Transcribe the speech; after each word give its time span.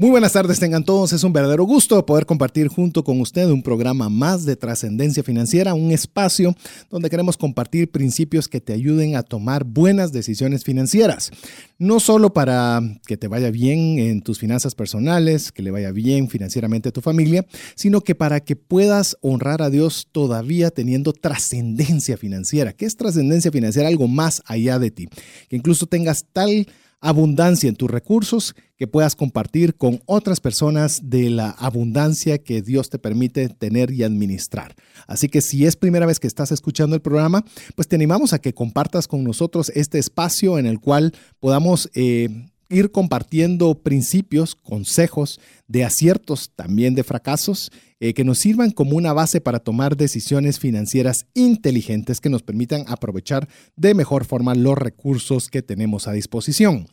Muy 0.00 0.08
buenas 0.08 0.32
tardes, 0.32 0.58
tengan 0.58 0.82
todos. 0.82 1.12
Es 1.12 1.24
un 1.24 1.34
verdadero 1.34 1.64
gusto 1.64 2.06
poder 2.06 2.24
compartir 2.24 2.68
junto 2.68 3.04
con 3.04 3.20
usted 3.20 3.50
un 3.50 3.62
programa 3.62 4.08
más 4.08 4.46
de 4.46 4.56
trascendencia 4.56 5.22
financiera, 5.22 5.74
un 5.74 5.90
espacio 5.90 6.56
donde 6.88 7.10
queremos 7.10 7.36
compartir 7.36 7.90
principios 7.90 8.48
que 8.48 8.62
te 8.62 8.72
ayuden 8.72 9.14
a 9.14 9.22
tomar 9.22 9.64
buenas 9.64 10.10
decisiones 10.10 10.64
financieras. 10.64 11.30
No 11.76 12.00
solo 12.00 12.32
para 12.32 12.80
que 13.06 13.18
te 13.18 13.28
vaya 13.28 13.50
bien 13.50 13.98
en 13.98 14.22
tus 14.22 14.38
finanzas 14.38 14.74
personales, 14.74 15.52
que 15.52 15.60
le 15.60 15.70
vaya 15.70 15.90
bien 15.92 16.30
financieramente 16.30 16.88
a 16.88 16.92
tu 16.92 17.02
familia, 17.02 17.44
sino 17.74 18.00
que 18.00 18.14
para 18.14 18.40
que 18.40 18.56
puedas 18.56 19.18
honrar 19.20 19.60
a 19.60 19.68
Dios 19.68 20.08
todavía 20.10 20.70
teniendo 20.70 21.12
trascendencia 21.12 22.16
financiera. 22.16 22.72
¿Qué 22.72 22.86
es 22.86 22.96
trascendencia 22.96 23.52
financiera? 23.52 23.88
Algo 23.88 24.08
más 24.08 24.40
allá 24.46 24.78
de 24.78 24.92
ti. 24.92 25.08
Que 25.50 25.56
incluso 25.56 25.84
tengas 25.84 26.24
tal 26.32 26.66
abundancia 27.00 27.68
en 27.68 27.76
tus 27.76 27.90
recursos 27.90 28.54
que 28.76 28.86
puedas 28.86 29.16
compartir 29.16 29.74
con 29.74 30.02
otras 30.06 30.40
personas 30.40 31.10
de 31.10 31.30
la 31.30 31.50
abundancia 31.50 32.38
que 32.38 32.62
Dios 32.62 32.90
te 32.90 32.98
permite 32.98 33.48
tener 33.48 33.90
y 33.90 34.02
administrar. 34.02 34.74
Así 35.06 35.28
que 35.28 35.40
si 35.40 35.66
es 35.66 35.76
primera 35.76 36.06
vez 36.06 36.20
que 36.20 36.26
estás 36.26 36.52
escuchando 36.52 36.96
el 36.96 37.02
programa, 37.02 37.44
pues 37.74 37.88
te 37.88 37.96
animamos 37.96 38.32
a 38.32 38.40
que 38.40 38.54
compartas 38.54 39.08
con 39.08 39.24
nosotros 39.24 39.70
este 39.74 39.98
espacio 39.98 40.58
en 40.58 40.66
el 40.66 40.80
cual 40.80 41.12
podamos... 41.40 41.90
Eh, 41.94 42.28
ir 42.72 42.92
compartiendo 42.92 43.74
principios, 43.74 44.54
consejos 44.54 45.40
de 45.66 45.84
aciertos, 45.84 46.52
también 46.54 46.94
de 46.94 47.02
fracasos, 47.02 47.72
eh, 48.00 48.14
que 48.14 48.24
nos 48.24 48.38
sirvan 48.38 48.70
como 48.70 48.96
una 48.96 49.12
base 49.12 49.40
para 49.40 49.60
tomar 49.60 49.96
decisiones 49.96 50.58
financieras 50.58 51.26
inteligentes 51.34 52.20
que 52.20 52.30
nos 52.30 52.42
permitan 52.42 52.84
aprovechar 52.88 53.48
de 53.76 53.94
mejor 53.94 54.24
forma 54.24 54.54
los 54.54 54.76
recursos 54.76 55.48
que 55.48 55.62
tenemos 55.62 56.08
a 56.08 56.12
disposición. 56.12 56.86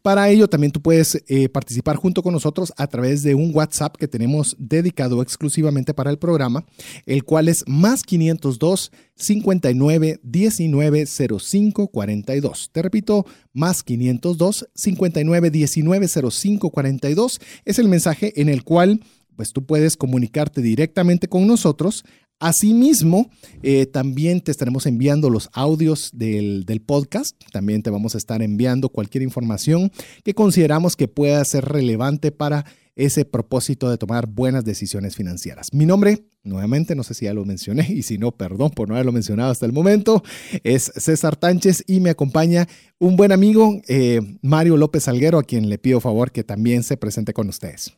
Para 0.00 0.30
ello 0.30 0.48
también 0.48 0.72
tú 0.72 0.80
puedes 0.80 1.22
eh, 1.26 1.48
participar 1.48 1.96
junto 1.96 2.22
con 2.22 2.32
nosotros 2.32 2.72
a 2.76 2.86
través 2.86 3.22
de 3.22 3.34
un 3.34 3.54
WhatsApp 3.54 3.96
que 3.96 4.08
tenemos 4.08 4.56
dedicado 4.58 5.20
exclusivamente 5.20 5.92
para 5.92 6.10
el 6.10 6.18
programa, 6.18 6.64
el 7.04 7.24
cual 7.24 7.48
es 7.48 7.64
más 7.66 8.02
502 8.02 8.90
59 9.16 10.20
19 10.22 11.06
05 11.06 11.88
42. 11.88 12.70
Te 12.72 12.82
repito, 12.82 13.26
más 13.52 13.82
502 13.82 14.68
59 14.74 15.50
19 15.50 16.08
05 16.08 16.70
42 16.70 17.40
es 17.64 17.78
el 17.78 17.88
mensaje 17.88 18.40
en 18.40 18.48
el 18.48 18.64
cual 18.64 19.00
pues 19.36 19.52
tú 19.52 19.64
puedes 19.64 19.96
comunicarte 19.96 20.62
directamente 20.62 21.28
con 21.28 21.46
nosotros 21.46 22.04
Asimismo, 22.42 23.30
eh, 23.62 23.86
también 23.86 24.40
te 24.40 24.50
estaremos 24.50 24.86
enviando 24.86 25.30
los 25.30 25.48
audios 25.52 26.10
del, 26.12 26.64
podcast. 26.84 27.40
También 27.52 27.84
te 27.84 27.90
vamos 27.90 28.16
a 28.16 28.18
estar 28.18 28.42
enviando 28.42 28.88
cualquier 28.88 29.22
información 29.22 29.92
que 30.24 30.34
consideramos 30.34 30.96
que 30.96 31.06
pueda 31.06 31.44
ser 31.44 31.66
relevante 31.66 32.32
para 32.32 32.64
ese 32.96 33.24
propósito 33.24 33.88
de 33.88 33.96
tomar 33.96 34.26
buenas 34.26 34.64
decisiones 34.64 35.14
financieras. 35.14 35.72
Mi 35.72 35.86
nombre, 35.86 36.24
nuevamente, 36.42 36.96
no 36.96 37.04
sé 37.04 37.14
si 37.14 37.26
ya 37.26 37.32
lo 37.32 37.44
mencioné 37.44 37.86
y 37.88 38.02
si 38.02 38.18
no, 38.18 38.32
perdón 38.32 38.70
por 38.70 38.88
no 38.88 38.96
haberlo 38.96 39.12
mencionado 39.12 39.52
hasta 39.52 39.66
el 39.66 39.72
momento, 39.72 40.24
es 40.64 40.90
César 40.96 41.36
Tánchez 41.36 41.84
y 41.86 42.00
me 42.00 42.10
acompaña 42.10 42.66
un 42.98 43.14
buen 43.14 43.30
amigo, 43.30 43.80
eh, 43.86 44.20
Mario 44.42 44.76
López 44.76 45.06
Alguero, 45.06 45.38
a 45.38 45.44
quien 45.44 45.68
le 45.68 45.78
pido 45.78 46.00
favor 46.00 46.32
que 46.32 46.42
también 46.42 46.82
se 46.82 46.96
presente 46.96 47.32
con 47.32 47.48
ustedes. 47.48 47.92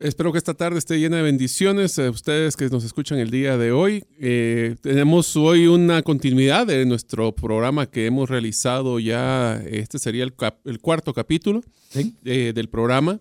Espero 0.00 0.30
que 0.30 0.38
esta 0.38 0.54
tarde 0.54 0.78
esté 0.78 1.00
llena 1.00 1.16
de 1.16 1.24
bendiciones. 1.24 1.98
A 1.98 2.08
ustedes 2.08 2.56
que 2.56 2.68
nos 2.68 2.84
escuchan 2.84 3.18
el 3.18 3.32
día 3.32 3.58
de 3.58 3.72
hoy. 3.72 4.04
Eh, 4.20 4.76
tenemos 4.80 5.34
hoy 5.34 5.66
una 5.66 6.02
continuidad 6.02 6.68
de 6.68 6.86
nuestro 6.86 7.32
programa 7.32 7.86
que 7.86 8.06
hemos 8.06 8.30
realizado 8.30 9.00
ya. 9.00 9.60
Este 9.66 9.98
sería 9.98 10.22
el, 10.22 10.34
el 10.66 10.78
cuarto 10.78 11.12
capítulo 11.12 11.62
eh, 12.24 12.52
del 12.54 12.68
programa. 12.68 13.18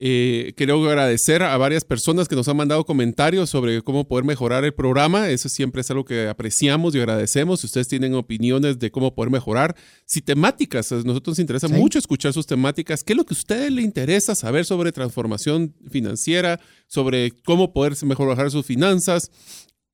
Eh, 0.00 0.54
quiero 0.56 0.84
agradecer 0.84 1.44
a 1.44 1.56
varias 1.56 1.84
personas 1.84 2.26
que 2.26 2.34
nos 2.34 2.48
han 2.48 2.56
mandado 2.56 2.84
comentarios 2.84 3.48
sobre 3.48 3.80
cómo 3.82 4.08
poder 4.08 4.24
mejorar 4.24 4.64
el 4.64 4.74
programa. 4.74 5.30
Eso 5.30 5.48
siempre 5.48 5.82
es 5.82 5.90
algo 5.90 6.04
que 6.04 6.26
apreciamos 6.28 6.94
y 6.94 6.98
agradecemos. 6.98 7.60
Si 7.60 7.66
ustedes 7.66 7.86
tienen 7.86 8.14
opiniones 8.14 8.78
de 8.80 8.90
cómo 8.90 9.14
poder 9.14 9.30
mejorar, 9.30 9.76
si 10.04 10.20
temáticas, 10.20 10.90
a 10.90 10.96
nosotros 10.96 11.32
nos 11.32 11.38
interesa 11.38 11.68
mucho 11.68 11.98
escuchar 11.98 12.32
sus 12.32 12.46
temáticas. 12.46 13.04
¿Qué 13.04 13.12
es 13.12 13.16
lo 13.16 13.24
que 13.24 13.34
a 13.34 13.38
ustedes 13.38 13.70
le 13.70 13.82
interesa 13.82 14.34
saber 14.34 14.64
sobre 14.64 14.90
transformación 14.90 15.74
financiera, 15.88 16.60
sobre 16.88 17.30
cómo 17.30 17.72
poder 17.72 17.94
mejorar 18.04 18.50
sus 18.50 18.66
finanzas? 18.66 19.30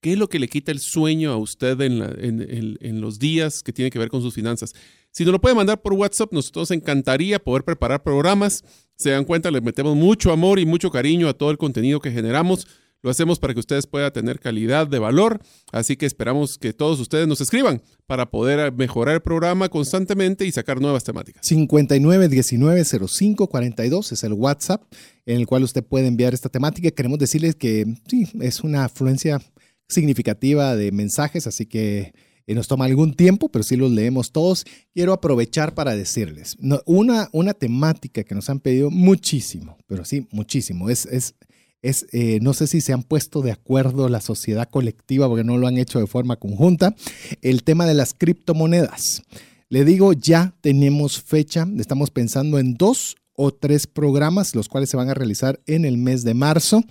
¿Qué 0.01 0.13
es 0.13 0.19
lo 0.19 0.31
que 0.31 0.39
le 0.39 0.49
quita 0.49 0.73
el 0.73 0.81
sueño 0.81 1.31
a 1.31 1.37
usted 1.37 1.79
en, 1.83 2.79
en 2.81 3.01
los 3.03 3.19
días 3.19 3.63
que 3.63 3.75
tiene 3.75 3.91
que 3.91 3.99
ver 3.99 4.09
con 4.09 4.23
sus 4.23 4.33
finanzas? 4.33 4.73
Si 5.13 5.25
nos 5.25 5.33
lo 5.33 5.41
puede 5.41 5.55
mandar 5.55 5.83
por 5.83 5.95
WhatsApp, 5.95 6.33
nosotros 6.33 6.71
encantaría 6.71 7.39
poder 7.39 7.65
preparar 7.65 8.03
programas 8.03 8.65
se 9.01 9.11
dan 9.11 9.25
cuenta, 9.25 9.51
le 9.51 9.61
metemos 9.63 9.97
mucho 9.97 10.31
amor 10.31 10.59
y 10.59 10.67
mucho 10.67 10.91
cariño 10.91 11.27
a 11.27 11.33
todo 11.33 11.51
el 11.51 11.57
contenido 11.57 12.01
que 12.01 12.13
generamos. 12.13 12.67
Lo 13.03 13.09
hacemos 13.09 13.39
para 13.39 13.55
que 13.55 13.61
ustedes 13.61 13.87
puedan 13.87 14.13
tener 14.13 14.41
calidad 14.41 14.87
de 14.87 14.99
valor, 14.99 15.41
así 15.73 15.97
que 15.97 16.05
esperamos 16.05 16.59
que 16.59 16.75
todos 16.75 17.01
ustedes 17.01 17.27
nos 17.27 17.41
escriban 17.41 17.81
para 18.07 18.31
poder 18.31 18.75
mejorar 18.75 19.15
el 19.15 19.23
programa 19.23 19.71
constantemente 19.71 20.45
y 20.45 20.53
sacar 20.53 20.83
nuevas 20.83 21.03
temáticas. 21.03 21.51
59190542 21.51 24.13
es 24.13 24.23
el 24.23 24.35
WhatsApp 24.35 24.83
en 25.25 25.39
el 25.39 25.47
cual 25.47 25.63
usted 25.63 25.83
puede 25.83 26.09
enviar 26.09 26.35
esta 26.35 26.51
temática. 26.51 26.91
Queremos 26.91 27.19
decirles 27.19 27.55
que 27.55 27.87
sí, 28.07 28.29
es 28.43 28.61
una 28.61 28.85
afluencia 28.85 29.41
significativa 29.89 30.77
de 30.77 30.93
mensajes, 30.93 31.47
así 31.47 31.65
que 31.65 32.13
y 32.51 32.55
nos 32.55 32.67
toma 32.67 32.87
algún 32.87 33.15
tiempo, 33.15 33.49
pero 33.49 33.63
sí 33.63 33.77
los 33.77 33.93
leemos 33.93 34.33
todos. 34.33 34.67
Quiero 34.93 35.13
aprovechar 35.13 35.73
para 35.73 35.95
decirles 35.95 36.57
una, 36.85 37.29
una 37.31 37.55
temática 37.55 38.25
que 38.25 38.35
nos 38.35 38.51
han 38.51 38.59
pedido 38.59 38.91
muchísimo, 38.91 39.79
pero 39.87 40.05
sí, 40.05 40.27
muchísimo. 40.33 40.91
Es, 40.91 41.07
es, 41.07 41.37
es 41.81 42.07
eh, 42.11 42.41
no 42.43 42.53
sé 42.53 42.67
si 42.67 42.81
se 42.81 42.93
han 42.93 43.05
puesto 43.05 43.41
de 43.43 43.53
acuerdo 43.53 44.09
la 44.09 44.21
sociedad 44.21 44.69
colectiva 44.69 45.29
porque 45.29 45.45
no 45.45 45.59
lo 45.59 45.69
han 45.69 45.79
hecho 45.79 46.01
de 46.01 46.09
forma 46.09 46.41
conjunta, 46.41 46.97
el 47.41 47.63
tema 47.63 47.87
de 47.87 47.95
las 47.95 48.15
criptomonedas. 48.15 49.23
Le 49.69 49.85
digo, 49.85 50.13
ya 50.13 50.53
tenemos 50.61 51.23
fecha, 51.23 51.69
estamos 51.79 52.11
pensando 52.11 52.59
en 52.59 52.75
dos 52.75 53.15
o 53.37 53.53
tres 53.53 53.87
programas, 53.87 54.57
los 54.57 54.69
cuales 54.69 54.91
se 54.91 54.97
van 54.97 55.09
a 55.09 55.15
realizar 55.15 55.61
en 55.67 55.85
el 55.85 55.99
mes 55.99 56.25
de 56.25 56.35
marzo, 56.35 56.83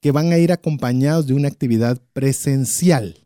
que 0.00 0.12
van 0.12 0.30
a 0.30 0.38
ir 0.38 0.52
acompañados 0.52 1.26
de 1.26 1.34
una 1.34 1.48
actividad 1.48 2.00
presencial. 2.12 3.16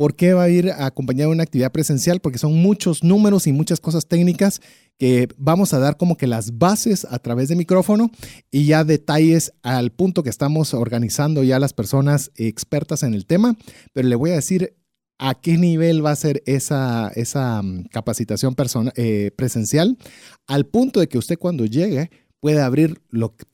¿Por 0.00 0.16
qué 0.16 0.32
va 0.32 0.44
a 0.44 0.48
ir 0.48 0.70
acompañado 0.70 1.28
de 1.28 1.34
una 1.34 1.42
actividad 1.42 1.72
presencial? 1.72 2.20
Porque 2.20 2.38
son 2.38 2.54
muchos 2.54 3.04
números 3.04 3.46
y 3.46 3.52
muchas 3.52 3.80
cosas 3.80 4.06
técnicas 4.06 4.62
que 4.98 5.28
vamos 5.36 5.74
a 5.74 5.78
dar 5.78 5.98
como 5.98 6.16
que 6.16 6.26
las 6.26 6.56
bases 6.56 7.06
a 7.10 7.18
través 7.18 7.50
de 7.50 7.56
micrófono 7.56 8.10
y 8.50 8.64
ya 8.64 8.82
detalles 8.84 9.52
al 9.62 9.92
punto 9.92 10.22
que 10.22 10.30
estamos 10.30 10.72
organizando 10.72 11.42
ya 11.42 11.58
las 11.58 11.74
personas 11.74 12.30
expertas 12.36 13.02
en 13.02 13.12
el 13.12 13.26
tema. 13.26 13.58
Pero 13.92 14.08
le 14.08 14.16
voy 14.16 14.30
a 14.30 14.36
decir 14.36 14.74
a 15.18 15.34
qué 15.34 15.58
nivel 15.58 16.02
va 16.02 16.12
a 16.12 16.16
ser 16.16 16.42
esa, 16.46 17.12
esa 17.14 17.60
mm, 17.60 17.88
capacitación 17.92 18.54
eh, 18.96 19.32
presencial, 19.36 19.98
al 20.46 20.64
punto 20.64 21.00
de 21.00 21.08
que 21.08 21.18
usted 21.18 21.38
cuando 21.38 21.66
llegue 21.66 22.08
puede 22.40 22.60
abrir 22.60 23.00
lo 23.10 23.36
que... 23.36 23.44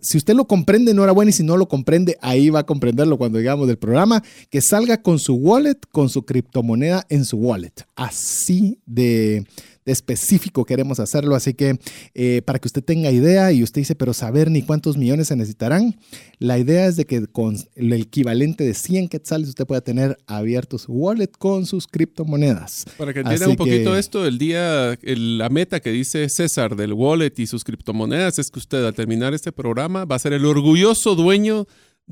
Si 0.00 0.18
usted 0.18 0.34
lo 0.34 0.46
comprende, 0.46 0.90
enhorabuena, 0.90 1.30
y 1.30 1.32
si 1.32 1.42
no 1.42 1.56
lo 1.56 1.68
comprende, 1.68 2.18
ahí 2.20 2.50
va 2.50 2.60
a 2.60 2.66
comprenderlo 2.66 3.16
cuando 3.16 3.38
llegamos 3.38 3.68
del 3.68 3.78
programa, 3.78 4.22
que 4.50 4.60
salga 4.60 5.00
con 5.02 5.18
su 5.18 5.34
wallet, 5.34 5.78
con 5.90 6.08
su 6.08 6.24
criptomoneda 6.24 7.06
en 7.08 7.24
su 7.24 7.38
wallet. 7.38 7.86
Así 7.94 8.80
de, 8.84 9.46
de 9.84 9.92
específico 9.92 10.64
queremos 10.64 11.00
hacerlo. 11.00 11.34
Así 11.34 11.54
que 11.54 11.78
eh, 12.14 12.42
para 12.44 12.58
que 12.58 12.68
usted 12.68 12.82
tenga 12.82 13.10
idea 13.10 13.52
y 13.52 13.62
usted 13.62 13.80
dice, 13.80 13.94
pero 13.94 14.14
saber 14.14 14.50
ni 14.50 14.62
cuántos 14.62 14.96
millones 14.96 15.28
se 15.28 15.36
necesitarán, 15.36 15.96
la 16.38 16.58
idea 16.58 16.86
es 16.86 16.96
de 16.96 17.06
que 17.06 17.26
con 17.26 17.56
el 17.74 17.92
equivalente 17.92 18.64
de 18.64 18.74
100 18.74 19.08
quetzales 19.08 19.48
usted 19.48 19.66
pueda 19.66 19.80
tener 19.80 20.18
abierto 20.26 20.78
su 20.78 20.92
wallet 20.92 21.30
con 21.38 21.66
sus 21.66 21.86
criptomonedas. 21.86 22.86
Para 22.96 23.12
que 23.12 23.20
entienda 23.20 23.48
un 23.48 23.56
poquito 23.56 23.96
esto, 23.96 24.26
el 24.26 24.38
día, 24.38 24.98
la 25.02 25.48
meta 25.48 25.80
que 25.80 25.90
dice 25.90 26.28
César 26.28 26.76
del 26.76 26.92
wallet 26.92 27.32
y 27.38 27.46
sus 27.46 27.64
criptomonedas 27.64 28.38
es 28.38 28.50
que 28.50 28.58
usted 28.58 28.84
al 28.84 28.94
terminar 28.94 29.34
este 29.34 29.52
programa 29.52 30.04
va 30.04 30.16
a 30.16 30.18
ser 30.18 30.32
el 30.32 30.44
orgulloso 30.44 31.14
dueño 31.14 31.66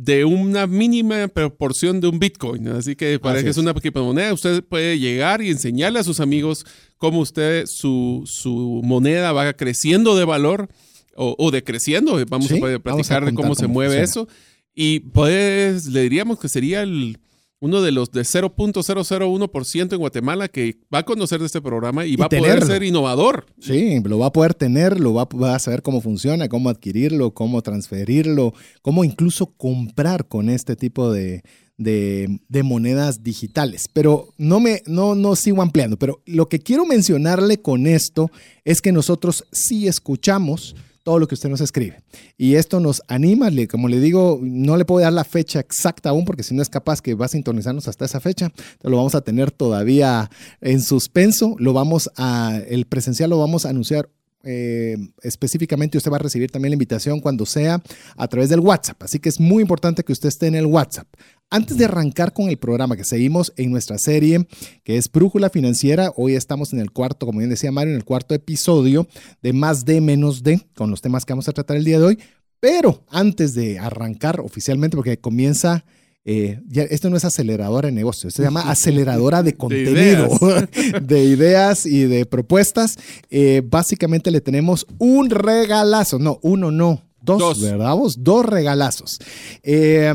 de 0.05 0.25
una 0.25 0.67
mínima 0.67 1.29
proporción 1.29 2.01
de 2.01 2.09
un 2.09 2.19
Bitcoin. 2.19 2.69
Así 2.69 2.97
que 2.97 3.19
para 3.19 3.43
que 3.43 3.51
es 3.51 3.59
una 3.59 3.75
criptomoneda, 3.75 4.33
usted 4.33 4.65
puede 4.65 4.99
llegar 4.99 5.43
y 5.43 5.51
enseñarle 5.51 5.99
a 5.99 6.05
sus 6.05 6.21
amigos 6.21 6.65
cómo 6.97 7.21
usted, 7.21 7.67
su, 7.67 8.23
su 8.25 8.81
moneda 8.83 9.33
va 9.33 9.53
creciendo 9.53 10.17
de 10.17 10.25
valor 10.25 10.69
o, 11.15 11.51
decreciendo. 11.51 12.19
Vamos 12.29 12.51
a 12.51 12.79
platicar 12.79 13.27
de 13.27 13.35
cómo 13.35 13.55
se 13.55 13.67
mueve 13.67 14.01
eso. 14.01 14.27
Y 14.75 15.01
pues 15.01 15.87
le 15.87 16.03
diríamos 16.03 16.41
que 16.41 16.49
sería 16.49 16.81
el, 16.83 17.19
uno 17.61 17.83
de 17.83 17.93
los 17.93 18.11
de 18.11 18.23
0.001% 18.23 19.93
en 19.93 19.99
Guatemala 19.99 20.49
que 20.49 20.79
va 20.93 20.99
a 21.01 21.03
conocer 21.05 21.41
de 21.41 21.47
este 21.47 21.61
programa 21.61 22.07
y, 22.07 22.13
Y 22.15 22.17
va 22.17 22.27
a 22.27 22.29
poder 22.29 22.65
ser 22.65 22.83
innovador. 22.83 23.47
Sí, 23.61 24.01
lo 24.05 24.19
va 24.19 24.27
a 24.27 24.33
poder 24.33 24.55
tener, 24.55 24.99
lo 25.01 25.15
va, 25.15 25.25
va 25.27 25.55
a 25.55 25.59
saber 25.59 25.83
cómo 25.83 26.01
funciona, 26.01 26.49
cómo 26.49 26.69
adquirirlo, 26.71 27.33
cómo 27.33 27.63
transferirlo, 27.63 28.55
cómo 28.83 29.05
incluso 29.05 29.47
comprar 29.57 30.27
con 30.29 30.49
este 30.49 30.75
tipo 30.77 31.13
de, 31.13 31.43
de- 31.77 32.41
de 32.49 32.63
monedas 32.63 33.23
digitales. 33.23 33.89
Pero 33.93 34.29
no 34.39 34.61
me 34.61 34.83
no, 34.87 35.15
no 35.15 35.37
sigo 35.37 35.63
ampliando. 35.63 35.99
Pero 35.99 36.23
lo 36.27 36.49
que 36.49 36.61
quiero 36.61 36.87
mencionarle 36.87 37.61
con 37.61 37.87
esto 37.87 38.31
es 38.65 38.81
que 38.81 38.93
nosotros 38.93 39.45
sí 39.53 39.87
escuchamos 39.87 40.75
todo 41.03 41.19
lo 41.19 41.27
que 41.27 41.35
usted 41.35 41.49
nos 41.49 41.61
escribe. 41.61 42.03
Y 42.37 42.55
esto 42.55 42.81
nos 42.81 43.03
anima, 43.09 43.49
como 43.69 43.89
le 43.89 44.01
digo, 44.01 44.39
no 44.43 44.77
le 44.77 44.85
puedo 44.85 45.03
dar 45.03 45.13
la 45.13 45.25
fecha 45.25 45.61
exacta 45.61 46.11
aún, 46.11 46.25
porque 46.25 46.43
si 46.43 46.55
no 46.55 46.63
es 46.63 46.69
capaz 46.69 47.01
que 47.01 47.15
va 47.15 47.27
a 47.27 47.29
sintonizarnos 47.29 47.89
hasta 47.89 48.05
esa 48.05 48.21
fecha, 48.21 48.53
lo 48.83 48.97
vamos 48.97 49.15
a 49.15 49.23
tener 49.23 49.51
todavía 49.51 50.31
en 50.61 50.81
suspenso, 50.81 51.57
lo 51.59 51.73
vamos 51.73 52.11
a, 52.17 52.61
el 52.69 52.87
presencial 52.87 53.31
lo 53.31 53.39
vamos 53.39 53.67
a 53.67 53.71
anunciar 53.71 54.09
eh, 54.43 54.97
específicamente 55.23 55.99
usted 55.99 56.11
va 56.11 56.17
a 56.17 56.21
recibir 56.21 56.51
también 56.51 56.71
la 56.71 56.77
invitación 56.77 57.21
cuando 57.21 57.45
sea 57.45 57.83
a 58.17 58.29
través 58.29 58.49
del 58.49 58.61
WhatsApp. 58.61 59.03
Así 59.03 59.19
que 59.19 59.29
es 59.29 59.39
muy 59.39 59.63
importante 59.63 60.03
que 60.03 60.13
usted 60.13 60.29
esté 60.29 60.47
en 60.47 60.55
el 60.55 60.67
WhatsApp. 60.67 61.07
Antes 61.53 61.77
de 61.77 61.87
arrancar 61.87 62.33
con 62.33 62.49
el 62.49 62.59
programa 62.59 62.97
que 62.97 63.03
seguimos 63.03 63.53
en 63.57 63.73
nuestra 63.73 63.99
serie 63.99 64.47
que 64.85 64.97
es 64.97 65.11
Brújula 65.11 65.51
Financiera, 65.51 66.13
hoy 66.15 66.37
estamos 66.37 66.73
en 66.73 66.79
el 66.79 66.93
cuarto, 66.93 67.27
como 67.27 67.41
bien 67.41 67.51
decía 67.51 67.73
Mario, 67.73 67.93
en 67.93 67.97
el 67.97 68.05
cuarto 68.05 68.37
episodio 68.37 69.09
de 69.43 69.53
Más 69.53 69.85
D 69.85 70.01
menos 70.01 70.45
D 70.45 70.65
con 70.77 70.93
los 70.93 71.01
temas 71.01 71.25
que 71.25 71.33
vamos 71.33 71.49
a 71.49 71.53
tratar 71.53 71.77
el 71.77 71.85
día 71.85 71.99
de 71.99 72.05
hoy. 72.05 72.19
Pero 72.61 73.03
antes 73.09 73.55
de 73.55 73.81
arrancar 73.81 74.39
oficialmente, 74.39 74.97
porque 74.97 75.19
comienza 75.19 75.85
eh, 76.25 76.61
ya, 76.69 76.85
esto 76.85 77.11
no 77.11 77.17
es 77.17 77.25
aceleradora 77.25 77.87
de 77.87 77.93
negocios, 77.93 78.33
se 78.33 78.45
llama 78.45 78.61
aceleradora 78.71 79.43
de 79.43 79.55
contenido, 79.55 80.29
de 81.03 81.25
ideas, 81.25 81.85
y 81.85 82.05
de 82.05 82.27
propuestas. 82.27 82.97
Eh, 83.29 83.63
básicamente 83.65 84.31
le 84.31 84.41
tenemos 84.41 84.87
un 84.99 85.31
regalazo, 85.31 86.21
no, 86.21 86.39
uno 86.43 86.71
no, 86.71 87.03
dos, 87.21 87.41
Dos. 87.41 87.61
¿verdad? 87.61 87.95
vos? 87.97 88.23
Dos 88.23 88.47
regalazos. 88.47 89.19
Eh, 89.65 90.15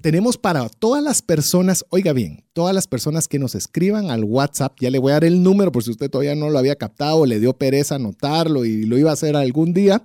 tenemos 0.00 0.36
para 0.36 0.68
todas 0.68 1.02
las 1.02 1.22
personas, 1.22 1.84
oiga 1.90 2.12
bien, 2.12 2.44
todas 2.52 2.74
las 2.74 2.86
personas 2.86 3.28
que 3.28 3.38
nos 3.38 3.54
escriban 3.54 4.10
al 4.10 4.24
WhatsApp, 4.24 4.76
ya 4.80 4.90
le 4.90 4.98
voy 4.98 5.10
a 5.10 5.14
dar 5.14 5.24
el 5.24 5.42
número 5.42 5.72
por 5.72 5.82
si 5.82 5.90
usted 5.90 6.10
todavía 6.10 6.34
no 6.34 6.50
lo 6.50 6.58
había 6.58 6.76
captado, 6.76 7.26
le 7.26 7.40
dio 7.40 7.52
pereza 7.52 7.96
anotarlo 7.96 8.64
y 8.64 8.84
lo 8.84 8.98
iba 8.98 9.10
a 9.10 9.14
hacer 9.14 9.36
algún 9.36 9.72
día. 9.72 10.02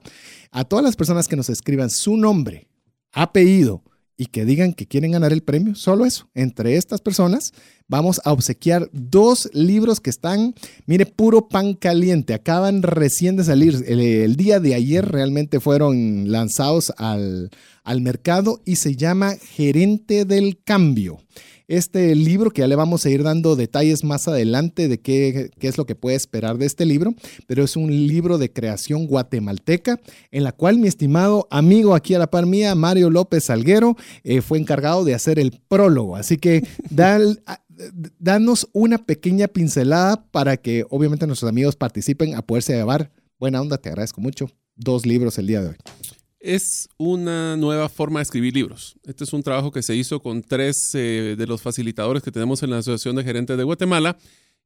A 0.52 0.66
todas 0.66 0.84
las 0.84 0.96
personas 0.96 1.28
que 1.28 1.36
nos 1.36 1.50
escriban 1.50 1.90
su 1.90 2.18
nombre, 2.18 2.68
apellido 3.12 3.84
y 4.18 4.28
que 4.28 4.46
digan 4.46 4.74
que 4.74 4.88
quieren 4.88 5.12
ganar 5.12 5.34
el 5.34 5.42
premio, 5.42 5.76
solo 5.76 6.06
eso. 6.06 6.30
Entre 6.36 6.76
estas 6.76 7.02
personas 7.02 7.54
vamos 7.92 8.22
a 8.24 8.32
obsequiar 8.32 8.90
dos 8.94 9.50
libros 9.54 10.00
que 10.00 10.10
están, 10.10 10.56
mire, 10.86 11.06
puro 11.06 11.50
pan 11.50 11.74
caliente. 11.74 12.34
Acaban 12.34 12.84
recién 12.84 13.36
de 13.36 13.44
salir. 13.44 13.84
El, 13.86 14.38
día 14.38 14.62
de 14.62 14.76
ayer 14.76 15.06
realmente 15.06 15.60
fueron 15.60 16.32
lanzados 16.32 16.94
al, 16.96 17.52
al 17.84 18.00
mercado 18.00 18.62
y 18.64 18.78
se 18.78 18.96
llama 18.96 19.36
Gerente 19.36 20.24
del 20.24 20.58
Cambio. 20.64 21.20
Este 21.68 22.16
libro, 22.16 22.52
que 22.52 22.62
ya 22.62 22.68
le 22.68 22.76
vamos 22.76 23.06
a 23.06 23.10
ir 23.10 23.24
dando 23.24 23.56
detalles 23.56 24.04
más 24.04 24.28
adelante 24.28 24.88
de 24.88 25.00
qué, 25.00 25.52
qué, 25.58 25.68
es 25.68 25.78
lo 25.78 25.86
que 25.86 25.96
puede 25.96 26.18
esperar 26.18 26.58
de 26.58 26.66
este 26.66 26.86
libro, 26.86 27.14
pero 27.48 27.64
es 27.64 27.78
un 27.78 27.90
libro 28.08 28.38
de 28.38 28.52
creación 28.52 29.08
guatemalteca, 29.08 30.00
en 30.32 30.44
la 30.44 30.52
cual 30.52 30.80
mi 30.80 30.90
estimado 30.90 31.48
amigo 31.50 31.96
aquí 31.96 32.14
a 32.14 32.20
la 32.20 32.30
par 32.30 32.46
mía, 32.46 32.76
Mario 32.76 33.10
López 33.10 33.46
Salguero, 33.46 33.96
eh, 34.26 34.42
fue 34.42 34.60
encargado 34.60 35.06
de 35.06 35.14
hacer 35.14 35.40
el 35.40 35.52
prólogo. 35.70 36.18
Así 36.18 36.38
que 36.38 36.68
dal, 36.90 37.42
danos 38.20 38.70
una 38.74 38.98
pequeña 39.06 39.48
pincelada 39.48 40.26
para 40.32 40.58
que 40.58 40.86
obviamente 40.90 41.28
nuestros 41.28 41.50
amigos 41.50 41.76
participen 41.76 42.36
a 42.36 42.42
poderse 42.42 42.74
llevar. 42.74 43.12
Buena 43.40 43.62
onda, 43.62 43.78
te 43.78 43.90
agradezco 43.90 44.22
mucho. 44.22 44.50
Dos 44.76 45.06
libros 45.06 45.38
el 45.38 45.48
día 45.48 45.62
de 45.62 45.70
hoy 45.70 45.76
es 46.42 46.90
una 46.98 47.56
nueva 47.56 47.88
forma 47.88 48.20
de 48.20 48.24
escribir 48.24 48.56
libros. 48.56 48.96
Este 49.04 49.24
es 49.24 49.32
un 49.32 49.44
trabajo 49.44 49.72
que 49.72 49.84
se 49.84 49.96
hizo 49.96 50.20
con 50.22 50.42
tres 50.42 50.94
eh, 50.96 51.36
de 51.38 51.48
los 51.48 51.62
facilitadores 51.62 52.24
que 52.24 52.32
tenemos 52.32 52.64
en 52.64 52.72
la 52.72 52.80
Asociación 52.80 53.16
de 53.16 53.24
Gerentes 53.24 53.58
de 53.58 53.64
Guatemala, 53.64 54.18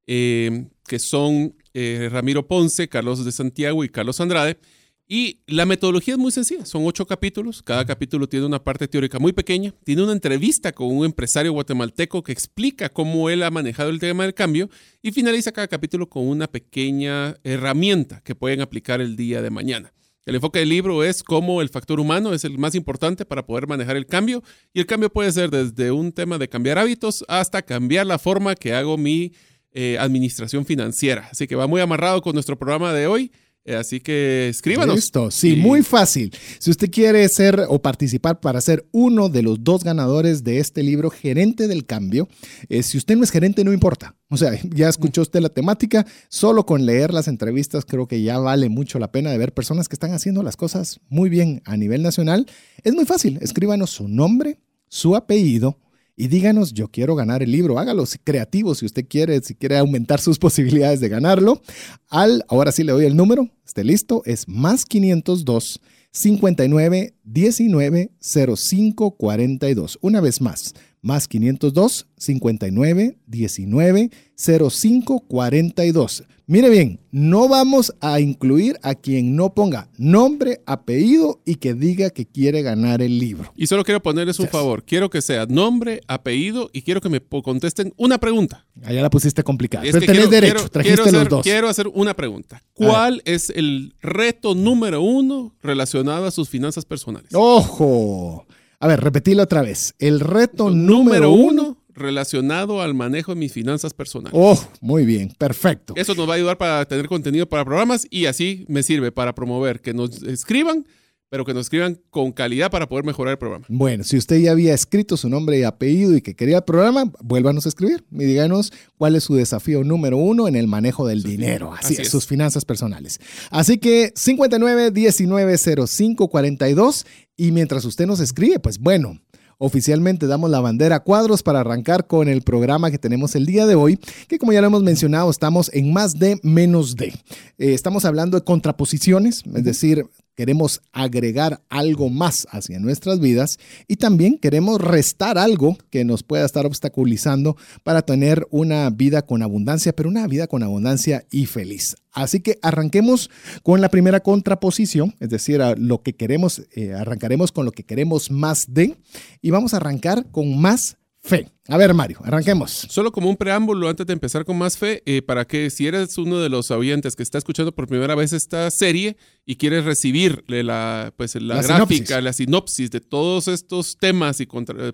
eh, 0.07 0.67
que 0.87 0.99
son 0.99 1.53
eh, 1.73 2.09
Ramiro 2.11 2.47
Ponce, 2.47 2.87
Carlos 2.87 3.23
de 3.25 3.31
Santiago 3.31 3.83
y 3.83 3.89
Carlos 3.89 4.21
Andrade. 4.21 4.57
Y 5.07 5.41
la 5.45 5.67
metodología 5.67 6.15
es 6.15 6.19
muy 6.19 6.31
sencilla, 6.31 6.65
son 6.65 6.83
ocho 6.85 7.05
capítulos, 7.05 7.61
cada 7.61 7.85
capítulo 7.85 8.27
tiene 8.27 8.47
una 8.47 8.63
parte 8.63 8.87
teórica 8.87 9.19
muy 9.19 9.33
pequeña, 9.33 9.71
tiene 9.83 10.01
una 10.01 10.13
entrevista 10.13 10.71
con 10.71 10.87
un 10.87 11.05
empresario 11.05 11.51
guatemalteco 11.51 12.23
que 12.23 12.31
explica 12.31 12.89
cómo 12.89 13.29
él 13.29 13.43
ha 13.43 13.51
manejado 13.51 13.91
el 13.91 13.99
tema 13.99 14.23
del 14.23 14.33
cambio 14.33 14.67
y 15.03 15.11
finaliza 15.11 15.51
cada 15.51 15.67
capítulo 15.67 16.09
con 16.09 16.27
una 16.27 16.47
pequeña 16.47 17.35
herramienta 17.43 18.21
que 18.21 18.33
pueden 18.33 18.61
aplicar 18.61 18.99
el 18.99 19.15
día 19.15 19.43
de 19.43 19.51
mañana. 19.51 19.93
El 20.25 20.33
enfoque 20.33 20.57
del 20.57 20.69
libro 20.69 21.03
es 21.03 21.21
cómo 21.21 21.61
el 21.61 21.69
factor 21.69 21.99
humano 21.99 22.33
es 22.33 22.43
el 22.43 22.57
más 22.57 22.73
importante 22.73 23.25
para 23.25 23.45
poder 23.45 23.67
manejar 23.67 23.97
el 23.97 24.07
cambio 24.07 24.41
y 24.73 24.79
el 24.79 24.87
cambio 24.87 25.13
puede 25.13 25.31
ser 25.31 25.51
desde 25.51 25.91
un 25.91 26.13
tema 26.13 26.39
de 26.39 26.49
cambiar 26.49 26.79
hábitos 26.79 27.23
hasta 27.27 27.61
cambiar 27.61 28.07
la 28.07 28.17
forma 28.17 28.55
que 28.55 28.73
hago 28.73 28.97
mi 28.97 29.33
eh, 29.71 29.97
administración 29.99 30.65
financiera. 30.65 31.27
Así 31.31 31.45
que 31.45 31.55
va 31.55 31.67
muy 31.67 31.79
amarrado 31.79 32.23
con 32.23 32.33
nuestro 32.33 32.57
programa 32.57 32.91
de 32.91 33.05
hoy. 33.05 33.31
Eh, 33.65 33.75
así 33.75 33.99
que 33.99 34.47
escríbanos. 34.49 34.95
Listo, 34.95 35.31
sí, 35.31 35.53
y... 35.53 35.55
muy 35.55 35.81
fácil. 35.81 36.31
Si 36.59 36.69
usted 36.69 36.91
quiere 36.91 37.27
ser 37.27 37.65
o 37.67 37.81
participar 37.81 38.39
para 38.39 38.61
ser 38.61 38.87
uno 38.91 39.27
de 39.27 39.41
los 39.41 39.63
dos 39.63 39.83
ganadores 39.83 40.43
de 40.43 40.59
este 40.59 40.83
libro, 40.83 41.09
Gerente 41.09 41.67
del 41.67 41.87
Cambio, 41.87 42.29
eh, 42.69 42.83
si 42.83 42.99
usted 42.99 43.17
no 43.17 43.23
es 43.23 43.31
gerente, 43.31 43.63
no 43.63 43.73
importa. 43.73 44.15
O 44.29 44.37
sea, 44.37 44.51
ya 44.69 44.87
escuchó 44.87 45.23
usted 45.23 45.41
la 45.41 45.49
temática, 45.49 46.05
solo 46.29 46.67
con 46.67 46.85
leer 46.85 47.11
las 47.11 47.27
entrevistas 47.27 47.85
creo 47.85 48.07
que 48.07 48.21
ya 48.21 48.37
vale 48.37 48.69
mucho 48.69 48.99
la 48.99 49.11
pena 49.11 49.31
de 49.31 49.39
ver 49.39 49.51
personas 49.51 49.87
que 49.87 49.95
están 49.95 50.13
haciendo 50.13 50.43
las 50.43 50.57
cosas 50.57 50.99
muy 51.09 51.29
bien 51.29 51.63
a 51.65 51.75
nivel 51.75 52.03
nacional. 52.03 52.45
Es 52.83 52.93
muy 52.93 53.05
fácil, 53.05 53.39
escríbanos 53.41 53.89
su 53.89 54.07
nombre, 54.07 54.59
su 54.89 55.15
apellido 55.15 55.79
y 56.17 56.27
díganos, 56.27 56.73
yo 56.73 56.87
quiero 56.87 57.15
ganar 57.15 57.43
el 57.43 57.51
libro. 57.51 57.77
Hágalo 57.77 58.05
creativo 58.23 58.73
si 58.73 58.85
usted 58.85 59.05
quiere, 59.07 59.41
si 59.41 59.55
quiere 59.55 59.77
aumentar 59.77 60.21
sus 60.21 60.39
posibilidades 60.39 60.99
de 60.99 61.09
ganarlo. 61.09 61.61
Al, 62.07 62.45
ahora 62.47 62.71
sí 62.71 62.83
le 62.83 62.93
doy 62.93 63.05
el 63.05 63.15
número, 63.15 63.49
esté 63.65 63.83
listo, 63.83 64.21
es 64.25 64.47
más 64.47 64.85
502 64.85 65.81
59 66.11 67.13
19 67.23 68.11
05 68.21 69.11
42. 69.11 69.99
Una 70.01 70.21
vez 70.21 70.39
más, 70.39 70.73
más 71.05 71.27
502 71.27 72.07
59 72.17 73.17
19 73.27 74.09
05 74.35 75.19
42. 75.27 76.23
Mire 76.47 76.69
bien, 76.69 76.99
no 77.11 77.47
vamos 77.47 77.93
a 78.01 78.19
incluir 78.19 78.77
a 78.83 78.93
quien 78.93 79.35
no 79.35 79.55
ponga 79.55 79.89
nombre, 79.97 80.61
apellido 80.67 81.41
y 81.43 81.55
que 81.55 81.73
diga 81.73 82.11
que 82.11 82.27
quiere 82.27 82.61
ganar 82.61 83.01
el 83.01 83.17
libro. 83.17 83.51
Y 83.55 83.65
solo 83.65 83.83
quiero 83.83 84.01
ponerles 84.01 84.39
un 84.39 84.45
yes. 84.45 84.51
favor. 84.51 84.83
Quiero 84.83 85.09
que 85.09 85.23
sea 85.23 85.47
nombre, 85.47 86.01
apellido 86.07 86.69
y 86.71 86.83
quiero 86.83 87.01
que 87.01 87.09
me 87.09 87.19
contesten 87.19 87.93
una 87.97 88.19
pregunta. 88.19 88.67
Allá 88.83 89.01
la 89.01 89.09
pusiste 89.09 89.41
complicada. 89.41 89.85
Es 89.85 89.91
Pero 89.91 90.05
tenés 90.05 90.15
quiero, 90.15 90.29
derecho, 90.29 90.53
quiero, 90.55 90.69
trajiste 90.69 91.01
quiero 91.03 91.19
los 91.19 91.29
dos. 91.29 91.43
Quiero 91.43 91.67
hacer 91.67 91.87
una 91.87 92.15
pregunta. 92.15 92.61
¿Cuál 92.73 93.23
es 93.25 93.49
el 93.49 93.95
reto 94.01 94.53
número 94.53 95.01
uno 95.01 95.55
relacionado 95.63 96.25
a 96.25 96.31
sus 96.31 96.49
finanzas 96.49 96.85
personales? 96.85 97.29
¡Ojo! 97.33 98.44
A 98.79 98.87
ver, 98.87 99.01
repetilo 99.01 99.43
otra 99.43 99.61
vez. 99.61 99.95
El 99.99 100.19
reto 100.19 100.69
número, 100.69 101.27
número 101.27 101.31
uno, 101.31 101.63
uno 101.63 101.77
relacionado 101.95 102.81
al 102.81 102.93
manejo 102.93 103.33
de 103.33 103.39
mis 103.39 103.51
finanzas 103.53 103.93
personales. 103.93 104.33
Oh, 104.35 104.61
muy 104.81 105.05
bien, 105.05 105.33
perfecto. 105.37 105.93
Eso 105.95 106.13
nos 106.13 106.27
va 106.27 106.33
a 106.33 106.35
ayudar 106.35 106.57
para 106.57 106.85
tener 106.85 107.07
contenido 107.07 107.47
para 107.47 107.63
programas 107.63 108.05
y 108.09 108.25
así 108.25 108.65
me 108.67 108.83
sirve 108.83 109.11
para 109.11 109.33
promover 109.33 109.81
que 109.81 109.93
nos 109.93 110.21
escriban, 110.23 110.85
pero 111.29 111.45
que 111.45 111.53
nos 111.53 111.65
escriban 111.65 111.99
con 112.09 112.31
calidad 112.31 112.69
para 112.71 112.87
poder 112.87 113.05
mejorar 113.05 113.33
el 113.33 113.37
programa. 113.37 113.65
Bueno, 113.67 114.03
si 114.03 114.17
usted 114.17 114.37
ya 114.37 114.51
había 114.51 114.73
escrito 114.73 115.17
su 115.17 115.29
nombre 115.29 115.59
y 115.59 115.63
apellido 115.63 116.15
y 116.15 116.21
que 116.21 116.35
quería 116.35 116.57
el 116.57 116.63
programa, 116.63 117.11
vuélvanos 117.21 117.65
a 117.65 117.69
escribir 117.69 118.03
y 118.11 118.25
díganos 118.25 118.71
cuál 118.97 119.15
es 119.15 119.23
su 119.23 119.35
desafío 119.35 119.83
número 119.83 120.17
uno 120.17 120.47
en 120.47 120.55
el 120.55 120.67
manejo 120.67 121.07
del 121.07 121.21
Sus 121.21 121.31
dinero, 121.31 121.73
así, 121.73 121.85
así 121.85 121.93
es, 121.93 121.99
es. 122.01 122.09
sus 122.09 122.27
finanzas 122.27 122.65
personales. 122.65 123.19
Así 123.49 123.77
que 123.77 124.13
59 124.15 124.91
19 124.91 125.57
05 125.87 126.27
42 126.29 127.05
y 127.37 127.51
mientras 127.51 127.85
usted 127.85 128.05
nos 128.05 128.19
escribe, 128.19 128.59
pues 128.59 128.79
bueno. 128.79 129.19
Oficialmente 129.57 130.27
damos 130.27 130.49
la 130.49 130.59
bandera 130.59 130.97
a 130.97 130.99
cuadros 130.99 131.41
para 131.41 131.61
arrancar 131.61 132.07
con 132.07 132.27
el 132.27 132.41
programa 132.41 132.91
que 132.91 132.97
tenemos 132.97 133.35
el 133.35 133.45
día 133.45 133.65
de 133.65 133.75
hoy, 133.75 133.97
que 134.27 134.37
como 134.37 134.51
ya 134.51 134.59
lo 134.59 134.67
hemos 134.67 134.83
mencionado, 134.83 135.31
estamos 135.31 135.71
en 135.73 135.93
más 135.93 136.19
de 136.19 136.37
menos 136.43 136.97
de. 136.97 137.07
Eh, 137.07 137.73
estamos 137.73 138.03
hablando 138.03 138.37
de 138.37 138.43
contraposiciones, 138.43 139.43
es 139.55 139.63
decir, 139.63 140.05
queremos 140.35 140.81
agregar 140.91 141.61
algo 141.69 142.09
más 142.09 142.47
hacia 142.51 142.79
nuestras 142.79 143.19
vidas 143.19 143.57
y 143.87 143.95
también 143.95 144.37
queremos 144.37 144.79
restar 144.81 145.37
algo 145.37 145.77
que 145.89 146.05
nos 146.05 146.23
pueda 146.23 146.45
estar 146.45 146.65
obstaculizando 146.65 147.57
para 147.83 148.01
tener 148.01 148.47
una 148.51 148.89
vida 148.89 149.23
con 149.23 149.41
abundancia, 149.41 149.93
pero 149.93 150.09
una 150.09 150.27
vida 150.27 150.47
con 150.47 150.63
abundancia 150.63 151.25
y 151.31 151.45
feliz. 151.45 151.95
Así 152.11 152.39
que 152.39 152.59
arranquemos 152.61 153.29
con 153.63 153.81
la 153.81 153.89
primera 153.89 154.21
contraposición, 154.21 155.15
es 155.19 155.29
decir, 155.29 155.61
lo 155.77 156.01
que 156.01 156.13
queremos, 156.13 156.61
eh, 156.73 156.93
arrancaremos 156.93 157.51
con 157.51 157.65
lo 157.65 157.71
que 157.71 157.83
queremos 157.83 158.31
más 158.31 158.65
de 158.67 158.95
y 159.41 159.49
vamos 159.51 159.73
a 159.73 159.77
arrancar 159.77 160.25
con 160.31 160.59
más 160.59 160.97
fe. 161.25 161.51
A 161.67 161.77
ver, 161.77 161.95
Mario, 161.95 162.19
arranquemos. 162.23 162.69
Solo 162.71 163.11
como 163.11 163.27
un 163.27 163.37
preámbulo 163.37 163.89
antes 163.89 164.05
de 164.05 164.13
empezar 164.13 164.45
con 164.45 164.55
más 164.55 164.77
fe, 164.77 165.01
eh, 165.07 165.23
para 165.23 165.45
que 165.45 165.71
si 165.71 165.87
eres 165.87 166.15
uno 166.19 166.39
de 166.39 166.47
los 166.47 166.69
oyentes 166.69 167.15
que 167.15 167.23
está 167.23 167.39
escuchando 167.39 167.73
por 167.73 167.87
primera 167.87 168.13
vez 168.13 168.33
esta 168.33 168.69
serie 168.69 169.17
y 169.47 169.55
quieres 169.55 169.83
recibir 169.83 170.43
la, 170.47 171.11
pues, 171.17 171.33
la, 171.41 171.63
gráfica, 171.63 172.21
la 172.21 172.33
sinopsis 172.33 172.91
de 172.91 173.01
todos 173.01 173.47
estos 173.47 173.97
temas 173.97 174.41
y 174.41 174.47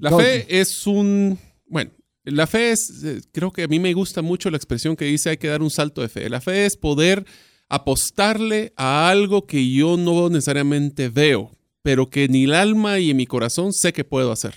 La 0.00 0.16
fe 0.16 0.46
es 0.48 0.86
un... 0.86 1.36
Bueno, 1.66 1.90
la 2.24 2.46
fe 2.46 2.70
es, 2.70 3.02
eh, 3.04 3.20
creo 3.32 3.52
que 3.52 3.64
a 3.64 3.68
mí 3.68 3.78
me 3.78 3.92
gusta 3.94 4.22
mucho 4.22 4.50
la 4.50 4.56
expresión 4.56 4.96
que 4.96 5.04
dice 5.06 5.30
hay 5.30 5.36
que 5.38 5.48
dar 5.48 5.62
un 5.62 5.70
salto 5.70 6.02
de 6.02 6.08
fe. 6.08 6.28
La 6.28 6.40
fe 6.40 6.66
es 6.66 6.76
poder 6.76 7.24
apostarle 7.68 8.72
a 8.76 9.08
algo 9.08 9.46
que 9.46 9.70
yo 9.70 9.96
no 9.96 10.28
necesariamente 10.28 11.08
veo, 11.08 11.50
pero 11.82 12.10
que 12.10 12.28
ni 12.28 12.44
el 12.44 12.54
alma 12.54 12.98
y 12.98 13.10
en 13.10 13.16
mi 13.16 13.26
corazón 13.26 13.72
sé 13.72 13.92
que 13.92 14.04
puedo 14.04 14.30
hacer. 14.30 14.54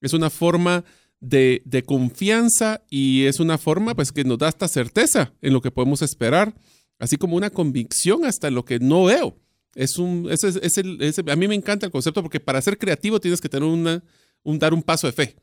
Es 0.00 0.14
una 0.14 0.30
forma 0.30 0.84
de, 1.20 1.84
confianza 1.86 2.82
y 2.90 3.24
es 3.24 3.40
una 3.40 3.58
forma 3.58 3.94
pues 3.94 4.12
que 4.12 4.24
nos 4.24 4.38
da 4.38 4.48
esta 4.48 4.68
certeza 4.68 5.32
en 5.42 5.52
lo 5.52 5.60
que 5.60 5.70
podemos 5.70 6.02
esperar, 6.02 6.54
así 6.98 7.16
como 7.16 7.36
una 7.36 7.50
convicción 7.50 8.24
hasta 8.24 8.48
en 8.48 8.54
lo 8.54 8.64
que 8.64 8.78
no 8.78 9.04
veo. 9.04 9.36
Es 9.74 9.98
un, 9.98 10.28
a 10.30 11.36
mí 11.36 11.48
me 11.48 11.54
encanta 11.54 11.86
el 11.86 11.92
concepto 11.92 12.22
porque 12.22 12.40
para 12.40 12.62
ser 12.62 12.78
creativo 12.78 13.20
tienes 13.20 13.40
que 13.40 13.48
tener 13.48 13.68
una, 13.68 14.02
un, 14.42 14.58
dar 14.58 14.72
un 14.72 14.82
paso 14.82 15.06
de 15.06 15.12
fe. 15.12 15.36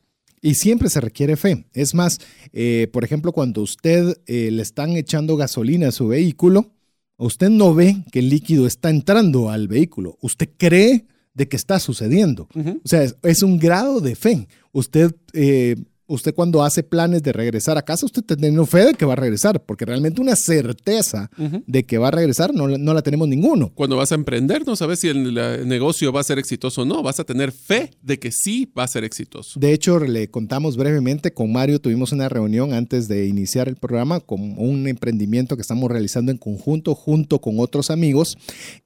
Y 0.44 0.56
siempre 0.56 0.90
se 0.90 1.00
requiere 1.00 1.36
fe. 1.36 1.64
Es 1.72 1.94
más, 1.94 2.20
eh, 2.52 2.88
por 2.92 3.02
ejemplo, 3.02 3.32
cuando 3.32 3.62
usted 3.62 4.20
eh, 4.26 4.50
le 4.50 4.60
están 4.60 4.90
echando 4.90 5.38
gasolina 5.38 5.88
a 5.88 5.90
su 5.90 6.08
vehículo, 6.08 6.70
usted 7.16 7.48
no 7.48 7.74
ve 7.74 8.04
que 8.12 8.18
el 8.18 8.28
líquido 8.28 8.66
está 8.66 8.90
entrando 8.90 9.48
al 9.48 9.68
vehículo. 9.68 10.18
Usted 10.20 10.50
cree 10.58 11.06
de 11.32 11.48
que 11.48 11.56
está 11.56 11.80
sucediendo. 11.80 12.46
O 12.54 12.86
sea, 12.86 13.06
es, 13.22 13.42
un 13.42 13.58
grado 13.58 14.00
de 14.00 14.16
fe. 14.16 14.46
Usted 14.70 15.14
eh, 15.32 15.76
usted 16.06 16.34
cuando 16.34 16.62
hace 16.62 16.82
planes 16.82 17.22
de 17.22 17.32
regresar 17.32 17.78
a 17.78 17.82
casa, 17.82 18.06
usted 18.06 18.22
tiene 18.22 18.64
fe 18.66 18.86
de 18.86 18.94
que 18.94 19.04
va 19.04 19.14
a 19.14 19.16
regresar, 19.16 19.62
porque 19.64 19.84
realmente 19.84 20.20
una 20.20 20.36
certeza 20.36 21.30
de 21.66 21.84
que 21.84 21.98
va 21.98 22.08
a 22.08 22.10
regresar 22.10 22.54
no, 22.54 22.68
no, 22.68 22.94
la 22.94 23.02
tenemos 23.02 23.28
ninguno. 23.28 23.72
Cuando 23.74 23.96
vas 23.96 24.12
a 24.12 24.14
emprender, 24.14 24.66
no 24.66 24.76
sabes 24.76 25.00
si 25.00 25.08
el, 25.08 25.34
negocio 25.66 26.12
va 26.12 26.20
a 26.20 26.24
ser 26.24 26.38
exitoso 26.38 26.82
o 26.82 26.84
no, 26.84 27.02
vas 27.02 27.20
a 27.20 27.24
tener 27.24 27.52
fe 27.52 27.90
de 28.02 28.18
que 28.18 28.30
sí 28.32 28.70
va 28.76 28.84
a 28.84 28.88
ser 28.88 29.04
exitoso. 29.04 29.58
De 29.58 29.72
hecho, 29.72 29.98
le 29.98 30.28
contamos 30.28 30.76
brevemente, 30.76 31.32
con 31.32 31.52
Mario 31.52 31.80
tuvimos 31.80 32.12
una 32.12 32.28
reunión 32.28 32.72
antes 32.72 33.08
de 33.08 33.26
iniciar 33.26 33.68
el 33.68 33.76
programa 33.76 34.20
con 34.20 34.58
un 34.58 34.86
emprendimiento 34.88 35.56
que 35.56 35.62
estamos 35.62 35.90
realizando 35.90 36.30
en 36.30 36.38
conjunto 36.38 36.94
junto 36.94 37.40
con 37.40 37.58
otros 37.58 37.90
amigos 37.90 38.36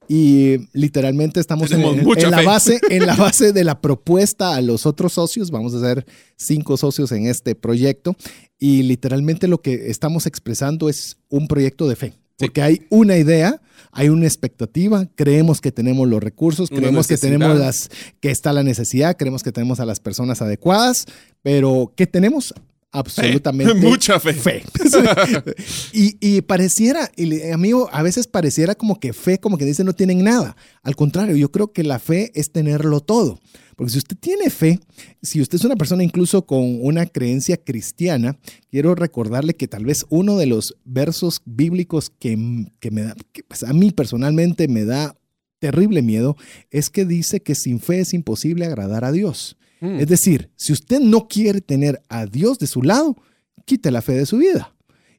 y 0.09 0.69
literalmente 0.73 1.39
estamos 1.39 1.71
en, 1.71 1.83
la 1.83 2.43
base, 2.43 2.81
en 2.91 3.07
la 3.07 3.15
base 3.15 3.53
de 3.53 3.63
la 3.63 3.81
propuesta 3.81 4.55
a 4.55 4.63
los 4.63 4.87
otros 4.87 5.13
socios. 5.13 5.51
Vamos 5.51 5.75
a 5.75 5.81
ser 5.81 6.07
cinco 6.37 6.79
socios 6.79 7.13
en 7.13 7.27
este 7.27 7.55
proyecto 7.55 8.17
y 8.59 8.83
literalmente 8.85 9.49
lo 9.49 9.61
que 9.61 9.91
estamos 9.91 10.27
expresando 10.27 10.89
es 10.89 11.19
un 11.29 11.47
proyecto 11.47 11.89
de 11.89 11.97
fe. 11.97 12.15
Porque 12.39 12.63
hay 12.63 12.87
una 12.89 13.19
idea, 13.19 13.61
hay 13.91 14.09
una 14.09 14.25
expectativa, 14.25 15.09
creemos 15.17 15.61
que 15.61 15.73
tenemos 15.73 16.09
los 16.09 16.23
recursos, 16.23 16.71
creemos 16.71 17.09
que 17.09 17.19
tenemos 17.19 17.59
las, 17.59 17.91
que 18.21 18.31
está 18.31 18.53
la 18.53 18.63
necesidad, 18.63 19.17
creemos 19.17 19.43
que 19.43 19.51
tenemos 19.51 19.81
a 19.81 19.85
las 19.85 19.99
personas 19.99 20.41
adecuadas, 20.41 21.05
pero 21.43 21.93
¿qué 21.97 22.07
tenemos? 22.07 22.55
Absolutamente 22.93 23.75
mucha 23.89 24.19
fe. 24.21 24.63
y, 25.93 26.43
pareciera, 26.43 27.11
amigo, 27.53 27.89
a 27.93 28.03
veces 28.03 28.27
pareciera 28.27 28.75
como 28.75 28.99
que 28.99 29.13
fe, 29.13 29.39
como 29.39 29.59
que 29.59 29.65
dice 29.65 29.85
no 29.85 29.95
tienen 29.95 30.25
nada. 30.25 30.57
Al 30.83 30.97
contrario, 30.97 31.37
yo 31.37 31.51
creo 31.51 31.73
que 31.73 31.85
la 31.85 31.99
fe 31.99 32.33
es 32.35 32.53
tenerlo 32.53 33.01
todo. 33.01 33.39
Porque 33.77 33.93
si 33.93 33.99
usted 33.99 34.17
tiene 34.19 34.51
fe, 34.51 34.81
si 35.23 35.41
usted 35.41 35.57
es 35.57 35.65
una 35.65 35.77
persona 35.77 36.03
incluso 36.03 36.47
con 36.47 36.85
una 36.85 37.07
creencia 37.07 37.57
cristiana, 37.57 38.37
quiero 38.71 38.97
recordarle 38.97 39.55
que 39.55 39.69
tal 39.69 39.85
vez 39.85 40.05
uno 40.09 40.37
de 40.37 40.47
los 40.47 40.77
versos 40.85 41.43
bíblicos 41.45 42.11
que, 42.11 42.37
me 42.37 43.03
da, 43.03 43.15
que 43.33 43.45
pues, 43.45 43.63
a 43.63 43.73
mí 43.73 43.93
personalmente 43.93 44.67
me 44.67 44.85
da 44.85 45.17
terrible 45.59 46.03
miedo, 46.03 46.37
es 46.71 46.91
que 46.91 47.05
dice 47.05 47.41
que 47.41 47.55
sin 47.55 47.81
fe 47.81 48.01
es 48.01 48.15
imposible 48.15 48.67
agradar 48.67 49.05
a 49.05 49.13
Dios. 49.13 49.57
Mm. 49.81 50.01
Es 50.01 50.07
decir, 50.07 50.51
si 50.57 50.73
usted 50.73 51.01
no 51.01 51.29
quiere 51.29 51.61
tener 51.61 52.03
a 52.09 52.27
Dios 52.27 52.59
de 52.59 52.67
su 52.67 52.83
lado, 52.83 53.17
quite 53.65 53.91
la 53.91 54.03
fe 54.03 54.13
de 54.15 54.27
su 54.27 54.39
vida. 54.39 54.75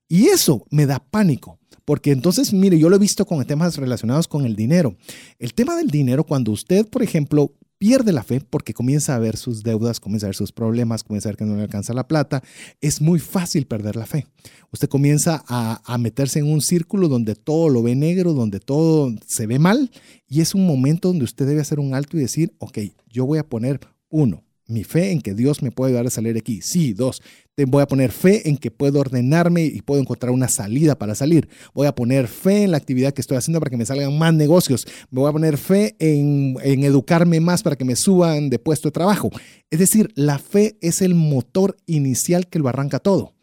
Y 0.08 0.28
eso 0.28 0.66
me 0.72 0.86
da 0.86 1.00
pánico, 1.00 1.60
porque 1.86 2.12
entonces, 2.12 2.52
mire, 2.52 2.80
yo 2.80 2.90
lo 2.90 2.96
he 2.96 3.00
visto 3.00 3.26
con 3.26 3.46
temas 3.46 3.78
relacionados 3.78 4.28
con 4.28 4.46
el 4.46 4.56
dinero. 4.56 4.98
El 5.38 5.54
tema 5.54 5.76
del 5.76 5.88
dinero, 5.88 6.24
cuando 6.24 6.52
usted, 6.52 6.88
por 6.88 7.04
ejemplo, 7.04 7.54
pierde 7.80 8.12
la 8.12 8.24
fe 8.24 8.42
porque 8.42 8.74
comienza 8.74 9.16
a 9.16 9.20
ver 9.20 9.38
sus 9.38 9.64
deudas, 9.64 10.00
comienza 10.00 10.28
a 10.28 10.30
ver 10.30 10.36
sus 10.36 10.52
problemas, 10.52 11.04
comienza 11.04 11.30
a 11.30 11.32
ver 11.32 11.38
que 11.38 11.46
no 11.46 11.56
le 11.56 11.64
alcanza 11.64 11.94
la 11.94 12.08
plata, 12.08 12.44
es 12.82 13.02
muy 13.02 13.20
fácil 13.20 13.66
perder 13.66 13.96
la 13.96 14.06
fe. 14.06 14.28
Usted 14.72 14.90
comienza 14.90 15.44
a, 15.48 15.98
meterse 15.98 16.40
en 16.40 16.52
un 16.52 16.62
círculo 16.62 17.08
donde 17.08 17.36
todo 17.36 17.70
lo 17.70 17.82
ve 17.82 17.96
negro, 17.96 18.34
donde 18.34 18.60
todo 18.60 19.16
se 19.26 19.48
ve 19.48 19.58
mal, 19.58 19.90
y 20.28 20.42
es 20.42 20.54
un 20.54 20.68
momento 20.68 21.08
donde 21.08 21.24
usted 21.24 21.48
debe 21.48 21.62
hacer 21.62 21.80
un 21.80 21.94
alto 21.94 22.18
y 22.18 22.20
decir, 22.20 22.54
ok, 22.60 22.80
yo 23.08 23.26
voy 23.26 23.40
a 23.40 23.48
poner 23.48 23.80
uno, 24.10 24.44
mi 24.68 24.84
fe 24.84 25.12
en 25.12 25.22
que 25.22 25.34
Dios 25.34 25.64
me 25.64 25.72
puede 25.72 25.92
ayudar 25.92 26.08
a 26.08 26.12
salir 26.12 26.38
aquí. 26.38 26.62
Sí, 26.62 26.94
dos, 26.94 27.22
voy 27.66 27.82
a 27.82 27.88
poner 27.88 28.12
fe 28.12 28.48
en 28.50 28.58
que 28.58 28.72
puedo 28.72 29.00
ordenarme 29.00 29.66
y 29.66 29.82
puedo 29.82 30.02
encontrar 30.02 30.32
una 30.32 30.48
salida 30.48 30.98
para 30.98 31.16
salir. 31.16 31.50
Voy 31.74 31.88
a 31.88 31.96
poner 31.96 32.28
fe 32.28 32.64
en 32.64 32.72
la 32.72 32.78
actividad 32.78 33.14
que 33.14 33.22
estoy 33.22 33.38
haciendo 33.38 33.60
para 33.60 33.70
que 33.70 33.78
me 33.78 33.86
salgan 33.86 34.18
más 34.18 34.34
negocios. 34.34 34.86
Me 35.12 35.22
voy 35.22 35.30
a 35.30 35.34
poner 35.34 35.58
fe 35.58 35.96
en, 36.00 36.56
en 36.64 36.84
educarme 36.84 37.40
más 37.40 37.64
para 37.64 37.76
que 37.76 37.86
me 37.86 37.96
suban 37.96 38.50
de 38.50 38.60
puesto 38.60 38.90
de 38.90 38.94
trabajo. 38.94 39.30
Es 39.70 39.80
decir, 39.80 40.12
la 40.16 40.40
fe 40.40 40.78
es 40.82 41.02
el 41.02 41.16
motor 41.16 41.78
inicial 41.86 42.48
que 42.48 42.60
lo 42.60 42.70
arranca 42.70 43.00
todo. 43.00 43.34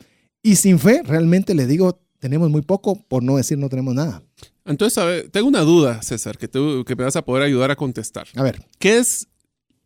Y 0.42 0.56
sin 0.56 0.78
fe, 0.78 1.02
realmente 1.04 1.54
le 1.54 1.66
digo, 1.66 2.00
tenemos 2.18 2.50
muy 2.50 2.62
poco, 2.62 3.02
por 3.08 3.22
no 3.22 3.36
decir 3.36 3.58
no 3.58 3.68
tenemos 3.68 3.94
nada. 3.94 4.22
Entonces, 4.64 4.98
a 4.98 5.04
ver, 5.04 5.30
tengo 5.30 5.48
una 5.48 5.60
duda, 5.60 6.02
César, 6.02 6.38
que, 6.38 6.48
que 6.48 6.96
me 6.96 7.04
vas 7.04 7.16
a 7.16 7.24
poder 7.24 7.42
ayudar 7.44 7.70
a 7.70 7.76
contestar. 7.76 8.26
A 8.34 8.42
ver. 8.42 8.62
¿Qué 8.78 8.98
es 8.98 9.28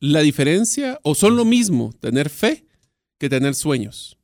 la 0.01 0.21
diferencia 0.21 0.99
o 1.03 1.15
son 1.15 1.37
lo 1.37 1.45
mismo 1.45 1.93
tener 2.01 2.31
fe 2.31 2.67
que 3.19 3.29
tener 3.29 3.55
sueños? 3.55 4.19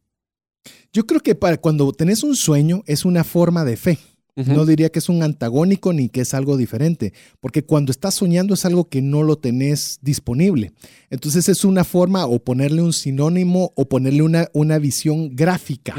Yo 0.96 1.06
creo 1.06 1.20
que 1.20 1.34
para 1.34 1.58
cuando 1.58 1.92
tenés 1.92 2.22
un 2.22 2.34
sueño 2.34 2.82
es 2.86 3.04
una 3.04 3.22
forma 3.22 3.66
de 3.66 3.76
fe. 3.76 3.98
No 4.34 4.64
diría 4.64 4.88
que 4.88 4.98
es 4.98 5.10
un 5.10 5.22
antagónico 5.22 5.92
ni 5.92 6.08
que 6.08 6.22
es 6.22 6.32
algo 6.32 6.56
diferente, 6.56 7.12
porque 7.38 7.64
cuando 7.64 7.92
estás 7.92 8.14
soñando 8.14 8.54
es 8.54 8.64
algo 8.64 8.88
que 8.88 9.02
no 9.02 9.22
lo 9.22 9.36
tenés 9.36 9.98
disponible. 10.00 10.72
Entonces 11.10 11.50
es 11.50 11.66
una 11.66 11.84
forma 11.84 12.24
o 12.24 12.38
ponerle 12.38 12.80
un 12.80 12.94
sinónimo 12.94 13.74
o 13.76 13.90
ponerle 13.90 14.22
una, 14.22 14.48
una 14.54 14.78
visión 14.78 15.36
gráfica 15.36 15.94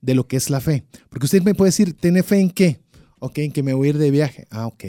de 0.00 0.14
lo 0.16 0.26
que 0.26 0.36
es 0.36 0.50
la 0.50 0.60
fe. 0.60 0.82
Porque 1.10 1.26
usted 1.26 1.44
me 1.44 1.54
puede 1.54 1.68
decir, 1.68 1.94
¿tiene 1.94 2.24
fe 2.24 2.40
en 2.40 2.50
qué? 2.50 2.80
Ok, 3.20 3.38
en 3.38 3.52
que 3.52 3.62
me 3.62 3.72
voy 3.72 3.86
a 3.86 3.90
ir 3.90 3.98
de 3.98 4.10
viaje. 4.10 4.48
Ah, 4.50 4.66
ok. 4.66 4.84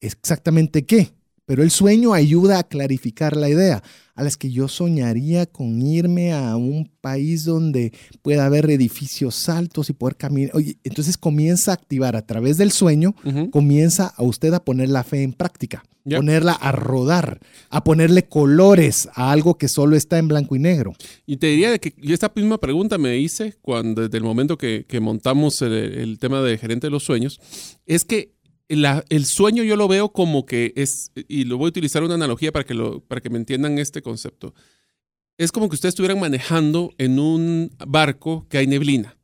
¿Exactamente 0.00 0.86
qué? 0.86 1.12
Pero 1.52 1.64
el 1.64 1.70
sueño 1.70 2.14
ayuda 2.14 2.60
a 2.60 2.62
clarificar 2.62 3.36
la 3.36 3.50
idea, 3.50 3.82
a 4.14 4.22
las 4.22 4.38
que 4.38 4.50
yo 4.50 4.68
soñaría 4.68 5.44
con 5.44 5.82
irme 5.82 6.32
a 6.32 6.56
un 6.56 6.90
país 7.02 7.44
donde 7.44 7.92
pueda 8.22 8.46
haber 8.46 8.70
edificios 8.70 9.50
altos 9.50 9.90
y 9.90 9.92
poder 9.92 10.16
caminar. 10.16 10.52
Oye, 10.54 10.78
entonces 10.82 11.18
comienza 11.18 11.72
a 11.72 11.74
activar 11.74 12.16
a 12.16 12.24
través 12.24 12.56
del 12.56 12.72
sueño, 12.72 13.14
comienza 13.50 14.14
a 14.16 14.22
usted 14.22 14.54
a 14.54 14.64
poner 14.64 14.88
la 14.88 15.04
fe 15.04 15.24
en 15.24 15.34
práctica, 15.34 15.84
ponerla 16.04 16.52
a 16.52 16.72
rodar, 16.72 17.38
a 17.68 17.84
ponerle 17.84 18.22
colores 18.22 19.10
a 19.14 19.30
algo 19.30 19.58
que 19.58 19.68
solo 19.68 19.94
está 19.94 20.16
en 20.16 20.28
blanco 20.28 20.56
y 20.56 20.58
negro. 20.58 20.94
Y 21.26 21.36
te 21.36 21.48
diría 21.48 21.76
que 21.76 21.92
yo 22.00 22.14
esta 22.14 22.32
misma 22.34 22.56
pregunta 22.56 22.96
me 22.96 23.18
hice 23.18 23.56
cuando 23.60 24.00
desde 24.00 24.16
el 24.16 24.24
momento 24.24 24.56
que, 24.56 24.86
montamos 25.02 25.60
el 25.60 26.18
tema 26.18 26.40
de 26.40 26.56
gerente 26.56 26.86
de 26.86 26.92
los 26.92 27.04
sueños, 27.04 27.38
es 27.84 28.06
que 28.06 28.40
el 28.68 29.24
sueño 29.26 29.62
yo 29.62 29.76
lo 29.76 29.88
veo 29.88 30.12
como 30.12 30.46
que 30.46 30.72
es, 30.76 31.10
y 31.28 31.44
lo 31.44 31.58
voy 31.58 31.66
a 31.66 31.68
utilizar 31.68 32.02
una 32.02 32.14
analogía 32.14 32.52
para 32.52 32.64
que, 32.64 32.74
lo, 32.74 33.00
para 33.00 33.20
que 33.20 33.30
me 33.30 33.38
entiendan 33.38 33.78
este 33.78 34.02
concepto. 34.02 34.54
Es 35.38 35.52
como 35.52 35.68
que 35.68 35.74
ustedes 35.74 35.92
estuvieran 35.92 36.20
manejando 36.20 36.92
en 36.98 37.18
un 37.18 37.70
barco 37.86 38.46
que 38.48 38.58
hay 38.58 38.66
neblina. 38.66 39.16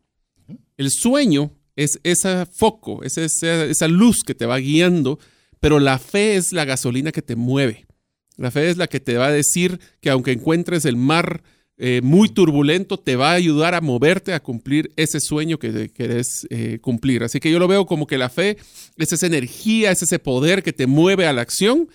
El 0.77 0.91
sueño 0.91 1.53
es 1.77 2.01
ese 2.03 2.47
foco, 2.47 3.03
es 3.05 3.19
esa, 3.19 3.65
esa 3.65 3.89
luz 3.89 4.23
que 4.27 4.35
te 4.35 4.47
va 4.47 4.59
guiando, 4.59 5.19
pero 5.61 5.81
la 5.81 5.99
fe 5.99 6.37
es 6.37 6.53
la 6.53 6.65
gasolina 6.65 7.13
que 7.13 7.23
te 7.23 7.37
mueve. 7.37 7.87
La 8.37 8.51
fe 8.51 8.71
es 8.71 8.77
la 8.77 8.87
que 8.87 9.01
te 9.01 9.17
va 9.17 9.27
a 9.27 9.33
decir 9.33 9.81
que 10.01 10.11
aunque 10.11 10.33
encuentres 10.33 10.85
el 10.85 10.97
mar 10.97 11.43
eh, 11.81 12.01
muy 12.03 12.29
turbulento 12.29 12.99
te 12.99 13.15
va 13.15 13.31
a 13.31 13.35
ayudar 13.35 13.77
a 13.77 13.81
moverte 13.81 14.35
a 14.35 14.43
cumplir 14.43 14.91
ese 14.97 15.21
sueño 15.21 15.61
que 15.61 15.91
querés 15.91 16.45
eh, 16.51 16.81
cumplir. 16.81 17.23
Así 17.23 17.39
que 17.39 17.53
yo 17.53 17.61
lo 17.61 17.69
veo 17.69 17.87
como 17.87 18.09
que 18.09 18.19
la 18.19 18.29
fe 18.29 18.57
es 18.97 19.13
esa 19.13 19.27
energía, 19.27 19.93
es 19.93 20.03
ese 20.03 20.19
poder 20.19 20.65
que 20.65 20.73
te 20.73 20.89
mueve 20.89 21.27
a 21.27 21.33
la 21.33 21.43
acción. 21.43 21.89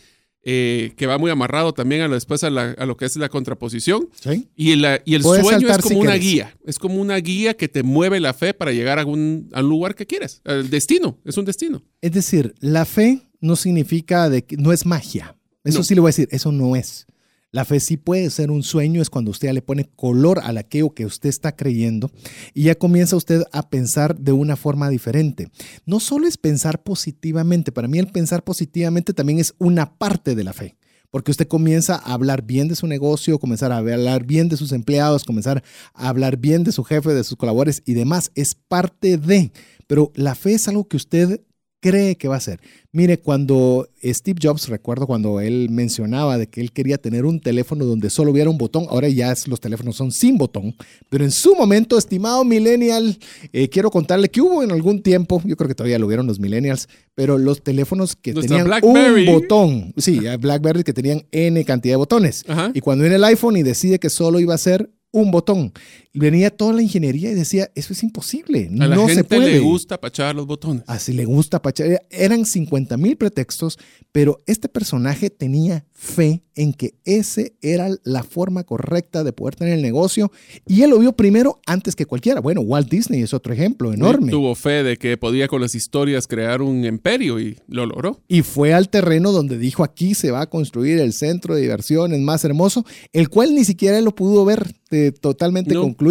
Eh, 0.46 0.92
que 0.98 1.08
va 1.08 1.18
muy 1.18 1.32
amarrado 1.32 1.74
también 1.74 2.02
a 2.02 2.10
lo, 2.10 2.16
después 2.16 2.44
a, 2.44 2.50
lo 2.50 2.98
que 2.98 3.06
es 3.06 3.16
la 3.16 3.30
contraposición. 3.30 4.10
Y, 4.58 4.74
y, 4.74 5.16
el 5.16 5.24
sueño 5.24 5.70
es 5.70 5.78
como 5.78 6.02
una 6.02 6.16
guía, 6.16 6.54
es 6.66 6.80
como 6.80 7.00
una 7.00 7.16
guía 7.16 7.54
que 7.54 7.70
te 7.70 7.82
mueve 7.82 8.20
la 8.20 8.34
fe 8.34 8.54
para 8.54 8.74
llegar 8.74 9.00
a 9.00 9.06
un, 9.06 9.50
lugar 9.62 9.96
que 9.96 10.06
quieres, 10.06 10.42
el 10.44 10.70
destino, 10.70 11.18
es 11.24 11.38
un 11.38 11.46
destino. 11.46 11.82
Es 12.02 12.12
decir, 12.12 12.56
la 12.60 12.84
fe 12.84 13.22
no 13.40 13.56
significa 13.56 14.30
de 14.30 14.44
que 14.44 14.58
no 14.58 14.74
es 14.74 14.86
magia. 14.86 15.38
Eso 15.64 15.82
sí 15.82 15.96
le 15.96 16.02
voy 16.02 16.10
a 16.10 16.12
decir, 16.12 16.28
eso 16.30 16.52
no 16.52 16.76
es. 16.76 17.08
La 17.54 17.66
fe 17.66 17.80
sí 17.80 17.98
puede 17.98 18.32
ser 18.32 18.50
un 18.50 18.64
sueño, 18.64 19.00
es 19.00 19.12
cuando 19.12 19.30
usted 19.30 19.54
le 19.54 19.62
pone 19.62 19.88
color 19.96 20.40
a 20.40 20.50
aquello 20.60 20.90
que 20.90 21.06
usted 21.06 21.30
está 21.30 21.56
creyendo 21.56 22.10
y 22.56 22.64
ya 22.64 22.76
comienza 22.76 23.16
usted 23.16 23.44
a 23.52 23.70
pensar 23.70 24.18
de 24.18 24.32
una 24.32 24.56
forma 24.56 24.90
diferente. 24.90 25.50
No 25.86 26.00
solo 26.00 26.26
es 26.26 26.38
pensar 26.38 26.82
positivamente, 26.82 27.72
para 27.72 27.88
mí 27.88 28.00
el 28.00 28.08
pensar 28.08 28.44
positivamente 28.44 29.14
también 29.14 29.38
es 29.38 29.54
una 29.60 30.00
parte 30.00 30.34
de 30.34 30.44
la 30.44 30.54
fe 30.54 30.78
porque 31.12 31.30
usted 31.30 31.48
comienza 31.48 31.94
a 31.94 32.14
hablar 32.14 32.42
bien 32.42 32.68
de 32.68 32.76
su 32.76 32.88
negocio, 32.88 33.38
comenzar 33.38 33.72
a 33.72 33.78
hablar 33.78 34.26
bien 34.26 34.50
de 34.50 34.58
sus 34.58 34.72
empleados, 34.72 35.24
comenzar 35.24 35.64
a 35.94 36.10
hablar 36.10 36.38
bien 36.38 36.64
de 36.64 36.72
su 36.72 36.84
jefe, 36.84 37.14
de 37.14 37.24
sus 37.24 37.38
colaboradores 37.38 37.84
y 37.86 37.94
demás. 37.94 38.32
Es 38.34 38.56
parte 38.56 39.20
de, 39.20 39.52
pero 39.86 40.12
la 40.16 40.34
fe 40.34 40.56
es 40.56 40.68
algo 40.68 40.88
que 40.88 40.98
usted 40.98 41.40
cree 41.84 42.16
que 42.16 42.30
va 42.30 42.38
a 42.38 42.40
ser. 42.40 42.62
Mire, 42.94 43.20
cuando 43.20 43.90
Steve 44.02 44.40
Jobs, 44.42 44.70
recuerdo 44.70 45.06
cuando 45.06 45.42
él 45.42 45.68
mencionaba 45.70 46.38
de 46.38 46.48
que 46.48 46.62
él 46.62 46.72
quería 46.72 46.98
tener 46.98 47.26
un 47.26 47.42
teléfono 47.42 47.84
donde 47.84 48.10
solo 48.10 48.32
hubiera 48.32 48.50
un 48.50 48.58
botón, 48.58 48.86
ahora 48.90 49.10
ya 49.10 49.34
los 49.48 49.60
teléfonos 49.60 49.98
son 49.98 50.14
sin 50.14 50.38
botón, 50.38 50.76
pero 51.10 51.26
en 51.26 51.32
su 51.32 51.56
momento, 51.56 51.98
estimado 51.98 52.46
millennial, 52.46 53.18
eh, 53.52 53.68
quiero 53.68 53.92
contarle 53.92 54.30
que 54.30 54.40
hubo 54.40 54.64
en 54.64 54.72
algún 54.72 55.02
tiempo, 55.02 55.42
yo 55.44 55.58
creo 55.58 55.68
que 55.68 55.76
todavía 55.76 56.00
lo 56.00 56.08
vieron 56.08 56.26
los 56.26 56.40
millennials, 56.40 56.88
pero 57.16 57.38
los 57.38 57.62
teléfonos 57.62 58.16
que 58.16 58.34
tenían 58.34 58.72
un 58.82 59.26
botón, 59.26 59.94
sí, 59.98 60.22
BlackBerry 60.40 60.84
que 60.84 60.94
tenían 60.94 61.26
N 61.32 61.66
cantidad 61.66 61.94
de 61.94 61.98
botones. 61.98 62.46
Y 62.74 62.80
cuando 62.80 63.02
viene 63.02 63.18
el 63.18 63.24
iPhone 63.26 63.58
y 63.58 63.64
decide 63.64 64.00
que 64.00 64.10
solo 64.10 64.40
iba 64.40 64.54
a 64.54 64.58
ser 64.58 64.90
un 65.12 65.32
botón. 65.32 65.72
Venía 66.16 66.52
toda 66.52 66.74
la 66.74 66.84
ingeniería 66.84 67.32
y 67.32 67.34
decía, 67.34 67.72
eso 67.74 67.92
es 67.92 68.04
imposible. 68.04 68.70
A 68.80 68.88
la 68.88 68.96
no 68.96 69.08
gente 69.08 69.16
se 69.16 69.24
puede. 69.24 69.54
le 69.54 69.60
gusta 69.62 70.00
pachar 70.00 70.36
los 70.36 70.46
botones. 70.46 70.84
Así 70.86 71.12
le 71.12 71.26
gusta 71.26 71.60
pachar. 71.60 72.04
Eran 72.12 72.46
50 72.46 72.98
mil 72.98 73.18
pretextos, 73.18 73.80
pero 74.12 74.40
este 74.46 74.70
personaje 74.70 75.32
tenía 75.32 75.86
fe 75.92 76.44
en 76.56 76.74
que 76.74 76.94
ese 77.04 77.56
era 77.62 77.90
la 78.04 78.22
forma 78.22 78.64
correcta 78.64 79.24
de 79.24 79.34
poder 79.34 79.56
tener 79.56 79.74
el 79.74 79.82
negocio 79.82 80.32
y 80.68 80.84
él 80.84 80.92
lo 80.92 81.00
vio 81.00 81.14
primero 81.14 81.60
antes 81.66 81.96
que 81.96 82.06
cualquiera. 82.06 82.42
Bueno, 82.42 82.62
Walt 82.62 82.90
Disney 82.92 83.24
es 83.24 83.34
otro 83.34 83.54
ejemplo 83.54 83.92
enorme. 83.92 84.30
tuvo 84.30 84.54
fe 84.54 84.84
de 84.84 84.98
que 84.98 85.18
podía 85.18 85.48
con 85.48 85.62
las 85.62 85.74
historias 85.74 86.28
crear 86.28 86.62
un 86.62 86.86
imperio 86.86 87.40
y 87.40 87.58
lo 87.68 87.88
logró. 87.88 88.22
Y 88.28 88.44
fue 88.44 88.74
al 88.74 88.90
terreno 88.90 89.32
donde 89.32 89.58
dijo 89.58 89.84
aquí 89.84 90.14
se 90.14 90.30
va 90.30 90.42
a 90.42 90.50
construir 90.50 91.00
el 91.00 91.14
centro 91.14 91.56
de 91.56 91.62
diversiones 91.62 92.20
más 92.20 92.46
hermoso, 92.46 92.86
el 93.14 93.30
cual 93.30 93.56
ni 93.56 93.66
siquiera 93.66 94.00
lo 94.02 94.14
pudo 94.14 94.46
ver 94.46 94.74
totalmente 95.22 95.74
concluido 95.74 96.03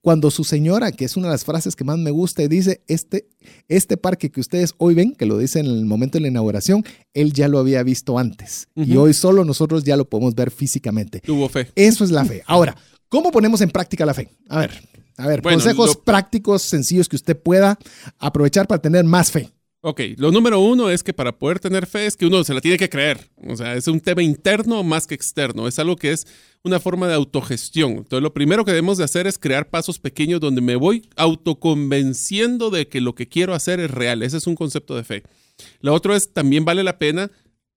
cuando 0.00 0.30
su 0.30 0.44
señora, 0.44 0.92
que 0.92 1.04
es 1.04 1.16
una 1.16 1.28
de 1.28 1.32
las 1.32 1.44
frases 1.44 1.76
que 1.76 1.84
más 1.84 1.98
me 1.98 2.10
gusta, 2.10 2.46
dice, 2.48 2.82
este, 2.86 3.28
este 3.68 3.96
parque 3.96 4.30
que 4.30 4.40
ustedes 4.40 4.74
hoy 4.78 4.94
ven, 4.94 5.14
que 5.14 5.26
lo 5.26 5.38
dice 5.38 5.60
en 5.60 5.66
el 5.66 5.84
momento 5.84 6.18
de 6.18 6.22
la 6.22 6.28
inauguración, 6.28 6.84
él 7.14 7.32
ya 7.32 7.48
lo 7.48 7.58
había 7.58 7.82
visto 7.82 8.18
antes 8.18 8.68
y 8.74 8.96
hoy 8.96 9.14
solo 9.14 9.44
nosotros 9.44 9.84
ya 9.84 9.96
lo 9.96 10.08
podemos 10.08 10.34
ver 10.34 10.50
físicamente. 10.50 11.20
Tuvo 11.20 11.48
fe. 11.48 11.68
Eso 11.74 12.04
es 12.04 12.10
la 12.10 12.24
fe. 12.24 12.42
Ahora, 12.46 12.76
¿cómo 13.08 13.30
ponemos 13.30 13.60
en 13.60 13.70
práctica 13.70 14.06
la 14.06 14.14
fe? 14.14 14.28
A 14.48 14.60
ver, 14.60 14.70
a 15.16 15.26
ver, 15.26 15.42
consejos 15.42 15.96
prácticos, 15.96 16.62
sencillos 16.62 17.08
que 17.08 17.16
usted 17.16 17.36
pueda 17.36 17.78
aprovechar 18.18 18.66
para 18.66 18.80
tener 18.80 19.04
más 19.04 19.30
fe. 19.30 19.50
Ok, 19.80 20.00
lo 20.16 20.32
número 20.32 20.58
uno 20.58 20.90
es 20.90 21.04
que 21.04 21.12
para 21.12 21.38
poder 21.38 21.60
tener 21.60 21.86
fe 21.86 22.06
es 22.06 22.16
que 22.16 22.26
uno 22.26 22.42
se 22.42 22.52
la 22.52 22.60
tiene 22.60 22.76
que 22.76 22.88
creer. 22.88 23.30
O 23.46 23.56
sea, 23.56 23.76
es 23.76 23.86
un 23.86 24.00
tema 24.00 24.24
interno 24.24 24.82
más 24.82 25.06
que 25.06 25.14
externo. 25.14 25.68
Es 25.68 25.78
algo 25.78 25.94
que 25.94 26.10
es 26.10 26.26
una 26.64 26.80
forma 26.80 27.06
de 27.06 27.14
autogestión. 27.14 27.92
Entonces, 27.92 28.22
lo 28.22 28.34
primero 28.34 28.64
que 28.64 28.72
debemos 28.72 28.98
de 28.98 29.04
hacer 29.04 29.28
es 29.28 29.38
crear 29.38 29.70
pasos 29.70 30.00
pequeños 30.00 30.40
donde 30.40 30.60
me 30.60 30.74
voy 30.74 31.08
autoconvenciendo 31.14 32.70
de 32.70 32.88
que 32.88 33.00
lo 33.00 33.14
que 33.14 33.28
quiero 33.28 33.54
hacer 33.54 33.78
es 33.78 33.90
real. 33.92 34.24
Ese 34.24 34.38
es 34.38 34.48
un 34.48 34.56
concepto 34.56 34.96
de 34.96 35.04
fe. 35.04 35.22
Lo 35.80 35.94
otro 35.94 36.16
es, 36.16 36.32
también 36.32 36.64
vale 36.64 36.82
la 36.82 36.98
pena 36.98 37.30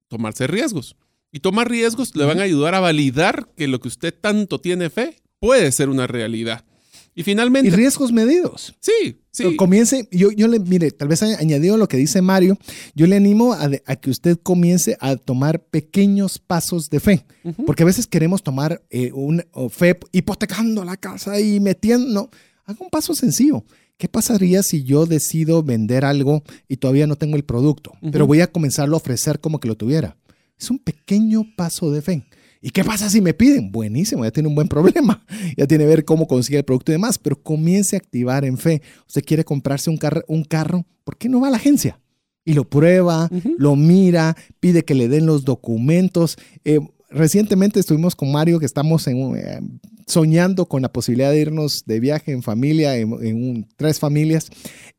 tomarse 0.07 0.47
riesgos. 0.47 0.95
Y 1.31 1.41
tomar 1.41 1.69
riesgos 1.69 2.15
le 2.15 2.25
van 2.25 2.39
a 2.39 2.43
ayudar 2.43 2.73
a 2.73 2.79
validar 2.79 3.47
que 3.55 3.67
lo 3.67 3.79
que 3.79 3.87
usted 3.89 4.13
tanto 4.19 4.59
tiene 4.59 4.89
fe 4.89 5.17
puede 5.39 5.71
ser 5.71 5.89
una 5.89 6.07
realidad. 6.07 6.65
Y 7.13 7.23
finalmente. 7.23 7.67
Y 7.67 7.71
riesgos 7.71 8.11
medidos. 8.11 8.75
Sí, 8.79 9.21
sí. 9.31 9.55
Comience, 9.55 10.07
yo, 10.11 10.31
yo 10.31 10.47
le, 10.47 10.59
mire, 10.59 10.91
tal 10.91 11.07
vez 11.07 11.21
añadido 11.23 11.77
lo 11.77 11.87
que 11.87 11.97
dice 11.97 12.21
Mario, 12.21 12.57
yo 12.95 13.05
le 13.07 13.17
animo 13.17 13.53
a, 13.53 13.95
que 13.97 14.09
usted 14.09 14.37
comience 14.41 14.97
a 14.99 15.15
tomar 15.17 15.61
pequeños 15.63 16.39
pasos 16.39 16.89
de 16.89 16.99
fe. 16.99 17.25
Porque 17.65 17.83
a 17.83 17.85
veces 17.85 18.07
queremos 18.07 18.43
tomar 18.43 18.81
eh, 18.89 19.11
un 19.13 19.43
fe 19.69 19.99
hipotecando 20.11 20.85
la 20.85 20.97
casa 20.97 21.39
y 21.39 21.59
metiendo. 21.59 22.07
No, 22.07 22.29
haga 22.65 22.77
un 22.79 22.89
paso 22.89 23.13
sencillo. 23.13 23.63
¿Qué 23.97 24.07
pasaría 24.07 24.63
si 24.63 24.83
yo 24.83 25.05
decido 25.05 25.61
vender 25.61 26.05
algo 26.05 26.41
y 26.67 26.77
todavía 26.77 27.05
no 27.05 27.17
tengo 27.17 27.35
el 27.35 27.43
producto, 27.43 27.91
pero 28.11 28.25
voy 28.25 28.41
a 28.41 28.51
comenzarlo 28.51 28.95
a 28.95 28.97
ofrecer 28.97 29.39
como 29.39 29.59
que 29.59 29.67
lo 29.67 29.75
tuviera? 29.75 30.17
Es 30.59 30.71
un 30.71 30.79
pequeño 30.79 31.45
paso 31.55 31.91
de 31.91 32.01
fe. 32.01 32.23
¿Y 32.61 32.69
qué 32.69 32.83
pasa 32.83 33.09
si 33.09 33.21
me 33.21 33.33
piden? 33.33 33.71
Buenísimo, 33.71 34.23
ya 34.23 34.31
tiene 34.31 34.47
un 34.47 34.55
buen 34.55 34.67
problema. 34.67 35.25
Ya 35.57 35.67
tiene 35.67 35.83
que 35.83 35.89
ver 35.89 36.05
cómo 36.05 36.27
consigue 36.27 36.59
el 36.59 36.63
producto 36.63 36.91
y 36.91 36.93
demás, 36.93 37.17
pero 37.17 37.41
comience 37.41 37.95
a 37.95 37.99
activar 37.99 38.45
en 38.45 38.57
fe. 38.57 38.81
Usted 39.07 39.23
quiere 39.23 39.43
comprarse 39.43 39.89
un, 39.89 39.97
carro, 39.97 40.21
un 40.27 40.43
carro, 40.43 40.85
¿por 41.03 41.17
qué 41.17 41.27
no 41.27 41.41
va 41.41 41.47
a 41.47 41.51
la 41.51 41.57
agencia? 41.57 41.99
Y 42.45 42.53
lo 42.53 42.69
prueba, 42.69 43.29
lo 43.57 43.75
mira, 43.75 44.35
pide 44.59 44.83
que 44.83 44.95
le 44.95 45.07
den 45.07 45.25
los 45.25 45.43
documentos. 45.43 46.37
Eh, 46.63 46.79
recientemente 47.09 47.79
estuvimos 47.79 48.15
con 48.15 48.31
Mario, 48.31 48.59
que 48.59 48.65
estamos 48.65 49.07
eh, 49.07 49.59
soñando 50.07 50.67
con 50.67 50.81
la 50.81 50.91
posibilidad 50.91 51.31
de 51.31 51.41
irnos 51.41 51.85
de 51.85 51.99
viaje 51.99 52.31
en 52.31 52.43
familia, 52.43 52.97
en, 52.97 53.67
tres 53.75 53.99
familias. 53.99 54.49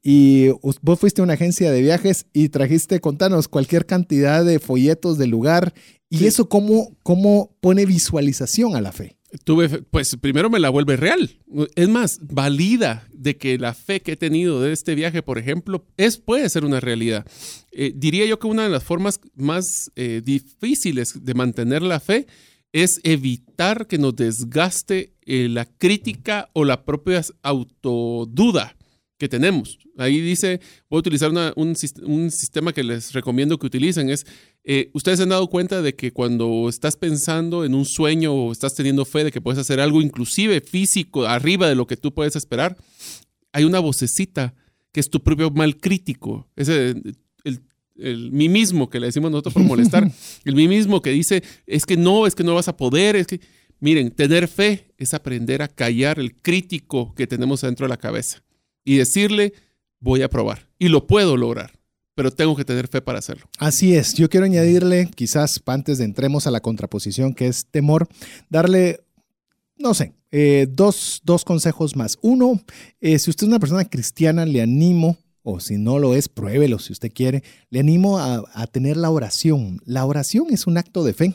Y 0.03 0.49
vos 0.83 0.99
fuiste 0.99 1.21
a 1.21 1.25
una 1.25 1.35
agencia 1.35 1.71
de 1.71 1.81
viajes 1.81 2.27
y 2.33 2.49
trajiste, 2.49 3.01
contanos, 3.01 3.49
cualquier 3.49 3.87
cantidad 3.87 4.45
de 4.45 4.59
folletos 4.59 5.19
del 5.19 5.31
lugar 5.31 5.73
¿Y 6.13 6.27
eso 6.27 6.47
cómo, 6.47 6.95
cómo 7.03 7.57
pone 7.61 7.87
visualización 7.87 8.77
a 8.77 8.83
la 8.83 8.93
fe? 8.93 9.17
Tuve, 9.45 9.69
pues 9.69 10.15
primero 10.21 10.51
me 10.51 10.61
la 10.61 10.69
vuelve 10.69 10.97
real. 10.97 11.39
Es 11.75 11.89
más, 11.89 12.19
valida 12.21 13.09
de 13.15 13.39
que 13.39 13.57
la 13.57 13.73
fe 13.73 14.03
que 14.03 14.13
he 14.13 14.17
tenido 14.17 14.61
de 14.61 14.75
este 14.75 14.95
viaje, 14.95 15.23
por 15.23 15.39
ejemplo, 15.39 15.87
es, 15.97 16.19
puede 16.19 16.51
ser 16.51 16.67
una 16.67 16.81
realidad. 16.81 17.27
Eh, 17.71 17.95
diría 17.97 18.27
yo 18.27 18.39
que 18.39 18.47
una 18.47 18.65
de 18.65 18.69
las 18.69 18.85
formas 18.85 19.21
más 19.35 19.91
eh, 19.97 20.21
difíciles 20.23 21.25
de 21.25 21.33
mantener 21.33 21.81
la 21.81 21.99
fe 21.99 22.27
es 22.73 23.01
evitar 23.05 23.87
que 23.87 23.97
nos 23.97 24.15
desgaste 24.15 25.15
eh, 25.25 25.49
la 25.49 25.65
crítica 25.65 26.51
o 26.53 26.67
la 26.67 26.85
propia 26.85 27.23
autoduda 27.43 28.77
que 29.23 29.29
tenemos. 29.29 29.79
Ahí 29.99 30.21
dice, 30.21 30.61
voy 30.91 30.99
a 30.99 31.01
utilizar 31.01 31.31
un, 31.55 31.77
sistema 31.77 32.73
que 32.73 32.83
les 32.83 33.13
recomiendo 33.13 33.57
que 33.57 33.67
utilicen, 33.67 34.11
es, 34.11 34.27
eh, 34.65 34.91
ustedes 34.95 35.19
se 35.19 35.25
han 35.25 35.31
dado 35.31 35.49
cuenta 35.49 35.83
de 35.83 35.95
que 35.95 36.13
cuando 36.13 36.69
estás 36.69 36.97
pensando 36.97 37.65
en 37.65 37.75
un 37.75 37.85
sueño 37.85 38.33
o 38.33 38.53
estás 38.53 38.75
teniendo 38.75 39.05
fe 39.05 39.25
de 39.25 39.33
que 39.33 39.41
puedes 39.41 39.59
hacer 39.59 39.81
algo 39.81 40.01
inclusive 40.01 40.61
físico 40.61 41.27
arriba 41.27 41.69
de 41.69 41.75
lo 41.75 41.87
que 41.87 41.97
tú 41.97 42.15
puedes 42.15 42.37
esperar, 42.37 42.77
hay 43.53 43.65
una 43.65 43.81
vocecita 43.81 44.55
que 44.93 45.01
es 45.01 45.11
tu 45.11 45.23
propio 45.23 45.51
mal 45.51 45.79
crítico, 45.79 46.49
ese, 46.55 46.95
el, 47.45 47.61
el 47.97 48.31
mí 48.31 48.49
mismo 48.49 48.89
que 48.89 49.01
le 49.01 49.07
decimos 49.07 49.31
nosotros 49.31 49.55
por 49.55 49.65
molestar, 49.65 50.11
el 50.45 50.55
mí 50.55 50.69
mismo 50.69 51.03
que 51.03 51.11
dice, 51.11 51.43
es 51.67 51.85
que 51.85 51.97
no, 51.97 52.27
es 52.27 52.35
que 52.35 52.45
no 52.45 52.55
vas 52.55 52.69
a 52.69 52.77
poder, 52.77 53.17
es 53.17 53.27
que, 53.27 53.41
miren, 53.81 54.11
tener 54.13 54.47
fe 54.47 54.93
es 54.97 55.13
aprender 55.13 55.63
a 55.63 55.69
callar 55.69 56.21
el 56.21 56.37
crítico 56.37 57.15
que 57.15 57.27
tenemos 57.27 57.63
dentro 57.63 57.87
de 57.87 57.91
la 57.91 57.97
cabeza 57.97 58.45
y 58.85 58.97
decirle, 58.97 59.55
voy 59.99 60.23
a 60.23 60.29
probar. 60.29 60.69
Y 60.79 60.89
lo 60.89 61.07
puedo 61.07 61.37
lograr, 61.37 61.73
pero 62.15 62.31
tengo 62.31 62.57
que 62.57 62.65
tener 62.65 62.89
fe 62.89 63.01
para 63.01 63.19
hacerlo. 63.19 63.47
Así 63.59 63.95
es. 63.95 64.15
Yo 64.15 64.29
quiero 64.29 64.47
añadirle, 64.47 65.09
quizás 65.15 65.61
antes 65.67 65.99
de 65.99 66.05
entremos 66.05 66.47
a 66.47 66.51
la 66.51 66.61
contraposición, 66.61 67.35
que 67.35 67.47
es 67.47 67.67
temor, 67.67 68.09
darle, 68.49 69.01
no 69.77 69.95
sé, 69.95 70.13
eh, 70.31 70.67
dos, 70.71 71.21
dos, 71.25 71.45
consejos 71.45 71.97
más. 71.97 72.19
Uno, 72.23 72.61
eh, 73.01 73.19
si 73.19 73.31
usted 73.31 73.45
es 73.45 73.49
una 73.49 73.59
persona 73.59 73.85
cristiana, 73.85 74.47
le 74.47 74.63
animo 74.63 75.17
o 75.43 75.61
si 75.61 75.77
no 75.77 75.99
lo 75.99 76.15
es, 76.15 76.29
pruébelo 76.29 76.79
si 76.79 76.93
usted 76.93 77.13
quiere. 77.13 77.43
Le 77.71 77.81
animo 77.81 78.19
a, 78.19 78.45
a, 78.55 78.67
tener 78.67 78.97
la 78.97 79.11
oración. 79.11 79.81
La 79.85 80.05
oración 80.05 80.47
es 80.51 80.67
un 80.67 80.79
acto 80.79 81.05
de 81.05 81.15
fe. 81.15 81.35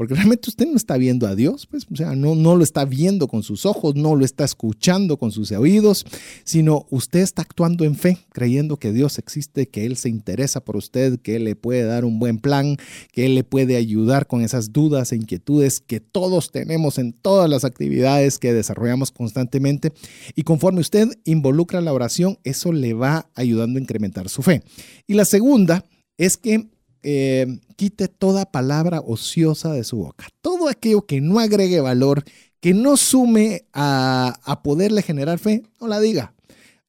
Porque 0.00 0.14
realmente 0.14 0.48
usted 0.48 0.66
no 0.66 0.78
está 0.78 0.96
viendo 0.96 1.26
a 1.26 1.34
Dios, 1.34 1.66
pues, 1.66 1.86
o 1.92 1.94
sea, 1.94 2.14
no, 2.16 2.34
no 2.34 2.56
lo 2.56 2.64
está 2.64 2.86
viendo 2.86 3.28
con 3.28 3.42
sus 3.42 3.66
ojos, 3.66 3.96
no 3.96 4.16
lo 4.16 4.24
está 4.24 4.46
escuchando 4.46 5.18
con 5.18 5.30
sus 5.30 5.52
oídos, 5.52 6.06
sino 6.42 6.86
usted 6.88 7.20
está 7.20 7.42
actuando 7.42 7.84
en 7.84 7.94
fe, 7.94 8.16
creyendo 8.32 8.78
que 8.78 8.94
Dios 8.94 9.18
existe, 9.18 9.68
que 9.68 9.84
Él 9.84 9.98
se 9.98 10.08
interesa 10.08 10.64
por 10.64 10.78
usted, 10.78 11.20
que 11.20 11.36
Él 11.36 11.44
le 11.44 11.54
puede 11.54 11.82
dar 11.82 12.06
un 12.06 12.18
buen 12.18 12.38
plan, 12.38 12.78
que 13.12 13.26
Él 13.26 13.34
le 13.34 13.44
puede 13.44 13.76
ayudar 13.76 14.26
con 14.26 14.40
esas 14.40 14.72
dudas 14.72 15.12
e 15.12 15.16
inquietudes 15.16 15.80
que 15.80 16.00
todos 16.00 16.50
tenemos 16.50 16.96
en 16.96 17.12
todas 17.12 17.50
las 17.50 17.66
actividades 17.66 18.38
que 18.38 18.54
desarrollamos 18.54 19.10
constantemente. 19.10 19.92
Y 20.34 20.44
conforme 20.44 20.80
usted 20.80 21.10
involucra 21.26 21.82
la 21.82 21.92
oración, 21.92 22.38
eso 22.42 22.72
le 22.72 22.94
va 22.94 23.28
ayudando 23.34 23.78
a 23.78 23.82
incrementar 23.82 24.30
su 24.30 24.40
fe. 24.40 24.62
Y 25.06 25.12
la 25.12 25.26
segunda 25.26 25.84
es 26.16 26.38
que 26.38 26.70
eh, 27.02 27.58
quite 27.76 28.08
toda 28.08 28.50
palabra 28.50 29.00
ociosa 29.00 29.72
de 29.72 29.84
su 29.84 29.98
boca. 29.98 30.28
Todo 30.40 30.68
aquello 30.68 31.02
que 31.06 31.20
no 31.20 31.38
agregue 31.38 31.80
valor, 31.80 32.24
que 32.60 32.74
no 32.74 32.96
sume 32.96 33.64
a, 33.72 34.60
poderle 34.62 35.02
generar 35.02 35.38
fe, 35.38 35.62
no 35.80 35.88
la 35.88 36.00
diga. 36.00 36.34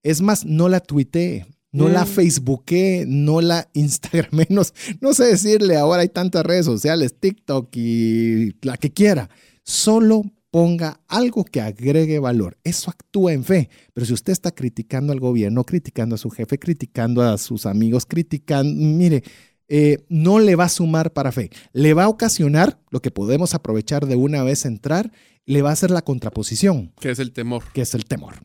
Es 0.04 0.22
más, 0.22 0.46
no 0.46 0.68
la 0.68 0.80
tuitee, 0.80 1.46
no 1.72 1.88
la 1.88 2.04
mm. 2.04 2.08
Facebooké, 2.08 3.06
no 3.08 3.42
la 3.42 3.70
Instagram, 3.74 4.30
menos, 4.32 4.74
no 5.02 5.14
sé 5.14 5.26
decirle, 5.26 5.78
ahora 5.78 6.02
hay 6.02 6.10
tantas 6.10 6.46
redes 6.46 6.66
sociales, 6.66 7.16
TikTok 7.20 7.70
y 7.76 8.56
la 8.62 8.78
que 8.78 8.92
quiera. 8.92 9.30
Solo 9.64 10.24
ponga 10.52 11.00
algo 11.08 11.46
que 11.46 11.62
agregue 11.62 12.20
valor. 12.20 12.58
Eso 12.64 12.92
actúa 12.92 13.32
en 13.32 13.46
fe. 13.46 13.70
Pero 13.94 14.06
si 14.06 14.14
usted 14.14 14.34
está 14.34 14.52
criticando 14.52 15.14
al 15.14 15.20
gobierno, 15.20 15.64
criticando 15.64 16.16
a 16.16 16.18
su 16.18 16.30
jefe, 16.30 16.60
criticando 16.60 17.22
a 17.22 17.38
sus 17.38 17.66
amigos, 17.66 18.06
criticando, 18.06 18.74
mire, 18.76 19.24
eh, 19.74 20.04
no 20.10 20.40
le 20.40 20.58
va 20.58 20.66
a 20.66 20.70
sumar 20.70 21.14
para 21.14 21.32
fe. 21.32 21.50
Le 21.72 21.94
va 21.94 22.04
a 22.04 22.10
ocasionar 22.10 22.82
lo 22.90 23.02
que 23.02 23.10
podemos 23.10 23.54
aprovechar 23.54 24.06
de 24.06 24.18
una 24.18 24.44
vez 24.44 24.66
entrar, 24.66 25.14
le 25.46 25.62
va 25.62 25.70
a 25.70 25.74
hacer 25.74 25.92
la 25.92 26.02
contraposición. 26.02 26.92
Que 27.00 27.12
es 27.12 27.20
el 27.20 27.32
temor. 27.32 27.64
Que 27.74 27.84
es 27.84 27.94
el 27.94 28.04
temor. 28.04 28.44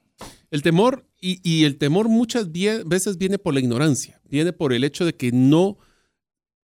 El 0.52 0.62
temor, 0.62 1.04
y, 1.20 1.64
el 1.64 1.78
temor 1.78 2.08
muchas 2.08 2.52
veces 2.52 3.18
viene 3.18 3.38
por 3.38 3.54
la 3.54 3.58
ignorancia, 3.58 4.20
viene 4.30 4.52
por 4.52 4.72
el 4.72 4.84
hecho 4.84 5.04
de 5.04 5.16
que 5.16 5.32
no, 5.32 5.78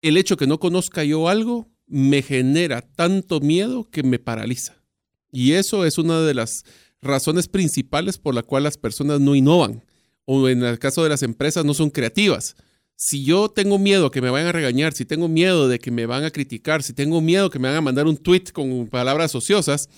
el 0.02 0.16
hecho 0.16 0.36
que 0.36 0.48
no 0.48 0.58
conozca 0.58 1.04
yo 1.04 1.28
algo 1.28 1.70
me 1.86 2.22
genera 2.22 2.82
tanto 2.82 3.38
miedo 3.38 3.88
que 3.88 4.02
me 4.02 4.18
paraliza. 4.18 4.82
Y 5.30 5.52
eso 5.52 5.84
es 5.84 5.98
una 5.98 6.22
de 6.22 6.34
las 6.34 6.64
razones 7.00 7.46
principales 7.46 8.18
por 8.18 8.34
la 8.34 8.42
cual 8.42 8.64
las 8.64 8.76
personas 8.76 9.20
no 9.20 9.36
innovan 9.36 9.84
o 10.24 10.48
en 10.48 10.64
el 10.64 10.80
caso 10.80 11.04
de 11.04 11.10
las 11.10 11.22
empresas 11.22 11.64
no 11.64 11.74
son 11.74 11.90
creativas 11.90 12.56
si 12.98 13.22
yo 13.22 13.48
tengo 13.48 13.78
miedo 13.78 14.10
que 14.10 14.20
me 14.20 14.28
vayan 14.28 14.48
a 14.48 14.52
regañar, 14.52 14.92
si 14.92 15.04
tengo 15.04 15.28
miedo 15.28 15.68
de 15.68 15.78
que 15.78 15.92
me 15.92 16.04
van 16.04 16.24
a 16.24 16.32
criticar, 16.32 16.82
si 16.82 16.92
tengo 16.92 17.20
miedo 17.20 17.48
que 17.48 17.60
me 17.60 17.68
van 17.68 17.76
a 17.76 17.80
mandar 17.80 18.08
un 18.08 18.16
tweet 18.16 18.46
con 18.52 18.88
palabras 18.88 19.36
ociosas, 19.36 19.88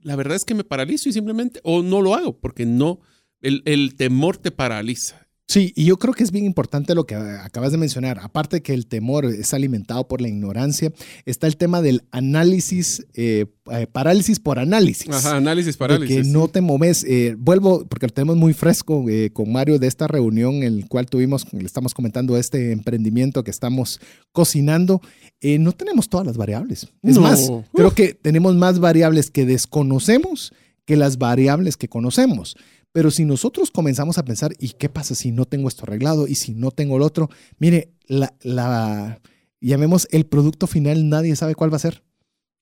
la 0.00 0.16
verdad 0.16 0.34
es 0.34 0.46
que 0.46 0.54
me 0.54 0.64
paralizo 0.64 1.10
y 1.10 1.12
simplemente, 1.12 1.60
o 1.62 1.82
no 1.82 2.00
lo 2.00 2.14
hago, 2.14 2.38
porque 2.38 2.64
no, 2.64 3.00
el, 3.42 3.62
el 3.66 3.96
temor 3.96 4.38
te 4.38 4.50
paraliza. 4.50 5.27
Sí, 5.48 5.72
y 5.74 5.86
yo 5.86 5.98
creo 5.98 6.12
que 6.12 6.22
es 6.22 6.30
bien 6.30 6.44
importante 6.44 6.94
lo 6.94 7.06
que 7.06 7.14
acabas 7.14 7.72
de 7.72 7.78
mencionar. 7.78 8.18
Aparte 8.22 8.60
que 8.60 8.74
el 8.74 8.86
temor 8.86 9.24
es 9.24 9.54
alimentado 9.54 10.06
por 10.06 10.20
la 10.20 10.28
ignorancia, 10.28 10.92
está 11.24 11.46
el 11.46 11.56
tema 11.56 11.80
del 11.80 12.02
análisis, 12.10 13.06
eh, 13.14 13.46
eh, 13.72 13.86
parálisis 13.90 14.40
por 14.40 14.58
análisis. 14.58 15.08
Ajá, 15.08 15.36
análisis 15.36 15.78
parálisis. 15.78 16.14
que 16.14 16.22
no 16.24 16.48
te 16.48 16.60
moves. 16.60 17.02
Eh, 17.08 17.34
vuelvo, 17.38 17.86
porque 17.86 18.08
lo 18.08 18.12
tenemos 18.12 18.36
muy 18.36 18.52
fresco 18.52 19.06
con 19.32 19.50
Mario 19.50 19.78
de 19.78 19.86
esta 19.86 20.06
reunión 20.06 20.56
en 20.56 20.64
el 20.64 20.86
cual 20.86 21.06
tuvimos, 21.06 21.50
le 21.50 21.64
estamos 21.64 21.94
comentando 21.94 22.36
este 22.36 22.70
emprendimiento 22.72 23.42
que 23.42 23.50
estamos 23.50 24.00
cocinando. 24.32 25.00
no 25.40 25.72
tenemos 25.72 26.10
todas 26.10 26.26
las 26.26 26.36
variables. 26.36 26.88
Es 27.02 27.16
más, 27.16 27.50
creo 27.72 27.94
que 27.94 28.12
tenemos 28.12 28.54
más 28.54 28.80
variables 28.80 29.30
que 29.30 29.46
desconocemos 29.46 30.52
que 30.84 30.96
las 30.96 31.16
variables 31.16 31.78
que 31.78 31.88
conocemos. 31.88 32.54
Pero 32.98 33.12
si 33.12 33.24
nosotros 33.24 33.70
comenzamos 33.70 34.18
a 34.18 34.24
pensar, 34.24 34.56
¿y 34.58 34.70
qué 34.70 34.88
pasa 34.88 35.14
si 35.14 35.30
no 35.30 35.44
tengo 35.44 35.68
esto 35.68 35.84
arreglado? 35.84 36.26
¿Y 36.26 36.34
si 36.34 36.52
no 36.52 36.72
tengo 36.72 36.96
el 36.96 37.02
otro? 37.02 37.30
Mire, 37.60 37.92
la, 38.08 38.34
la 38.42 39.20
llamemos 39.60 40.08
el 40.10 40.26
producto 40.26 40.66
final, 40.66 41.08
nadie 41.08 41.36
sabe 41.36 41.54
cuál 41.54 41.72
va 41.72 41.76
a 41.76 41.78
ser. 41.78 42.02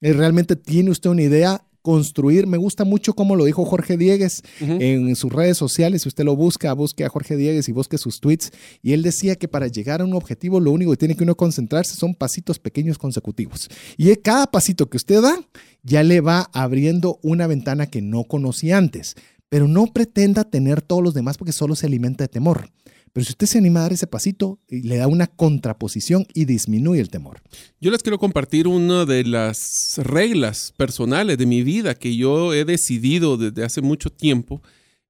Eh, 0.03 0.12
realmente 0.12 0.55
tiene 0.55 0.90
usted 0.90 1.09
una 1.09 1.22
idea, 1.22 1.64
construir. 1.81 2.46
Me 2.46 2.59
gusta 2.59 2.85
mucho 2.85 3.14
como 3.14 3.35
lo 3.35 3.46
dijo 3.46 3.64
Jorge 3.64 3.96
Diegues 3.96 4.42
en 4.61 5.16
sus 5.16 5.33
redes 5.33 5.57
sociales. 5.57 6.03
Si 6.03 6.09
usted 6.09 6.25
lo 6.25 6.37
busca, 6.37 6.70
busque 6.75 7.05
a 7.05 7.09
Jorge 7.09 7.37
Diegues 7.37 7.70
y 7.70 7.72
busque 7.72 7.96
sus 7.96 8.20
tweets. 8.20 8.53
Y 8.83 8.92
él 8.92 9.03
decía 9.03 9.37
que 9.37 9.49
para 9.49 9.68
llegar 9.68 10.03
a 10.03 10.05
un 10.05 10.12
objetivo, 10.12 10.61
lo 10.61 10.70
único 10.70 10.90
que 10.90 10.96
tiene 10.99 11.16
que 11.16 11.22
uno 11.22 11.37
concentrarse 11.37 11.94
son 11.94 12.14
pasitos 12.14 12.59
pequeños 12.59 12.99
consecutivos. 12.99 13.70
Y 13.96 14.14
cada 14.16 14.49
pasito 14.49 14.90
que 14.90 14.99
usted 14.99 15.22
da, 15.22 15.38
ya 15.83 16.03
le 16.03 16.20
va 16.20 16.51
abriendo 16.53 17.20
una 17.22 17.46
ventana 17.46 17.87
que 17.87 18.03
no 18.03 18.25
conocía 18.25 18.77
antes 18.77 19.14
pero 19.48 19.68
no 19.68 19.87
pretenda 19.87 20.44
tener 20.44 20.82
todos 20.82 21.02
los 21.02 21.14
demás 21.14 21.37
porque 21.38 21.52
solo 21.52 21.76
se 21.76 21.87
alimenta 21.87 22.24
de 22.24 22.28
temor. 22.28 22.70
Pero 23.16 23.24
si 23.24 23.30
usted 23.30 23.46
se 23.46 23.56
anima 23.56 23.80
a 23.80 23.82
dar 23.85 23.94
ese 23.94 24.06
pasito, 24.06 24.59
le 24.68 24.98
da 24.98 25.06
una 25.06 25.26
contraposición 25.26 26.26
y 26.35 26.44
disminuye 26.44 27.00
el 27.00 27.09
temor. 27.09 27.40
Yo 27.80 27.90
les 27.90 28.02
quiero 28.02 28.18
compartir 28.18 28.68
una 28.68 29.06
de 29.06 29.24
las 29.24 29.98
reglas 30.02 30.74
personales 30.76 31.38
de 31.38 31.46
mi 31.46 31.62
vida 31.62 31.94
que 31.94 32.14
yo 32.14 32.52
he 32.52 32.66
decidido 32.66 33.38
desde 33.38 33.64
hace 33.64 33.80
mucho 33.80 34.11
tiempo, 34.11 34.61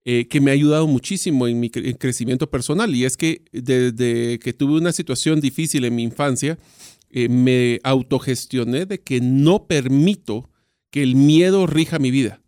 eh, 0.04 0.28
que 0.28 0.40
me 0.40 0.52
ha 0.52 0.54
ayudado 0.54 0.86
muchísimo 0.86 1.48
en 1.48 1.58
mi 1.58 1.68
crecimiento 1.68 2.48
personal. 2.48 2.94
Y 2.94 3.04
es 3.04 3.16
que 3.16 3.42
desde 3.52 4.38
que 4.38 4.52
tuve 4.52 4.78
una 4.78 4.92
situación 4.92 5.40
difícil 5.40 5.84
en 5.84 5.96
mi 5.96 6.04
infancia, 6.04 6.60
eh, 7.10 7.28
me 7.28 7.80
autogestioné 7.82 8.86
de 8.86 9.00
que 9.00 9.20
no 9.20 9.66
permito 9.66 10.48
que 10.92 11.02
el 11.02 11.16
miedo 11.16 11.66
rija 11.66 11.98
mi 11.98 12.12
vida. 12.12 12.40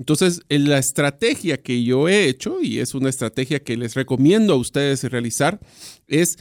Entonces, 0.00 0.40
la 0.48 0.78
estrategia 0.78 1.60
que 1.60 1.84
yo 1.84 2.08
he 2.08 2.26
hecho, 2.26 2.62
y 2.62 2.78
es 2.78 2.94
una 2.94 3.10
estrategia 3.10 3.62
que 3.62 3.76
les 3.76 3.92
recomiendo 3.92 4.54
a 4.54 4.56
ustedes 4.56 5.04
realizar, 5.04 5.60
es 6.06 6.38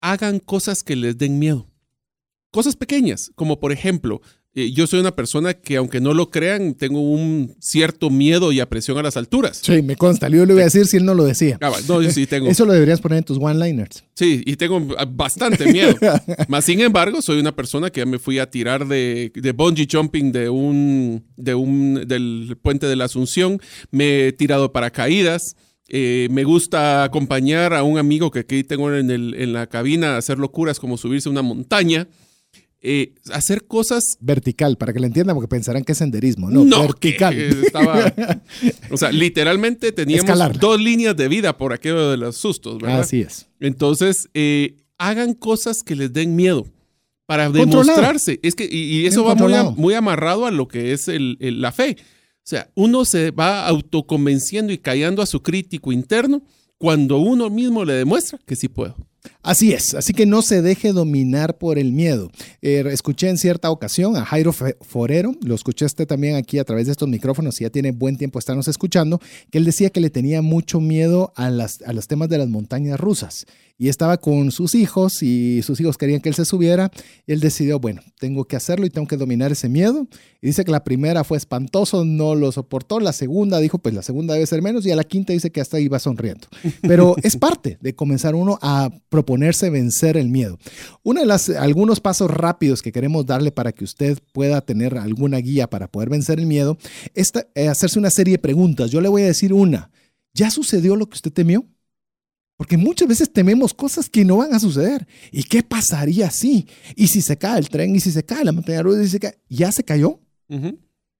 hagan 0.00 0.38
cosas 0.38 0.84
que 0.84 0.94
les 0.94 1.18
den 1.18 1.40
miedo. 1.40 1.68
Cosas 2.52 2.76
pequeñas, 2.76 3.32
como 3.34 3.58
por 3.58 3.72
ejemplo, 3.72 4.20
eh, 4.58 4.72
yo 4.72 4.88
soy 4.88 4.98
una 4.98 5.14
persona 5.14 5.54
que, 5.54 5.76
aunque 5.76 6.00
no 6.00 6.14
lo 6.14 6.30
crean, 6.30 6.74
tengo 6.74 7.00
un 7.00 7.54
cierto 7.60 8.10
miedo 8.10 8.50
y 8.50 8.58
apresión 8.58 8.98
a 8.98 9.02
las 9.02 9.16
alturas. 9.16 9.60
Sí, 9.62 9.82
me 9.82 9.94
consta. 9.94 10.28
Yo 10.28 10.44
le 10.46 10.52
voy 10.52 10.62
a 10.62 10.64
decir 10.64 10.86
si 10.86 10.96
él 10.96 11.04
no 11.04 11.14
lo 11.14 11.24
decía. 11.24 11.58
Ah, 11.60 11.70
no, 11.86 12.02
yo 12.02 12.10
sí 12.10 12.26
tengo. 12.26 12.48
Eso 12.50 12.64
lo 12.64 12.72
deberías 12.72 13.00
poner 13.00 13.18
en 13.18 13.24
tus 13.24 13.38
one-liners. 13.38 14.02
Sí, 14.14 14.42
y 14.44 14.56
tengo 14.56 14.80
bastante 15.10 15.72
miedo. 15.72 15.94
Más 16.48 16.64
sin 16.64 16.80
embargo, 16.80 17.22
soy 17.22 17.38
una 17.38 17.54
persona 17.54 17.90
que 17.90 18.00
ya 18.00 18.06
me 18.06 18.18
fui 18.18 18.40
a 18.40 18.50
tirar 18.50 18.88
de, 18.88 19.30
de 19.32 19.52
bungee 19.52 19.86
jumping 19.90 20.32
de 20.32 20.48
un, 20.48 21.24
de 21.36 21.54
un, 21.54 22.04
del 22.08 22.58
puente 22.60 22.88
de 22.88 22.96
la 22.96 23.04
Asunción. 23.04 23.60
Me 23.92 24.26
he 24.26 24.32
tirado 24.32 24.72
paracaídas. 24.72 25.54
Eh, 25.88 26.26
me 26.32 26.42
gusta 26.42 27.04
acompañar 27.04 27.74
a 27.74 27.84
un 27.84 27.96
amigo 27.96 28.32
que 28.32 28.40
aquí 28.40 28.64
tengo 28.64 28.92
en, 28.92 29.12
el, 29.12 29.34
en 29.34 29.52
la 29.52 29.68
cabina 29.68 30.14
a 30.14 30.18
hacer 30.18 30.38
locuras 30.38 30.80
como 30.80 30.96
subirse 30.96 31.28
a 31.28 31.32
una 31.32 31.42
montaña. 31.42 32.08
Eh, 32.80 33.14
hacer 33.32 33.66
cosas. 33.66 34.16
Vertical, 34.20 34.76
para 34.78 34.92
que 34.92 35.00
lo 35.00 35.06
entiendan, 35.06 35.34
porque 35.34 35.48
pensarán 35.48 35.82
que 35.84 35.92
es 35.92 35.98
senderismo, 35.98 36.50
¿no? 36.50 36.64
vertical. 36.82 37.36
o 38.90 38.96
sea, 38.96 39.10
literalmente 39.12 39.92
teníamos 39.92 40.58
dos 40.60 40.80
líneas 40.80 41.16
de 41.16 41.28
vida 41.28 41.56
por 41.58 41.72
aquello 41.72 42.10
de 42.10 42.16
los 42.16 42.36
sustos, 42.36 42.78
¿verdad? 42.80 43.00
Así 43.00 43.20
es. 43.20 43.46
Entonces, 43.60 44.28
eh, 44.34 44.76
hagan 44.98 45.34
cosas 45.34 45.82
que 45.82 45.96
les 45.96 46.12
den 46.12 46.36
miedo. 46.36 46.66
para 47.26 47.44
Controlado. 47.46 47.82
demostrarse. 47.82 48.40
Es 48.42 48.54
que, 48.54 48.64
y, 48.64 49.00
y 49.02 49.06
eso 49.06 49.22
va 49.22 49.34
muy, 49.34 49.52
a- 49.52 49.58
controlado. 49.58 49.72
muy 49.72 49.92
amarrado 49.94 50.46
a 50.46 50.50
lo 50.50 50.66
que 50.66 50.92
es 50.94 51.08
el- 51.08 51.36
el- 51.40 51.60
la 51.60 51.72
fe. 51.72 51.96
O 52.00 52.48
sea, 52.48 52.70
uno 52.74 53.04
se 53.04 53.32
va 53.32 53.66
autoconvenciendo 53.66 54.72
y 54.72 54.78
callando 54.78 55.20
a 55.20 55.26
su 55.26 55.42
crítico 55.42 55.92
interno 55.92 56.42
cuando 56.78 57.18
uno 57.18 57.50
mismo 57.50 57.84
le 57.84 57.92
demuestra 57.92 58.38
que 58.46 58.56
sí 58.56 58.68
puedo. 58.68 58.96
Así 59.42 59.72
es, 59.72 59.94
así 59.94 60.12
que 60.12 60.26
no 60.26 60.42
se 60.42 60.62
deje 60.62 60.92
dominar 60.92 61.58
por 61.58 61.78
el 61.78 61.92
miedo. 61.92 62.30
Eh, 62.60 62.84
escuché 62.90 63.28
en 63.28 63.38
cierta 63.38 63.70
ocasión 63.70 64.16
a 64.16 64.24
Jairo 64.24 64.52
Forero, 64.52 65.34
lo 65.42 65.54
escuché 65.54 65.86
este 65.86 66.06
también 66.06 66.36
aquí 66.36 66.58
a 66.58 66.64
través 66.64 66.86
de 66.86 66.92
estos 66.92 67.08
micrófonos 67.08 67.60
y 67.60 67.64
ya 67.64 67.70
tiene 67.70 67.92
buen 67.92 68.16
tiempo 68.16 68.38
estarnos 68.38 68.68
escuchando, 68.68 69.20
que 69.50 69.58
él 69.58 69.64
decía 69.64 69.90
que 69.90 70.00
le 70.00 70.10
tenía 70.10 70.42
mucho 70.42 70.80
miedo 70.80 71.32
a, 71.36 71.50
las, 71.50 71.82
a 71.82 71.92
los 71.92 72.08
temas 72.08 72.28
de 72.28 72.38
las 72.38 72.48
montañas 72.48 72.98
rusas. 72.98 73.46
Y 73.80 73.88
estaba 73.88 74.16
con 74.16 74.50
sus 74.50 74.74
hijos 74.74 75.22
y 75.22 75.62
sus 75.62 75.80
hijos 75.80 75.96
querían 75.96 76.20
que 76.20 76.28
él 76.28 76.34
se 76.34 76.44
subiera. 76.44 76.90
Él 77.28 77.38
decidió, 77.38 77.78
bueno, 77.78 78.02
tengo 78.18 78.44
que 78.44 78.56
hacerlo 78.56 78.84
y 78.86 78.90
tengo 78.90 79.06
que 79.06 79.16
dominar 79.16 79.52
ese 79.52 79.68
miedo. 79.68 80.08
Y 80.42 80.48
dice 80.48 80.64
que 80.64 80.72
la 80.72 80.82
primera 80.82 81.22
fue 81.22 81.38
espantoso, 81.38 82.04
no 82.04 82.34
lo 82.34 82.50
soportó. 82.50 82.98
La 82.98 83.12
segunda 83.12 83.60
dijo, 83.60 83.78
pues 83.78 83.94
la 83.94 84.02
segunda 84.02 84.34
debe 84.34 84.46
ser 84.46 84.62
menos. 84.62 84.84
Y 84.84 84.90
a 84.90 84.96
la 84.96 85.04
quinta 85.04 85.32
dice 85.32 85.52
que 85.52 85.60
hasta 85.60 85.78
iba 85.78 86.00
sonriendo. 86.00 86.48
Pero 86.82 87.14
es 87.22 87.36
parte 87.36 87.78
de 87.80 87.94
comenzar 87.94 88.34
uno 88.34 88.58
a 88.62 88.90
proponerse 89.18 89.68
vencer 89.68 90.16
el 90.16 90.28
miedo. 90.28 90.60
Uno 91.02 91.18
de 91.18 91.26
las, 91.26 91.50
algunos 91.50 91.98
pasos 91.98 92.30
rápidos 92.30 92.82
que 92.82 92.92
queremos 92.92 93.26
darle 93.26 93.50
para 93.50 93.72
que 93.72 93.82
usted 93.82 94.16
pueda 94.32 94.60
tener 94.60 94.96
alguna 94.96 95.38
guía 95.38 95.68
para 95.68 95.88
poder 95.88 96.08
vencer 96.08 96.38
el 96.38 96.46
miedo 96.46 96.78
es 97.14 97.32
eh, 97.56 97.66
hacerse 97.66 97.98
una 97.98 98.10
serie 98.10 98.34
de 98.34 98.38
preguntas. 98.38 98.92
Yo 98.92 99.00
le 99.00 99.08
voy 99.08 99.22
a 99.22 99.26
decir 99.26 99.52
una. 99.52 99.90
¿Ya 100.34 100.52
sucedió 100.52 100.94
lo 100.94 101.08
que 101.08 101.16
usted 101.16 101.32
temió? 101.32 101.66
Porque 102.56 102.76
muchas 102.76 103.08
veces 103.08 103.32
tememos 103.32 103.74
cosas 103.74 104.08
que 104.08 104.24
no 104.24 104.36
van 104.36 104.54
a 104.54 104.60
suceder. 104.60 105.08
¿Y 105.32 105.42
qué 105.42 105.64
pasaría 105.64 106.30
si? 106.30 106.68
¿Y 106.94 107.08
si 107.08 107.20
se 107.20 107.36
cae 107.36 107.58
el 107.58 107.68
tren? 107.68 107.96
¿Y 107.96 107.98
si 107.98 108.12
se 108.12 108.24
cae 108.24 108.44
la 108.44 108.52
montaña 108.52 108.82
rusa? 108.82 109.02
¿Y 109.02 109.06
si 109.06 109.10
se 109.10 109.20
cae? 109.20 109.36
¿Ya 109.48 109.72
se 109.72 109.82
cayó? 109.82 110.20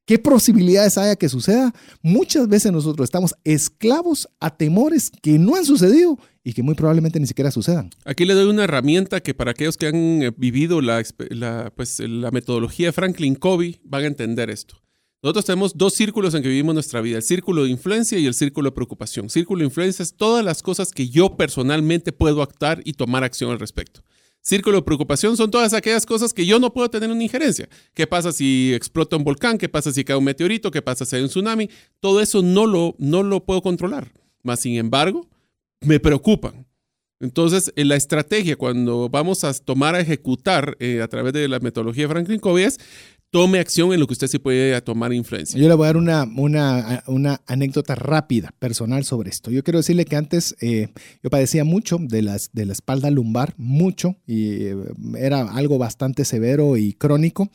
¿Qué 0.09 0.18
posibilidades 0.18 0.97
haya 0.97 1.16
que 1.16 1.29
suceda? 1.29 1.71
Muchas 2.01 2.49
veces 2.49 2.73
nosotros 2.73 3.05
estamos 3.05 3.35
esclavos 3.44 4.27
a 4.40 4.57
temores 4.57 5.12
que 5.23 5.38
no 5.38 5.55
han 5.55 5.66
sucedido 5.66 6.18
y 6.42 6.55
que 6.55 6.62
muy 6.62 6.75
probablemente 6.75 7.21
ni 7.21 7.27
siquiera 7.27 7.51
sucedan. 7.51 7.90
Aquí 8.07 8.25
le 8.25 8.33
doy 8.33 8.49
una 8.49 8.64
herramienta 8.64 9.21
que 9.21 9.35
para 9.35 9.51
aquellos 9.51 9.77
que 9.77 9.87
han 9.87 10.23
eh, 10.23 10.33
vivido 10.35 10.81
la, 10.81 11.05
la, 11.29 11.71
pues, 11.77 12.01
la 12.01 12.31
metodología 12.31 12.87
de 12.87 12.92
Franklin 12.92 13.35
Covey 13.35 13.81
van 13.85 14.05
a 14.05 14.07
entender 14.07 14.49
esto. 14.49 14.83
Nosotros 15.23 15.44
tenemos 15.44 15.77
dos 15.77 15.92
círculos 15.92 16.33
en 16.33 16.42
que 16.42 16.49
vivimos 16.49 16.73
nuestra 16.73 17.03
vida, 17.03 17.18
el 17.18 17.23
círculo 17.23 17.64
de 17.64 17.68
influencia 17.68 18.18
y 18.18 18.25
el 18.25 18.33
círculo 18.33 18.71
de 18.71 18.77
preocupación. 18.77 19.29
Círculo 19.29 19.59
de 19.59 19.66
influencia 19.66 20.03
es 20.03 20.14
todas 20.14 20.42
las 20.42 20.62
cosas 20.62 20.90
que 20.90 21.11
yo 21.11 21.37
personalmente 21.37 22.12
puedo 22.12 22.40
actuar 22.40 22.81
y 22.87 22.94
tomar 22.94 23.25
acción 23.25 23.51
al 23.51 23.61
respecto. 23.61 24.01
Círculo 24.42 24.79
de 24.79 24.83
preocupación 24.83 25.37
son 25.37 25.51
todas 25.51 25.74
aquellas 25.74 26.07
cosas 26.07 26.33
que 26.33 26.46
yo 26.46 26.59
no 26.59 26.72
puedo 26.72 26.88
tener 26.88 27.11
una 27.11 27.22
injerencia. 27.22 27.68
¿Qué 27.92 28.07
pasa 28.07 28.33
si 28.33 28.72
explota 28.72 29.16
un 29.16 29.24
volcán? 29.24 29.59
¿Qué 29.59 29.68
pasa 29.68 29.92
si 29.92 30.05
cae 30.05 30.16
un 30.16 30.24
meteorito? 30.24 30.70
¿Qué 30.70 30.81
pasa 30.81 31.05
si 31.05 31.16
hay 31.16 31.22
un 31.22 31.29
tsunami? 31.29 31.68
Todo 32.01 32.20
eso 32.20 32.42
no 32.42 32.66
lo, 32.66 32.94
no 32.98 33.22
lo 33.22 33.44
puedo 33.44 33.61
controlar. 33.61 34.11
Más 34.42 34.61
sin 34.61 34.77
embargo, 34.77 35.29
me 35.81 36.01
preocupan. 36.01 36.66
Entonces, 37.20 37.72
en 37.74 37.88
la 37.88 37.96
estrategia, 37.96 38.57
cuando 38.57 39.09
vamos 39.09 39.42
a 39.42 39.53
tomar 39.53 39.96
a 39.96 40.01
ejecutar 40.01 40.77
eh, 40.79 41.03
a 41.03 41.09
través 41.09 41.33
de 41.33 41.48
la 41.48 41.59
metodología 41.59 42.05
de 42.05 42.12
Franklin 42.12 42.38
Covey 42.38 42.64
es 42.64 42.79
tome 43.31 43.59
acción 43.59 43.93
en 43.93 44.01
lo 44.01 44.07
que 44.07 44.14
usted 44.14 44.27
sí 44.27 44.38
puede 44.38 44.81
tomar 44.81 45.12
influencia. 45.12 45.61
Yo 45.61 45.69
le 45.69 45.75
voy 45.75 45.85
a 45.85 45.88
dar 45.88 45.97
una, 45.99 46.25
una, 46.37 47.05
una 47.07 47.41
anécdota 47.47 47.95
rápida, 47.95 48.55
personal 48.59 49.05
sobre 49.05 49.31
esto. 49.31 49.51
Yo 49.51 49.62
quiero 49.62 49.79
decirle 49.79 50.07
que 50.07 50.17
antes 50.17 50.57
eh, 50.61 50.88
yo 51.23 51.29
padecía 51.29 51.64
mucho 51.64 51.99
de, 52.01 52.23
las, 52.23 52.51
de 52.53 52.64
la 52.64 52.73
espalda 52.73 53.11
lumbar, 53.11 53.55
mucho, 53.59 54.17
y 54.27 54.64
eh, 54.64 54.77
era 55.19 55.43
algo 55.43 55.77
bastante 55.79 56.25
severo 56.25 56.77
y 56.77 56.95
crónico. 56.95 57.51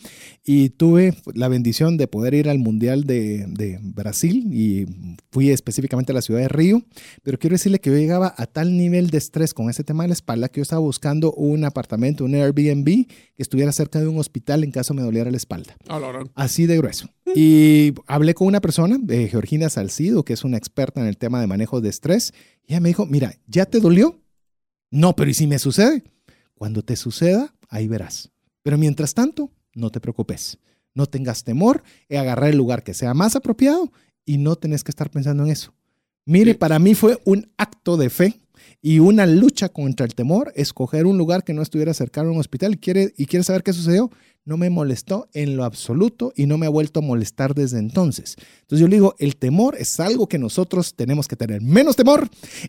Y 0.46 0.70
tuve 0.70 1.16
la 1.34 1.48
bendición 1.48 1.98
de 1.98 2.08
poder 2.08 2.36
ir 2.36 2.50
al 2.50 2.60
Mundial 2.60 3.06
de, 3.06 3.46
de 3.48 3.80
Brasil 3.82 4.48
y 4.52 4.86
fui 5.32 5.50
específicamente 5.50 6.12
a 6.12 6.16
la 6.16 6.22
ciudad 6.22 6.42
de 6.42 6.50
Río. 6.50 6.84
Pero 7.24 7.40
quiero 7.40 7.56
decirle 7.56 7.80
que 7.80 7.90
yo 7.90 7.96
llegaba 7.96 8.34
a 8.38 8.46
tal 8.46 8.78
nivel 8.78 9.10
de 9.10 9.18
estrés 9.18 9.54
con 9.54 9.70
ese 9.70 9.84
tema 9.84 10.04
de 10.04 10.10
la 10.10 10.14
espalda 10.14 10.50
que 10.50 10.60
yo 10.60 10.64
estaba 10.64 10.82
buscando 10.82 11.34
un 11.34 11.66
apartamento, 11.66 12.26
un 12.26 12.36
Airbnb 12.36 13.08
que 13.36 13.42
estuviera 13.42 13.72
cerca 13.72 14.00
de 14.00 14.08
un 14.08 14.20
hospital 14.20 14.64
en 14.64 14.72
caso 14.72 14.94
me 14.94 15.02
doliera 15.02 15.32
la 15.32 15.38
espalda. 15.38 15.63
Ah. 15.88 16.24
Así 16.36 16.66
de 16.66 16.78
grueso. 16.78 17.08
Y 17.36 17.94
hablé 18.06 18.36
con 18.36 18.46
una 18.48 18.62
persona, 18.62 18.98
de 19.00 19.28
Georgina 19.28 19.68
Salcido, 19.70 20.24
que 20.24 20.34
es 20.34 20.44
una 20.44 20.58
experta 20.58 21.02
en 21.02 21.08
el 21.08 21.18
tema 21.18 21.42
de 21.42 21.48
manejo 21.48 21.82
de 21.82 21.90
estrés, 21.90 22.32
y 22.68 22.74
ella 22.74 22.80
me 22.80 22.90
dijo, 22.90 23.08
mira, 23.08 23.34
¿ya 23.48 23.66
te 23.66 23.80
dolió? 23.80 24.20
No, 24.92 25.16
pero 25.16 25.32
¿y 25.32 25.34
si 25.34 25.48
me 25.48 25.58
sucede? 25.58 26.04
Cuando 26.54 26.84
te 26.84 26.96
suceda, 26.96 27.56
ahí 27.70 27.88
verás. 27.88 28.30
Pero 28.62 28.78
mientras 28.78 29.16
tanto, 29.16 29.50
no 29.74 29.90
te 29.90 30.00
preocupes. 30.00 30.60
No 30.94 31.08
tengas 31.08 31.44
temor, 31.44 31.82
eh, 32.08 32.20
agarrar 32.20 32.52
el 32.52 32.58
lugar 32.58 32.84
que 32.84 32.94
sea 32.94 33.16
más 33.16 33.36
apropiado 33.36 33.92
y 34.26 34.38
no 34.38 34.56
tenés 34.56 34.84
que 34.84 34.92
estar 34.92 35.10
pensando 35.10 35.44
en 35.44 35.50
eso. 35.52 35.74
Mire, 36.26 36.52
Sí. 36.52 36.58
para 36.58 36.78
mí 36.78 36.94
fue 36.94 37.20
un 37.26 37.52
acto 37.58 37.98
de 37.98 38.12
fe 38.12 38.40
y 38.82 39.00
una 39.00 39.26
lucha 39.26 39.70
contra 39.70 40.06
el 40.06 40.14
temor, 40.14 40.54
escoger 40.56 41.08
un 41.08 41.18
lugar 41.18 41.44
que 41.44 41.54
no 41.54 41.64
estuviera 41.64 41.94
cercano 41.96 42.30
a 42.30 42.34
un 42.34 42.40
hospital. 42.40 42.78
¿Quiere, 42.78 43.14
¿Y 43.18 43.26
quiere 43.26 43.44
saber 43.44 43.64
qué 43.64 43.74
sucedió? 43.74 44.12
No 44.46 44.58
me 44.58 44.70
molestó 44.70 45.30
en 45.34 45.56
lo 45.56 45.64
absoluto 45.64 46.34
y 46.36 46.48
no 46.48 46.58
me 46.58 46.66
ha 46.66 46.70
vuelto 46.70 47.00
a 47.00 47.04
molestar 47.04 47.56
desde 47.56 47.80
entonces. 47.80 48.36
Entonces 48.62 48.80
yo 48.82 48.88
le 48.88 48.98
digo, 48.98 49.16
el 49.20 49.38
temor 49.38 49.76
es 49.80 50.00
algo 50.02 50.28
que 50.28 50.38
nosotros 50.38 50.96
tenemos 50.96 51.30
que 51.30 51.38
tener. 51.38 51.62
Menos 51.62 51.96
temor 51.96 52.28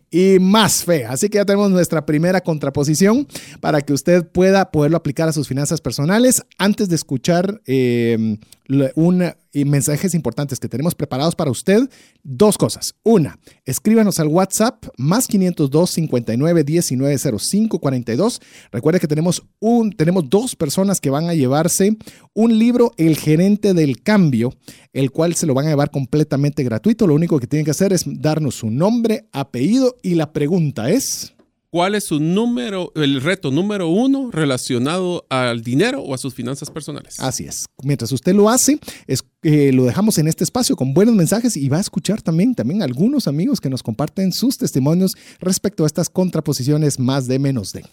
y 0.09 0.37
más 0.39 0.85
fe. 0.85 1.03
Así 1.03 1.27
que 1.27 1.37
ya 1.37 1.45
tenemos 1.45 1.71
nuestra 1.71 2.05
primera 2.05 2.39
contraposición 2.39 3.27
para 3.59 3.81
que 3.81 3.91
usted 3.91 4.25
pueda 4.25 4.71
poderlo 4.71 4.95
aplicar 4.95 5.27
a 5.27 5.33
sus 5.33 5.49
finanzas 5.49 5.81
personales. 5.81 6.43
Antes 6.57 6.87
de 6.87 6.95
escuchar 6.95 7.61
eh, 7.65 8.37
y 8.67 9.65
mensajes 9.65 10.13
importantes 10.13 10.59
que 10.59 10.67
tenemos 10.67 10.95
preparados 10.95 11.35
para 11.35 11.51
usted, 11.51 11.89
dos 12.23 12.57
cosas. 12.57 12.95
Una, 13.03 13.39
escríbanos 13.63 14.19
al 14.19 14.27
WhatsApp 14.27 14.85
más 14.97 15.27
502 15.27 15.89
59 15.91 16.63
19 16.63 17.17
05 17.17 17.79
42. 17.79 18.41
Recuerde 18.71 18.99
que 18.99 19.07
tenemos, 19.07 19.43
un, 19.59 19.91
tenemos 19.91 20.29
dos 20.29 20.55
personas 20.55 20.99
que 20.99 21.09
van 21.09 21.29
a 21.29 21.33
llevarse 21.33 21.97
un 22.33 22.57
libro, 22.57 22.91
El 22.97 23.17
gerente 23.17 23.73
del 23.73 24.01
cambio, 24.01 24.53
el 24.93 25.11
cual 25.11 25.35
se 25.35 25.45
lo 25.45 25.53
van 25.53 25.67
a 25.67 25.69
llevar 25.69 25.91
completamente 25.91 26.63
gratuito. 26.63 27.07
Lo 27.07 27.13
único 27.13 27.39
que 27.39 27.47
tienen 27.47 27.65
que 27.65 27.71
hacer 27.71 27.93
es 27.93 28.03
darnos 28.05 28.55
su 28.55 28.69
nombre, 28.69 29.27
apellido 29.31 29.95
y 30.01 30.15
la 30.15 30.33
pregunta 30.33 30.89
es... 30.89 31.34
¿Cuál 31.75 31.93
es 31.95 32.05
su 32.05 32.21
número, 32.21 32.93
el 32.95 33.19
reto 33.19 33.51
número 33.51 33.89
uno 33.89 34.31
relacionado 34.31 35.25
al 35.29 35.61
dinero 35.61 36.01
o 36.01 36.13
a 36.13 36.17
sus 36.17 36.33
finanzas 36.33 36.71
personales? 36.71 37.19
Así 37.19 37.43
es. 37.43 37.65
Mientras 37.83 38.13
usted 38.13 38.33
lo 38.33 38.49
hace, 38.49 38.79
es, 39.07 39.25
eh, 39.43 39.73
lo 39.73 39.83
dejamos 39.83 40.17
en 40.17 40.29
este 40.29 40.45
espacio 40.45 40.77
con 40.77 40.93
buenos 40.93 41.15
mensajes 41.15 41.57
y 41.57 41.67
va 41.67 41.75
a 41.75 41.81
escuchar 41.81 42.21
también, 42.21 42.55
también 42.55 42.81
algunos 42.81 43.27
amigos 43.27 43.59
que 43.59 43.69
nos 43.69 43.83
comparten 43.83 44.31
sus 44.31 44.57
testimonios 44.57 45.17
respecto 45.41 45.83
a 45.83 45.87
estas 45.87 46.07
contraposiciones 46.07 46.97
más 46.97 47.27
de 47.27 47.39
menos 47.39 47.73
de. 47.73 47.83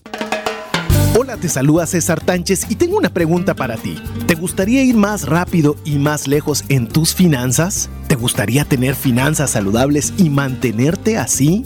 Hola, 1.19 1.35
te 1.35 1.49
saluda 1.49 1.85
César 1.85 2.23
Tánchez 2.23 2.67
y 2.69 2.75
tengo 2.75 2.95
una 2.95 3.13
pregunta 3.13 3.53
para 3.53 3.75
ti. 3.75 3.97
¿Te 4.27 4.35
gustaría 4.35 4.81
ir 4.81 4.95
más 4.95 5.25
rápido 5.25 5.75
y 5.83 5.97
más 5.97 6.29
lejos 6.29 6.63
en 6.69 6.87
tus 6.87 7.13
finanzas? 7.13 7.89
¿Te 8.07 8.15
gustaría 8.15 8.63
tener 8.63 8.95
finanzas 8.95 9.49
saludables 9.49 10.13
y 10.17 10.29
mantenerte 10.29 11.17
así? 11.17 11.65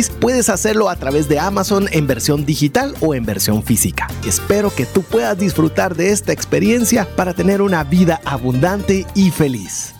puedes 0.09 0.49
hacerlo 0.49 0.89
a 0.89 0.95
través 0.95 1.27
de 1.27 1.39
Amazon 1.39 1.87
en 1.91 2.07
versión 2.07 2.45
digital 2.45 2.95
o 3.01 3.13
en 3.13 3.25
versión 3.25 3.63
física. 3.63 4.07
Espero 4.25 4.73
que 4.73 4.85
tú 4.85 5.03
puedas 5.03 5.37
disfrutar 5.37 5.95
de 5.95 6.11
esta 6.11 6.31
experiencia 6.31 7.07
para 7.15 7.33
tener 7.33 7.61
una 7.61 7.83
vida 7.83 8.21
abundante 8.25 9.05
y 9.15 9.31
feliz. 9.31 9.93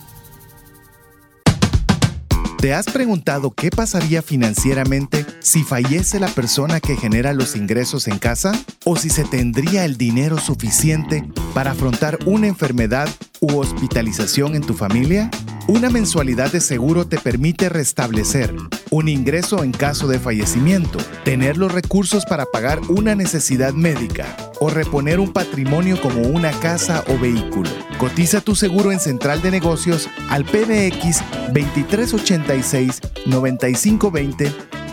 ¿Te 2.61 2.75
has 2.75 2.85
preguntado 2.85 3.49
qué 3.49 3.71
pasaría 3.71 4.21
financieramente 4.21 5.20
si 5.41 5.63
fallece 5.63 6.19
la 6.19 6.27
persona 6.27 6.79
que 6.79 6.95
genera 6.95 7.33
los 7.33 7.55
ingresos 7.55 8.07
en 8.07 8.19
casa? 8.19 8.53
¿O 8.85 8.95
si 8.95 9.09
se 9.09 9.23
tendría 9.23 9.85
el 9.85 9.97
dinero 9.97 10.37
suficiente 10.37 11.23
para 11.53 11.71
afrontar 11.71 12.19
una 12.25 12.47
enfermedad 12.47 13.09
u 13.39 13.57
hospitalización 13.57 14.55
en 14.55 14.61
tu 14.61 14.73
familia? 14.73 15.29
Una 15.67 15.89
mensualidad 15.89 16.51
de 16.51 16.61
seguro 16.61 17.07
te 17.07 17.17
permite 17.17 17.69
restablecer 17.69 18.53
un 18.89 19.07
ingreso 19.07 19.63
en 19.63 19.71
caso 19.71 20.07
de 20.07 20.19
fallecimiento, 20.19 20.99
tener 21.23 21.57
los 21.57 21.71
recursos 21.71 22.25
para 22.25 22.45
pagar 22.45 22.79
una 22.89 23.15
necesidad 23.15 23.73
médica 23.73 24.35
o 24.59 24.69
reponer 24.69 25.19
un 25.19 25.31
patrimonio 25.31 25.99
como 26.01 26.21
una 26.21 26.51
casa 26.59 27.03
o 27.07 27.17
vehículo. 27.17 27.69
Cotiza 27.97 28.41
tu 28.41 28.55
seguro 28.55 28.91
en 28.91 28.99
Central 28.99 29.41
de 29.41 29.51
Negocios 29.51 30.09
al 30.29 30.43
PBX 30.45 31.21
2386 31.53 32.99
9520 33.27 34.51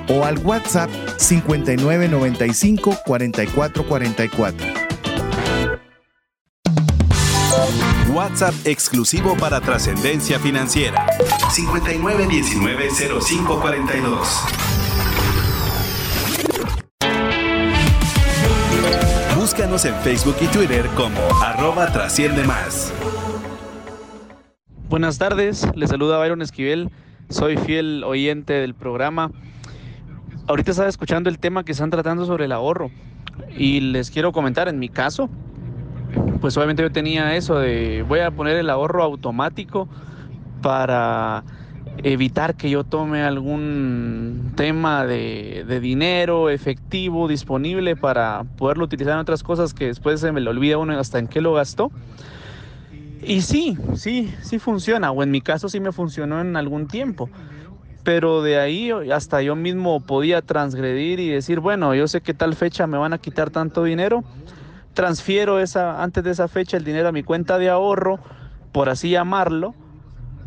o 0.08 0.24
al 0.24 0.38
WhatsApp 0.38 0.90
5995 1.16 2.96
4444. 3.04 4.88
WhatsApp 8.12 8.54
exclusivo 8.64 9.36
para 9.36 9.60
trascendencia 9.60 10.38
financiera. 10.38 11.04
59190542. 11.50 14.28
Búscanos 19.36 19.84
en 19.84 19.94
Facebook 19.96 20.36
y 20.40 20.46
Twitter 20.46 20.86
como 20.96 21.20
arroba 21.42 21.92
trasciende 21.92 22.44
más. 22.44 22.94
Buenas 24.88 25.18
tardes, 25.18 25.66
les 25.74 25.90
saluda 25.90 26.18
Byron 26.18 26.40
Esquivel, 26.42 26.90
soy 27.28 27.56
fiel 27.56 28.04
oyente 28.04 28.52
del 28.54 28.74
programa. 28.74 29.32
Ahorita 30.48 30.70
estaba 30.70 30.88
escuchando 30.88 31.28
el 31.28 31.38
tema 31.38 31.62
que 31.62 31.72
están 31.72 31.90
tratando 31.90 32.24
sobre 32.24 32.46
el 32.46 32.52
ahorro 32.52 32.90
y 33.54 33.80
les 33.80 34.10
quiero 34.10 34.32
comentar, 34.32 34.66
en 34.66 34.78
mi 34.78 34.88
caso, 34.88 35.28
pues 36.40 36.56
obviamente 36.56 36.82
yo 36.82 36.90
tenía 36.90 37.36
eso 37.36 37.58
de 37.58 38.02
voy 38.08 38.20
a 38.20 38.30
poner 38.30 38.56
el 38.56 38.70
ahorro 38.70 39.02
automático 39.02 39.90
para 40.62 41.44
evitar 41.98 42.54
que 42.54 42.70
yo 42.70 42.82
tome 42.84 43.24
algún 43.24 44.52
tema 44.56 45.04
de, 45.04 45.80
dinero 45.82 46.48
efectivo 46.48 47.28
disponible 47.28 47.94
para 47.94 48.44
poderlo 48.56 48.84
utilizar 48.84 49.12
en 49.12 49.18
otras 49.18 49.42
cosas 49.42 49.74
que 49.74 49.88
después 49.88 50.18
se 50.18 50.32
me 50.32 50.40
lo 50.40 50.50
olvida 50.50 50.78
uno 50.78 50.98
hasta 50.98 51.18
en 51.18 51.28
qué 51.28 51.42
lo 51.42 51.52
gastó. 51.52 51.92
Y 53.22 53.42
sí, 53.42 53.76
sí, 53.96 54.32
sí 54.40 54.58
funciona, 54.58 55.10
o 55.10 55.22
en 55.22 55.30
mi 55.30 55.42
caso 55.42 55.68
sí 55.68 55.78
me 55.78 55.92
funcionó 55.92 56.40
en 56.40 56.56
algún 56.56 56.88
tiempo. 56.88 57.28
Pero 58.08 58.40
de 58.40 58.58
ahí 58.58 58.90
hasta 59.12 59.42
yo 59.42 59.54
mismo 59.54 60.00
podía 60.00 60.40
transgredir 60.40 61.20
y 61.20 61.28
decir, 61.28 61.60
bueno, 61.60 61.94
yo 61.94 62.08
sé 62.08 62.22
que 62.22 62.32
tal 62.32 62.54
fecha 62.54 62.86
me 62.86 62.96
van 62.96 63.12
a 63.12 63.18
quitar 63.18 63.50
tanto 63.50 63.84
dinero, 63.84 64.24
transfiero 64.94 65.60
esa, 65.60 66.02
antes 66.02 66.24
de 66.24 66.30
esa 66.30 66.48
fecha 66.48 66.78
el 66.78 66.84
dinero 66.84 67.08
a 67.08 67.12
mi 67.12 67.22
cuenta 67.22 67.58
de 67.58 67.68
ahorro, 67.68 68.18
por 68.72 68.88
así 68.88 69.10
llamarlo, 69.10 69.74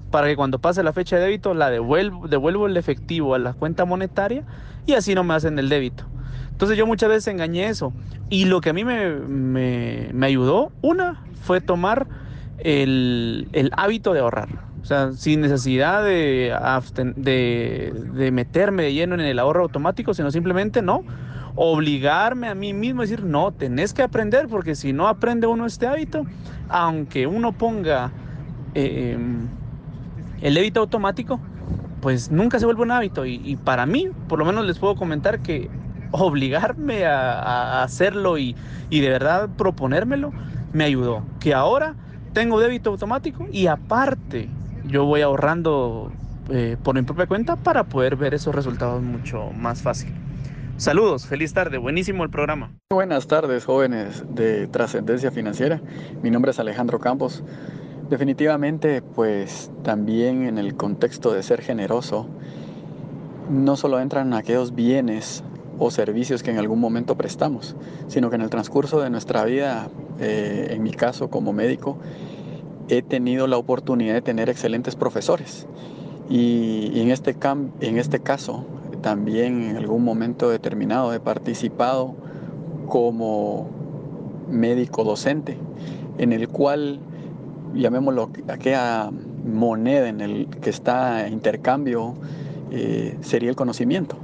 para 0.09 0.25
que 0.25 0.35
cuando 0.35 0.57
pase 0.57 0.81
la 0.81 0.91
fecha 0.91 1.17
de 1.17 1.21
débito 1.21 1.53
la 1.53 1.69
devuelvo, 1.69 2.27
devuelvo 2.27 2.65
el 2.65 2.77
efectivo 2.77 3.35
a 3.35 3.37
la 3.37 3.53
cuenta 3.53 3.85
monetaria 3.85 4.43
y 4.87 4.93
así 4.93 5.13
no 5.13 5.23
me 5.23 5.35
hacen 5.35 5.59
el 5.59 5.69
débito. 5.69 6.05
Entonces 6.49 6.79
yo 6.79 6.87
muchas 6.87 7.09
veces 7.09 7.27
engañé 7.27 7.67
eso. 7.67 7.93
Y 8.31 8.45
lo 8.45 8.59
que 8.61 8.71
a 8.71 8.73
mí 8.73 8.83
me, 8.83 9.17
me, 9.17 10.25
ayudó, 10.25 10.71
una, 10.81 11.23
fue 11.43 11.61
tomar 11.61 12.07
el, 12.57 13.49
el, 13.53 13.69
hábito 13.77 14.13
de 14.13 14.21
ahorrar. 14.21 14.70
Sea, 14.91 15.13
sin 15.13 15.39
necesidad 15.39 16.03
de, 16.03 16.53
de, 17.15 18.31
meterme 18.33 18.83
de 18.83 18.93
lleno 18.93 19.13
en 19.15 19.21
el 19.21 19.39
ahorro 19.39 19.63
automático, 19.63 20.13
sino 20.13 20.31
simplemente 20.31 20.81
no 20.81 21.05
obligarme 21.55 22.49
a 22.49 22.55
mí 22.55 22.73
mismo 22.73 23.01
a 23.01 23.05
decir, 23.05 23.23
no, 23.23 23.53
tenés 23.53 23.93
que 23.93 24.01
aprender, 24.01 24.49
porque 24.49 24.75
si 24.75 24.91
no 24.91 25.07
aprende 25.07 25.47
uno 25.47 25.65
este 25.65 25.87
hábito, 25.87 26.25
aunque 26.67 27.25
uno 27.25 27.53
ponga 27.53 28.11
em, 28.73 29.47
el 30.41 30.55
débito 30.55 30.81
automático, 30.81 31.39
pues 32.01 32.29
nunca 32.29 32.59
se 32.59 32.65
vuelve 32.65 32.81
un 32.81 32.91
hábito. 32.91 33.25
Y, 33.25 33.57
para 33.63 33.85
mí, 33.85 34.09
por 34.27 34.39
lo 34.39 34.45
menos 34.45 34.65
les 34.65 34.77
puedo 34.77 34.97
comentar 34.97 35.39
que 35.39 35.69
obligarme 36.11 37.05
a, 37.05 37.81
hacerlo 37.81 38.37
y, 38.37 38.57
de 38.89 39.09
verdad 39.09 39.47
proponérmelo, 39.55 40.33
me 40.73 40.83
ayudó. 40.83 41.23
Que 41.39 41.53
ahora 41.53 41.95
tengo 42.33 42.59
débito 42.59 42.89
automático 42.89 43.47
y 43.53 43.67
aparte 43.67 44.49
yo 44.85 45.05
voy 45.05 45.21
ahorrando 45.21 46.11
eh, 46.49 46.77
por 46.83 46.95
mi 46.95 47.01
propia 47.03 47.27
cuenta 47.27 47.55
para 47.55 47.85
poder 47.85 48.15
ver 48.15 48.33
esos 48.33 48.53
resultados 48.53 49.01
mucho 49.01 49.51
más 49.51 49.81
fácil. 49.81 50.13
Saludos, 50.77 51.27
feliz 51.27 51.53
tarde, 51.53 51.77
buenísimo 51.77 52.23
el 52.23 52.31
programa. 52.31 52.71
Buenas 52.91 53.27
tardes, 53.27 53.65
jóvenes 53.65 54.23
de 54.29 54.67
Trascendencia 54.67 55.29
Financiera. 55.29 55.79
Mi 56.23 56.31
nombre 56.31 56.51
es 56.51 56.59
Alejandro 56.59 56.99
Campos. 56.99 57.43
Definitivamente, 58.09 59.01
pues 59.01 59.71
también 59.83 60.47
en 60.47 60.57
el 60.57 60.75
contexto 60.75 61.31
de 61.33 61.43
ser 61.43 61.61
generoso, 61.61 62.27
no 63.49 63.75
solo 63.75 63.99
entran 63.99 64.33
aquellos 64.33 64.73
bienes 64.73 65.43
o 65.77 65.91
servicios 65.91 66.43
que 66.43 66.51
en 66.51 66.57
algún 66.57 66.79
momento 66.79 67.15
prestamos, 67.15 67.75
sino 68.07 68.29
que 68.29 68.35
en 68.35 68.41
el 68.41 68.49
transcurso 68.49 68.99
de 69.01 69.09
nuestra 69.09 69.45
vida, 69.45 69.87
eh, 70.19 70.69
en 70.71 70.83
mi 70.83 70.91
caso 70.91 71.29
como 71.29 71.53
médico, 71.53 71.97
he 72.91 73.01
tenido 73.01 73.47
la 73.47 73.57
oportunidad 73.57 74.15
de 74.15 74.21
tener 74.21 74.49
excelentes 74.49 74.97
profesores. 74.97 75.65
Y, 76.29 76.99
en, 76.99 77.09
este 77.09 77.35
en 77.79 77.97
este 77.97 78.19
caso, 78.19 78.65
también 79.01 79.63
en 79.63 79.77
algún 79.77 80.03
momento 80.03 80.49
determinado 80.49 81.13
he 81.13 81.21
participado 81.21 82.13
como 82.87 83.69
médico 84.49 85.05
docente, 85.05 85.57
en 86.17 86.33
el 86.33 86.49
cual, 86.49 86.99
llamémoslo, 87.73 88.29
aquella 88.49 89.09
moneda 89.45 90.09
en 90.09 90.19
el 90.19 90.47
que 90.47 90.69
está 90.69 91.29
intercambio 91.29 92.15
eh, 92.71 93.17
sería 93.21 93.49
el 93.49 93.55
conocimiento. 93.55 94.17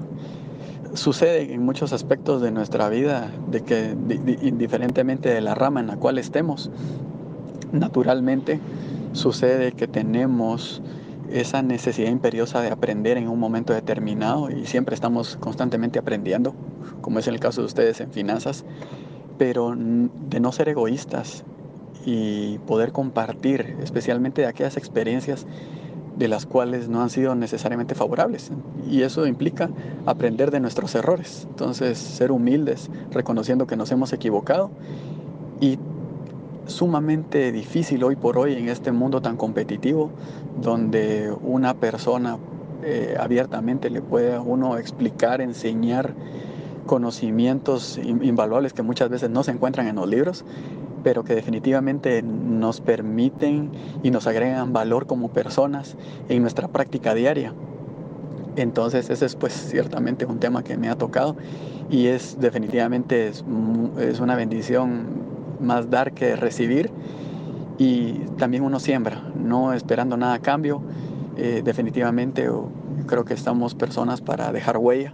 Sucede 0.93 1.53
en 1.53 1.63
muchos 1.63 1.93
aspectos 1.93 2.41
de 2.41 2.51
nuestra 2.51 2.89
vida 2.89 3.31
de 3.49 3.61
que 3.61 3.95
indiferentemente 4.41 5.29
de 5.29 5.39
la 5.39 5.55
rama 5.55 5.79
en 5.79 5.87
la 5.87 5.95
cual 5.95 6.17
estemos, 6.17 6.69
naturalmente 7.71 8.59
sucede 9.13 9.71
que 9.71 9.87
tenemos 9.87 10.81
esa 11.31 11.61
necesidad 11.61 12.09
imperiosa 12.09 12.61
de 12.61 12.69
aprender 12.69 13.17
en 13.17 13.27
un 13.27 13.39
momento 13.39 13.73
determinado 13.73 14.49
y 14.49 14.65
siempre 14.65 14.95
estamos 14.95 15.37
constantemente 15.37 15.99
aprendiendo, 15.99 16.53
como 17.01 17.19
es 17.19 17.27
el 17.27 17.39
caso 17.39 17.61
de 17.61 17.67
ustedes 17.67 17.99
en 17.99 18.11
finanzas, 18.11 18.63
pero 19.37 19.75
de 19.75 20.39
no 20.39 20.51
ser 20.51 20.69
egoístas 20.69 21.43
y 22.05 22.59
poder 22.59 22.91
compartir, 22.91 23.75
especialmente 23.81 24.41
de 24.41 24.47
aquellas 24.47 24.77
experiencias 24.77 25.45
de 26.17 26.27
las 26.27 26.45
cuales 26.45 26.89
no 26.89 27.01
han 27.01 27.09
sido 27.09 27.35
necesariamente 27.35 27.93
favorables. 27.93 28.51
Y 28.89 29.03
eso 29.03 29.27
implica 29.27 29.69
aprender 30.05 30.49
de 30.49 30.59
nuestros 30.59 30.95
errores. 30.95 31.45
Entonces, 31.49 31.97
ser 31.97 32.31
humildes, 32.31 32.89
reconociendo 33.11 33.67
que 33.67 33.75
nos 33.75 33.91
hemos 33.91 34.13
equivocado 34.13 34.71
y 35.59 35.77
sumamente 36.67 37.51
difícil 37.51 38.03
hoy 38.03 38.15
por 38.15 38.37
hoy 38.37 38.53
en 38.53 38.69
este 38.69 38.91
mundo 38.91 39.21
tan 39.21 39.37
competitivo, 39.37 40.11
donde 40.61 41.33
una 41.41 41.73
persona 41.73 42.37
eh, 42.83 43.15
abiertamente 43.19 43.89
le 43.89 44.01
puede 44.01 44.35
a 44.35 44.41
uno 44.41 44.77
explicar, 44.77 45.41
enseñar 45.41 46.13
conocimientos 46.85 47.97
invaluables 47.97 48.73
que 48.73 48.81
muchas 48.81 49.09
veces 49.09 49.29
no 49.29 49.43
se 49.43 49.51
encuentran 49.51 49.87
en 49.87 49.97
los 49.97 50.07
libros, 50.07 50.45
pero 51.03 51.23
que 51.23 51.35
definitivamente 51.35 52.21
nos 52.21 52.81
permiten 52.81 53.71
y 54.03 54.11
nos 54.11 54.25
agregan 54.27 54.73
valor 54.73 55.05
como 55.05 55.29
personas 55.29 55.95
en 56.29 56.41
nuestra 56.41 56.67
práctica 56.67 57.13
diaria. 57.13 57.53
Entonces 58.55 59.09
ese 59.09 59.25
es 59.25 59.35
pues 59.35 59.53
ciertamente 59.53 60.25
un 60.25 60.39
tema 60.39 60.63
que 60.63 60.77
me 60.77 60.89
ha 60.89 60.95
tocado 60.95 61.35
y 61.89 62.07
es 62.07 62.37
definitivamente 62.39 63.27
es, 63.27 63.45
es 63.99 64.19
una 64.19 64.35
bendición 64.35 65.36
más 65.59 65.89
dar 65.89 66.13
que 66.13 66.35
recibir 66.35 66.91
y 67.77 68.13
también 68.37 68.63
uno 68.63 68.79
siembra, 68.79 69.21
no 69.35 69.73
esperando 69.73 70.17
nada 70.17 70.35
a 70.35 70.39
cambio. 70.39 70.81
Eh, 71.37 71.61
definitivamente 71.63 72.49
creo 73.05 73.25
que 73.25 73.33
estamos 73.33 73.75
personas 73.75 74.21
para 74.21 74.51
dejar 74.51 74.77
huella, 74.77 75.13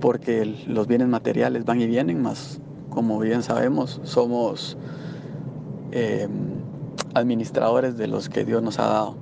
porque 0.00 0.44
los 0.66 0.86
bienes 0.86 1.08
materiales 1.08 1.64
van 1.64 1.80
y 1.80 1.86
vienen, 1.86 2.22
más 2.22 2.60
como 2.90 3.18
bien 3.18 3.42
sabemos, 3.42 4.00
somos 4.04 4.76
eh, 5.92 6.28
administradores 7.14 7.96
de 7.96 8.06
los 8.06 8.28
que 8.28 8.44
Dios 8.44 8.62
nos 8.62 8.78
ha 8.78 8.86
dado. 8.86 9.16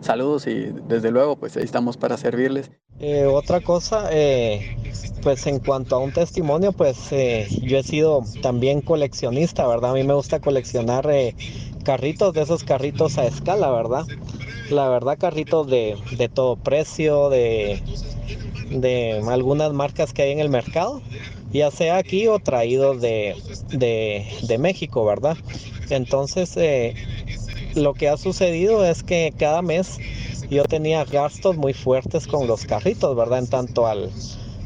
Saludos 0.00 0.46
y 0.46 0.72
desde 0.88 1.10
luego 1.10 1.36
pues 1.36 1.56
ahí 1.56 1.64
estamos 1.64 1.96
para 1.96 2.16
servirles. 2.16 2.70
Eh, 3.00 3.26
otra 3.26 3.60
cosa, 3.60 4.08
eh, 4.12 4.76
pues 5.22 5.46
en 5.46 5.58
cuanto 5.58 5.96
a 5.96 5.98
un 5.98 6.12
testimonio, 6.12 6.72
pues 6.72 6.96
eh, 7.10 7.48
yo 7.62 7.78
he 7.78 7.82
sido 7.82 8.22
también 8.42 8.80
coleccionista, 8.80 9.66
¿verdad? 9.66 9.90
A 9.90 9.94
mí 9.94 10.04
me 10.04 10.14
gusta 10.14 10.40
coleccionar 10.40 11.08
carritos, 11.84 12.32
de 12.32 12.42
esos 12.42 12.62
carritos 12.62 13.18
a 13.18 13.26
escala, 13.26 13.70
¿verdad? 13.70 14.06
La 14.70 14.88
verdad, 14.88 15.18
carritos 15.18 15.66
de, 15.66 15.96
todo 16.32 16.56
precio, 16.56 17.28
de, 17.28 17.82
de 18.70 19.20
algunas 19.28 19.72
marcas 19.72 20.12
que 20.12 20.22
hay 20.22 20.30
en 20.30 20.38
el 20.38 20.48
mercado, 20.48 21.02
ya 21.50 21.70
sea 21.70 21.96
aquí 21.96 22.28
o 22.28 22.38
traídos 22.38 23.00
de, 23.00 23.34
de 23.70 24.58
México, 24.58 25.04
¿verdad? 25.04 25.36
Entonces, 25.90 26.56
lo 27.74 27.94
que 27.94 28.08
ha 28.08 28.16
sucedido 28.16 28.84
es 28.84 29.02
que 29.02 29.34
cada 29.36 29.62
mes 29.62 29.98
yo 30.52 30.64
tenía 30.64 31.04
gastos 31.04 31.56
muy 31.56 31.72
fuertes 31.72 32.26
con 32.26 32.46
los 32.46 32.64
carritos, 32.64 33.16
¿verdad? 33.16 33.40
En 33.40 33.46
tanto 33.48 33.86
al, 33.86 34.10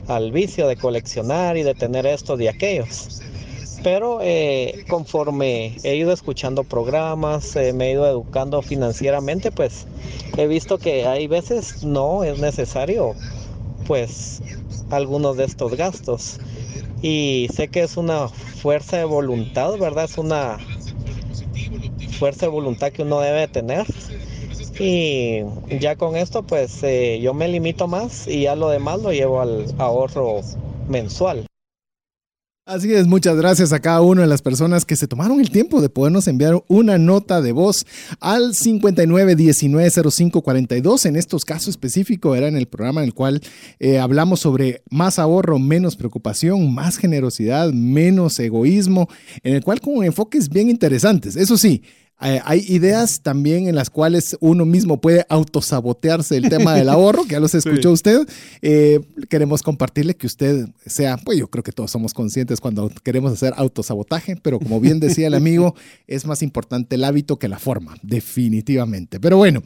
al 0.09 0.33
vicio 0.33 0.67
de 0.69 0.77
coleccionar 0.77 1.57
y 1.57 1.63
de 1.63 1.75
tener 1.75 2.07
estos 2.07 2.41
y 2.41 2.49
aquellos. 2.49 3.21
Pero 3.83 4.19
eh, 4.23 4.85
conforme 4.89 5.77
he 5.83 5.97
ido 5.97 6.13
escuchando 6.13 6.65
programas, 6.65 7.55
eh, 7.57 7.73
me 7.73 7.89
he 7.89 7.93
ido 7.93 8.07
educando 8.09 8.63
financieramente, 8.63 9.53
pues 9.53 9.87
he 10.37 10.47
visto 10.47 10.79
que 10.79 11.07
hay 11.07 11.27
veces 11.27 11.85
no 11.85 12.25
es 12.25 12.39
necesario 12.39 13.15
pues 13.87 14.43
algunos 14.91 15.37
de 15.37 15.45
estos 15.45 15.75
gastos. 15.77 16.41
Y 17.03 17.49
sé 17.55 17.69
que 17.69 17.83
es 17.83 17.97
una 17.97 18.29
fuerza 18.29 18.97
de 18.97 19.05
voluntad, 19.05 19.77
¿verdad? 19.79 20.05
Es 20.05 20.19
una 20.19 20.59
fuerza 22.19 22.47
de 22.47 22.53
voluntad 22.53 22.91
que 22.93 23.03
uno 23.03 23.21
debe 23.21 23.47
tener. 23.49 23.87
Y 24.79 25.43
ya 25.81 25.97
con 25.97 26.17
esto 26.17 26.43
pues 26.43 26.83
eh, 26.83 27.19
yo 27.23 27.35
me 27.35 27.49
limito 27.49 27.89
más 27.89 28.27
y 28.27 28.43
ya 28.43 28.57
lo 28.57 28.69
demás 28.69 29.01
lo 29.01 29.13
llevo 29.13 29.41
al 29.41 29.67
ahorro 29.79 30.41
mensual. 30.89 31.47
Así 32.69 32.93
es, 32.93 33.07
muchas 33.07 33.37
gracias 33.37 33.73
a 33.73 33.79
cada 33.79 34.01
una 34.01 34.23
de 34.23 34.27
las 34.27 34.43
personas 34.43 34.85
que 34.85 34.97
se 34.97 35.07
tomaron 35.07 35.39
el 35.39 35.51
tiempo 35.51 35.81
de 35.81 35.89
podernos 35.89 36.27
enviar 36.27 36.65
una 36.67 36.99
nota 36.99 37.41
de 37.41 37.53
voz 37.53 37.87
al 38.19 38.55
59190542. 38.55 41.07
En 41.07 41.15
estos 41.15 41.45
casos 41.45 41.69
específicos 41.69 42.37
era 42.37 42.49
en 42.49 42.57
el 42.57 42.67
programa 42.67 43.03
en 43.03 43.07
el 43.07 43.15
cual 43.15 43.41
eh, 43.79 44.01
hablamos 44.01 44.41
sobre 44.41 44.83
más 44.91 45.21
ahorro, 45.21 45.61
menos 45.61 45.95
preocupación, 45.95 46.75
más 46.75 46.97
generosidad, 46.97 47.73
menos 47.73 48.37
egoísmo, 48.41 49.09
en 49.45 49.55
el 49.55 49.63
cual 49.63 49.81
con 49.81 50.03
enfoques 50.03 50.49
bien 50.49 50.69
interesantes. 50.69 51.37
Eso 51.37 51.57
sí, 51.57 51.85
eh, 52.23 52.41
hay 52.45 52.65
ideas 52.67 53.21
también 53.21 53.69
en 53.69 53.75
las 53.75 53.91
cuales 53.91 54.39
uno 54.41 54.65
mismo 54.65 55.03
puede 55.03 55.27
autosabotearse 55.29 56.39
el 56.39 56.49
tema 56.49 56.75
del 56.75 56.89
ahorro, 56.89 57.25
que 57.25 57.33
ya 57.33 57.41
los 57.41 57.55
escuchó 57.55 57.93
usted. 57.93 58.27
Eh, 58.63 59.01
queremos 59.29 59.63
compartirle 59.63 60.17
que 60.17 60.27
usted 60.27 60.67
sea, 60.87 61.19
pues 61.19 61.39
yo 61.39 61.49
creo 61.49 61.63
que 61.63 61.73
todos 61.73 61.91
somos 61.91 62.15
conscientes 62.15 62.59
cuando 62.59 62.91
queremos 63.03 63.33
hacer 63.33 63.53
autosabotaje, 63.57 64.37
pero 64.37 64.59
como 64.59 64.81
bien 64.81 64.99
decía 64.99 65.27
el 65.27 65.35
amigo, 65.35 65.75
es 66.07 66.25
más 66.25 66.43
importante 66.43 66.97
el 66.97 67.05
hábito 67.05 67.39
que 67.39 67.49
la 67.49 67.59
forma, 67.59 67.95
definitivamente. 68.03 69.21
Pero 69.21 69.37
bueno, 69.37 69.63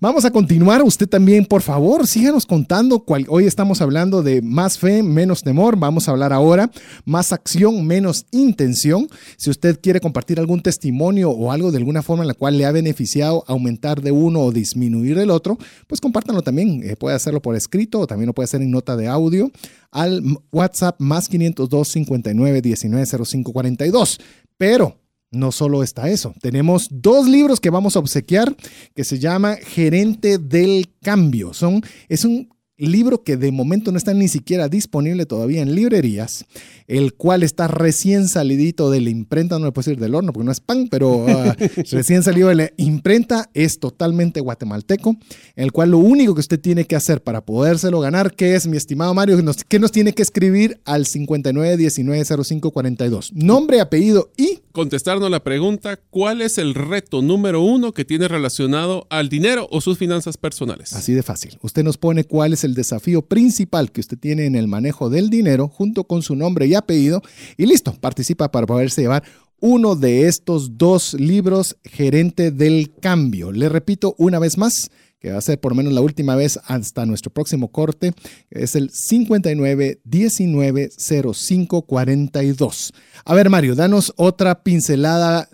vamos 0.00 0.24
a 0.24 0.32
continuar. 0.32 0.82
Usted 0.82 1.08
también, 1.08 1.46
por 1.46 1.62
favor, 1.62 2.08
síganos 2.08 2.46
contando. 2.46 3.04
Cual, 3.04 3.26
hoy 3.28 3.46
estamos 3.46 3.80
hablando 3.80 4.24
de 4.24 4.42
más 4.42 4.76
fe, 4.76 5.04
menos 5.04 5.44
temor. 5.44 5.76
Vamos 5.78 6.08
a 6.08 6.10
hablar 6.10 6.32
ahora 6.32 6.68
más 7.04 7.32
acción, 7.32 7.86
menos 7.86 8.26
intención. 8.32 9.08
Si 9.36 9.50
usted 9.50 9.78
quiere 9.80 10.00
compartir 10.00 10.40
algún 10.40 10.62
testimonio 10.62 11.30
o 11.30 11.52
algo 11.52 11.70
de 11.70 11.78
algún 11.78 11.91
una 11.92 12.02
forma 12.02 12.24
en 12.24 12.28
la 12.28 12.34
cual 12.34 12.58
le 12.58 12.66
ha 12.66 12.72
beneficiado 12.72 13.44
aumentar 13.46 14.02
de 14.02 14.10
uno 14.10 14.40
o 14.40 14.52
disminuir 14.52 15.16
del 15.16 15.30
otro, 15.30 15.58
pues 15.86 16.00
compártanlo 16.00 16.42
también. 16.42 16.82
Eh, 16.82 16.96
puede 16.96 17.14
hacerlo 17.14 17.40
por 17.40 17.54
escrito 17.54 18.00
o 18.00 18.06
también 18.06 18.26
lo 18.26 18.34
puede 18.34 18.46
hacer 18.46 18.62
en 18.62 18.70
nota 18.70 18.96
de 18.96 19.06
audio 19.06 19.50
al 19.90 20.22
WhatsApp 20.50 20.96
más 20.98 21.28
502 21.28 21.88
59 21.88 22.62
19 22.62 23.06
05 23.06 23.52
42. 23.52 24.20
Pero 24.58 24.98
no 25.30 25.50
solo 25.50 25.82
está 25.82 26.10
eso, 26.10 26.34
tenemos 26.42 26.88
dos 26.90 27.26
libros 27.26 27.58
que 27.58 27.70
vamos 27.70 27.96
a 27.96 28.00
obsequiar 28.00 28.54
que 28.94 29.02
se 29.02 29.18
llama 29.18 29.56
Gerente 29.56 30.36
del 30.36 30.90
Cambio. 31.00 31.54
Son, 31.54 31.80
es 32.08 32.26
un 32.26 32.51
libro 32.90 33.22
que 33.22 33.36
de 33.36 33.52
momento 33.52 33.92
no 33.92 33.98
está 33.98 34.14
ni 34.14 34.28
siquiera 34.28 34.68
disponible 34.68 35.26
todavía 35.26 35.62
en 35.62 35.74
librerías, 35.74 36.44
el 36.88 37.14
cual 37.14 37.42
está 37.42 37.68
recién 37.68 38.28
salidito 38.28 38.90
de 38.90 39.00
la 39.00 39.10
imprenta, 39.10 39.58
no 39.58 39.66
le 39.66 39.72
puedo 39.72 39.84
decir 39.84 40.00
del 40.00 40.14
horno 40.14 40.32
porque 40.32 40.46
no 40.46 40.52
es 40.52 40.60
pan, 40.60 40.88
pero 40.90 41.26
ah, 41.28 41.54
recién 41.90 42.22
salido 42.22 42.48
de 42.48 42.54
la 42.56 42.70
imprenta, 42.76 43.50
es 43.54 43.78
totalmente 43.78 44.40
guatemalteco, 44.40 45.16
el 45.54 45.72
cual 45.72 45.92
lo 45.92 45.98
único 45.98 46.34
que 46.34 46.40
usted 46.40 46.60
tiene 46.60 46.86
que 46.86 46.96
hacer 46.96 47.22
para 47.22 47.44
podérselo 47.44 48.00
ganar, 48.00 48.34
que 48.34 48.54
es, 48.54 48.66
mi 48.66 48.76
estimado 48.76 49.14
Mario, 49.14 49.38
que 49.68 49.78
nos, 49.78 49.92
tiene 49.92 50.12
que 50.12 50.22
escribir 50.22 50.80
al 50.84 51.06
59190542. 51.06 53.32
Nombre, 53.32 53.80
apellido 53.80 54.30
y... 54.36 54.58
Contestarnos 54.72 55.30
la 55.30 55.44
pregunta, 55.44 55.98
¿cuál 55.98 56.40
es 56.40 56.56
el 56.56 56.74
reto 56.74 57.20
número 57.20 57.60
uno 57.60 57.92
que 57.92 58.06
tiene 58.06 58.26
relacionado 58.26 59.06
al 59.10 59.28
dinero 59.28 59.68
o 59.70 59.82
sus 59.82 59.98
finanzas 59.98 60.38
personales? 60.38 60.94
Así 60.94 61.12
de 61.12 61.22
fácil. 61.22 61.58
Usted 61.60 61.84
nos 61.84 61.98
pone 61.98 62.24
cuál 62.24 62.54
es 62.54 62.64
el 62.64 62.72
desafío 62.72 63.20
principal 63.20 63.92
que 63.92 64.00
usted 64.00 64.18
tiene 64.18 64.46
en 64.46 64.54
el 64.56 64.68
manejo 64.68 65.10
del 65.10 65.28
dinero 65.28 65.68
junto 65.68 66.04
con 66.04 66.22
su 66.22 66.36
nombre 66.36 66.66
y 66.66 66.74
apellido 66.74 67.20
y 67.58 67.66
listo, 67.66 67.94
participa 68.00 68.50
para 68.50 68.66
poderse 68.66 69.02
llevar 69.02 69.24
uno 69.60 69.94
de 69.94 70.26
estos 70.26 70.78
dos 70.78 71.14
libros, 71.14 71.76
Gerente 71.84 72.50
del 72.50 72.94
Cambio. 72.98 73.52
Le 73.52 73.68
repito 73.68 74.14
una 74.16 74.38
vez 74.38 74.56
más, 74.56 74.90
que 75.22 75.30
va 75.30 75.38
a 75.38 75.40
ser 75.40 75.60
por 75.60 75.70
lo 75.70 75.76
menos 75.76 75.92
la 75.92 76.00
última 76.00 76.34
vez 76.34 76.58
hasta 76.66 77.06
nuestro 77.06 77.32
próximo 77.32 77.68
corte, 77.68 78.12
es 78.50 78.74
el 78.74 78.90
59 78.90 80.00
19 80.02 80.90
05 80.98 81.82
42. 81.82 82.92
A 83.24 83.34
ver, 83.34 83.48
Mario, 83.48 83.76
danos 83.76 84.12
otra 84.16 84.64
pincelada 84.64 85.48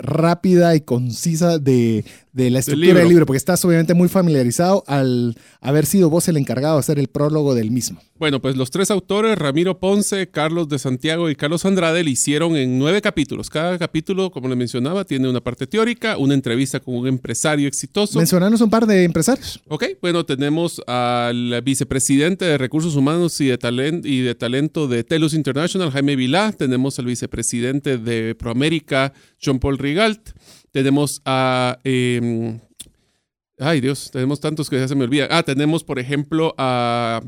rápida 0.00 0.74
y 0.74 0.80
concisa 0.80 1.58
de, 1.58 2.06
de 2.32 2.50
la 2.50 2.60
estructura 2.60 3.00
del 3.00 3.08
libro. 3.08 3.26
porque 3.26 3.38
estás 3.38 3.64
obviamente 3.64 3.94
muy 3.94 4.08
familiarizado 4.08 4.84
al 4.86 5.36
haber 5.60 5.86
sido 5.86 6.10
vos 6.10 6.28
el 6.28 6.36
encargado 6.36 6.74
de 6.74 6.80
hacer 6.80 6.98
el 6.98 7.08
prólogo 7.08 7.54
del 7.54 7.70
mismo. 7.70 8.00
Bueno, 8.18 8.40
pues 8.42 8.56
los 8.56 8.70
tres 8.70 8.90
autores, 8.90 9.38
Ramiro 9.38 9.78
Ponce, 9.78 10.28
Carlos 10.28 10.68
de 10.68 10.78
Santiago 10.78 11.30
y 11.30 11.36
Carlos 11.36 11.64
Andrade, 11.64 12.04
lo 12.04 12.10
hicieron 12.10 12.54
en 12.56 12.78
nueve 12.78 13.00
capítulos. 13.00 13.48
Cada 13.48 13.78
capítulo, 13.78 14.30
como 14.30 14.48
le 14.48 14.56
mencionaba, 14.56 15.04
tiene 15.04 15.28
una 15.28 15.40
parte 15.40 15.66
teórica, 15.66 16.18
una 16.18 16.34
entrevista 16.34 16.80
con 16.80 16.96
un 16.96 17.06
empresario 17.06 17.66
exitoso. 17.66 18.18
Mencionanos 18.18 18.60
un 18.60 18.68
par 18.68 18.86
de 18.86 19.04
empresarios. 19.04 19.60
Ok, 19.68 19.84
bueno, 20.02 20.26
tenemos 20.26 20.82
al 20.86 21.62
vicepresidente 21.62 22.44
de 22.44 22.58
Recursos 22.58 22.94
Humanos 22.94 23.40
y 23.40 23.46
de, 23.46 23.56
talent, 23.56 24.04
y 24.04 24.20
de 24.20 24.34
Talento 24.34 24.86
de 24.86 25.02
Telus 25.02 25.32
International, 25.32 25.90
Jaime 25.90 26.14
Vilá. 26.14 26.52
Tenemos 26.52 26.98
al 26.98 27.06
vicepresidente 27.06 27.96
de 27.96 28.34
Proamérica, 28.34 29.14
John 29.42 29.58
Paul 29.58 29.78
Rigalt 29.78 30.30
tenemos 30.70 31.20
a... 31.24 31.78
Em, 31.84 32.60
ay 33.58 33.80
Dios, 33.80 34.10
tenemos 34.10 34.40
tantos 34.40 34.70
que 34.70 34.78
ya 34.78 34.88
se 34.88 34.94
me 34.94 35.04
olvida. 35.04 35.28
Ah, 35.30 35.42
tenemos 35.42 35.84
por 35.84 35.98
ejemplo 35.98 36.54
a, 36.58 37.20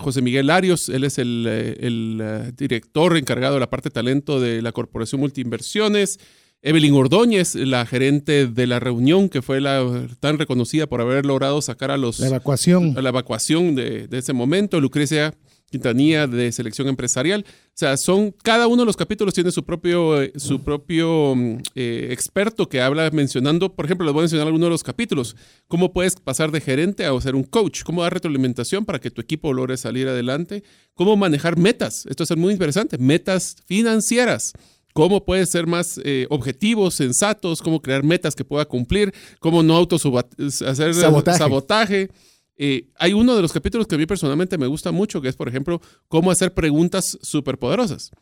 José 0.00 0.22
Miguel 0.22 0.48
Arios, 0.48 0.88
él 0.88 1.04
es 1.04 1.18
el, 1.18 1.46
eh, 1.46 1.76
eh, 1.78 2.52
director 2.56 3.14
encargado 3.18 3.54
de 3.54 3.60
la 3.60 3.68
parte 3.68 3.90
de 3.90 3.92
talento 3.92 4.40
de 4.40 4.62
la 4.62 4.72
Corporación 4.72 5.20
Multiinversiones. 5.20 6.18
Evelyn 6.62 6.94
Ordóñez, 6.94 7.54
la 7.56 7.84
gerente 7.84 8.46
de 8.46 8.66
la 8.66 8.80
reunión, 8.80 9.28
que 9.28 9.42
fue 9.42 9.60
la 9.60 10.06
tan 10.20 10.38
reconocida 10.38 10.86
por 10.86 11.02
haber 11.02 11.26
logrado 11.26 11.60
sacar 11.60 11.90
a 11.90 11.98
los... 11.98 12.20
La 12.20 12.28
evacuación. 12.28 12.96
A 12.96 13.02
la 13.02 13.10
evacuación 13.10 13.74
de, 13.74 14.06
de 14.06 14.18
ese 14.18 14.32
momento. 14.32 14.80
Lucrecia 14.80 15.34
Quintanilla 15.72 16.26
de 16.26 16.52
selección 16.52 16.86
empresarial. 16.86 17.46
O 17.48 17.70
sea, 17.72 17.96
son, 17.96 18.32
cada 18.42 18.66
uno 18.66 18.82
de 18.82 18.86
los 18.86 18.96
capítulos 18.96 19.32
tiene 19.32 19.50
su 19.50 19.64
propio, 19.64 20.20
eh, 20.20 20.32
su 20.36 20.62
propio 20.62 21.34
mm, 21.34 21.56
eh, 21.74 22.08
experto 22.10 22.68
que 22.68 22.82
habla 22.82 23.10
mencionando, 23.10 23.74
por 23.74 23.86
ejemplo, 23.86 24.04
les 24.04 24.12
voy 24.12 24.20
a 24.20 24.24
mencionar 24.24 24.46
algunos 24.46 24.66
de 24.66 24.70
los 24.70 24.82
capítulos. 24.82 25.34
Cómo 25.68 25.94
puedes 25.94 26.16
pasar 26.16 26.50
de 26.50 26.60
gerente 26.60 27.06
a 27.06 27.20
ser 27.22 27.34
un 27.34 27.44
coach, 27.44 27.82
cómo 27.82 28.02
dar 28.02 28.12
retroalimentación 28.12 28.84
para 28.84 29.00
que 29.00 29.10
tu 29.10 29.22
equipo 29.22 29.54
logre 29.54 29.78
salir 29.78 30.06
adelante, 30.06 30.62
cómo 30.94 31.16
manejar 31.16 31.56
metas. 31.56 32.04
Esto 32.04 32.24
es 32.24 32.36
muy 32.36 32.52
interesante, 32.52 32.98
metas 32.98 33.56
financieras 33.66 34.52
cómo 34.92 35.24
puedes 35.24 35.50
ser 35.50 35.66
más 35.66 35.98
eh, 36.04 36.26
objetivos, 36.28 36.94
sensatos, 36.94 37.62
cómo 37.62 37.80
crear 37.80 38.02
metas 38.02 38.34
que 38.34 38.44
pueda 38.44 38.66
cumplir, 38.66 39.14
cómo 39.40 39.62
no 39.62 39.74
auto 39.74 39.96
hacer 39.96 40.94
sabotaje. 40.94 42.10
Eh, 42.64 42.86
hay 42.96 43.12
uno 43.12 43.34
de 43.34 43.42
los 43.42 43.52
capítulos 43.52 43.88
que 43.88 43.96
a 43.96 43.98
mí 43.98 44.06
personalmente 44.06 44.56
me 44.56 44.68
gusta 44.68 44.92
mucho, 44.92 45.20
que 45.20 45.26
es, 45.26 45.34
por 45.34 45.48
ejemplo, 45.48 45.80
cómo 46.06 46.30
hacer 46.30 46.54
preguntas 46.54 47.18
superpoderosas. 47.20 48.12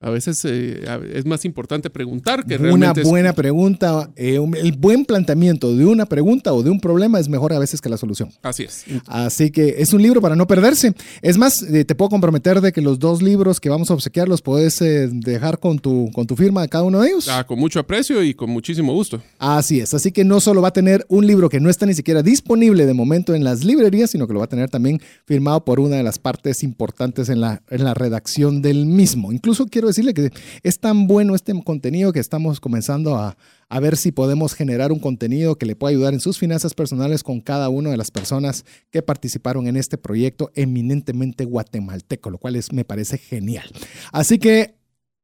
A 0.00 0.10
veces 0.10 0.44
eh, 0.44 0.84
es 1.12 1.26
más 1.26 1.44
importante 1.44 1.90
preguntar 1.90 2.46
que 2.46 2.56
realmente. 2.56 3.00
Una 3.00 3.10
buena 3.10 3.32
pregunta, 3.32 4.08
eh, 4.14 4.38
el 4.56 4.72
buen 4.78 5.04
planteamiento 5.04 5.74
de 5.74 5.84
una 5.86 6.06
pregunta 6.06 6.52
o 6.52 6.62
de 6.62 6.70
un 6.70 6.78
problema 6.78 7.18
es 7.18 7.28
mejor 7.28 7.52
a 7.52 7.58
veces 7.58 7.80
que 7.80 7.88
la 7.88 7.96
solución. 7.96 8.30
Así 8.42 8.62
es. 8.62 8.84
Así 9.06 9.50
que 9.50 9.74
es 9.78 9.92
un 9.92 10.00
libro 10.00 10.20
para 10.20 10.36
no 10.36 10.46
perderse. 10.46 10.94
Es 11.20 11.36
más, 11.36 11.62
eh, 11.62 11.84
te 11.84 11.96
puedo 11.96 12.10
comprometer 12.10 12.60
de 12.60 12.70
que 12.70 12.80
los 12.80 13.00
dos 13.00 13.22
libros 13.22 13.58
que 13.58 13.70
vamos 13.70 13.90
a 13.90 13.94
obsequiar 13.94 14.28
los 14.28 14.40
puedes 14.40 14.78
dejar 14.78 15.58
con 15.58 15.80
tu, 15.80 16.12
con 16.12 16.28
tu 16.28 16.36
firma 16.36 16.62
a 16.62 16.68
cada 16.68 16.84
uno 16.84 17.00
de 17.00 17.08
ellos. 17.08 17.28
Ah, 17.28 17.44
con 17.44 17.58
mucho 17.58 17.80
aprecio 17.80 18.22
y 18.22 18.34
con 18.34 18.50
muchísimo 18.50 18.92
gusto. 18.92 19.20
Así 19.40 19.80
es. 19.80 19.94
Así 19.94 20.12
que 20.12 20.24
no 20.24 20.38
solo 20.38 20.62
va 20.62 20.68
a 20.68 20.72
tener 20.72 21.04
un 21.08 21.26
libro 21.26 21.48
que 21.48 21.58
no 21.58 21.70
está 21.70 21.86
ni 21.86 21.94
siquiera 21.94 22.22
disponible 22.22 22.86
de 22.86 22.94
momento 22.94 23.34
en 23.34 23.42
las 23.42 23.64
librerías, 23.64 24.12
sino 24.12 24.28
que 24.28 24.32
lo 24.32 24.38
va 24.38 24.44
a 24.44 24.48
tener 24.48 24.70
también 24.70 25.00
firmado 25.24 25.64
por 25.64 25.80
una 25.80 25.96
de 25.96 26.04
las 26.04 26.20
partes 26.20 26.62
importantes 26.62 27.28
en 27.30 27.40
la, 27.40 27.62
en 27.68 27.82
la 27.82 27.94
redacción 27.94 28.62
del 28.62 28.86
mismo. 28.86 29.32
Incluso 29.32 29.66
quiero 29.66 29.87
decirle 29.88 30.14
que 30.14 30.30
es 30.62 30.80
tan 30.80 31.06
bueno 31.06 31.34
este 31.34 31.52
contenido 31.62 32.12
que 32.12 32.20
estamos 32.20 32.60
comenzando 32.60 33.16
a, 33.16 33.36
ver 33.80 33.96
si 33.96 34.12
podemos 34.12 34.54
generar 34.54 34.92
un 34.92 34.98
contenido 34.98 35.56
que 35.56 35.66
le 35.66 35.76
pueda 35.76 35.90
ayudar 35.90 36.14
en 36.14 36.20
sus 36.20 36.38
finanzas 36.38 36.74
personales 36.74 37.22
con 37.22 37.40
cada 37.40 37.68
una 37.68 37.90
de 37.90 37.96
las 37.96 38.10
personas 38.10 38.64
que 38.90 39.02
participaron 39.02 39.66
en 39.66 39.76
este 39.76 39.98
proyecto 39.98 40.50
eminentemente 40.54 41.44
guatemalteco, 41.44 42.30
lo 42.30 42.38
cual 42.38 42.56
es, 42.56 42.72
me 42.72 42.84
parece 42.84 43.18
genial. 43.18 43.68
Así 44.12 44.38
que 44.38 44.78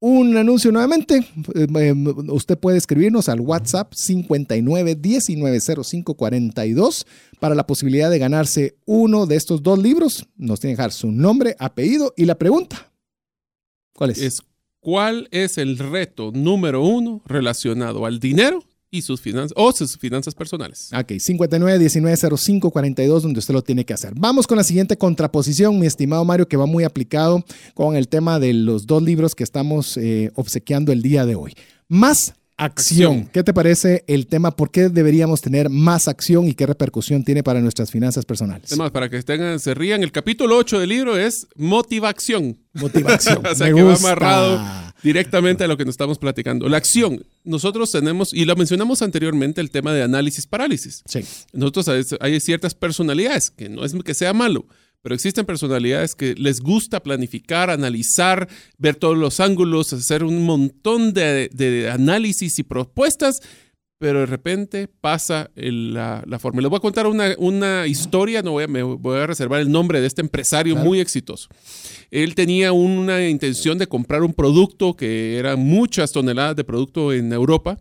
un 0.07 0.37
anuncio 0.37 0.71
nuevamente. 0.71 1.17
Eh, 1.55 1.67
eh, 1.77 1.95
usted 2.29 2.59
puede 2.59 2.77
escribirnos 2.77 3.31
al 3.31 3.41
WhatsApp 3.41 3.95
59 3.95 4.99
42 6.15 7.07
para 7.41 7.55
la 7.55 7.67
posibilidad 7.67 8.11
de 8.11 8.19
ganarse 8.19 8.77
uno 8.85 9.25
de 9.25 9.37
estos 9.37 9.63
dos 9.63 9.79
libros. 9.79 10.29
Nos 10.37 10.61
tiene 10.61 10.75
que 10.75 10.83
dejar 10.83 10.93
su 10.93 11.11
nombre, 11.11 11.57
apellido 11.59 12.13
y 12.19 12.27
la 12.27 12.35
pregunta. 12.35 12.93
¿Cuál 13.95 14.11
es? 14.11 14.19
Es 14.19 14.43
¿Cuál 14.85 15.29
es 15.31 15.57
el 15.57 15.79
reto 15.79 16.31
número 16.35 16.85
uno 16.85 17.23
relacionado 17.25 18.05
al 18.05 18.21
dinero 18.21 18.63
y 18.91 19.01
sus 19.01 19.19
finanzas 19.19 19.55
o 19.57 19.73
sus 19.73 19.97
finanzas 19.97 20.35
personales? 20.35 20.91
Ok, 20.93 21.13
59 21.19 21.79
19 21.79 22.37
05 22.37 22.71
42, 22.71 23.23
donde 23.23 23.39
usted 23.39 23.55
lo 23.55 23.63
tiene 23.63 23.87
que 23.87 23.95
hacer. 23.95 24.13
Vamos 24.15 24.47
con 24.47 24.59
la 24.59 24.63
siguiente 24.63 24.99
contraposición, 24.99 25.81
mi 25.81 25.87
estimado 25.87 26.23
Mario, 26.27 26.49
que 26.49 26.59
va 26.59 26.67
muy 26.67 26.85
aplicado 26.85 27.43
con 27.73 27.97
el 27.97 28.09
tema 28.09 28.39
de 28.39 28.53
los 28.53 28.87
dos 28.87 29.03
libros 29.03 29.35
que 29.35 29.43
estamos 29.43 29.97
eh, 29.97 30.31
obsequiando 30.35 30.93
el 30.93 31.01
día 31.01 31.25
de 31.25 31.35
hoy. 31.35 31.55
Más 31.89 32.35
Acción. 32.57 33.13
Acción. 33.19 33.31
¿Qué 33.33 33.43
te 33.43 33.53
parece 33.53 34.05
el 34.07 34.29
tema? 34.29 34.53
¿Por 34.55 34.71
qué 34.71 34.89
deberíamos 34.89 35.41
tener 35.41 35.71
más 35.71 36.07
acción 36.07 36.47
y 36.47 36.55
qué 36.55 36.67
repercusión 36.67 37.25
tiene 37.25 37.43
para 37.43 37.61
nuestras 37.61 37.91
finanzas 37.91 38.25
personales? 38.25 38.71
Es 38.71 38.79
más, 38.79 38.93
para 38.93 39.11
que 39.11 39.21
tengan, 39.25 39.59
se 39.59 39.75
rían, 39.75 40.05
el 40.05 40.13
capítulo 40.13 40.57
8 40.57 40.79
del 40.79 40.89
libro 40.89 41.17
es 41.19 41.49
motivación. 41.57 42.59
Motivación. 42.75 43.45
o 43.51 43.55
sea, 43.55 43.67
Me 43.69 43.75
que 43.75 43.83
va 43.83 43.91
gusta. 43.91 44.07
amarrado 44.07 44.61
directamente 45.03 45.65
a 45.65 45.67
lo 45.67 45.77
que 45.77 45.85
nos 45.85 45.95
estamos 45.95 46.19
platicando. 46.19 46.69
La 46.69 46.77
acción. 46.77 47.27
Nosotros 47.43 47.91
tenemos, 47.91 48.33
y 48.33 48.45
lo 48.45 48.55
mencionamos 48.55 49.03
anteriormente, 49.03 49.61
el 49.61 49.71
tema 49.71 49.93
de 49.93 50.05
análisis 50.05 50.47
parálisis. 50.47 51.03
Sí. 51.07 51.25
Nosotros 51.53 51.89
hay, 51.89 52.03
hay 52.21 52.41
ciertas 52.41 52.75
personalidades, 52.75 53.51
que 53.51 53.69
no 53.69 53.85
es 53.85 53.95
que 54.05 54.15
sea 54.15 54.33
malo, 54.33 54.67
pero 55.05 55.15
existen 55.15 55.45
personalidades 55.45 56.15
que 56.15 56.35
les 56.35 56.61
gusta 56.61 57.03
planificar, 57.03 57.69
analizar, 57.69 58.49
ver 58.79 58.97
todos 58.97 59.19
los 59.19 59.39
ángulos, 59.39 59.93
hacer 59.93 60.25
un 60.25 60.43
montón 60.45 61.13
de, 61.13 61.51
de 61.53 61.91
análisis 61.91 62.59
y 62.59 62.63
propuestas, 62.63 63.43
pero 63.99 64.21
de 64.21 64.27
repente 64.27 64.89
pasa 64.89 65.51
el- 65.57 65.93
la, 65.93 66.25
la 66.27 66.39
forma. 66.39 66.63
Les 66.63 66.71
voy 66.71 66.79
a 66.79 66.81
contar 66.81 67.07
una, 67.07 67.35
una 67.37 67.87
historia, 67.87 68.41
no 68.41 68.53
voy 68.53 68.65
a, 68.65 68.67
me 68.67 68.83
voy 68.83 69.19
a 69.19 69.27
reservar 69.27 69.61
el 69.61 69.71
nombre 69.71 70.01
de 70.01 70.07
este 70.07 70.23
empresario 70.23 70.73
Claro. 70.75 70.89
muy 70.89 71.01
exitoso. 71.01 71.49
Él 72.11 72.35
tenía 72.35 72.73
una 72.73 73.29
intención 73.29 73.77
de 73.77 73.87
comprar 73.87 74.23
un 74.23 74.33
producto 74.33 74.97
que 74.97 75.37
eran 75.37 75.61
muchas 75.61 76.13
toneladas 76.13 76.57
de 76.57 76.65
producto 76.65 77.13
en 77.13 77.31
Europa 77.33 77.79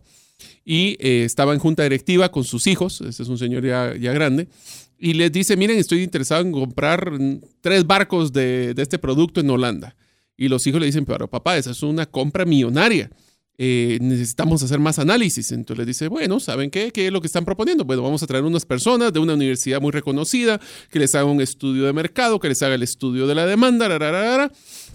y 0.64 0.96
eh, 1.00 1.24
estaba 1.24 1.54
en 1.54 1.58
junta 1.58 1.82
directiva 1.84 2.30
con 2.30 2.44
sus 2.44 2.66
hijos, 2.66 3.00
este 3.00 3.22
es 3.22 3.28
un 3.30 3.38
señor 3.38 3.64
ya, 3.64 3.94
ya 3.98 4.12
grande, 4.12 4.48
y 5.04 5.12
les 5.12 5.30
dice, 5.30 5.54
miren, 5.54 5.76
estoy 5.76 6.02
interesado 6.02 6.40
en 6.40 6.50
comprar 6.50 7.12
tres 7.60 7.86
barcos 7.86 8.32
de, 8.32 8.72
de 8.72 8.82
este 8.82 8.98
producto 8.98 9.38
en 9.38 9.50
Holanda. 9.50 9.94
Y 10.34 10.48
los 10.48 10.66
hijos 10.66 10.80
le 10.80 10.86
dicen, 10.86 11.04
pero 11.04 11.28
papá, 11.28 11.58
esa 11.58 11.72
es 11.72 11.82
una 11.82 12.06
compra 12.06 12.46
millonaria. 12.46 13.10
Eh, 13.58 13.98
necesitamos 14.00 14.62
hacer 14.62 14.78
más 14.78 14.98
análisis. 14.98 15.52
Entonces 15.52 15.76
les 15.76 15.86
dice, 15.88 16.08
bueno, 16.08 16.40
¿saben 16.40 16.70
qué? 16.70 16.90
¿Qué 16.90 17.08
es 17.08 17.12
lo 17.12 17.20
que 17.20 17.26
están 17.26 17.44
proponiendo? 17.44 17.84
Bueno, 17.84 18.00
vamos 18.02 18.22
a 18.22 18.26
traer 18.26 18.44
unas 18.44 18.64
personas 18.64 19.12
de 19.12 19.20
una 19.20 19.34
universidad 19.34 19.78
muy 19.78 19.92
reconocida 19.92 20.58
que 20.88 20.98
les 20.98 21.14
haga 21.14 21.26
un 21.26 21.42
estudio 21.42 21.84
de 21.84 21.92
mercado, 21.92 22.40
que 22.40 22.48
les 22.48 22.62
haga 22.62 22.74
el 22.74 22.82
estudio 22.82 23.26
de 23.26 23.34
la 23.34 23.44
demanda, 23.44 23.86
ra, 23.86 23.98
ra, 23.98 24.10
ra, 24.10 24.36
ra. 24.38 24.52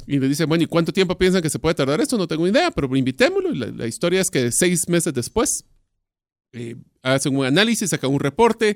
y 0.08 0.18
le 0.18 0.28
dice, 0.28 0.46
bueno, 0.46 0.64
¿y 0.64 0.68
cuánto 0.68 0.92
tiempo 0.92 1.16
piensan 1.20 1.44
que 1.44 1.52
se 1.52 1.60
puede 1.60 1.76
tardar 1.76 2.02
esto? 2.02 2.18
No 2.18 2.28
tengo 2.28 2.48
idea, 2.48 2.72
pero 2.72 2.96
invitémoslo. 2.96 3.54
La, 3.54 3.68
la 3.68 3.86
historia 3.86 4.22
es 4.22 4.32
que 4.32 4.52
seis 4.52 4.90
meses 4.90 5.14
después 5.14 5.66
eh, 6.52 6.76
hacen 7.04 7.36
un 7.36 7.46
análisis, 7.46 7.90
sacan 7.90 8.12
un 8.12 8.20
reporte. 8.20 8.76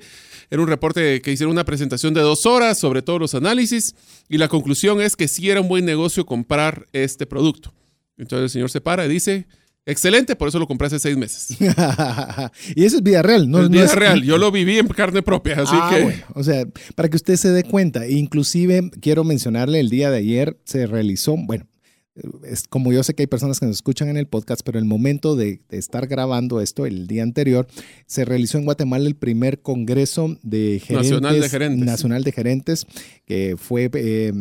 Era 0.50 0.62
un 0.62 0.68
reporte 0.68 1.22
que 1.22 1.32
hicieron 1.32 1.52
una 1.52 1.66
presentación 1.66 2.14
de 2.14 2.22
dos 2.22 2.46
horas 2.46 2.78
sobre 2.80 3.02
todos 3.02 3.20
los 3.20 3.36
análisis 3.36 3.96
y 4.30 4.38
la 4.38 4.48
conclusión 4.48 5.02
es 5.02 5.16
que 5.16 5.28
sí 5.28 5.50
era 5.50 5.62
un 5.62 5.68
buen 5.68 5.86
negocio 5.86 6.26
comprar 6.26 6.86
este 6.94 7.26
producto. 7.26 7.74
Entonces 8.18 8.44
el 8.44 8.50
señor 8.50 8.70
se 8.70 8.80
para 8.82 9.06
y 9.06 9.10
dice, 9.10 9.48
excelente, 9.86 10.36
por 10.36 10.48
eso 10.48 10.60
lo 10.60 10.68
compré 10.68 10.88
hace 10.88 11.00
seis 11.00 11.18
meses. 11.18 11.58
y 12.76 12.86
eso 12.86 12.98
es 12.98 13.04
vida 13.04 13.22
real, 13.22 13.50
¿no? 13.50 13.58
es 13.60 13.64
no 13.66 13.70
vida 13.70 13.86
es- 13.86 13.96
real, 13.96 14.22
yo 14.24 14.38
lo 14.38 14.52
viví 14.52 14.78
en 14.78 14.88
carne 14.88 15.22
propia, 15.24 15.56
así 15.62 15.74
Ah, 15.74 15.90
que... 15.94 16.04
bueno, 16.04 16.24
o 16.36 16.44
sea, 16.44 16.66
para 16.96 17.10
que 17.10 17.16
usted 17.18 17.36
se 17.36 17.50
dé 17.52 17.64
cuenta, 17.64 18.08
inclusive 18.08 18.92
quiero 19.02 19.24
mencionarle, 19.24 19.80
el 19.80 19.90
día 19.90 20.12
de 20.12 20.18
ayer 20.18 20.58
se 20.64 20.86
realizó, 20.88 21.36
bueno, 21.38 21.66
es 22.46 22.68
como 22.68 22.94
yo 22.94 23.02
sé 23.04 23.16
que 23.16 23.24
hay 23.24 23.28
personas 23.28 23.60
que 23.60 23.66
nos 23.66 23.76
escuchan 23.78 24.08
en 24.10 24.18
el 24.18 24.28
podcast, 24.28 24.62
pero 24.64 24.78
el 24.78 24.86
momento 24.86 25.36
de, 25.36 25.62
de 25.70 25.78
estar 25.78 26.06
grabando 26.08 26.62
esto, 26.62 26.86
el 26.86 27.08
día 27.08 27.24
anterior, 27.24 27.68
se 28.06 28.24
realizó 28.26 28.58
en 28.60 28.66
Guatemala 28.66 29.08
el 29.08 29.16
primer 29.16 29.62
congreso 29.62 30.38
de 30.44 30.80
gerentes, 30.84 31.12
Nacional 31.12 31.42
de 31.42 31.50
gerentes. 31.50 31.86
nacional 31.86 32.24
de 32.24 32.32
gerentes, 32.32 32.86
que 33.26 33.56
fue 33.58 33.90
eh, 33.94 34.32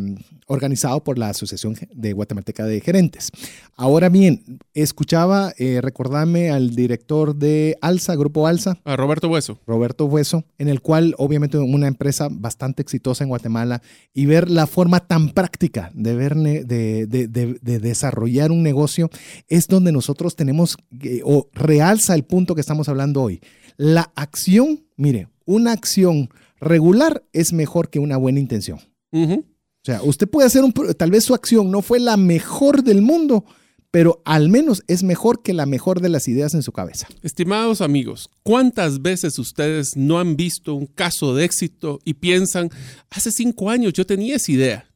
organizado 0.46 1.02
por 1.02 1.18
la 1.18 1.30
Asociación 1.30 1.74
de 1.94 2.12
Guatemalteca 2.12 2.66
de 2.66 2.80
Gerentes. 2.80 3.30
Ahora 3.76 4.10
bien, 4.10 4.58
escuchaba, 4.74 5.54
eh, 5.56 5.80
recordarme 5.80 6.50
al 6.50 6.74
director 6.76 7.34
de 7.36 7.78
Alza, 7.80 8.16
Grupo 8.16 8.46
Alza, 8.46 8.76
A 8.84 8.96
Roberto 8.96 9.28
Hueso. 9.28 9.58
Roberto 9.66 10.04
Hueso, 10.06 10.44
en 10.58 10.68
el 10.68 10.82
cual 10.82 11.14
obviamente 11.16 11.56
una 11.58 11.86
empresa 11.86 12.28
bastante 12.30 12.82
exitosa 12.82 13.24
en 13.24 13.30
Guatemala 13.30 13.80
y 14.12 14.26
ver 14.26 14.50
la 14.50 14.66
forma 14.66 15.00
tan 15.00 15.30
práctica 15.30 15.90
de, 15.94 16.14
ver 16.14 16.34
de, 16.36 16.64
de- 16.64 17.06
de- 17.28 17.58
de 17.62 17.78
desarrollar 17.78 18.50
un 18.50 18.62
negocio 18.62 19.08
es 19.48 19.68
donde 19.68 19.92
nosotros 19.92 20.36
tenemos 20.36 20.76
eh, 21.00 21.22
o 21.24 21.48
realza 21.54 22.14
el 22.14 22.24
punto 22.24 22.54
que 22.54 22.60
estamos 22.60 22.88
hablando 22.90 23.22
hoy. 23.22 23.40
La 23.78 24.12
acción, 24.14 24.84
mire, 24.96 25.28
una 25.46 25.72
acción 25.72 26.28
regular 26.60 27.24
es 27.32 27.52
mejor 27.52 27.88
que 27.88 27.98
una 27.98 28.18
buena 28.18 28.40
intención. 28.40 28.80
Ujú. 29.12 29.44
O 29.82 29.84
sea, 29.84 30.02
usted 30.02 30.28
puede 30.28 30.46
hacer 30.46 30.62
un, 30.62 30.72
tal 30.72 31.10
vez 31.10 31.24
su 31.24 31.34
acción 31.34 31.70
no 31.70 31.82
fue 31.82 31.98
la 31.98 32.16
mejor 32.16 32.84
del 32.84 33.02
mundo, 33.02 33.44
pero 33.90 34.22
al 34.24 34.48
menos 34.48 34.82
es 34.86 35.02
mejor 35.02 35.42
que 35.42 35.52
la 35.52 35.66
mejor 35.66 36.00
de 36.00 36.08
las 36.08 36.28
ideas 36.28 36.54
en 36.54 36.62
su 36.62 36.72
cabeza. 36.72 37.08
Estimados 37.22 37.80
amigos, 37.80 38.30
¿cuántas 38.42 39.02
veces 39.02 39.38
ustedes 39.38 39.96
no 39.96 40.18
han 40.20 40.36
visto 40.36 40.74
un 40.74 40.86
caso 40.86 41.34
de 41.34 41.44
éxito 41.44 41.98
y 42.04 42.14
piensan, 42.14 42.70
hace 43.10 43.32
cinco 43.32 43.70
años 43.70 43.92
yo 43.92 44.06
tenía 44.06 44.36
esa 44.36 44.52
idea? 44.52 44.91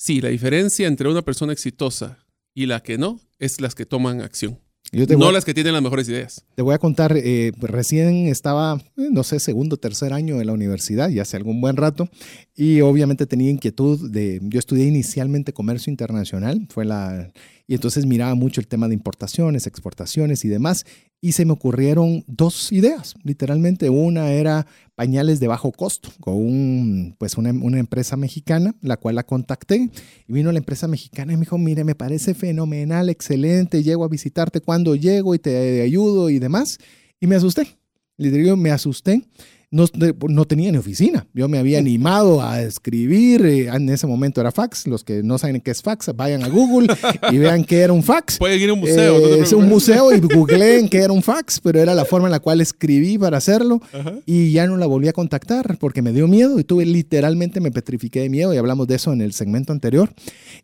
Sí, 0.00 0.20
la 0.20 0.28
diferencia 0.28 0.86
entre 0.86 1.08
una 1.08 1.22
persona 1.22 1.52
exitosa 1.52 2.18
y 2.54 2.66
la 2.66 2.80
que 2.84 2.98
no 2.98 3.20
es 3.40 3.60
las 3.60 3.74
que 3.74 3.84
toman 3.84 4.20
acción, 4.20 4.60
Yo 4.92 5.06
te 5.08 5.16
no 5.16 5.28
a- 5.28 5.32
las 5.32 5.44
que 5.44 5.54
tienen 5.54 5.72
las 5.72 5.82
mejores 5.82 6.08
ideas. 6.08 6.44
Te 6.54 6.62
voy 6.62 6.72
a 6.74 6.78
contar, 6.78 7.16
eh, 7.16 7.50
recién 7.60 8.28
estaba, 8.28 8.80
eh, 8.96 9.08
no 9.10 9.24
sé, 9.24 9.40
segundo, 9.40 9.76
tercer 9.76 10.12
año 10.12 10.40
en 10.40 10.46
la 10.46 10.52
universidad, 10.52 11.08
ya 11.10 11.22
hace 11.22 11.36
algún 11.36 11.60
buen 11.60 11.76
rato, 11.76 12.08
y 12.54 12.80
obviamente 12.80 13.26
tenía 13.26 13.50
inquietud 13.50 14.08
de, 14.10 14.38
yo 14.44 14.60
estudié 14.60 14.86
inicialmente 14.86 15.52
comercio 15.52 15.90
internacional, 15.90 16.66
fue 16.70 16.84
la, 16.84 17.32
y 17.68 17.74
entonces 17.74 18.06
miraba 18.06 18.34
mucho 18.34 18.62
el 18.62 18.66
tema 18.66 18.88
de 18.88 18.94
importaciones, 18.94 19.66
exportaciones 19.66 20.44
y 20.46 20.48
demás, 20.48 20.86
y 21.20 21.32
se 21.32 21.44
me 21.44 21.52
ocurrieron 21.52 22.24
dos 22.26 22.72
ideas, 22.72 23.14
literalmente 23.24 23.90
una 23.90 24.30
era 24.32 24.66
pañales 24.94 25.38
de 25.38 25.48
bajo 25.48 25.70
costo, 25.70 26.08
con 26.18 26.34
un, 26.34 27.14
pues 27.18 27.36
una, 27.36 27.50
empresa 27.50 28.16
mexicana, 28.16 28.74
la 28.80 28.96
cual 28.96 29.16
la 29.16 29.24
contacté, 29.24 29.90
y 30.26 30.32
vino 30.32 30.50
la 30.50 30.58
empresa 30.58 30.88
mexicana 30.88 31.34
y 31.34 31.36
me 31.36 31.40
dijo, 31.40 31.58
mire, 31.58 31.84
me 31.84 31.94
parece 31.94 32.32
fenomenal, 32.32 33.10
excelente, 33.10 33.82
llego 33.82 34.02
a 34.02 34.08
visitarte 34.08 34.60
cuando 34.60 34.96
llego 34.96 35.34
y 35.34 35.38
te 35.38 35.82
ayudo 35.82 36.30
y 36.30 36.38
demás. 36.38 36.78
Y 37.20 37.26
me 37.26 37.36
asusté. 37.36 37.76
Le 38.16 38.30
digo, 38.30 38.56
me 38.56 38.70
asusté. 38.70 39.22
No, 39.70 39.84
no 40.30 40.44
tenía 40.46 40.72
ni 40.72 40.78
oficina. 40.78 41.26
Yo 41.34 41.46
me 41.46 41.58
había 41.58 41.78
animado 41.78 42.40
a 42.42 42.62
escribir. 42.62 43.44
eh, 43.44 43.66
en 43.66 43.90
ese 43.90 44.06
momento 44.06 44.40
era 44.40 44.50
fax. 44.50 44.86
Los 44.86 45.04
que 45.04 45.22
no 45.22 45.36
saben 45.36 45.60
qué 45.60 45.70
es 45.72 45.82
fax, 45.82 46.10
vayan 46.16 46.42
a 46.42 46.48
Google 46.48 46.88
y 47.30 47.36
vean 47.38 47.64
qué 47.64 47.80
era 47.80 47.92
un 47.92 48.02
fax. 48.02 48.38
Pueden 48.38 48.58
ir 48.62 48.70
a 48.70 48.72
un 48.72 48.80
museo. 48.80 49.18
Eh, 49.18 49.20
no 49.20 49.26
es 49.44 49.52
un 49.52 49.58
preocupes. 49.66 49.68
museo 49.68 50.14
y 50.14 50.20
googleen 50.34 50.88
que 50.88 50.98
era 50.98 51.12
un 51.12 51.22
fax, 51.22 51.60
pero 51.60 51.80
era 51.80 51.94
la 51.94 52.06
forma 52.06 52.28
en 52.28 52.32
la 52.32 52.40
cual 52.40 52.62
escribí 52.62 53.18
para 53.18 53.36
hacerlo 53.36 53.82
Ajá. 53.92 54.14
y 54.24 54.52
ya 54.52 54.66
no 54.66 54.78
la 54.78 54.86
volví 54.86 55.08
a 55.08 55.12
contactar 55.12 55.76
porque 55.78 56.00
me 56.00 56.12
dio 56.14 56.28
miedo 56.28 56.58
y 56.58 56.64
tuve 56.64 56.86
literalmente 56.86 57.60
me 57.60 57.70
petrifiqué 57.70 58.20
de 58.20 58.30
miedo 58.30 58.54
y 58.54 58.56
hablamos 58.56 58.86
de 58.86 58.94
eso 58.94 59.12
en 59.12 59.20
el 59.20 59.34
segmento 59.34 59.74
anterior. 59.74 60.14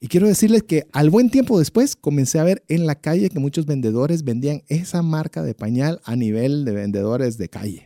Y 0.00 0.08
quiero 0.08 0.26
decirles 0.28 0.62
que 0.62 0.86
al 0.92 1.10
buen 1.10 1.28
tiempo 1.28 1.58
después 1.58 1.94
comencé 1.94 2.38
a 2.38 2.44
ver 2.44 2.62
en 2.68 2.86
la 2.86 2.94
calle 2.94 3.28
que 3.28 3.38
muchos 3.38 3.66
vendedores 3.66 4.24
vendían 4.24 4.62
esa 4.68 5.02
marca 5.02 5.42
de 5.42 5.54
pañal 5.54 6.00
a 6.04 6.16
nivel 6.16 6.64
de 6.64 6.72
vendedores 6.72 7.36
de 7.36 7.50
calle. 7.50 7.84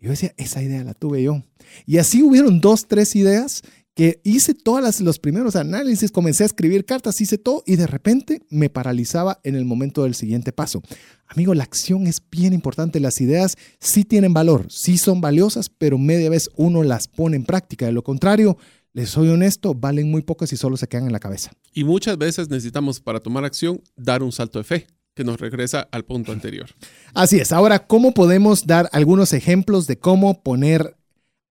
Yo 0.00 0.10
decía, 0.10 0.32
esa 0.36 0.62
idea 0.62 0.84
la 0.84 0.94
tuve 0.94 1.22
yo. 1.22 1.42
Y 1.86 1.98
así 1.98 2.22
hubieron 2.22 2.60
dos, 2.60 2.86
tres 2.86 3.16
ideas 3.16 3.62
que 3.94 4.20
hice 4.22 4.54
todas 4.54 4.82
las- 4.84 5.00
los 5.00 5.18
primeros 5.18 5.56
análisis, 5.56 6.12
comencé 6.12 6.44
a 6.44 6.46
escribir 6.46 6.84
cartas, 6.84 7.20
hice 7.20 7.36
todo 7.36 7.64
y 7.66 7.74
de 7.74 7.88
repente 7.88 8.42
me 8.48 8.70
paralizaba 8.70 9.40
en 9.42 9.56
el 9.56 9.64
momento 9.64 10.04
del 10.04 10.14
siguiente 10.14 10.52
paso. 10.52 10.82
Amigo, 11.26 11.52
la 11.52 11.64
acción 11.64 12.06
es 12.06 12.22
bien 12.30 12.52
importante. 12.52 13.00
Las 13.00 13.20
ideas 13.20 13.56
sí 13.80 14.04
tienen 14.04 14.32
valor, 14.32 14.66
sí 14.70 14.98
son 14.98 15.20
valiosas, 15.20 15.68
pero 15.68 15.98
media 15.98 16.30
vez 16.30 16.48
uno 16.56 16.84
las 16.84 17.08
pone 17.08 17.34
en 17.36 17.44
práctica. 17.44 17.86
De 17.86 17.92
lo 17.92 18.04
contrario, 18.04 18.56
les 18.92 19.10
soy 19.10 19.28
honesto, 19.30 19.74
valen 19.74 20.08
muy 20.12 20.22
pocas 20.22 20.52
y 20.52 20.56
solo 20.56 20.76
se 20.76 20.86
quedan 20.86 21.06
en 21.06 21.12
la 21.12 21.18
cabeza. 21.20 21.50
Y 21.74 21.82
muchas 21.82 22.16
veces 22.18 22.48
necesitamos 22.48 23.00
para 23.00 23.18
tomar 23.18 23.44
acción 23.44 23.80
dar 23.96 24.22
un 24.22 24.30
salto 24.30 24.60
de 24.60 24.64
fe 24.64 24.86
que 25.18 25.24
nos 25.24 25.40
regresa 25.40 25.88
al 25.90 26.04
punto 26.04 26.30
anterior. 26.30 26.70
Así 27.12 27.40
es. 27.40 27.50
Ahora, 27.50 27.80
¿cómo 27.88 28.14
podemos 28.14 28.68
dar 28.68 28.88
algunos 28.92 29.32
ejemplos 29.32 29.88
de 29.88 29.98
cómo 29.98 30.44
poner 30.44 30.96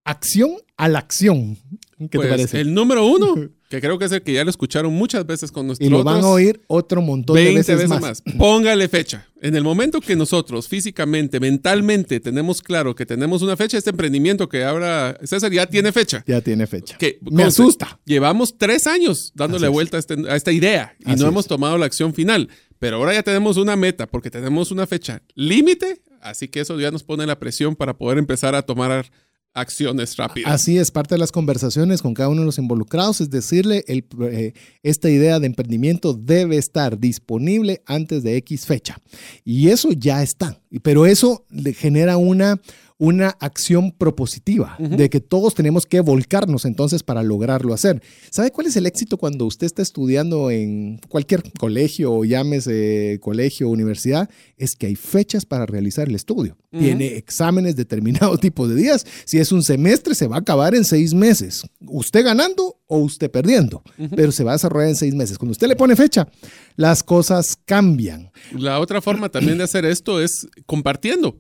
acción 0.06 0.52
a 0.78 0.88
la 0.88 1.00
acción? 1.00 1.58
¿Qué 2.00 2.18
Pues, 2.18 2.22
te 2.22 2.30
parece? 2.30 2.62
El 2.62 2.74
número 2.74 3.06
uno 3.06 3.36
Que 3.70 3.82
creo 3.82 4.00
que 4.00 4.06
es 4.06 4.12
el 4.14 4.22
que 4.22 4.32
ya 4.32 4.44
lo 4.46 4.50
escucharon 4.50 4.94
muchas 4.94 5.26
veces 5.26 5.52
con 5.52 5.68
nosotros. 5.68 5.86
Y 5.88 5.92
lo 5.92 6.04
van 6.04 6.24
a 6.24 6.28
oír 6.30 6.62
otro 6.68 7.02
montón 7.02 7.36
de 7.36 7.44
20 7.44 7.58
veces, 7.60 7.76
veces 7.76 7.90
más. 7.90 8.02
más. 8.02 8.22
Póngale 8.38 8.88
fecha. 8.88 9.28
En 9.42 9.56
el 9.58 9.64
momento 9.64 10.00
que 10.00 10.16
nosotros 10.16 10.68
físicamente, 10.70 11.40
mentalmente 11.40 12.20
tenemos 12.22 12.62
claro 12.62 12.96
que 12.96 13.06
tenemos 13.06 13.42
una 13.42 13.58
fecha, 13.58 13.78
este 13.78 13.90
emprendimiento 13.90 14.48
que 14.48 14.64
ahora 14.64 15.18
César 15.24 15.52
ya 15.52 15.66
tiene 15.68 15.92
fecha. 15.92 16.24
Ya 16.26 16.40
tiene 16.42 16.66
fecha. 16.66 16.98
Que, 16.98 17.20
Me 17.24 17.44
conste, 17.44 17.62
asusta. 17.64 18.00
Llevamos 18.06 18.58
tres 18.58 18.88
años 18.88 19.34
dándole 19.36 19.68
Así 19.68 19.74
vuelta 19.74 19.98
a, 19.98 20.00
este- 20.00 20.30
a 20.30 20.36
esta 20.38 20.52
idea 20.54 20.96
y 21.00 21.12
Así 21.12 21.20
no 21.20 21.26
es. 21.28 21.32
hemos 21.34 21.48
tomado 21.48 21.78
la 21.78 21.86
acción 21.88 22.14
final. 22.14 22.50
Pero 22.80 22.98
ahora 22.98 23.14
ya 23.14 23.24
tenemos 23.24 23.58
una 23.58 23.76
meta 23.76 24.08
porque 24.08 24.30
tenemos 24.32 24.72
una 24.72 24.88
fecha 24.88 25.22
límite, 25.36 26.02
así 26.22 26.48
que 26.48 26.60
eso 26.62 26.80
ya 26.80 26.92
nos 26.92 27.04
pone 27.04 27.26
la 27.26 27.38
presión 27.40 27.76
para 27.76 27.98
poder 27.98 28.18
empezar 28.18 28.56
a 28.56 28.62
tomar 28.62 29.12
acciones 29.58 30.16
rápidas. 30.16 30.52
Así 30.54 30.78
es, 30.78 30.92
parte 30.92 31.16
de 31.16 31.20
las 31.20 31.32
conversaciones 31.32 32.02
con 32.02 32.14
cada 32.14 32.30
uno 32.30 32.42
de 32.42 32.46
los 32.46 32.58
involucrados 32.58 33.22
es 33.22 33.30
decirle, 33.30 33.84
el, 33.88 34.06
eh, 34.22 34.54
esta 34.84 35.10
idea 35.10 35.40
de 35.40 35.48
emprendimiento 35.48 36.14
debe 36.14 36.58
estar 36.58 37.00
disponible 37.00 37.82
antes 37.86 38.24
de 38.24 38.38
X 38.38 38.66
fecha. 38.66 38.98
Y 39.44 39.70
eso 39.70 39.90
ya 39.92 40.22
está. 40.24 40.60
Pero 40.82 41.06
eso 41.06 41.46
le 41.50 41.74
genera 41.74 42.18
una, 42.18 42.60
una 43.00 43.30
acción 43.40 43.92
propositiva 43.92 44.76
de 44.80 45.10
que 45.10 45.20
todos 45.20 45.54
tenemos 45.54 45.86
que 45.86 46.00
volcarnos 46.00 46.66
entonces 46.66 47.04
para 47.04 47.22
lograrlo 47.22 47.74
hacer. 47.74 48.02
¿Sabe 48.32 48.52
cuál 48.52 48.68
es 48.68 48.76
el 48.76 48.88
éxito 48.88 49.18
cuando 49.18 49.46
usted 49.46 49.68
está 49.68 49.84
estudiando 49.84 50.50
en 50.50 51.00
cualquier 51.08 51.44
colegio 51.60 52.12
o 52.12 52.26
llámese 52.26 53.20
colegio 53.22 53.68
o 53.68 53.72
universidad? 53.72 54.30
Es 54.58 54.76
que 54.76 54.88
hay 54.88 54.96
fechas 54.96 55.46
para 55.46 55.68
realizar 55.68 56.08
el 56.08 56.16
estudio. 56.16 56.58
Tiene 56.72 57.18
exámenes 57.18 57.76
determinados 57.76 58.40
tipos 58.42 58.70
de 58.70 58.76
días. 58.76 59.06
Si 59.26 59.38
es 59.38 59.52
un 59.52 59.64
semestre, 59.64 60.16
se 60.16 60.28
va 60.28 60.38
a 60.38 60.40
acabar 60.40 60.74
en 60.74 60.84
seis 60.84 61.14
meses. 61.14 61.64
Usted 61.82 62.24
ganando 62.26 62.80
o 62.88 62.98
usted 63.00 63.30
perdiendo, 63.30 63.84
pero 64.16 64.32
se 64.32 64.44
va 64.44 64.52
a 64.52 64.56
desarrollar 64.56 64.90
en 64.90 64.96
seis 64.96 65.14
meses. 65.14 65.38
Cuando 65.38 65.52
usted 65.52 65.68
le 65.68 65.76
pone 65.76 65.96
fecha, 65.96 66.28
las 66.76 67.04
cosas 67.04 67.58
cambian. 67.66 68.32
La 68.54 68.80
otra 68.80 69.02
forma 69.02 69.30
también 69.30 69.58
de 69.60 69.66
hacer 69.66 69.86
esto 69.86 70.22
es 70.22 70.48
compartiendo. 70.66 71.38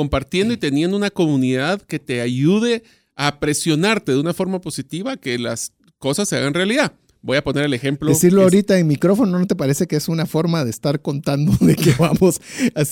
Compartiendo 0.00 0.54
y 0.54 0.56
teniendo 0.56 0.96
una 0.96 1.10
comunidad 1.10 1.82
que 1.82 1.98
te 1.98 2.22
ayude 2.22 2.82
a 3.16 3.38
presionarte 3.38 4.12
de 4.12 4.18
una 4.18 4.32
forma 4.32 4.58
positiva 4.58 5.18
que 5.18 5.38
las 5.38 5.72
cosas 5.98 6.26
se 6.26 6.36
hagan 6.38 6.54
realidad. 6.54 6.92
Voy 7.20 7.36
a 7.36 7.44
poner 7.44 7.64
el 7.66 7.74
ejemplo. 7.74 8.08
Decirlo 8.08 8.40
Es- 8.40 8.44
ahorita 8.44 8.78
en 8.78 8.86
micrófono, 8.86 9.38
¿no 9.38 9.46
te 9.46 9.54
parece 9.54 9.86
que 9.86 9.96
es 9.96 10.08
una 10.08 10.24
forma 10.24 10.64
de 10.64 10.70
estar 10.70 11.02
contando 11.02 11.52
de 11.60 11.76
que 11.76 11.92
vamos? 11.98 12.40
a- 12.74 12.84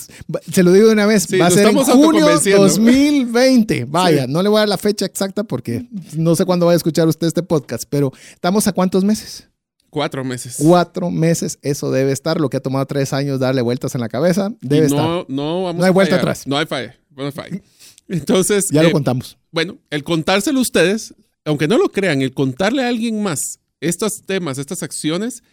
se 0.51 0.61
lo 0.61 0.71
digo 0.71 0.85
de 0.85 0.93
una 0.93 1.07
vez, 1.07 1.23
Sí, 1.23 1.39
va 1.39 1.47
a 1.47 1.49
ser 1.49 1.69
en 1.69 1.77
junio 1.77 1.91
autoconvenciendo. 2.27 2.61
2020. 2.61 3.85
Vaya, 3.89 4.25
Sí. 4.27 4.31
no 4.31 4.43
le 4.43 4.49
voy 4.49 4.57
a 4.57 4.59
dar 4.59 4.69
la 4.69 4.77
fecha 4.77 5.07
exacta 5.07 5.43
porque 5.43 5.87
no 6.15 6.35
sé 6.35 6.45
cuándo 6.45 6.67
va 6.67 6.73
a 6.73 6.75
escuchar 6.75 7.07
usted 7.07 7.25
este 7.25 7.41
podcast, 7.41 7.85
pero 7.89 8.13
¿estamos 8.35 8.67
a 8.67 8.71
cuántos 8.73 9.03
meses? 9.03 9.47
Cuatro 9.89 10.23
meses. 10.23 10.57
Cuatro 10.59 11.09
meses, 11.09 11.57
eso 11.63 11.89
debe 11.89 12.11
estar. 12.11 12.39
Lo 12.39 12.51
que 12.51 12.57
ha 12.57 12.59
tomado 12.59 12.85
tres 12.85 13.11
años 13.13 13.39
darle 13.39 13.63
vueltas 13.63 13.95
en 13.95 14.01
la 14.01 14.09
cabeza, 14.09 14.51
Y 14.61 14.67
debe 14.67 14.87
no, 14.89 14.95
estar. 15.21 15.25
no 15.27 15.63
vamos 15.63 15.79
No 15.79 15.83
hay 15.85 15.89
a 15.89 15.91
vuelta 15.91 16.11
fallar. 16.17 16.29
atrás. 16.29 16.45
No 16.45 16.55
hay 16.59 16.67
falla. 16.67 16.95
Falla. 17.31 17.61
Entonces, 18.07 18.69
Ya 18.71 18.81
eh, 18.81 18.85
lo 18.85 18.91
contamos. 18.91 19.37
bueno, 19.51 19.77
el 19.89 20.03
contárselo 20.03 20.59
a 20.59 20.61
ustedes, 20.61 21.13
aunque 21.45 21.67
no 21.67 21.77
lo 21.77 21.89
crean, 21.91 22.21
el 22.21 22.33
contarle 22.33 22.83
a 22.83 22.87
alguien 22.87 23.21
más 23.21 23.59
estos 23.81 24.23
temas, 24.23 24.57
estas 24.57 24.83
acciones, 24.83 25.43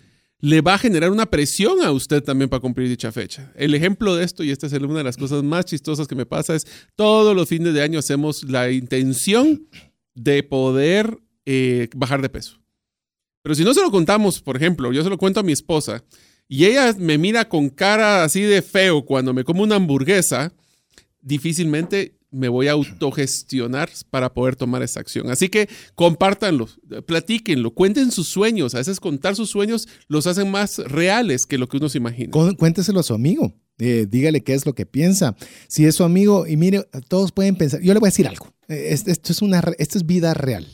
le 0.41 0.61
va 0.61 0.75
a 0.75 0.79
generar 0.79 1.11
una 1.11 1.27
presión 1.27 1.83
a 1.83 1.93
usted 1.93 2.23
también 2.23 2.51
para 2.51 2.61
cumplir 2.61 2.89
dicha 2.89 3.11
fecha. 3.13 3.53
El 3.57 3.75
ejemplo 3.75 4.15
de 4.17 4.25
esto, 4.25 4.43
y 4.45 4.51
esta 4.51 4.67
es 4.67 4.73
una 4.75 4.99
de 4.99 5.05
las 5.05 5.17
cosas 5.17 5.43
más 5.43 5.65
chistosas 5.65 6.07
que 6.07 6.15
me 6.15 6.27
pasa, 6.27 6.55
es 6.55 6.67
todos 6.95 7.35
los 7.35 7.49
fines 7.49 7.73
de 7.73 7.83
año 7.83 7.99
hacemos 7.99 8.43
la 8.45 8.71
intención 8.71 9.67
de 10.15 10.43
poder 10.43 11.19
eh, 11.47 11.89
bajar 11.95 12.21
de 12.21 12.29
peso. 12.29 12.61
Pero 13.43 13.55
si 13.55 13.65
no 13.65 13.73
se 13.75 13.81
lo 13.81 13.91
contamos, 13.91 14.41
por 14.43 14.57
ejemplo, 14.57 14.93
yo 14.93 15.03
se 15.05 15.09
lo 15.11 15.19
cuento 15.19 15.41
a 15.41 15.43
mi 15.45 15.53
esposa 15.53 16.03
y 16.49 16.65
ella 16.65 16.95
me 16.99 17.17
mira 17.17 17.49
con 17.49 17.71
cara 17.71 18.25
así 18.25 18.41
de 18.43 18.61
feo 18.61 19.05
cuando 19.05 19.33
me 19.33 19.45
como 19.45 19.63
una 19.63 19.77
hamburguesa, 19.77 20.53
difícilmente 21.27 22.15
me 22.31 22.49
voy 22.49 22.69
a 22.69 22.73
autogestionar 22.73 23.89
para 24.11 24.33
poder 24.35 24.57
tomar 24.57 24.83
esa 24.83 25.01
acción. 25.01 25.31
Así 25.31 25.49
que 25.49 25.69
compártanlo, 25.95 26.69
platíquenlo, 27.07 27.73
cuenten 27.73 28.11
sus 28.11 28.29
sueños. 28.29 28.75
A 28.75 28.79
veces 28.79 29.01
contar 29.01 29.37
sus 29.37 29.51
sueños 29.51 29.89
los 30.09 30.27
hacen 30.27 30.51
más 30.51 30.79
reales 30.79 31.47
que 31.47 31.57
lo 31.59 31.69
que 31.69 31.79
uno 31.79 31.89
se 31.89 31.99
imagina. 31.99 32.31
Cu- 32.31 32.57
Cuénteselo 32.57 33.01
a 33.01 33.03
su 33.03 33.15
amigo. 33.15 33.55
Eh, 33.79 34.07
dígale 34.09 34.43
qué 34.43 34.55
es 34.55 34.67
lo 34.67 34.75
que 34.75 34.87
piensa. 34.87 35.37
Si 35.69 35.85
es 35.85 35.95
su 35.97 36.05
amigo, 36.05 36.47
y 36.47 36.57
mire, 36.57 36.89
todos 37.09 37.33
pueden 37.33 37.57
pensar. 37.57 37.81
Yo 37.81 37.93
le 37.95 38.01
voy 38.01 38.09
a 38.09 38.11
decir 38.13 38.27
algo. 38.27 38.53
Eh, 38.69 38.89
es- 38.91 39.07
Esto 39.07 39.33
es, 39.33 39.43
una, 39.43 39.63
esto 39.79 39.99
es 39.99 40.07
vida 40.07 40.35
real. 40.35 40.67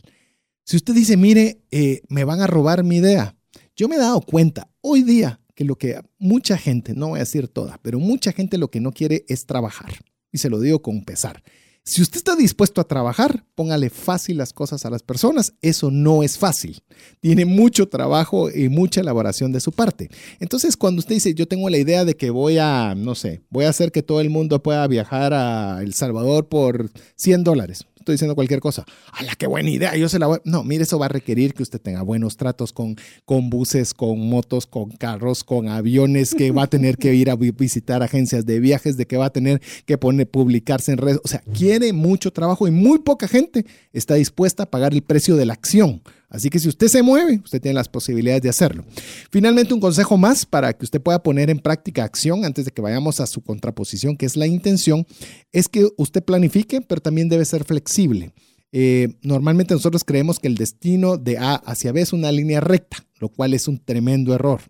Si 0.64 0.76
usted 0.76 0.94
dice, 0.94 1.16
mire, 1.16 1.62
eh, 1.70 2.02
me 2.08 2.24
van 2.24 2.40
a 2.40 2.46
robar 2.46 2.82
mi 2.84 2.96
idea, 2.96 3.36
yo 3.76 3.88
me 3.88 3.96
he 3.96 3.98
dado 3.98 4.20
cuenta 4.20 4.70
hoy 4.80 5.02
día 5.02 5.40
que 5.54 5.64
lo 5.64 5.76
que 5.76 6.00
mucha 6.18 6.56
gente, 6.56 6.94
no 6.94 7.08
voy 7.08 7.18
a 7.18 7.20
decir 7.26 7.48
toda, 7.48 7.78
pero 7.82 7.98
mucha 7.98 8.32
gente 8.32 8.56
lo 8.58 8.70
que 8.70 8.80
no 8.80 8.92
quiere 8.92 9.24
es 9.28 9.44
trabajar. 9.46 9.92
Y 10.32 10.38
se 10.38 10.50
lo 10.50 10.58
digo 10.58 10.82
con 10.82 11.04
pesar. 11.04 11.42
Si 11.84 12.00
usted 12.00 12.18
está 12.18 12.36
dispuesto 12.36 12.80
a 12.80 12.86
trabajar, 12.86 13.44
póngale 13.56 13.90
fácil 13.90 14.36
las 14.36 14.52
cosas 14.52 14.86
a 14.86 14.90
las 14.90 15.02
personas. 15.02 15.54
Eso 15.62 15.90
no 15.90 16.22
es 16.22 16.38
fácil. 16.38 16.80
Tiene 17.20 17.44
mucho 17.44 17.88
trabajo 17.88 18.48
y 18.50 18.68
mucha 18.68 19.00
elaboración 19.00 19.50
de 19.50 19.58
su 19.58 19.72
parte. 19.72 20.08
Entonces, 20.38 20.76
cuando 20.76 21.00
usted 21.00 21.16
dice, 21.16 21.34
yo 21.34 21.48
tengo 21.48 21.68
la 21.68 21.78
idea 21.78 22.04
de 22.04 22.14
que 22.14 22.30
voy 22.30 22.58
a, 22.58 22.94
no 22.96 23.16
sé, 23.16 23.42
voy 23.50 23.64
a 23.64 23.70
hacer 23.70 23.90
que 23.90 24.04
todo 24.04 24.20
el 24.20 24.30
mundo 24.30 24.62
pueda 24.62 24.86
viajar 24.86 25.34
a 25.34 25.82
El 25.82 25.92
Salvador 25.92 26.48
por 26.48 26.88
100 27.16 27.42
dólares. 27.42 27.84
Estoy 28.02 28.14
diciendo 28.14 28.34
cualquier 28.34 28.60
cosa. 28.60 28.84
¡Hala, 29.12 29.34
qué 29.36 29.46
buena 29.46 29.70
idea! 29.70 29.96
Yo 29.96 30.08
se 30.08 30.18
la 30.18 30.26
voy. 30.26 30.38
No, 30.44 30.62
mire, 30.64 30.82
eso 30.82 30.98
va 30.98 31.06
a 31.06 31.08
requerir 31.08 31.54
que 31.54 31.62
usted 31.62 31.80
tenga 31.80 32.02
buenos 32.02 32.36
tratos 32.36 32.72
con, 32.72 32.96
con 33.24 33.48
buses, 33.48 33.94
con 33.94 34.18
motos, 34.28 34.66
con 34.66 34.90
carros, 34.90 35.44
con 35.44 35.68
aviones, 35.68 36.34
que 36.34 36.50
va 36.50 36.64
a 36.64 36.66
tener 36.66 36.96
que 36.96 37.14
ir 37.14 37.30
a 37.30 37.36
vi- 37.36 37.50
visitar 37.52 38.02
agencias 38.02 38.44
de 38.46 38.60
viajes, 38.60 38.96
de 38.96 39.06
que 39.06 39.16
va 39.16 39.26
a 39.26 39.30
tener 39.30 39.60
que 39.86 39.98
poner, 39.98 40.28
publicarse 40.28 40.92
en 40.92 40.98
redes. 40.98 41.20
O 41.24 41.28
sea, 41.28 41.42
quiere 41.56 41.92
mucho 41.92 42.32
trabajo 42.32 42.66
y 42.68 42.70
muy 42.70 42.98
poca 42.98 43.28
gente 43.28 43.64
está 43.92 44.14
dispuesta 44.14 44.64
a 44.64 44.66
pagar 44.70 44.92
el 44.92 45.02
precio 45.02 45.36
de 45.36 45.46
la 45.46 45.52
acción. 45.54 46.02
Así 46.32 46.48
que 46.48 46.58
si 46.58 46.66
usted 46.66 46.88
se 46.88 47.02
mueve, 47.02 47.42
usted 47.44 47.60
tiene 47.60 47.74
las 47.74 47.90
posibilidades 47.90 48.40
de 48.40 48.48
hacerlo. 48.48 48.86
Finalmente, 49.30 49.74
un 49.74 49.80
consejo 49.80 50.16
más 50.16 50.46
para 50.46 50.72
que 50.72 50.86
usted 50.86 50.98
pueda 50.98 51.22
poner 51.22 51.50
en 51.50 51.58
práctica 51.58 52.04
acción 52.04 52.46
antes 52.46 52.64
de 52.64 52.70
que 52.70 52.80
vayamos 52.80 53.20
a 53.20 53.26
su 53.26 53.42
contraposición, 53.42 54.16
que 54.16 54.24
es 54.24 54.34
la 54.34 54.46
intención, 54.46 55.06
es 55.52 55.68
que 55.68 55.88
usted 55.98 56.24
planifique, 56.24 56.80
pero 56.80 57.02
también 57.02 57.28
debe 57.28 57.44
ser 57.44 57.64
flexible. 57.64 58.32
Eh, 58.74 59.16
normalmente 59.20 59.74
nosotros 59.74 60.02
creemos 60.02 60.38
que 60.38 60.48
el 60.48 60.54
destino 60.54 61.18
de 61.18 61.36
A 61.36 61.56
hacia 61.56 61.92
B 61.92 62.00
es 62.00 62.14
una 62.14 62.32
línea 62.32 62.60
recta, 62.60 63.04
lo 63.20 63.28
cual 63.28 63.52
es 63.52 63.68
un 63.68 63.78
tremendo 63.78 64.34
error. 64.34 64.62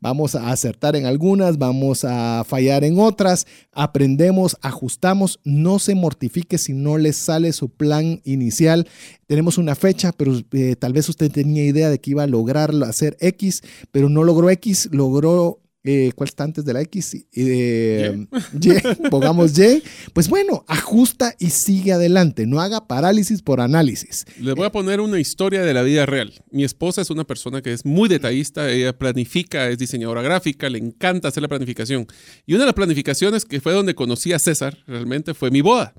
Vamos 0.00 0.34
a 0.34 0.50
acertar 0.50 0.96
en 0.96 1.04
algunas, 1.04 1.58
vamos 1.58 2.04
a 2.04 2.42
fallar 2.44 2.84
en 2.84 2.98
otras, 2.98 3.46
aprendemos, 3.72 4.56
ajustamos, 4.62 5.40
no 5.44 5.78
se 5.78 5.94
mortifique 5.94 6.56
si 6.56 6.72
no 6.72 6.96
le 6.96 7.12
sale 7.12 7.52
su 7.52 7.68
plan 7.68 8.22
inicial. 8.24 8.88
Tenemos 9.26 9.58
una 9.58 9.74
fecha, 9.74 10.12
pero 10.12 10.32
eh, 10.52 10.74
tal 10.76 10.94
vez 10.94 11.10
usted 11.10 11.30
tenía 11.30 11.64
idea 11.64 11.90
de 11.90 12.00
que 12.00 12.12
iba 12.12 12.22
a 12.22 12.26
lograr 12.26 12.72
hacer 12.84 13.18
X, 13.20 13.62
pero 13.92 14.08
no 14.08 14.24
logró 14.24 14.48
X, 14.48 14.88
logró 14.90 15.59
eh, 15.82 16.12
¿cuál 16.14 16.28
está 16.28 16.44
antes 16.44 16.64
de 16.64 16.74
la 16.74 16.82
X? 16.82 17.16
Eh, 17.32 18.26
y, 18.60 19.08
pongamos 19.08 19.58
Y. 19.58 19.82
Pues 20.12 20.28
bueno, 20.28 20.64
ajusta 20.68 21.34
y 21.38 21.50
sigue 21.50 21.92
adelante. 21.92 22.46
No 22.46 22.60
haga 22.60 22.86
parálisis 22.86 23.40
por 23.40 23.60
análisis. 23.60 24.26
Les 24.38 24.54
voy 24.54 24.66
a 24.66 24.72
poner 24.72 25.00
una 25.00 25.18
historia 25.18 25.62
de 25.62 25.72
la 25.72 25.82
vida 25.82 26.04
real. 26.04 26.32
Mi 26.50 26.64
esposa 26.64 27.00
es 27.00 27.08
una 27.08 27.24
persona 27.24 27.62
que 27.62 27.72
es 27.72 27.86
muy 27.86 28.08
detallista, 28.08 28.70
ella 28.70 28.96
planifica, 28.96 29.68
es 29.68 29.78
diseñadora 29.78 30.20
gráfica, 30.20 30.68
le 30.68 30.78
encanta 30.78 31.28
hacer 31.28 31.42
la 31.42 31.48
planificación. 31.48 32.06
Y 32.46 32.52
una 32.52 32.64
de 32.64 32.66
las 32.66 32.74
planificaciones 32.74 33.44
que 33.44 33.60
fue 33.60 33.72
donde 33.72 33.94
conocí 33.94 34.32
a 34.32 34.38
César 34.38 34.76
realmente 34.86 35.32
fue 35.32 35.50
mi 35.50 35.62
boda. 35.62 35.94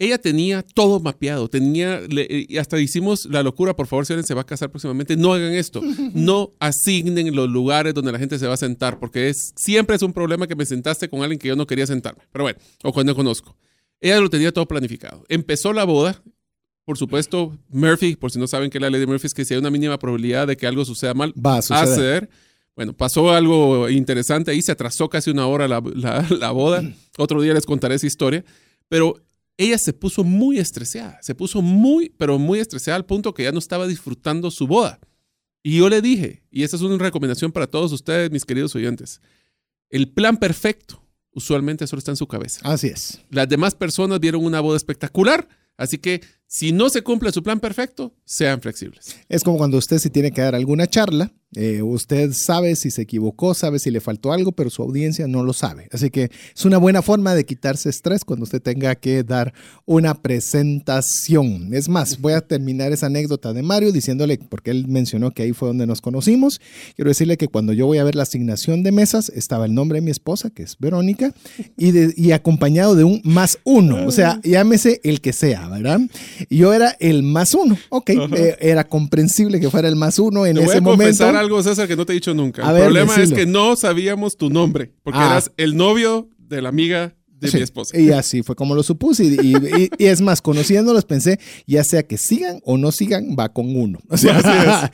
Ella 0.00 0.18
tenía 0.18 0.62
todo 0.62 1.00
mapeado, 1.00 1.48
tenía, 1.48 2.00
le- 2.08 2.46
y 2.48 2.56
hasta 2.58 2.78
hicimos 2.80 3.24
la 3.26 3.42
locura, 3.42 3.74
por 3.74 3.88
favor, 3.88 4.06
si 4.06 4.12
alguien 4.12 4.26
se 4.26 4.34
va 4.34 4.42
a 4.42 4.46
casar 4.46 4.70
próximamente, 4.70 5.16
no 5.16 5.32
hagan 5.32 5.52
esto, 5.52 5.80
no 6.14 6.52
asignen 6.60 7.34
los 7.34 7.48
lugares 7.48 7.94
donde 7.94 8.12
la 8.12 8.18
gente 8.18 8.38
se 8.38 8.46
va 8.46 8.54
a 8.54 8.58
sentar, 8.58 9.00
porque 9.00 9.28
es, 9.28 9.52
siempre 9.56 9.96
es 9.96 10.02
un 10.02 10.12
problema 10.12 10.46
que 10.46 10.54
me 10.54 10.64
sentaste 10.66 11.08
con 11.08 11.22
alguien 11.22 11.38
que 11.40 11.48
yo 11.48 11.56
no 11.56 11.66
quería 11.66 11.86
sentarme, 11.86 12.22
pero 12.30 12.44
bueno, 12.44 12.58
o 12.84 12.92
cuando 12.92 13.14
conozco. 13.16 13.56
Ella 14.00 14.20
lo 14.20 14.30
tenía 14.30 14.52
todo 14.52 14.66
planificado. 14.68 15.24
Empezó 15.28 15.72
la 15.72 15.82
boda, 15.82 16.22
por 16.84 16.96
supuesto, 16.96 17.58
Murphy, 17.68 18.14
por 18.14 18.30
si 18.30 18.38
no 18.38 18.46
saben 18.46 18.70
que 18.70 18.78
la 18.78 18.90
ley 18.90 19.00
de 19.00 19.06
Murphy 19.08 19.26
es 19.26 19.34
que 19.34 19.44
si 19.44 19.54
hay 19.54 19.58
una 19.60 19.70
mínima 19.70 19.98
probabilidad 19.98 20.46
de 20.46 20.56
que 20.56 20.68
algo 20.68 20.84
suceda 20.84 21.12
mal, 21.14 21.34
Va 21.74 21.82
a 21.82 21.86
suceder. 21.86 22.30
Bueno, 22.76 22.92
pasó 22.92 23.32
algo 23.32 23.88
interesante 23.88 24.52
ahí, 24.52 24.62
se 24.62 24.70
atrasó 24.70 25.08
casi 25.08 25.30
una 25.32 25.48
hora 25.48 25.66
la, 25.66 25.82
la- 25.96 26.24
la 26.30 26.50
boda. 26.52 26.84
Otro 27.18 27.42
día 27.42 27.52
les 27.52 27.66
contaré 27.66 27.96
esa 27.96 28.06
historia. 28.06 28.44
Pero 28.88 29.20
ella 29.58 29.76
se 29.76 29.92
puso 29.92 30.24
muy 30.24 30.58
estresada, 30.58 31.18
se 31.20 31.34
puso 31.34 31.60
muy, 31.60 32.10
pero 32.16 32.38
muy 32.38 32.60
estresada 32.60 32.96
al 32.96 33.04
punto 33.04 33.34
que 33.34 33.42
ya 33.42 33.52
no 33.52 33.58
estaba 33.58 33.86
disfrutando 33.86 34.50
su 34.50 34.66
boda. 34.66 35.00
Y 35.62 35.78
yo 35.78 35.88
le 35.88 36.00
dije, 36.00 36.44
y 36.50 36.62
esta 36.62 36.76
es 36.76 36.82
una 36.82 36.96
recomendación 36.96 37.50
para 37.52 37.66
todos 37.66 37.92
ustedes, 37.92 38.30
mis 38.30 38.44
queridos 38.44 38.74
oyentes, 38.76 39.20
el 39.90 40.08
plan 40.08 40.36
perfecto 40.36 41.04
usualmente 41.32 41.86
solo 41.86 41.98
está 41.98 42.12
en 42.12 42.16
su 42.16 42.28
cabeza. 42.28 42.60
Así 42.62 42.86
es. 42.86 43.20
Las 43.30 43.48
demás 43.48 43.74
personas 43.74 44.20
vieron 44.20 44.44
una 44.44 44.60
boda 44.60 44.76
espectacular, 44.76 45.48
así 45.76 45.98
que 45.98 46.20
Si 46.50 46.72
no 46.72 46.88
se 46.88 47.02
cumple 47.02 47.30
su 47.30 47.42
plan 47.42 47.60
perfecto, 47.60 48.14
sean 48.24 48.62
flexibles. 48.62 49.16
Es 49.28 49.44
como 49.44 49.58
cuando 49.58 49.76
usted 49.76 49.98
si 49.98 50.08
tiene 50.08 50.30
que 50.32 50.40
dar 50.40 50.54
alguna 50.54 50.86
charla, 50.86 51.30
eh, 51.54 51.80
usted 51.80 52.32
sabe 52.34 52.76
si 52.76 52.90
se 52.90 53.02
equivocó, 53.02 53.54
sabe 53.54 53.78
si 53.78 53.90
le 53.90 54.02
faltó 54.02 54.32
algo, 54.32 54.52
pero 54.52 54.68
su 54.68 54.82
audiencia 54.82 55.26
no 55.26 55.42
lo 55.42 55.54
sabe. 55.54 55.88
Así 55.92 56.10
que 56.10 56.30
es 56.54 56.64
una 56.66 56.76
buena 56.76 57.00
forma 57.00 57.34
de 57.34 57.46
quitarse 57.46 57.88
estrés 57.88 58.24
cuando 58.24 58.44
usted 58.44 58.60
tenga 58.60 58.94
que 58.96 59.24
dar 59.24 59.54
una 59.86 60.14
presentación. 60.14 61.72
Es 61.72 61.88
más, 61.88 62.20
voy 62.20 62.34
a 62.34 62.42
terminar 62.42 62.92
esa 62.92 63.06
anécdota 63.06 63.54
de 63.54 63.62
Mario 63.62 63.92
diciéndole, 63.92 64.38
porque 64.38 64.70
él 64.70 64.88
mencionó 64.88 65.30
que 65.30 65.44
ahí 65.44 65.52
fue 65.52 65.68
donde 65.68 65.86
nos 65.86 66.02
conocimos. 66.02 66.60
Quiero 66.96 67.08
decirle 67.08 67.38
que 67.38 67.48
cuando 67.48 67.72
yo 67.72 67.86
voy 67.86 67.96
a 67.96 68.04
ver 68.04 68.14
la 68.14 68.24
asignación 68.24 68.82
de 68.82 68.92
mesas, 68.92 69.30
estaba 69.30 69.64
el 69.64 69.74
nombre 69.74 69.98
de 69.98 70.02
mi 70.02 70.10
esposa, 70.10 70.50
que 70.50 70.64
es 70.64 70.76
Verónica, 70.78 71.32
y, 71.78 72.32
acompañado 72.32 72.94
de 72.94 73.04
un 73.04 73.22
más 73.24 73.58
uno. 73.64 74.06
O 74.06 74.10
sea, 74.10 74.38
llámese 74.44 75.00
el 75.02 75.22
que 75.22 75.32
sea, 75.32 75.66
¿verdad? 75.68 76.00
Yo 76.50 76.72
era 76.72 76.96
el 77.00 77.22
más 77.22 77.54
uno. 77.54 77.76
Ok, 77.88 78.10
eh, 78.10 78.56
era 78.60 78.84
comprensible 78.84 79.60
que 79.60 79.70
fuera 79.70 79.88
el 79.88 79.96
más 79.96 80.18
uno 80.18 80.46
en 80.46 80.54
Te 80.54 80.60
voy 80.60 80.68
ese 80.68 80.78
a 80.78 80.80
momento. 80.80 81.04
confesar 81.04 81.36
algo, 81.36 81.62
César, 81.62 81.88
que 81.88 81.96
no 81.96 82.06
te 82.06 82.12
he 82.12 82.14
dicho 82.14 82.34
nunca. 82.34 82.66
A 82.66 82.68
el 82.70 82.74
ver, 82.74 82.84
problema 82.84 83.16
es 83.16 83.32
que 83.32 83.46
no 83.46 83.76
sabíamos 83.76 84.36
tu 84.36 84.50
nombre, 84.50 84.92
porque 85.02 85.18
Ah. 85.20 85.26
eras 85.32 85.50
el 85.56 85.76
novio 85.76 86.28
de 86.38 86.62
la 86.62 86.68
amiga 86.70 87.14
de 87.40 87.48
Sí, 87.50 87.56
mi 87.58 87.62
esposa. 87.62 87.96
Y 87.98 88.10
así 88.10 88.42
fue 88.42 88.54
como 88.56 88.74
lo 88.74 88.82
supuse. 88.82 89.24
Y, 89.24 89.28
y- 89.40 89.56
y- 89.84 89.90
y 89.98 90.04
es 90.06 90.20
más, 90.20 90.42
conociéndolos 90.42 91.04
pensé, 91.04 91.38
ya 91.66 91.84
sea 91.84 92.02
que 92.02 92.18
sigan 92.18 92.60
o 92.64 92.76
no 92.76 92.92
sigan, 92.92 93.36
va 93.38 93.52
con 93.52 93.74
uno. 93.76 93.98
O 94.08 94.16
sea, 94.16 94.36
Así 94.38 94.48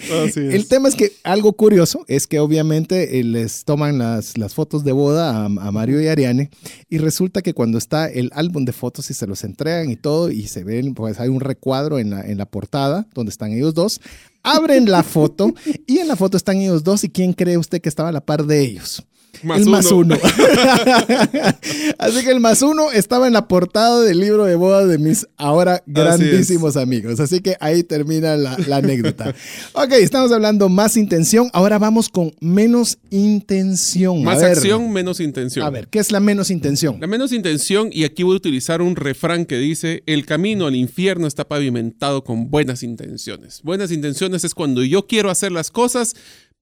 es, 0.05 0.11
así 0.31 0.41
es. 0.41 0.55
El 0.55 0.67
tema 0.69 0.89
es 0.89 0.95
que 0.95 1.13
algo 1.23 1.53
curioso 1.55 2.05
es 2.09 2.27
que 2.27 2.39
obviamente 2.41 3.19
eh, 3.21 3.25
les 3.25 3.65
toman 3.65 3.99
las, 3.99 4.37
las 4.39 4.55
fotos 4.55 4.85
de 4.85 4.93
boda 4.93 5.37
a, 5.43 5.45
a 5.47 5.49
Mario 5.73 6.01
y 6.01 6.09
Ariane 6.09 6.51
y 6.91 6.99
resulta 6.99 7.43
que 7.43 7.55
cuando 7.55 7.79
está 7.79 8.09
el 8.09 8.31
álbum 8.35 8.65
de 8.65 8.73
fotos 8.73 9.11
y 9.11 9.15
se 9.15 9.27
los 9.27 9.45
entregan 9.45 9.91
y 9.91 9.97
todo 9.97 10.31
y 10.31 10.47
se 10.49 10.65
ven, 10.65 10.95
pues 10.95 11.21
hay 11.21 11.29
un 11.29 11.41
recuadro 11.41 11.99
en 11.99 12.11
la, 12.11 12.21
en 12.23 12.39
la 12.39 12.47
portada 12.47 13.07
donde 13.15 13.31
están 13.31 13.53
ellos 13.53 13.75
dos. 13.75 14.01
Abren 14.43 14.91
la 14.91 15.03
foto 15.03 15.55
y 15.87 15.99
en 15.99 16.09
la 16.09 16.17
foto 16.17 16.37
están 16.37 16.59
ellos 16.59 16.85
dos 16.85 17.03
y 17.05 17.09
¿quién 17.09 17.33
cree 17.33 17.57
usted 17.57 17.81
que 17.81 17.89
estaba 17.89 18.11
a 18.11 18.13
la 18.13 18.21
par 18.21 18.45
de 18.45 18.61
ellos? 18.61 19.03
Más 19.43 19.61
el 19.61 19.69
más 19.69 19.87
uno. 19.87 20.17
uno. 20.17 20.19
Así 21.99 22.25
que 22.25 22.31
el 22.31 22.41
más 22.41 22.63
uno 22.63 22.91
estaba 22.93 23.27
en 23.27 23.33
la 23.33 23.49
portada 23.49 24.03
del 24.03 24.21
libro 24.21 24.45
de 24.45 24.57
boda 24.57 24.87
de 24.87 24.99
mis 24.99 25.27
ahora 25.37 25.83
grandísimos 25.87 26.77
amigos. 26.77 27.21
Así 27.21 27.41
que 27.41 27.57
ahí 27.61 27.83
termina 27.83 28.37
la, 28.37 28.57
la 28.67 28.77
anécdota. 28.77 29.35
Ok, 29.73 29.93
estamos 29.93 30.33
hablando 30.33 30.69
más 30.69 30.97
intención. 30.97 31.51
Ahora 31.53 31.79
vamos 31.79 32.09
con 32.09 32.33
menos 32.41 32.99
intención. 33.11 34.21
A 34.21 34.25
Más 34.25 34.41
ver, 34.41 34.53
acción, 34.53 34.93
menos 34.93 35.21
intención. 35.21 35.65
A 35.67 35.71
ver, 35.71 35.89
¿qué 35.89 35.99
es 35.99 36.13
la 36.13 36.21
menos 36.21 36.51
intención? 36.51 36.99
La 37.01 37.07
menos 37.07 37.33
intención, 37.33 37.91
y 37.93 38.05
aquí 38.05 38.23
voy 38.23 38.35
a 38.35 38.37
utilizar 38.37 38.83
un 38.83 38.97
refrán 38.97 39.45
que 39.47 39.59
dice, 39.59 40.03
el 40.07 40.27
camino 40.27 40.67
al 40.67 40.75
infierno 40.75 41.27
está 41.27 41.47
pavimentado 41.47 42.25
con 42.25 42.51
buenas 42.51 42.83
intenciones. 42.83 43.61
Buenas 43.63 43.91
intenciones 43.91 44.45
es 44.45 44.55
cuando 44.55 44.83
yo 44.83 45.07
quiero 45.07 45.31
hacer 45.31 45.53
las 45.53 45.71
cosas, 45.71 46.15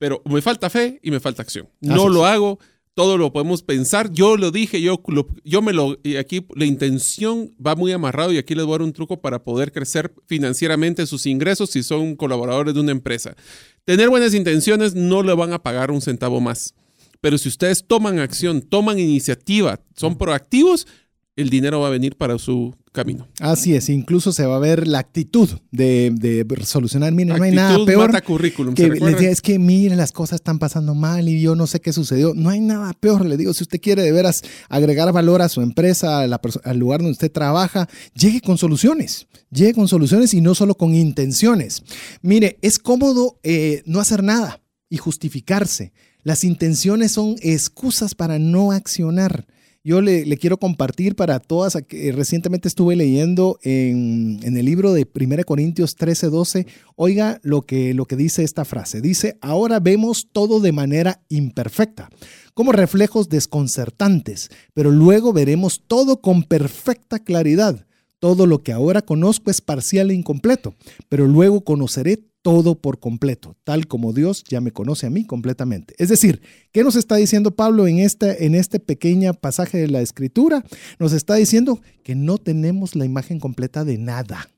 pero 0.03 0.21
me 0.25 0.43
falta 0.43 0.69
fe 0.69 0.99
y 1.01 1.13
me 1.13 1.21
falta 1.21 1.43
acción. 1.43 1.69
No 1.81 1.95
Así 1.95 2.05
es. 2.07 2.11
lo 2.11 2.27
hago, 2.27 2.59
todo 2.95 3.17
lo 3.19 3.33
podemos 3.33 3.63
pensar. 3.63 4.11
Yo 4.11 4.37
lo 4.37 4.51
dije, 4.51 4.83
yo, 4.83 5.01
lo- 5.07 5.29
yo 5.45 5.63
me 5.63 5.73
lo... 5.73 5.97
Y 6.03 6.17
aquí 6.17 6.45
la 6.57 6.65
intención 6.65 7.55
va 7.65 7.77
muy 7.77 7.93
amarrado 7.93 8.33
y 8.33 8.39
aquí 8.39 8.57
les 8.57 8.65
voy 8.65 8.75
a 8.75 8.79
dar 8.79 8.83
un 8.83 8.93
truco 8.93 9.21
para 9.21 9.45
poder 9.45 9.71
crecer 9.71 10.13
financieramente 10.27 11.07
sus 11.07 11.25
ingresos 11.27 11.71
si 11.71 11.85
son 11.85 12.17
colaboradores 12.17 12.75
de 12.75 12.81
una 12.81 12.91
empresa. 12.91 13.37
Tener 13.85 14.09
buenas 14.09 14.35
intenciones 14.35 14.97
no 14.97 15.23
le 15.23 15.35
van 15.35 15.53
a 15.53 15.63
pagar 15.63 15.93
un 15.93 16.01
centavo 16.01 16.41
más. 16.41 16.75
Pero 17.21 17.39
si 17.39 17.49
ustedes 17.49 17.87
toman 17.87 18.19
acción, 18.19 18.61
toman 18.61 18.99
iniciativa, 18.99 19.79
son 19.95 20.19
proactivos, 20.19 20.89
el 21.37 21.49
dinero 21.49 21.79
va 21.79 21.87
a 21.87 21.91
venir 21.91 22.17
para 22.17 22.39
su 22.39 22.75
camino. 22.93 23.27
Así 23.41 23.75
es, 23.75 23.89
incluso 23.89 24.33
se 24.33 24.45
va 24.45 24.57
a 24.57 24.59
ver 24.59 24.87
la 24.87 24.99
actitud 24.99 25.49
de, 25.71 26.13
de 26.15 26.47
solucionar. 26.65 27.13
Miren, 27.13 27.37
no 27.39 27.43
hay 27.43 27.51
nada 27.53 27.85
peor. 27.87 28.09
mata 28.13 28.21
currículum, 28.23 28.75
que 28.75 28.83
¿se 28.83 28.89
les 28.91 29.19
diga, 29.19 29.31
es 29.31 29.41
que 29.41 29.59
miren, 29.59 29.97
las 29.97 30.13
cosas 30.13 30.37
están 30.37 30.59
pasando 30.59 30.95
mal 30.95 31.27
y 31.29 31.41
yo 31.41 31.55
no 31.55 31.67
sé 31.67 31.81
qué 31.81 31.93
sucedió. 31.93 32.35
No 32.35 32.51
hay 32.51 32.61
nada 32.61 32.93
peor, 32.93 33.25
le 33.25 33.37
digo, 33.39 33.55
si 33.55 33.63
usted 33.65 33.81
quiere 33.81 34.03
de 34.03 34.13
veras 34.13 34.43
agregar 34.69 35.11
valor 35.13 35.41
a 35.43 35.49
su 35.49 35.63
empresa, 35.63 36.21
a 36.21 36.27
la 36.27 36.41
perso- 36.41 36.61
al 36.65 36.79
lugar 36.79 37.01
donde 37.01 37.13
usted 37.13 37.33
trabaja, 37.33 37.89
llegue 38.15 38.41
con 38.43 38.59
soluciones, 38.59 39.27
llegue 39.51 39.73
con 39.75 39.89
soluciones 39.89 40.35
y 40.35 40.41
no 40.43 40.55
solo 40.55 40.75
con 40.75 40.95
intenciones. 40.95 41.83
Mire, 42.21 42.59
es 42.61 42.79
cómodo 42.79 43.39
eh, 43.43 43.83
no 43.87 44.01
hacer 44.01 44.23
nada 44.23 44.61
y 44.91 44.99
justificarse. 44.99 45.93
Las 46.25 46.45
intenciones 46.45 47.13
son 47.13 47.37
excusas 47.41 48.15
para 48.15 48.39
no 48.39 48.71
accionar. 48.71 49.47
Yo 49.85 50.01
le, 50.01 50.25
quiero 50.37 50.59
compartir 50.59 51.17
para 51.17 51.41
todas, 51.41 51.75
eh, 51.75 52.13
recientemente 52.15 52.69
estuve 52.69 52.95
leyendo 52.95 53.59
en, 53.63 54.39
en 54.45 54.57
el 54.57 54.65
libro 54.65 54.93
de 54.93 55.09
1 55.13 55.43
Corintios 55.45 55.97
13, 55.97 56.29
12, 56.29 56.67
oiga 56.95 57.41
lo 57.43 57.63
que, 57.63 57.93
lo 57.93 58.05
que 58.05 58.15
dice 58.15 58.45
esta 58.45 58.65
frase. 58.65 59.01
Dice, 59.01 59.39
ahora 59.41 59.81
vemos 59.81 60.29
todo 60.31 60.61
de 60.61 60.71
manera 60.71 61.21
imperfecta, 61.29 62.11
como 62.55 62.71
reflejos 62.71 63.29
desconcertantes, 63.29 64.51
pero 64.73 64.93
luego 64.93 65.33
veremos 65.33 65.83
todo 65.85 66.21
con 66.21 66.45
perfecta 66.45 67.19
claridad. 67.19 67.85
Todo 68.23 68.47
lo 68.47 68.63
que 68.63 68.71
ahora 68.71 69.03
conozco 69.03 69.51
es 69.51 69.61
parcial 69.61 70.13
e 70.13 70.15
incompleto, 70.15 70.77
pero 71.09 71.27
luego 71.27 71.65
conoceré 71.65 72.21
todo 72.41 72.77
por 72.77 73.01
completo, 73.01 73.57
tal 73.65 73.89
como 73.89 74.13
Dios 74.13 74.45
ya 74.49 74.61
me 74.61 74.71
conoce 74.71 75.07
a 75.07 75.11
mí 75.11 75.25
completamente. 75.27 75.97
Es 75.99 76.09
decir, 76.09 76.41
¿qué 76.71 76.85
nos 76.85 76.95
está 76.95 77.17
diciendo 77.17 77.57
Pablo 77.57 77.89
en 77.89 77.99
este, 77.99 78.47
en 78.47 78.55
este 78.55 78.79
pequeño 78.79 79.35
pasaje 79.35 79.79
de 79.79 79.89
la 79.89 80.03
escritura? 80.03 80.65
Nos 81.01 81.13
está 81.13 81.35
diciendo 81.35 81.81
que 82.05 82.15
no 82.15 82.39
tenemos 82.39 82.95
la 82.95 83.07
imagen 83.07 83.41
completa 83.41 83.85
de 83.85 83.99
nada. 83.99 84.49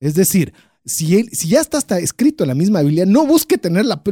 Es 0.00 0.16
decir, 0.16 0.52
si, 0.84 1.28
ya 1.46 1.60
está, 1.60 1.78
está 1.78 2.00
escrito 2.00 2.42
en 2.42 2.48
la 2.48 2.56
misma 2.56 2.82
Biblia, 2.82 3.06
no 3.06 3.24
busque 3.24 3.56
tener 3.56 3.86
la, 3.86 4.02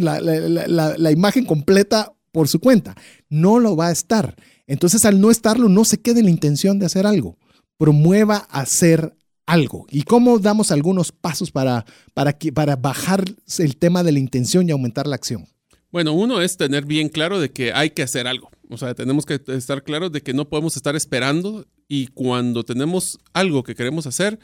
la 0.96 1.10
imagen 1.10 1.46
completa 1.46 2.12
por 2.30 2.46
su 2.46 2.60
cuenta. 2.60 2.94
No 3.28 3.58
lo 3.58 3.74
va 3.74 3.88
a 3.88 3.92
estar. 3.92 4.36
Entonces, 4.68 5.04
al 5.04 5.20
no 5.20 5.32
estarlo, 5.32 5.68
no 5.68 5.84
se 5.84 5.98
quede 5.98 6.20
en 6.20 6.26
la 6.26 6.30
intención 6.30 6.78
de 6.78 6.86
hacer 6.86 7.08
algo. 7.08 7.36
Promueva 7.76 8.36
hacer 8.50 9.16
algo. 9.46 9.86
¿Y 9.90 10.02
cómo 10.02 10.38
damos 10.38 10.70
algunos 10.70 11.12
pasos 11.12 11.50
para, 11.50 11.84
para, 12.14 12.32
que, 12.32 12.52
para 12.52 12.76
bajar 12.76 13.24
el 13.58 13.76
tema 13.76 14.02
de 14.02 14.12
la 14.12 14.18
intención 14.18 14.68
y 14.68 14.72
aumentar 14.72 15.06
la 15.06 15.16
acción? 15.16 15.46
Bueno, 15.90 16.12
uno 16.12 16.40
es 16.40 16.56
tener 16.56 16.86
bien 16.86 17.08
claro 17.08 17.38
de 17.38 17.50
que 17.50 17.72
hay 17.72 17.90
que 17.90 18.02
hacer 18.02 18.26
algo. 18.26 18.50
O 18.70 18.78
sea, 18.78 18.94
tenemos 18.94 19.26
que 19.26 19.40
estar 19.48 19.84
claros 19.84 20.10
de 20.10 20.22
que 20.22 20.34
no 20.34 20.48
podemos 20.48 20.76
estar 20.76 20.96
esperando 20.96 21.66
y 21.86 22.08
cuando 22.08 22.64
tenemos 22.64 23.18
algo 23.32 23.62
que 23.62 23.74
queremos 23.74 24.06
hacer, 24.06 24.38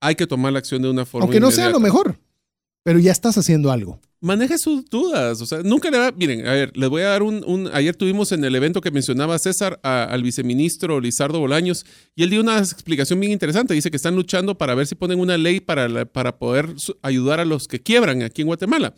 hay 0.00 0.14
que 0.14 0.26
tomar 0.26 0.52
la 0.52 0.60
acción 0.60 0.82
de 0.82 0.90
una 0.90 1.04
forma. 1.04 1.24
Aunque 1.24 1.40
no 1.40 1.46
inmediata. 1.46 1.70
sea 1.70 1.72
lo 1.72 1.80
mejor, 1.80 2.18
pero 2.82 2.98
ya 2.98 3.12
estás 3.12 3.38
haciendo 3.38 3.70
algo. 3.70 4.00
Maneje 4.20 4.56
sus 4.56 4.84
dudas. 4.88 5.40
O 5.40 5.46
sea, 5.46 5.62
nunca 5.64 5.90
le 5.90 5.98
va. 5.98 6.12
Miren, 6.12 6.46
a 6.46 6.52
ver, 6.52 6.76
les 6.76 6.88
voy 6.88 7.02
a 7.02 7.08
dar 7.08 7.24
un. 7.24 7.42
un 7.44 7.68
ayer 7.72 7.96
tuvimos 7.96 8.30
en 8.30 8.44
el 8.44 8.54
evento 8.54 8.80
que 8.80 8.92
mencionaba 8.92 9.36
César 9.38 9.80
a, 9.82 10.04
al 10.04 10.22
viceministro 10.22 11.00
Lizardo 11.00 11.40
Bolaños 11.40 11.84
y 12.14 12.22
él 12.22 12.30
dio 12.30 12.40
una 12.40 12.58
explicación 12.58 13.18
bien 13.18 13.32
interesante. 13.32 13.74
Dice 13.74 13.90
que 13.90 13.96
están 13.96 14.14
luchando 14.14 14.56
para 14.56 14.76
ver 14.76 14.86
si 14.86 14.94
ponen 14.94 15.18
una 15.18 15.36
ley 15.36 15.58
para, 15.58 15.88
la, 15.88 16.04
para 16.04 16.38
poder 16.38 16.68
ayudar 17.02 17.40
a 17.40 17.44
los 17.44 17.66
que 17.66 17.80
quiebran 17.80 18.22
aquí 18.22 18.42
en 18.42 18.46
Guatemala. 18.46 18.94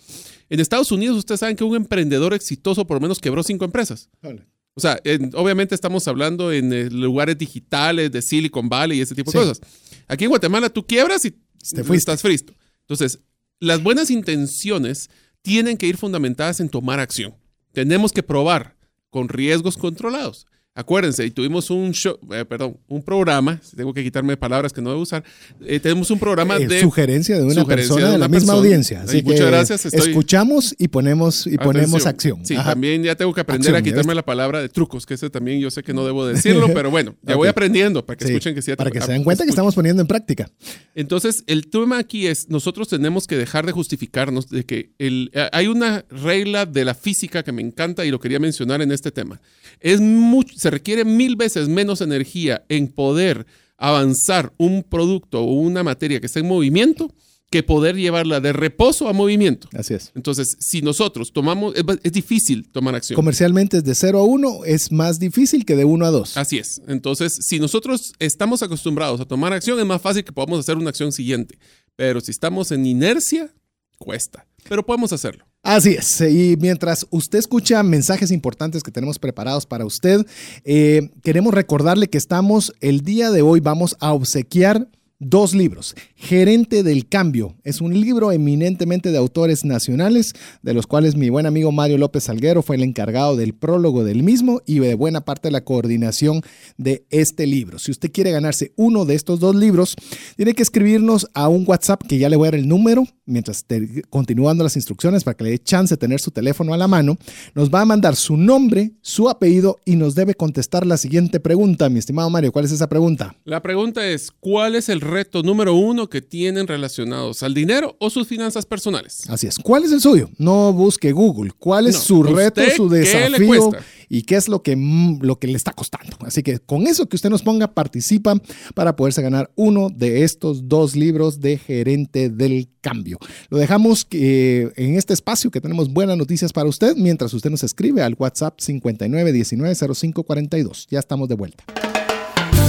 En 0.51 0.61
Estados 0.61 0.93
Unidos, 0.93 1.17
ustedes 1.17 1.41
saben 1.41 1.57
que 1.57 1.65
un 1.65 1.75
emprendedor 1.75 2.35
exitoso 2.35 2.87
por 2.87 2.99
lo 2.99 3.01
menos 3.01 3.19
quebró 3.19 3.43
cinco 3.43 3.65
empresas. 3.65 4.11
Vale. 4.21 4.45
O 4.75 4.81
sea, 4.81 5.01
en, 5.05 5.31
obviamente 5.35 5.75
estamos 5.75 6.07
hablando 6.07 6.53
en 6.53 6.73
eh, 6.73 6.91
lugares 6.91 7.39
digitales 7.39 8.13
de 8.13 8.21
Silicon 8.21 8.69
Valley 8.69 8.99
y 8.99 9.01
ese 9.01 9.15
tipo 9.15 9.31
sí. 9.31 9.39
de 9.39 9.45
cosas. 9.45 9.61
Aquí 10.07 10.25
en 10.25 10.31
Guatemala 10.31 10.69
tú 10.69 10.87
quiebras 10.87 11.25
y 11.25 11.31
Te 11.31 11.83
fuiste. 11.83 11.97
estás 11.97 12.21
fristo. 12.21 12.53
Entonces, 12.81 13.21
las 13.65 13.83
buenas 13.83 14.11
intenciones 14.11 15.11
tienen 15.43 15.77
que 15.77 15.87
ir 15.87 15.97
fundamentadas 15.97 16.61
en 16.61 16.69
tomar 16.69 17.01
acción. 17.01 17.35
Tenemos 17.73 18.13
que 18.13 18.23
probar 18.23 18.77
con 19.11 19.29
riesgos 19.29 19.77
controlados. 19.77 20.47
Acuérdense, 20.77 21.25
y 21.25 21.31
tuvimos 21.31 21.71
un 21.71 21.93
show, 21.93 22.19
eh, 22.33 22.45
perdón, 22.45 22.77
un 22.89 23.01
programa, 23.01 23.61
tengo 23.77 23.95
que 23.95 24.03
quitarme 24.03 24.37
palabras 24.37 24.73
que 24.73 24.83
no 24.83 24.91
debo 24.91 25.03
usar, 25.03 25.23
eh, 25.65 25.79
tenemos 25.79 26.11
un 26.11 26.19
programa 26.19 26.57
eh, 26.57 26.67
de... 26.67 26.81
Sugerencia 26.81 27.37
de 27.37 27.45
una 27.45 27.55
sugerencia 27.55 27.95
persona 27.95 28.13
de, 28.15 28.19
la 28.19 28.27
misma 28.27 28.55
audiencia. 28.55 29.03
Así 29.03 29.23
muchas 29.23 29.39
que 29.39 29.47
gracias. 29.47 29.87
Estoy... 29.87 30.09
Escuchamos 30.09 30.75
y 30.77 30.89
ponemos, 30.89 31.47
y 31.47 31.59
ponemos 31.59 32.07
acción. 32.07 32.45
Sí, 32.45 32.57
Ajá. 32.57 32.71
también 32.71 33.05
ya 33.05 33.15
tengo 33.15 33.33
que 33.33 33.43
aprender 33.43 33.73
acción, 33.73 33.77
a 33.77 33.95
quitarme 33.95 34.17
la 34.17 34.25
palabra 34.25 34.61
de 34.61 34.69
trucos, 34.69 35.07
que 35.07 35.15
ese 35.15 35.31
también 35.31 35.61
yo 35.61 35.71
sé 35.71 35.85
que 35.85 35.95
no 35.95 36.05
debo 36.05 36.27
decirlo, 36.27 36.67
pero 36.75 36.91
bueno, 36.91 37.13
ya 37.23 37.35
okay. 37.35 37.37
voy 37.37 37.49
aprendiendo 37.49 38.05
para 38.05 38.17
que 38.17 38.25
sí, 38.25 38.33
escuchen 38.33 38.57
que 38.57 38.63
sí. 38.63 38.75
Para 38.75 38.91
que 38.91 39.01
se 39.01 39.13
den 39.13 39.23
cuenta 39.23 39.45
que 39.45 39.51
estamos 39.51 39.77
poniendo 39.77 40.03
en 40.03 40.09
práctica. 40.09 40.51
Entonces, 40.97 41.45
el 41.47 41.69
tema 41.69 41.99
aquí 41.99 42.27
es, 42.27 42.49
nosotros 42.49 42.89
tenemos 42.89 43.29
que 43.29 43.37
dejar 43.37 43.65
de 43.65 43.71
justificarnos 43.71 44.49
de 44.49 44.67
que 44.67 44.91
el, 44.99 45.31
hay 45.53 45.69
una 45.69 46.05
regla 46.11 46.67
de 46.67 46.85
la 46.85 46.95
física 46.95 47.45
que 47.45 47.53
me 47.53 47.63
encanta 47.63 48.05
y 48.05 48.11
lo 48.11 48.19
quería 48.19 48.41
mencionar 48.41 48.83
en 48.83 48.91
este 48.91 49.13
tema. 49.13 49.41
Es 49.79 50.01
mucho, 50.01 50.64
se 50.65 50.71
requiere 50.71 51.05
mil 51.05 51.37
veces 51.37 51.69
menos 51.69 52.01
energía 52.01 52.65
en 52.71 52.89
poder 52.89 53.45
avanzar 53.77 54.55
un 54.57 54.83
producto 54.83 55.43
o 55.43 55.53
una 55.53 55.83
materia 55.83 56.21
que 56.21 56.25
está 56.27 56.41
en 56.41 56.49
movimiento 56.49 57.13
que 57.51 57.63
poder 57.63 57.97
llevarla 57.97 58.41
de 58.41 58.55
reposo 58.55 59.07
a 59.07 59.13
movimiento. 59.13 59.69
Así 59.75 59.93
es. 59.93 60.11
Entonces, 60.15 60.57
si 60.61 60.81
nosotros 60.81 61.35
tomamos, 61.35 61.75
es, 61.77 61.85
es 62.03 62.13
difícil 62.13 62.67
tomar 62.71 62.95
acción. 62.95 63.15
Comercialmente 63.15 63.77
es 63.77 63.85
de 63.85 63.95
0 63.95 64.21
a 64.21 64.25
1, 64.25 64.65
es 64.65 64.91
más 64.91 65.19
difícil 65.19 65.67
que 65.67 65.77
de 65.77 65.85
1 65.85 66.07
a 66.07 66.11
2. 66.11 66.39
Así 66.39 66.57
es. 66.57 66.81
Entonces, 66.89 67.37
si 67.43 67.61
nosotros 67.61 68.15
estamos 68.19 68.63
acostumbrados 68.63 69.21
a 69.21 69.27
tomar 69.27 69.53
acción, 69.53 69.79
es 69.79 69.85
más 69.85 70.01
fácil 70.01 70.25
que 70.25 70.33
podamos 70.33 70.61
hacer 70.61 70.79
una 70.79 70.89
acción 70.89 71.13
siguiente. 71.13 71.59
Pero 71.95 72.23
si 72.23 72.31
estamos 72.31 72.73
en 72.73 72.87
inercia, 72.87 73.53
cuesta. 73.99 74.47
Pero 74.67 74.87
podemos 74.87 75.13
hacerlo. 75.13 75.45
Así 75.65 75.95
es. 75.95 76.21
Y 76.21 76.59
mientras 76.61 77.07
usted 77.09 77.39
escucha 77.39 77.83
mensajes 77.83 78.31
importantes 78.31 78.83
que 78.83 78.91
tenemos 78.91 79.19
preparados 79.19 79.65
para 79.65 79.87
usted, 79.87 80.27
eh, 80.63 81.09
queremos 81.23 81.55
recordarle 81.55 82.09
que 82.09 82.19
estamos, 82.19 82.75
el 82.83 83.01
día 83.01 83.31
de 83.31 83.41
hoy 83.41 83.61
vamos 83.61 83.97
a 83.99 84.13
obsequiar 84.13 84.89
dos 85.19 85.55
libros. 85.55 85.95
Gerente 86.17 86.83
del 86.83 87.09
Cambio 87.09 87.55
es 87.65 87.81
un 87.81 87.99
libro 87.99 88.33
eminentemente 88.33 89.11
de 89.11 89.19
autores 89.19 89.65
nacionales, 89.65 90.35
de 90.63 90.75
los 90.75 90.87
cuales 90.87 91.17
mi 91.17 91.29
buen 91.29 91.47
amigo 91.47 91.73
Mario 91.73 91.99
López 91.99 92.25
Salguero 92.25 92.63
fue 92.63 92.77
el 92.77 92.83
encargado 92.83 93.37
del 93.37 93.55
prólogo 93.55 94.05
del 94.05 94.23
mismo 94.23 94.61
y 94.67 94.81
de 94.81 94.95
buena 94.95 95.25
parte 95.25 95.49
de 95.49 95.53
la 95.53 95.65
coordinación 95.65 96.43
de 96.77 97.07
este 97.11 97.47
libro. 97.47 97.79
Si 97.79 97.91
usted 97.91 98.11
quiere 98.13 98.33
ganarse 98.33 98.73
uno 98.77 99.05
de 99.05 99.15
estos 99.15 99.41
dos 99.41 99.55
libros, 99.55 99.95
tiene 100.37 100.55
que 100.55 100.63
escribirnos 100.63 101.29
a 101.35 101.49
un 101.49 101.65
WhatsApp 101.67 102.03
que 102.07 102.19
ya 102.19 102.29
le 102.29 102.37
voy 102.37 102.49
a 102.49 102.51
dar 102.53 102.61
el 102.61 102.69
número 102.69 103.07
mientras 103.27 103.65
te, 103.65 104.03
continuando 104.11 104.65
las 104.65 104.77
instrucciones 104.77 105.25
para 105.25 105.37
que 105.37 105.45
le 105.45 105.51
dé 105.51 105.59
chance 105.59 105.95
de 105.95 105.99
tener 105.99 106.21
su 106.21 106.31
teléfono 106.31 106.75
a 106.75 106.77
la 106.77 106.89
mano. 106.89 107.17
Nos 107.55 107.71
va 107.71 107.81
a 107.81 107.85
mandar 107.85 108.17
su 108.17 108.37
nombre, 108.37 108.93
su 109.01 109.29
apellido 109.29 109.79
y 109.85 109.97
nos 109.97 110.15
debe 110.15 110.35
contestar 110.35 110.87
la 110.87 110.97
siguiente 110.97 111.41
pregunta, 111.41 111.89
mi 111.89 111.99
estimado 111.99 112.29
Mario. 112.31 112.53
¿Cuál 112.53 112.65
es 112.65 112.73
esa 112.73 112.89
pregunta? 112.89 113.35
La 113.45 113.63
pregunta 113.63 114.07
es, 114.07 114.31
¿cuál 114.31 114.75
es 114.75 114.89
el 114.89 115.01
reto 115.05 115.43
número 115.43 115.75
uno 115.75 116.09
que 116.09 116.23
tienen 116.23 116.67
relacionados 116.67 117.43
al 117.43 117.55
dinero 117.55 117.97
o 118.01 118.11
sus 118.11 118.27
finanzas 118.27 118.67
personales? 118.67 119.29
Así 119.29 119.47
es. 119.47 119.59
¿Cuál 119.59 119.85
es 119.85 119.93
el 119.93 120.01
suyo? 120.01 120.29
No 120.39 120.73
busque 120.73 121.13
Google. 121.13 121.53
¿Cuál 121.59 121.87
es 121.87 121.95
No, 121.95 122.01
su 122.01 122.23
reto, 122.23 122.61
¿usted 122.61 122.77
su 122.77 122.89
desafío 122.89 123.71
y 124.09 124.23
qué 124.23 124.37
es 124.37 124.49
lo 124.49 124.63
que, 124.63 124.77
mm, 124.77 125.21
lo 125.23 125.39
que 125.39 125.47
le 125.47 125.57
está 125.57 125.73
costando? 125.73 126.17
Así 126.21 126.43
que 126.43 126.59
con 126.59 126.87
eso 126.87 127.07
que 127.07 127.17
usted 127.17 127.31
nos 127.31 127.43
ponga, 127.43 127.69
participa 127.69 128.35
para 128.75 128.97
poderse 128.97 129.23
ganar 129.23 129.51
uno 129.57 129.89
de 129.91 130.25
estos 130.25 130.69
dos 130.69 130.97
libros 130.97 131.41
de 131.41 131.59
gerente 131.59 132.31
del 132.31 132.69
cambio. 132.81 133.19
Lo 133.49 133.59
dejamos 133.59 134.07
eh, 134.11 134.71
en 134.77 134.97
este 134.97 135.13
espacio 135.15 135.51
que 135.51 135.61
tenemos 135.61 135.93
buenas 135.93 136.17
noticias 136.17 136.53
para 136.53 136.69
usted 136.69 136.95
mientras 136.97 137.33
usted 137.35 137.51
nos 137.51 137.63
escribe 137.65 138.03
al 138.03 138.15
WhatsApp 138.19 138.59
59190542. 138.61 140.87
Ya 140.91 140.99
estamos 140.99 141.29
de 141.29 141.35
vuelta. 141.35 141.65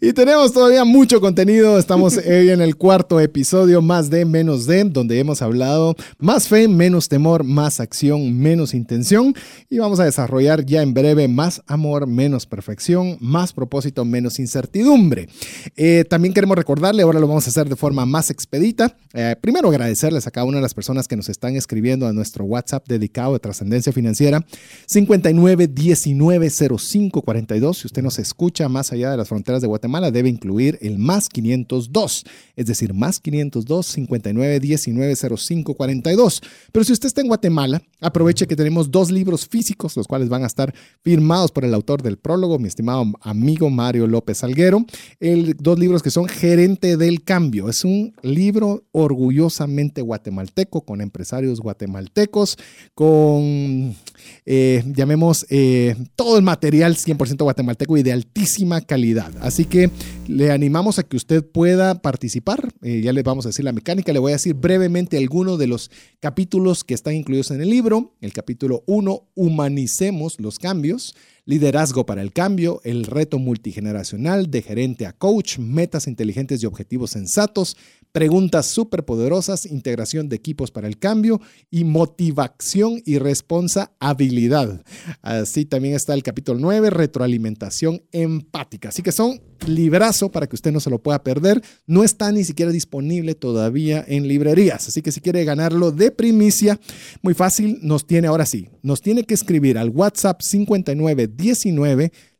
Y 0.00 0.12
tenemos 0.12 0.52
todavía 0.52 0.84
mucho 0.84 1.20
contenido. 1.20 1.78
Estamos 1.78 2.18
hoy 2.18 2.24
en 2.50 2.60
el 2.60 2.76
cuarto 2.76 3.18
episodio 3.18 3.82
más 3.82 4.10
de 4.10 4.24
menos 4.24 4.66
de, 4.66 4.84
donde 4.84 5.18
hemos 5.18 5.42
hablado 5.42 5.96
más 6.18 6.48
fe, 6.48 6.68
menos 6.68 7.08
temor, 7.08 7.44
más 7.44 7.80
acción, 7.80 8.38
menos 8.38 8.74
intención. 8.74 9.34
Y 9.68 9.78
vamos 9.78 9.98
a 9.98 10.04
desarrollar 10.04 10.64
ya 10.64 10.82
en 10.82 10.94
breve 10.94 11.26
más 11.28 11.62
amor, 11.66 12.06
menos 12.06 12.46
perfección, 12.46 13.16
más 13.20 13.52
propósito, 13.52 14.04
menos 14.04 14.38
incertidumbre. 14.38 15.28
Eh, 15.76 16.04
también 16.08 16.34
queremos 16.34 16.56
recordarle, 16.56 17.02
ahora 17.02 17.18
lo 17.18 17.26
vamos 17.26 17.46
a 17.46 17.50
hacer 17.50 17.68
de 17.68 17.76
forma 17.76 18.06
más 18.06 18.30
expedita. 18.30 18.96
Eh, 19.12 19.34
primero 19.40 19.68
agradecerles 19.68 20.26
a 20.26 20.30
cada 20.30 20.44
una 20.44 20.58
de 20.58 20.62
las 20.62 20.74
personas 20.74 21.08
que 21.08 21.16
nos 21.16 21.28
están 21.28 21.56
escribiendo 21.56 22.06
a 22.06 22.12
nuestro 22.12 22.44
WhatsApp 22.44 22.86
dedicado 22.86 23.32
de 23.32 23.40
trascendencia 23.40 23.92
financiera 23.92 24.44
59190542. 24.88 27.74
Si 27.74 27.86
usted 27.86 28.02
nos 28.02 28.18
escucha 28.18 28.68
más 28.68 28.92
allá 28.92 29.10
de 29.10 29.16
las 29.16 29.28
fronteras 29.28 29.60
de 29.60 29.66
Guatemala, 29.80 30.10
debe 30.10 30.28
incluir 30.28 30.78
el 30.82 30.98
más 30.98 31.30
502, 31.30 32.24
es 32.54 32.66
decir, 32.66 32.92
más 32.92 33.18
502 33.18 33.86
59 33.86 34.60
19 34.60 35.16
05 35.16 35.74
42. 35.74 36.42
Pero 36.70 36.84
si 36.84 36.92
usted 36.92 37.06
está 37.06 37.22
en 37.22 37.28
Guatemala, 37.28 37.82
aproveche 38.02 38.46
que 38.46 38.56
tenemos 38.56 38.90
dos 38.90 39.10
libros 39.10 39.48
físicos, 39.48 39.96
los 39.96 40.06
cuales 40.06 40.28
van 40.28 40.42
a 40.42 40.46
estar 40.46 40.74
firmados 41.02 41.50
por 41.50 41.64
el 41.64 41.72
autor 41.72 42.02
del 42.02 42.18
prólogo, 42.18 42.58
mi 42.58 42.68
estimado 42.68 43.06
amigo 43.22 43.70
Mario 43.70 44.06
López 44.06 44.38
Salguero. 44.38 44.84
El, 45.18 45.56
dos 45.58 45.78
libros 45.78 46.02
que 46.02 46.10
son 46.10 46.28
Gerente 46.28 46.98
del 46.98 47.24
Cambio. 47.24 47.70
Es 47.70 47.82
un 47.84 48.12
libro 48.22 48.84
orgullosamente 48.92 50.02
guatemalteco, 50.02 50.82
con 50.82 51.00
empresarios 51.00 51.60
guatemaltecos, 51.60 52.58
con, 52.94 53.96
eh, 54.44 54.84
llamemos, 54.94 55.46
eh, 55.48 55.96
todo 56.16 56.36
el 56.36 56.42
material 56.42 56.96
100% 56.96 57.44
guatemalteco 57.44 57.96
y 57.96 58.02
de 58.02 58.12
altísima 58.12 58.82
calidad. 58.82 59.32
Así 59.40 59.64
que 59.70 59.88
le 60.26 60.50
animamos 60.50 60.98
a 60.98 61.04
que 61.04 61.16
usted 61.16 61.44
pueda 61.44 62.02
participar. 62.02 62.72
Eh, 62.82 63.00
ya 63.02 63.12
le 63.12 63.22
vamos 63.22 63.46
a 63.46 63.50
decir 63.50 63.64
la 63.64 63.72
mecánica, 63.72 64.12
le 64.12 64.18
voy 64.18 64.32
a 64.32 64.34
decir 64.34 64.54
brevemente 64.54 65.16
algunos 65.16 65.58
de 65.58 65.68
los 65.68 65.90
capítulos 66.18 66.82
que 66.82 66.92
están 66.92 67.14
incluidos 67.14 67.52
en 67.52 67.62
el 67.62 67.70
libro. 67.70 68.14
El 68.20 68.32
capítulo 68.32 68.82
1, 68.86 69.28
Humanicemos 69.34 70.40
los 70.40 70.58
cambios. 70.58 71.14
Liderazgo 71.46 72.04
para 72.04 72.22
el 72.22 72.32
cambio, 72.32 72.80
el 72.84 73.04
reto 73.04 73.38
multigeneracional 73.38 74.50
de 74.50 74.62
gerente 74.62 75.06
a 75.06 75.12
coach, 75.12 75.58
metas 75.58 76.06
inteligentes 76.06 76.62
y 76.62 76.66
objetivos 76.66 77.10
sensatos, 77.10 77.76
preguntas 78.12 78.66
superpoderosas, 78.66 79.66
integración 79.66 80.28
de 80.28 80.36
equipos 80.36 80.70
para 80.70 80.88
el 80.88 80.98
cambio 80.98 81.40
y 81.70 81.84
motivación 81.84 83.02
y 83.04 83.18
responsabilidad. 83.18 84.82
Así 85.22 85.64
también 85.64 85.94
está 85.94 86.14
el 86.14 86.22
capítulo 86.22 86.58
9, 86.58 86.90
retroalimentación 86.90 88.02
empática. 88.12 88.88
Así 88.88 89.02
que 89.02 89.12
son 89.12 89.40
librazo 89.66 90.30
para 90.30 90.46
que 90.46 90.56
usted 90.56 90.72
no 90.72 90.80
se 90.80 90.90
lo 90.90 91.02
pueda 91.02 91.22
perder. 91.22 91.62
No 91.86 92.02
está 92.04 92.32
ni 92.32 92.44
siquiera 92.44 92.72
disponible 92.72 93.34
todavía 93.34 94.04
en 94.06 94.26
librerías. 94.26 94.88
Así 94.88 95.02
que 95.02 95.12
si 95.12 95.20
quiere 95.20 95.44
ganarlo 95.44 95.92
de 95.92 96.10
primicia, 96.10 96.80
muy 97.22 97.34
fácil, 97.34 97.78
nos 97.82 98.06
tiene 98.06 98.28
ahora 98.28 98.46
sí, 98.46 98.68
nos 98.82 99.02
tiene 99.02 99.24
que 99.24 99.34
escribir 99.34 99.78
al 99.78 99.90
WhatsApp 99.90 100.40
59 100.40 101.28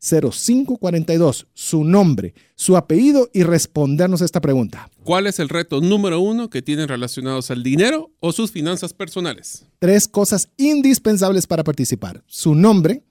6919-0542, 0.01 1.47
su 1.53 1.85
nombre, 1.85 2.35
su 2.55 2.77
apellido 2.77 3.29
y 3.33 3.43
respondernos 3.43 4.23
esta 4.23 4.41
pregunta. 4.41 4.91
¿Cuál 5.05 5.27
es 5.27 5.39
el 5.39 5.49
reto 5.49 5.81
número 5.81 6.21
uno 6.21 6.51
que 6.51 6.63
tienen 6.63 6.89
relacionados 6.89 7.51
al 7.51 7.63
dinero 7.63 8.11
o 8.21 8.33
sus 8.33 8.51
finanzas 8.51 8.93
personales? 8.93 9.67
Tres 9.79 10.09
cosas 10.09 10.49
indispensables 10.57 11.47
para 11.47 11.65
participar. 11.65 12.23
Su 12.27 12.55
nombre, 12.55 13.03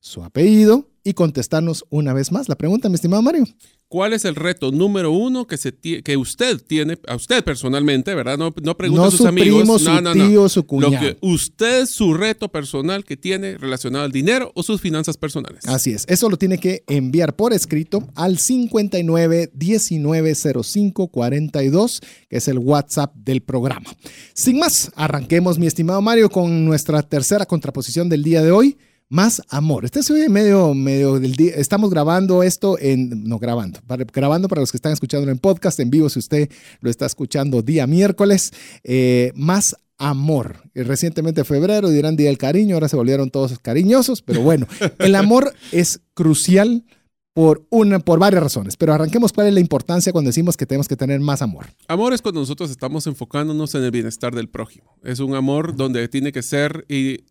su 0.00 0.22
apellido 0.22 0.88
y 1.08 1.14
contestarnos 1.14 1.84
una 1.90 2.12
vez 2.12 2.32
más 2.32 2.48
la 2.48 2.56
pregunta, 2.56 2.88
mi 2.88 2.96
estimado 2.96 3.22
Mario. 3.22 3.44
¿Cuál 3.88 4.12
es 4.12 4.26
el 4.26 4.34
reto 4.34 4.70
número 4.70 5.10
uno 5.12 5.46
que, 5.46 5.56
se 5.56 5.72
que 5.72 6.16
usted 6.18 6.60
tiene, 6.60 6.98
a 7.06 7.16
usted 7.16 7.42
personalmente, 7.42 8.14
¿verdad? 8.14 8.36
No, 8.36 8.54
no 8.62 8.76
pregunte 8.76 9.06
a 9.06 9.10
sus 9.10 9.24
amigos. 9.24 9.66
no, 9.66 9.78
su 9.78 9.90
no, 9.90 10.12
tío, 10.12 10.48
su 10.50 10.66
cuñado. 10.66 10.92
Lo 10.92 11.00
que 11.00 11.16
usted, 11.22 11.86
su 11.86 12.12
reto 12.12 12.50
personal 12.50 13.06
que 13.06 13.16
tiene 13.16 13.56
relacionado 13.56 14.04
al 14.04 14.12
dinero 14.12 14.52
o 14.54 14.62
sus 14.62 14.82
finanzas 14.82 15.16
personales. 15.16 15.66
Así 15.66 15.92
es. 15.92 16.04
Eso 16.06 16.28
lo 16.28 16.36
tiene 16.36 16.58
que 16.58 16.84
enviar 16.86 17.34
por 17.34 17.54
escrito 17.54 18.06
al 18.14 18.38
59 18.38 19.52
19 19.54 20.34
05 20.34 21.08
42, 21.08 22.00
que 22.28 22.36
es 22.36 22.48
el 22.48 22.58
WhatsApp 22.58 23.14
del 23.14 23.40
programa. 23.40 23.90
Sin 24.34 24.58
más, 24.58 24.92
arranquemos, 24.96 25.58
mi 25.58 25.66
estimado 25.66 26.02
Mario, 26.02 26.28
con 26.28 26.66
nuestra 26.66 27.02
tercera 27.02 27.46
contraposición 27.46 28.10
del 28.10 28.22
día 28.22 28.42
de 28.42 28.50
hoy 28.50 28.76
más 29.08 29.42
amor. 29.48 29.84
Este 29.84 30.00
es 30.00 30.10
medio, 30.28 30.74
medio 30.74 31.18
del 31.18 31.34
día. 31.34 31.52
Estamos 31.56 31.90
grabando 31.90 32.42
esto 32.42 32.78
en, 32.78 33.24
no 33.24 33.38
grabando, 33.38 33.80
grabando 34.12 34.48
para 34.48 34.60
los 34.60 34.70
que 34.70 34.76
están 34.76 34.92
escuchando 34.92 35.30
en 35.30 35.38
podcast 35.38 35.80
en 35.80 35.90
vivo, 35.90 36.08
si 36.08 36.18
usted 36.18 36.50
lo 36.80 36.90
está 36.90 37.06
escuchando 37.06 37.62
día 37.62 37.86
miércoles, 37.86 38.52
eh, 38.84 39.32
más 39.34 39.76
amor. 39.96 40.62
Recientemente 40.74 41.44
febrero 41.44 41.88
dirán 41.88 42.16
Día 42.16 42.28
del 42.28 42.38
Cariño, 42.38 42.76
ahora 42.76 42.88
se 42.88 42.96
volvieron 42.96 43.30
todos 43.30 43.58
cariñosos, 43.58 44.22
pero 44.22 44.42
bueno, 44.42 44.66
el 44.98 45.14
amor 45.14 45.52
es 45.72 46.00
crucial 46.14 46.84
por, 47.32 47.66
una, 47.70 48.00
por 48.00 48.18
varias 48.18 48.42
razones, 48.42 48.76
pero 48.76 48.92
arranquemos 48.92 49.32
cuál 49.32 49.46
es 49.46 49.54
la 49.54 49.60
importancia 49.60 50.12
cuando 50.12 50.28
decimos 50.28 50.56
que 50.56 50.66
tenemos 50.66 50.88
que 50.88 50.96
tener 50.96 51.20
más 51.20 51.40
amor. 51.40 51.66
Amor 51.86 52.12
es 52.12 52.20
cuando 52.20 52.40
nosotros 52.40 52.70
estamos 52.70 53.06
enfocándonos 53.06 53.74
en 53.74 53.84
el 53.84 53.90
bienestar 53.90 54.34
del 54.34 54.48
prójimo. 54.48 54.96
Es 55.02 55.20
un 55.20 55.34
amor 55.34 55.76
donde 55.76 56.08
tiene 56.08 56.32
que 56.32 56.42
ser 56.42 56.84
y 56.88 57.24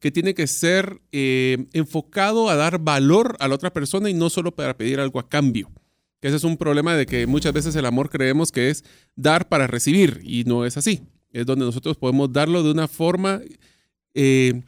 que 0.00 0.10
tiene 0.10 0.34
que 0.34 0.46
ser 0.46 1.00
eh, 1.12 1.66
enfocado 1.72 2.48
a 2.48 2.56
dar 2.56 2.78
valor 2.78 3.36
a 3.38 3.48
la 3.48 3.54
otra 3.54 3.72
persona 3.72 4.08
y 4.08 4.14
no 4.14 4.30
solo 4.30 4.54
para 4.54 4.76
pedir 4.76 4.98
algo 4.98 5.20
a 5.20 5.28
cambio. 5.28 5.70
Que 6.20 6.28
ese 6.28 6.38
es 6.38 6.44
un 6.44 6.56
problema 6.56 6.94
de 6.94 7.06
que 7.06 7.26
muchas 7.26 7.52
veces 7.52 7.76
el 7.76 7.86
amor 7.86 8.10
creemos 8.10 8.50
que 8.50 8.70
es 8.70 8.84
dar 9.14 9.48
para 9.48 9.66
recibir 9.66 10.20
y 10.24 10.44
no 10.44 10.64
es 10.64 10.76
así. 10.76 11.02
Es 11.32 11.46
donde 11.46 11.66
nosotros 11.66 11.96
podemos 11.96 12.32
darlo 12.32 12.62
de 12.62 12.70
una 12.70 12.88
forma 12.88 13.40
eh, 14.14 14.62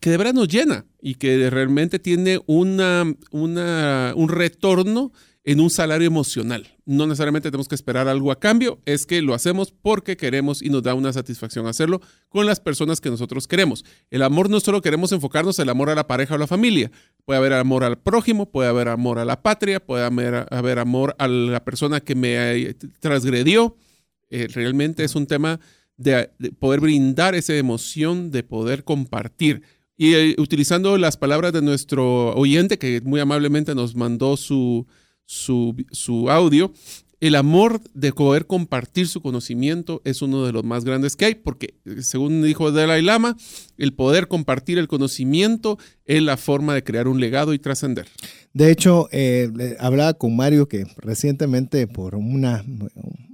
que 0.00 0.10
de 0.10 0.16
verdad 0.16 0.34
nos 0.34 0.48
llena 0.48 0.86
y 1.00 1.14
que 1.14 1.50
realmente 1.50 1.98
tiene 1.98 2.40
una, 2.46 3.04
un 3.30 4.28
retorno 4.28 5.12
en 5.44 5.60
un 5.60 5.70
salario 5.70 6.06
emocional. 6.06 6.76
No 6.84 7.06
necesariamente 7.06 7.50
tenemos 7.50 7.68
que 7.68 7.74
esperar 7.74 8.08
algo 8.08 8.32
a 8.32 8.38
cambio, 8.38 8.80
es 8.84 9.06
que 9.06 9.22
lo 9.22 9.34
hacemos 9.34 9.72
porque 9.72 10.16
queremos 10.16 10.62
y 10.62 10.68
nos 10.68 10.82
da 10.82 10.94
una 10.94 11.12
satisfacción 11.12 11.66
hacerlo 11.66 12.00
con 12.28 12.46
las 12.46 12.60
personas 12.60 13.00
que 13.00 13.10
nosotros 13.10 13.46
queremos. 13.46 13.84
El 14.10 14.22
amor 14.22 14.50
no 14.50 14.60
solo 14.60 14.82
queremos 14.82 15.12
enfocarnos 15.12 15.58
en 15.58 15.64
el 15.64 15.70
amor 15.70 15.90
a 15.90 15.94
la 15.94 16.06
pareja 16.06 16.34
o 16.34 16.38
la 16.38 16.46
familia, 16.46 16.90
puede 17.24 17.38
haber 17.38 17.52
amor 17.54 17.84
al 17.84 17.98
prójimo, 17.98 18.50
puede 18.50 18.68
haber 18.68 18.88
amor 18.88 19.18
a 19.18 19.24
la 19.24 19.42
patria, 19.42 19.80
puede 19.80 20.04
haber, 20.04 20.78
amor 20.78 21.14
a 21.18 21.28
la 21.28 21.64
persona 21.64 22.00
que 22.00 22.14
me 22.14 22.74
transgredió. 23.00 23.76
Eh, 24.30 24.48
realmente 24.52 25.04
es 25.04 25.14
un 25.14 25.26
tema 25.26 25.60
de, 25.96 26.30
poder 26.58 26.80
brindar 26.80 27.34
esa 27.34 27.54
emoción, 27.54 28.30
de 28.30 28.42
poder 28.42 28.84
compartir. 28.84 29.62
Y 29.96 30.14
eh, 30.14 30.36
utilizando 30.38 30.96
las 30.98 31.16
palabras 31.16 31.52
de 31.52 31.62
nuestro 31.62 32.34
oyente 32.34 32.78
que 32.78 33.00
muy 33.00 33.20
amablemente 33.20 33.74
nos 33.74 33.96
mandó 33.96 34.36
su, 34.36 34.86
su, 35.28 36.30
audio, 36.30 36.72
el 37.20 37.34
amor 37.34 37.82
de 37.92 38.12
poder 38.12 38.46
compartir 38.46 39.08
su 39.08 39.20
conocimiento 39.20 40.00
es 40.04 40.22
uno 40.22 40.46
de 40.46 40.52
los 40.52 40.64
más 40.64 40.84
grandes 40.84 41.16
que 41.16 41.26
hay, 41.26 41.34
porque 41.34 41.74
según 42.00 42.42
dijo 42.42 42.72
Dalai 42.72 43.02
Lama, 43.02 43.36
el 43.76 43.92
poder 43.92 44.28
compartir 44.28 44.78
el 44.78 44.88
conocimiento 44.88 45.78
es 46.06 46.22
la 46.22 46.38
forma 46.38 46.74
de 46.74 46.82
crear 46.82 47.08
un 47.08 47.20
legado 47.20 47.52
y 47.52 47.58
trascender. 47.58 48.06
De 48.54 48.70
hecho, 48.70 49.08
eh, 49.12 49.76
hablaba 49.78 50.14
con 50.14 50.34
Mario 50.34 50.66
que 50.66 50.86
recientemente 50.96 51.86
por 51.86 52.14
una, 52.14 52.64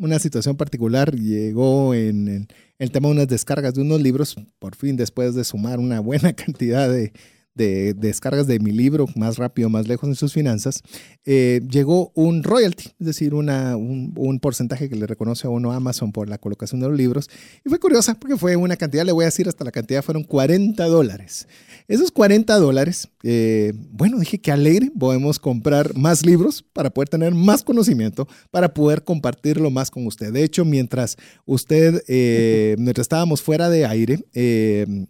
una 0.01 0.19
situación 0.19 0.57
particular 0.57 1.15
llegó 1.15 1.95
en 1.95 2.49
el 2.79 2.91
tema 2.91 3.09
de 3.09 3.15
unas 3.15 3.29
descargas 3.29 3.75
de 3.75 3.83
unos 3.83 4.01
libros, 4.01 4.35
por 4.59 4.75
fin 4.75 4.97
después 4.97 5.37
de 5.37 5.45
sumar 5.45 5.79
una 5.79 6.01
buena 6.01 6.33
cantidad 6.35 6.91
de, 6.91 7.13
de, 7.55 7.95
descargas 7.95 8.47
de 8.47 8.59
mi 8.59 8.73
libro, 8.73 9.07
Más 9.15 9.39
rápido, 9.39 9.69
más 9.69 9.87
lejos 9.87 10.09
en 10.09 10.17
sus 10.17 10.33
finanzas, 10.33 10.83
eh, 11.25 11.61
llegó 11.71 12.11
un 12.15 12.43
royalty, 12.43 12.91
es 12.99 13.07
decir, 13.07 13.35
una, 13.35 13.77
un, 13.77 14.13
porcentaje 14.41 14.89
que 14.89 14.97
le 14.97 15.07
reconoce 15.07 15.47
a 15.47 15.51
uno 15.51 15.73
Amazon 15.73 16.13
por 16.13 16.29
la 16.29 16.39
colocación 16.39 16.81
de 16.81 16.89
los 16.89 16.99
libros. 16.99 17.31
Y 17.65 17.69
fue 17.69 17.79
curiosa 17.79 18.15
porque 18.15 18.37
fue 18.37 18.57
una 18.57 18.77
cantidad, 18.77 19.05
le 19.05 19.13
voy 19.13 19.25
a 19.25 19.27
decir 19.27 19.49
hasta 19.49 19.65
la 19.65 19.71
cantidad, 19.71 20.03
fueron 20.03 20.25
40 20.25 20.85
dólares. 20.87 21.47
Esos 21.87 22.11
40 22.11 22.59
dólares, 22.59 23.09
eh, 23.23 23.73
bueno, 23.93 24.19
dije 24.19 24.41
que 24.41 24.51
alegre, 24.51 24.91
podemos 24.99 25.39
comprar 25.39 25.97
más 25.97 26.27
libros 26.27 26.63
para 26.73 26.91
poder 26.91 27.09
tener 27.09 27.35
más 27.35 27.63
conocimiento, 27.63 28.27
para 28.51 28.75
poder 28.75 29.05
compartirlo 29.05 29.71
más 29.71 29.91
con 29.91 30.07
usted. 30.07 30.33
De 30.33 30.43
hecho, 30.43 30.65
mientras 30.65 31.17
usted, 31.47 32.03
eh, 32.09 32.75
mientras 32.79 33.05
estábamos 33.05 33.41
fuera 33.41 33.71
de 33.71 33.87
aire, 33.87 34.25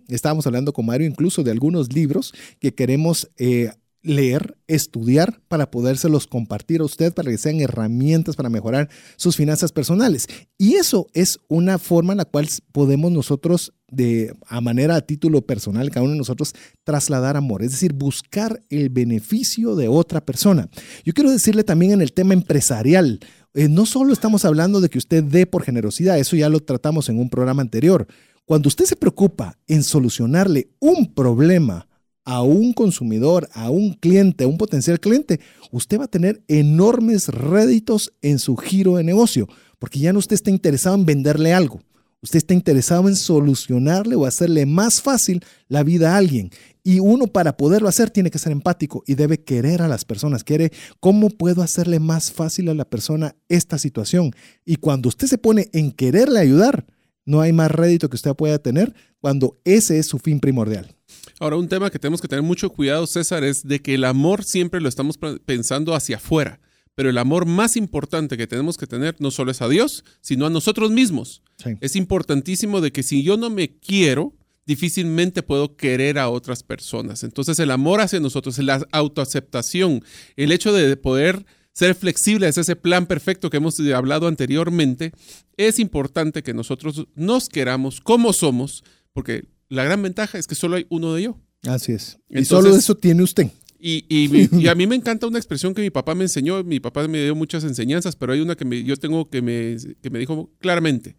estábamos 0.08 0.46
hablando 0.46 0.72
con 0.72 0.86
Mario 0.86 1.06
incluso 1.06 1.42
de 1.42 1.50
algunos 1.50 1.92
libros 1.92 2.33
que 2.60 2.74
queremos 2.74 3.30
eh, 3.36 3.70
leer, 4.04 4.58
estudiar 4.68 5.40
para 5.48 5.70
podérselos 5.70 6.26
compartir 6.26 6.82
a 6.82 6.84
usted, 6.84 7.12
para 7.12 7.30
que 7.30 7.38
sean 7.38 7.60
herramientas 7.60 8.36
para 8.36 8.50
mejorar 8.50 8.90
sus 9.16 9.34
finanzas 9.34 9.72
personales. 9.72 10.26
Y 10.58 10.74
eso 10.74 11.06
es 11.14 11.40
una 11.48 11.78
forma 11.78 12.12
en 12.12 12.18
la 12.18 12.26
cual 12.26 12.46
podemos 12.70 13.10
nosotros, 13.10 13.72
de, 13.90 14.34
a 14.46 14.60
manera 14.60 14.96
a 14.96 15.00
título 15.00 15.46
personal, 15.46 15.90
cada 15.90 16.04
uno 16.04 16.12
de 16.12 16.18
nosotros, 16.18 16.52
trasladar 16.84 17.36
amor, 17.36 17.62
es 17.62 17.72
decir, 17.72 17.94
buscar 17.94 18.62
el 18.68 18.90
beneficio 18.90 19.74
de 19.74 19.88
otra 19.88 20.20
persona. 20.20 20.68
Yo 21.04 21.14
quiero 21.14 21.30
decirle 21.30 21.64
también 21.64 21.92
en 21.92 22.02
el 22.02 22.12
tema 22.12 22.34
empresarial, 22.34 23.20
eh, 23.54 23.68
no 23.68 23.86
solo 23.86 24.12
estamos 24.12 24.44
hablando 24.44 24.82
de 24.82 24.90
que 24.90 24.98
usted 24.98 25.24
dé 25.24 25.46
por 25.46 25.62
generosidad, 25.62 26.18
eso 26.18 26.36
ya 26.36 26.50
lo 26.50 26.60
tratamos 26.60 27.08
en 27.08 27.18
un 27.18 27.30
programa 27.30 27.62
anterior. 27.62 28.06
Cuando 28.44 28.68
usted 28.68 28.84
se 28.84 28.96
preocupa 28.96 29.56
en 29.66 29.82
solucionarle 29.82 30.68
un 30.78 31.14
problema, 31.14 31.88
a 32.24 32.42
un 32.42 32.72
consumidor, 32.72 33.48
a 33.52 33.70
un 33.70 33.94
cliente, 33.94 34.44
a 34.44 34.48
un 34.48 34.58
potencial 34.58 35.00
cliente, 35.00 35.40
usted 35.70 35.98
va 36.00 36.04
a 36.04 36.08
tener 36.08 36.42
enormes 36.48 37.28
réditos 37.28 38.12
en 38.22 38.38
su 38.38 38.56
giro 38.56 38.96
de 38.96 39.04
negocio, 39.04 39.48
porque 39.78 39.98
ya 39.98 40.12
no 40.12 40.18
usted 40.18 40.34
está 40.34 40.50
interesado 40.50 40.96
en 40.96 41.04
venderle 41.04 41.52
algo. 41.52 41.80
Usted 42.24 42.38
está 42.38 42.54
interesado 42.54 43.06
en 43.06 43.16
solucionarle 43.16 44.16
o 44.16 44.24
hacerle 44.24 44.64
más 44.64 45.02
fácil 45.02 45.44
la 45.68 45.82
vida 45.82 46.14
a 46.14 46.16
alguien. 46.16 46.48
Y 46.82 46.98
uno 46.98 47.26
para 47.26 47.58
poderlo 47.58 47.86
hacer 47.86 48.08
tiene 48.08 48.30
que 48.30 48.38
ser 48.38 48.50
empático 48.50 49.04
y 49.06 49.14
debe 49.14 49.44
querer 49.44 49.82
a 49.82 49.88
las 49.88 50.06
personas. 50.06 50.42
Quiere 50.42 50.72
cómo 51.00 51.28
puedo 51.28 51.60
hacerle 51.60 52.00
más 52.00 52.32
fácil 52.32 52.70
a 52.70 52.74
la 52.74 52.86
persona 52.86 53.36
esta 53.50 53.76
situación. 53.76 54.30
Y 54.64 54.76
cuando 54.76 55.10
usted 55.10 55.26
se 55.26 55.36
pone 55.36 55.68
en 55.74 55.92
quererle 55.92 56.40
ayudar, 56.40 56.86
no 57.24 57.40
hay 57.40 57.52
más 57.52 57.70
rédito 57.70 58.08
que 58.08 58.16
usted 58.16 58.34
pueda 58.34 58.58
tener 58.58 58.94
cuando 59.20 59.58
ese 59.64 59.98
es 59.98 60.06
su 60.06 60.18
fin 60.18 60.40
primordial. 60.40 60.94
Ahora, 61.40 61.56
un 61.56 61.68
tema 61.68 61.90
que 61.90 61.98
tenemos 61.98 62.20
que 62.20 62.28
tener 62.28 62.42
mucho 62.42 62.70
cuidado, 62.70 63.06
César, 63.06 63.44
es 63.44 63.66
de 63.66 63.80
que 63.80 63.94
el 63.94 64.04
amor 64.04 64.44
siempre 64.44 64.80
lo 64.80 64.88
estamos 64.88 65.18
pensando 65.44 65.94
hacia 65.94 66.16
afuera, 66.16 66.60
pero 66.94 67.10
el 67.10 67.18
amor 67.18 67.46
más 67.46 67.76
importante 67.76 68.36
que 68.36 68.46
tenemos 68.46 68.76
que 68.76 68.86
tener 68.86 69.16
no 69.18 69.30
solo 69.30 69.50
es 69.50 69.62
a 69.62 69.68
Dios, 69.68 70.04
sino 70.20 70.46
a 70.46 70.50
nosotros 70.50 70.90
mismos. 70.90 71.42
Es 71.80 71.96
importantísimo 71.96 72.80
de 72.80 72.92
que 72.92 73.02
si 73.02 73.22
yo 73.22 73.36
no 73.36 73.50
me 73.50 73.78
quiero, 73.78 74.34
difícilmente 74.66 75.42
puedo 75.42 75.76
querer 75.76 76.18
a 76.18 76.28
otras 76.28 76.62
personas. 76.62 77.24
Entonces, 77.24 77.58
el 77.58 77.70
amor 77.70 78.00
hacia 78.00 78.20
nosotros, 78.20 78.58
la 78.58 78.86
autoaceptación, 78.92 80.04
el 80.36 80.52
hecho 80.52 80.72
de 80.72 80.96
poder 80.96 81.44
ser 81.74 81.94
flexible 81.94 82.48
es 82.48 82.56
ese 82.56 82.76
plan 82.76 83.06
perfecto 83.06 83.50
que 83.50 83.58
hemos 83.58 83.78
hablado 83.80 84.28
anteriormente, 84.28 85.12
es 85.56 85.78
importante 85.78 86.42
que 86.42 86.54
nosotros 86.54 87.06
nos 87.14 87.48
queramos 87.48 88.00
como 88.00 88.32
somos, 88.32 88.84
porque 89.12 89.44
la 89.68 89.84
gran 89.84 90.02
ventaja 90.02 90.38
es 90.38 90.46
que 90.46 90.54
solo 90.54 90.76
hay 90.76 90.86
uno 90.88 91.12
de 91.14 91.24
yo. 91.24 91.40
Así 91.66 91.92
es. 91.92 92.18
y 92.28 92.44
solo 92.44 92.74
eso 92.74 92.94
tiene 92.94 93.22
usted. 93.22 93.50
Y, 93.86 94.66
a 94.66 94.74
mí 94.74 94.86
me 94.86 94.96
encanta 94.96 95.26
una 95.26 95.38
expresión 95.38 95.74
que 95.74 95.82
mi 95.82 95.90
papá 95.90 96.14
me 96.14 96.24
enseñó. 96.24 96.64
Mi 96.64 96.80
papá 96.80 97.06
me 97.06 97.22
dio 97.22 97.34
muchas 97.34 97.64
enseñanzas, 97.64 98.16
pero 98.16 98.32
hay 98.32 98.40
una 98.40 98.56
que 98.56 98.82
yo 98.82 98.96
tengo 98.96 99.28
que 99.28 99.42
me, 99.42 99.76
que 100.00 100.08
me 100.08 100.18
dijo 100.18 100.50
claramente. 100.58 101.16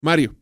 Mario, 0.00 0.34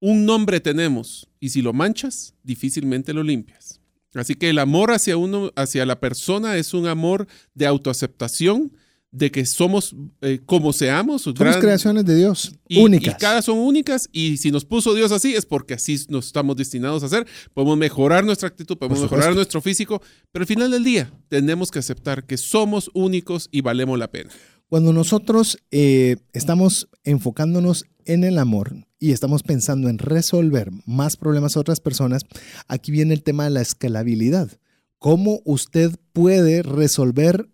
un 0.00 0.26
nombre 0.26 0.60
tenemos 0.60 1.30
y 1.40 1.48
si 1.48 1.62
lo 1.62 1.72
manchas, 1.72 2.34
difícilmente 2.42 3.14
lo 3.14 3.22
limpias. 3.22 3.80
Así 4.14 4.34
que 4.34 4.50
el 4.50 4.58
amor 4.58 4.90
hacia 4.92 5.16
uno, 5.16 5.50
hacia 5.56 5.86
la 5.86 5.98
persona 6.00 6.56
es 6.56 6.74
un 6.74 6.86
amor 6.86 7.26
de 7.54 7.66
autoaceptación, 7.66 8.72
de 9.10 9.30
que 9.30 9.44
somos 9.44 9.94
eh, 10.22 10.40
como 10.46 10.72
seamos. 10.72 11.22
Somos 11.22 11.38
gran- 11.38 11.60
creaciones 11.60 12.06
de 12.06 12.16
Dios, 12.16 12.52
y, 12.66 12.78
únicas. 12.82 13.14
Y 13.14 13.18
cada 13.18 13.42
son 13.42 13.58
únicas 13.58 14.08
y 14.10 14.38
si 14.38 14.50
nos 14.50 14.64
puso 14.64 14.94
Dios 14.94 15.12
así 15.12 15.34
es 15.34 15.44
porque 15.44 15.74
así 15.74 16.02
nos 16.08 16.26
estamos 16.26 16.56
destinados 16.56 17.02
a 17.02 17.06
hacer. 17.06 17.26
Podemos 17.52 17.76
mejorar 17.76 18.24
nuestra 18.24 18.48
actitud, 18.48 18.78
podemos 18.78 19.02
mejorar 19.02 19.34
nuestro 19.34 19.60
físico, 19.60 20.00
pero 20.30 20.44
al 20.44 20.46
final 20.46 20.70
del 20.70 20.82
día 20.82 21.12
tenemos 21.28 21.70
que 21.70 21.78
aceptar 21.78 22.24
que 22.24 22.38
somos 22.38 22.90
únicos 22.94 23.48
y 23.52 23.60
valemos 23.60 23.98
la 23.98 24.10
pena. 24.10 24.30
Cuando 24.72 24.94
nosotros 24.94 25.58
eh, 25.70 26.16
estamos 26.32 26.88
enfocándonos 27.04 27.84
en 28.06 28.24
el 28.24 28.38
amor 28.38 28.74
y 28.98 29.12
estamos 29.12 29.42
pensando 29.42 29.90
en 29.90 29.98
resolver 29.98 30.70
más 30.86 31.18
problemas 31.18 31.54
a 31.54 31.60
otras 31.60 31.80
personas, 31.80 32.22
aquí 32.68 32.90
viene 32.90 33.12
el 33.12 33.22
tema 33.22 33.44
de 33.44 33.50
la 33.50 33.60
escalabilidad. 33.60 34.50
¿Cómo 34.98 35.40
usted 35.44 35.90
puede 36.14 36.62
resolver 36.62 37.50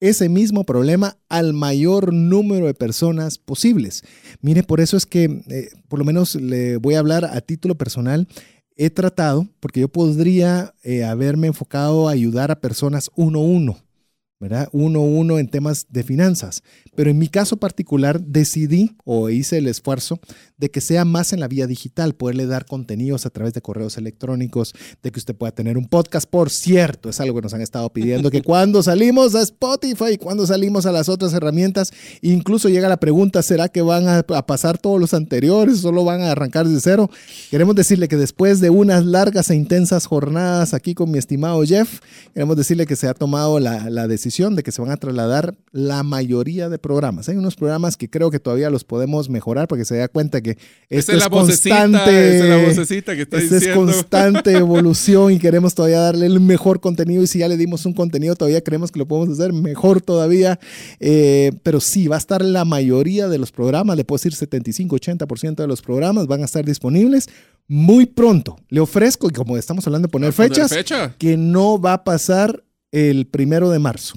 ese 0.00 0.30
mismo 0.30 0.64
problema 0.64 1.18
al 1.28 1.52
mayor 1.52 2.14
número 2.14 2.64
de 2.64 2.72
personas 2.72 3.36
posibles? 3.36 4.02
Mire, 4.40 4.62
por 4.62 4.80
eso 4.80 4.96
es 4.96 5.04
que, 5.04 5.24
eh, 5.48 5.68
por 5.88 5.98
lo 5.98 6.06
menos 6.06 6.36
le 6.36 6.78
voy 6.78 6.94
a 6.94 7.00
hablar 7.00 7.26
a 7.26 7.42
título 7.42 7.74
personal, 7.74 8.26
he 8.76 8.88
tratado, 8.88 9.46
porque 9.60 9.80
yo 9.80 9.88
podría 9.88 10.72
eh, 10.84 11.04
haberme 11.04 11.48
enfocado 11.48 12.08
a 12.08 12.12
ayudar 12.12 12.50
a 12.50 12.62
personas 12.62 13.10
uno 13.14 13.40
a 13.40 13.44
uno. 13.44 13.91
¿Verdad? 14.42 14.68
Uno 14.72 14.98
a 14.98 15.02
uno 15.02 15.38
en 15.38 15.46
temas 15.46 15.86
de 15.88 16.02
finanzas. 16.02 16.64
Pero 16.96 17.10
en 17.10 17.18
mi 17.18 17.28
caso 17.28 17.58
particular 17.58 18.20
decidí 18.20 18.96
o 19.04 19.30
hice 19.30 19.58
el 19.58 19.68
esfuerzo 19.68 20.18
de 20.58 20.68
que 20.68 20.80
sea 20.80 21.04
más 21.04 21.32
en 21.32 21.38
la 21.38 21.46
vía 21.46 21.68
digital, 21.68 22.16
poderle 22.16 22.46
dar 22.46 22.66
contenidos 22.66 23.24
a 23.24 23.30
través 23.30 23.54
de 23.54 23.62
correos 23.62 23.98
electrónicos, 23.98 24.74
de 25.00 25.12
que 25.12 25.20
usted 25.20 25.36
pueda 25.36 25.52
tener 25.52 25.78
un 25.78 25.86
podcast. 25.86 26.28
Por 26.28 26.50
cierto, 26.50 27.08
es 27.08 27.20
algo 27.20 27.36
que 27.36 27.42
nos 27.42 27.54
han 27.54 27.60
estado 27.60 27.88
pidiendo, 27.92 28.32
que 28.32 28.42
cuando 28.42 28.82
salimos 28.82 29.36
a 29.36 29.42
Spotify, 29.42 30.18
cuando 30.18 30.44
salimos 30.44 30.86
a 30.86 30.92
las 30.92 31.08
otras 31.08 31.32
herramientas, 31.34 31.92
incluso 32.20 32.68
llega 32.68 32.88
la 32.88 32.98
pregunta, 32.98 33.42
¿será 33.42 33.68
que 33.68 33.80
van 33.80 34.08
a, 34.08 34.22
pasar 34.24 34.76
todos 34.76 35.00
los 35.00 35.14
anteriores? 35.14 35.78
¿Solo 35.78 36.04
van 36.04 36.22
a 36.22 36.32
arrancar 36.32 36.66
desde 36.66 36.80
cero? 36.80 37.10
Queremos 37.50 37.76
decirle 37.76 38.08
que 38.08 38.16
después 38.16 38.60
de 38.60 38.70
unas 38.70 39.04
largas 39.04 39.50
e 39.50 39.54
intensas 39.54 40.06
jornadas 40.06 40.74
aquí 40.74 40.94
con 40.94 41.12
mi 41.12 41.18
estimado 41.18 41.62
Jeff, 41.62 42.00
queremos 42.34 42.56
decirle 42.56 42.86
que 42.86 42.96
se 42.96 43.06
ha 43.06 43.14
tomado 43.14 43.60
la, 43.60 43.88
la 43.88 44.08
decisión 44.08 44.31
de 44.32 44.62
que 44.62 44.72
se 44.72 44.80
van 44.80 44.90
a 44.90 44.96
trasladar 44.96 45.54
la 45.72 46.02
mayoría 46.02 46.68
de 46.68 46.78
programas. 46.78 47.28
Hay 47.28 47.36
unos 47.36 47.54
programas 47.54 47.96
que 47.96 48.08
creo 48.08 48.30
que 48.30 48.40
todavía 48.40 48.70
los 48.70 48.84
podemos 48.84 49.28
mejorar 49.28 49.68
porque 49.68 49.84
se 49.84 49.96
da 49.96 50.08
cuenta 50.08 50.40
que 50.40 50.52
esto 50.88 51.12
Esa 51.12 51.12
es 51.12 51.18
la 51.18 51.28
constante. 51.30 52.38
es 52.38 52.44
la 52.44 52.56
vocecita 52.56 53.14
que 53.14 53.22
está 53.22 53.38
Esta 53.38 53.56
es 53.56 53.68
constante 53.68 54.52
evolución 54.56 55.32
y 55.32 55.38
queremos 55.38 55.74
todavía 55.74 56.00
darle 56.00 56.26
el 56.26 56.40
mejor 56.40 56.80
contenido 56.80 57.22
y 57.22 57.26
si 57.26 57.40
ya 57.40 57.48
le 57.48 57.56
dimos 57.56 57.84
un 57.84 57.92
contenido 57.92 58.34
todavía 58.34 58.62
creemos 58.64 58.90
que 58.90 58.98
lo 58.98 59.06
podemos 59.06 59.38
hacer 59.38 59.52
mejor 59.52 60.00
todavía. 60.00 60.58
Eh, 60.98 61.52
pero 61.62 61.80
sí, 61.80 62.08
va 62.08 62.16
a 62.16 62.18
estar 62.18 62.42
la 62.42 62.64
mayoría 62.64 63.28
de 63.28 63.38
los 63.38 63.52
programas, 63.52 63.96
le 63.96 64.04
puedo 64.04 64.18
decir 64.22 64.32
75-80% 64.34 65.56
de 65.56 65.66
los 65.66 65.82
programas 65.82 66.26
van 66.26 66.42
a 66.42 66.46
estar 66.46 66.64
disponibles 66.64 67.28
muy 67.68 68.06
pronto. 68.06 68.56
Le 68.68 68.80
ofrezco, 68.80 69.28
y 69.28 69.32
como 69.32 69.56
estamos 69.56 69.86
hablando 69.86 70.08
de 70.08 70.12
poner 70.12 70.30
¿Va 70.30 70.32
a 70.32 70.36
poner 70.36 70.50
fechas, 70.50 70.70
fecha? 70.70 71.14
que 71.18 71.36
no 71.36 71.80
va 71.80 71.94
a 71.94 72.04
pasar 72.04 72.64
el 72.92 73.26
primero 73.26 73.70
de 73.70 73.78
marzo. 73.78 74.14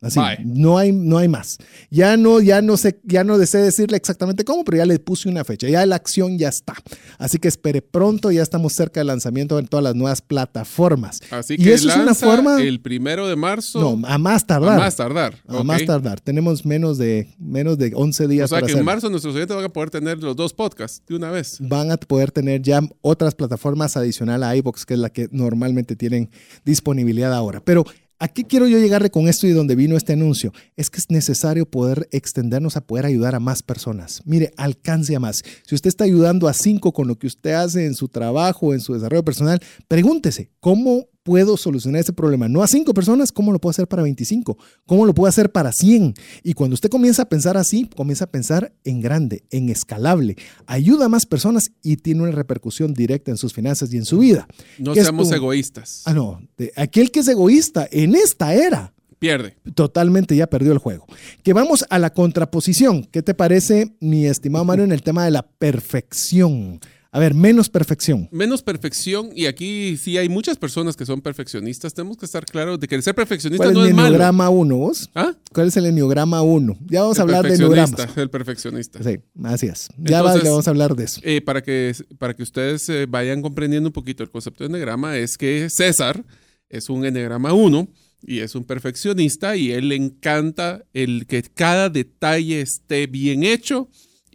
Así, 0.00 0.20
Bye. 0.20 0.38
no 0.44 0.78
hay, 0.78 0.92
no 0.92 1.18
hay 1.18 1.26
más. 1.26 1.58
Ya 1.90 2.16
no, 2.16 2.40
ya 2.40 2.62
no 2.62 2.76
sé, 2.76 3.00
ya 3.02 3.24
no 3.24 3.36
deseo 3.36 3.62
decirle 3.64 3.96
exactamente 3.96 4.44
cómo, 4.44 4.64
pero 4.64 4.76
ya 4.78 4.86
le 4.86 4.98
puse 5.00 5.28
una 5.28 5.42
fecha. 5.44 5.68
Ya 5.68 5.84
la 5.86 5.96
acción 5.96 6.38
ya 6.38 6.48
está. 6.48 6.74
Así 7.18 7.38
que 7.38 7.48
espere 7.48 7.82
pronto, 7.82 8.30
ya 8.30 8.42
estamos 8.42 8.74
cerca 8.74 9.00
del 9.00 9.08
lanzamiento 9.08 9.58
en 9.58 9.66
todas 9.66 9.82
las 9.82 9.96
nuevas 9.96 10.22
plataformas. 10.22 11.20
Así 11.30 11.54
y 11.54 11.64
que 11.64 11.74
eso 11.74 11.88
es 11.88 11.96
una 11.96 12.14
forma. 12.14 12.62
el 12.62 12.80
primero 12.80 13.26
de 13.26 13.34
marzo. 13.34 13.80
no, 13.80 14.06
a 14.06 14.18
más 14.18 14.44
a 14.44 14.46
tardar. 14.46 14.78
más 14.78 14.94
tardar. 14.96 15.34
A 15.48 15.62
más 15.64 15.84
tardar. 15.84 16.20
Tenemos 16.20 16.64
menos 16.64 16.96
de, 16.98 17.34
menos 17.38 17.76
de 17.76 17.90
11 17.94 18.28
días 18.28 18.44
O 18.44 18.48
sea 18.48 18.56
para 18.56 18.66
que 18.66 18.72
en 18.72 18.76
hacerlo. 18.78 18.84
marzo 18.92 19.10
nuestros 19.10 19.34
oyentes 19.34 19.56
van 19.56 19.64
a 19.64 19.68
poder 19.68 19.90
tener 19.90 20.22
los 20.22 20.36
dos 20.36 20.52
podcasts 20.54 21.02
de 21.08 21.16
una 21.16 21.30
vez. 21.32 21.56
van 21.60 21.90
a 21.90 21.96
poder 21.96 22.30
tener 22.30 22.62
ya 22.62 22.80
otras 23.00 23.34
plataformas 23.34 23.96
adicional 23.96 24.44
a 24.44 24.54
iBox, 24.54 24.86
que 24.86 24.94
es 24.94 25.00
la 25.00 25.10
que 25.10 25.28
normalmente 25.32 25.96
tienen 25.96 26.30
disponibilidad 26.64 27.34
ahora. 27.34 27.60
Pero 27.64 27.84
¿a 28.18 28.28
qué 28.28 28.44
quiero 28.44 28.66
yo 28.66 28.78
llegarle 28.78 29.10
con 29.10 29.28
esto 29.28 29.46
y 29.46 29.50
donde 29.50 29.76
vino 29.76 29.96
este 29.96 30.12
anuncio? 30.12 30.52
Es 30.76 30.90
que 30.90 30.98
es 30.98 31.10
necesario 31.10 31.66
poder 31.66 32.08
extendernos 32.10 32.76
a 32.76 32.80
poder 32.82 33.06
ayudar 33.06 33.34
a 33.34 33.40
más 33.40 33.62
personas. 33.62 34.22
Mire, 34.24 34.52
alcance 34.56 35.14
a 35.14 35.20
más. 35.20 35.42
Si 35.66 35.74
usted 35.74 35.88
está 35.88 36.04
ayudando 36.04 36.48
a 36.48 36.52
cinco 36.52 36.92
con 36.92 37.08
lo 37.08 37.18
que 37.18 37.26
usted 37.26 37.52
hace 37.52 37.86
en 37.86 37.94
su 37.94 38.08
trabajo, 38.08 38.74
en 38.74 38.80
su 38.80 38.94
desarrollo 38.94 39.24
personal, 39.24 39.60
pregúntese, 39.86 40.50
¿cómo 40.60 41.06
puedo 41.28 41.58
solucionar 41.58 42.00
ese 42.00 42.14
problema? 42.14 42.48
No 42.48 42.62
a 42.62 42.66
cinco 42.66 42.94
personas, 42.94 43.32
¿cómo 43.32 43.52
lo 43.52 43.58
puedo 43.58 43.72
hacer 43.72 43.86
para 43.86 44.02
25? 44.02 44.56
¿Cómo 44.86 45.04
lo 45.04 45.12
puedo 45.12 45.28
hacer 45.28 45.52
para 45.52 45.72
100? 45.72 46.14
Y 46.42 46.54
cuando 46.54 46.72
usted 46.72 46.88
comienza 46.88 47.22
a 47.24 47.28
pensar 47.28 47.58
así, 47.58 47.84
comienza 47.94 48.24
a 48.24 48.30
pensar 48.30 48.72
en 48.84 49.02
grande, 49.02 49.44
en 49.50 49.68
escalable. 49.68 50.36
Ayuda 50.66 51.04
a 51.04 51.08
más 51.10 51.26
personas 51.26 51.70
y 51.82 51.98
tiene 51.98 52.22
una 52.22 52.32
repercusión 52.32 52.94
directa 52.94 53.30
en 53.30 53.36
sus 53.36 53.52
finanzas 53.52 53.92
y 53.92 53.98
en 53.98 54.06
su 54.06 54.20
vida. 54.20 54.48
No 54.78 54.94
¿Qué 54.94 55.00
es 55.00 55.04
seamos 55.06 55.28
tu- 55.28 55.34
egoístas. 55.34 56.02
Ah, 56.06 56.14
no. 56.14 56.40
de- 56.56 56.72
aquel 56.76 57.10
que 57.10 57.20
es 57.20 57.28
egoísta 57.28 57.86
en 57.90 58.14
esta 58.14 58.54
era 58.54 58.94
Pierde. 59.18 59.56
totalmente 59.74 60.34
ya 60.34 60.46
perdió 60.46 60.72
el 60.72 60.78
juego. 60.78 61.04
Que 61.42 61.52
vamos 61.52 61.84
a 61.90 61.98
la 61.98 62.10
contraposición. 62.14 63.04
¿Qué 63.04 63.22
te 63.22 63.34
parece, 63.34 63.94
mi 64.00 64.24
estimado 64.26 64.64
Mario, 64.64 64.84
en 64.84 64.92
el 64.92 65.02
tema 65.02 65.24
de 65.26 65.32
la 65.32 65.42
perfección? 65.42 66.80
A 67.18 67.20
ver, 67.20 67.34
menos 67.34 67.68
perfección. 67.68 68.28
Menos 68.30 68.62
perfección, 68.62 69.30
y 69.34 69.46
aquí 69.46 69.96
sí 69.96 70.16
hay 70.18 70.28
muchas 70.28 70.56
personas 70.56 70.94
que 70.94 71.04
son 71.04 71.20
perfeccionistas. 71.20 71.92
Tenemos 71.92 72.16
que 72.16 72.26
estar 72.26 72.44
claros 72.44 72.78
de 72.78 72.86
que 72.86 72.94
el 72.94 73.02
ser 73.02 73.16
perfeccionista 73.16 73.64
¿Cuál 73.64 73.70
es 73.70 73.74
no 73.76 73.82
el 73.82 73.88
es 73.88 73.94
malo. 73.96 74.06
enneograma 74.08 74.48
1, 74.50 74.76
vos? 74.76 75.10
¿Ah? 75.16 75.34
¿Cuál 75.52 75.66
es 75.66 75.76
el 75.76 75.86
enneograma 75.86 76.42
1? 76.42 76.78
Ya 76.86 77.00
vamos 77.02 77.18
a 77.18 77.22
hablar 77.22 77.44
de 77.48 77.54
enneogramas. 77.56 78.16
El 78.16 78.30
perfeccionista. 78.30 79.02
Sí, 79.02 79.18
así 79.42 79.66
es. 79.66 79.88
Ya 79.98 80.22
va- 80.22 80.28
Entonces- 80.28 80.44
ya 80.44 80.50
vamos 80.50 80.66
a 80.68 80.70
hablar 80.70 80.94
de 80.94 81.04
eso. 81.04 81.20
Eh, 81.24 81.40
para, 81.40 81.60
que, 81.60 81.92
para 82.18 82.34
que 82.34 82.44
ustedes 82.44 82.88
eh, 82.88 83.06
vayan 83.08 83.42
comprendiendo 83.42 83.88
un 83.88 83.92
poquito 83.92 84.22
el 84.22 84.30
concepto 84.30 84.62
de 84.62 84.68
enneagrama, 84.68 85.16
es 85.16 85.36
que 85.36 85.68
César 85.70 86.24
es 86.68 86.88
un 86.88 87.04
enneagrama 87.04 87.52
1 87.52 87.88
y 88.22 88.40
es 88.40 88.54
un 88.54 88.62
perfeccionista 88.64 89.56
y 89.56 89.72
él 89.72 89.88
le 89.88 89.96
encanta 89.96 90.84
el 90.92 91.26
que 91.26 91.42
cada 91.42 91.88
detalle 91.88 92.60
esté 92.60 93.08
bien 93.08 93.42
hecho 93.42 93.88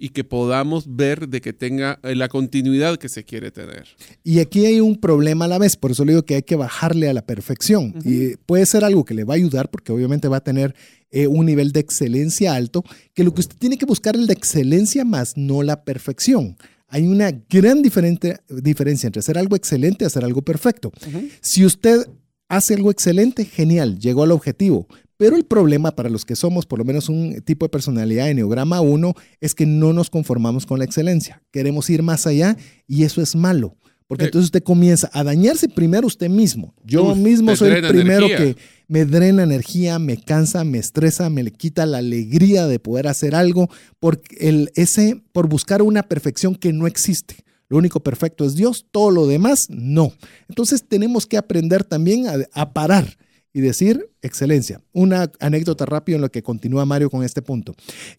y 0.04 0.10
que 0.10 0.26
podamos 0.26 0.98
ver 0.98 1.30
de 1.30 1.40
que 1.40 1.54
tenga 1.54 1.98
eh, 2.04 2.14
la 2.14 2.28
continuidad 2.28 2.98
que 2.98 3.08
se 3.08 3.24
quiere 3.24 3.52
tener. 3.52 3.88
Y 4.22 4.40
aquí 4.40 4.66
hay 4.66 4.82
un 4.82 5.00
problema 5.00 5.46
a 5.46 5.48
la 5.48 5.58
vez, 5.58 5.78
por 5.78 5.92
eso 5.92 6.04
le 6.04 6.12
digo 6.12 6.26
que 6.26 6.36
hay 6.36 6.44
que 6.44 6.58
bajarle 6.58 7.08
a 7.08 7.14
la 7.14 7.26
perfección. 7.26 7.96
Y 8.04 8.36
puede 8.36 8.66
ser 8.66 8.84
algo 8.84 9.06
que 9.06 9.14
le 9.14 9.24
va 9.24 9.36
a 9.36 9.38
ayudar 9.38 9.72
porque 9.72 9.94
obviamente 9.94 10.28
va 10.28 10.38
a 10.38 10.44
tener 10.44 10.76
eh, 11.10 11.28
un 11.28 11.46
nivel 11.46 11.72
de 11.72 11.80
excelencia 11.80 12.54
alto, 12.54 12.84
que 13.14 13.24
lo 13.24 13.34
que 13.34 13.40
usted 13.40 13.56
tiene 13.58 13.78
que 13.78 13.86
buscar 13.86 14.18
es 14.18 14.28
la 14.28 14.34
excelencia 14.34 15.06
más 15.06 15.38
no 15.38 15.64
la 15.64 15.86
perfección. 15.86 16.58
Hay 16.90 17.08
una 17.08 17.32
gran 17.50 17.82
diferente, 17.82 18.40
diferencia 18.50 19.08
entre 19.08 19.22
hacer 19.22 19.38
algo 19.38 19.56
excelente 19.56 20.04
y 20.04 20.08
hacer 20.08 20.26
algo 20.26 20.42
perfecto. 20.42 20.92
Si 21.40 21.64
usted 21.64 22.10
hace 22.50 22.74
algo 22.74 22.92
excelente, 22.92 23.46
genial, 23.46 24.00
llegó 24.00 24.24
al 24.24 24.32
objetivo. 24.32 24.86
Pero 25.18 25.36
el 25.36 25.46
problema 25.46 25.92
para 25.96 26.10
los 26.10 26.26
que 26.26 26.36
somos 26.36 26.66
por 26.66 26.80
lo 26.80 26.86
menos 26.86 27.08
un 27.10 27.42
tipo 27.42 27.66
de 27.66 27.70
personalidad 27.70 28.26
de 28.26 28.34
Neograma 28.34 28.82
1 28.82 29.14
es 29.42 29.54
que 29.56 29.66
no 29.66 29.94
nos 29.94 30.10
conformamos 30.10 30.66
con 30.66 30.80
la 30.80 30.86
excelencia. 30.86 31.42
Queremos 31.52 31.90
ir 31.90 32.02
más 32.04 32.26
allá 32.28 32.58
y 32.88 33.04
eso 33.04 33.22
es 33.22 33.36
malo. 33.36 33.78
Porque 34.08 34.26
Sí. 34.26 34.28
entonces 34.28 34.46
usted 34.48 34.64
comienza 34.64 35.10
a 35.14 35.24
dañarse 35.24 35.70
primero 35.70 36.08
usted 36.08 36.30
mismo. 36.30 36.76
Yo 36.84 37.12
Uf, 37.12 37.18
mismo 37.18 37.56
soy 37.56 37.70
el 37.72 37.88
primero 37.88 38.26
energía. 38.26 38.38
que 38.56 38.62
me 38.88 39.06
drena 39.06 39.44
energía, 39.44 39.98
me 39.98 40.18
cansa, 40.18 40.64
me 40.66 40.78
estresa, 40.78 41.30
me 41.30 41.42
le 41.42 41.52
quita 41.52 41.86
la 41.86 42.00
alegría 42.00 42.68
de 42.68 42.80
poder 42.80 43.08
hacer 43.08 43.34
algo 43.34 43.70
por, 44.00 44.22
el, 44.40 44.72
ese, 44.76 45.24
por 45.32 45.48
buscar 45.48 45.82
una 45.82 46.04
perfección 46.04 46.56
que 46.56 46.74
no 46.74 46.86
existe. 46.86 47.38
Lo 47.70 47.78
único 47.78 48.02
perfecto 48.02 48.46
es 48.46 48.56
Dios, 48.56 48.86
todo 48.92 49.10
lo 49.10 49.26
demás 49.26 49.68
no. 49.70 50.12
Entonces 50.50 50.84
tenemos 50.88 51.26
que 51.26 51.38
aprender 51.38 51.84
también 51.84 52.28
a, 52.28 52.36
a 52.54 52.74
parar 52.74 53.18
y 53.54 53.62
decir 53.62 54.10
excelencia. 54.22 54.82
Una 54.92 55.32
anécdota 55.40 55.86
rápida 55.86 56.16
en 56.16 56.22
lo 56.22 56.32
que 56.32 56.42
continúa 56.44 56.86
Mario 56.86 57.10
con 57.10 57.24
este 57.24 57.42
punto. 57.42 57.76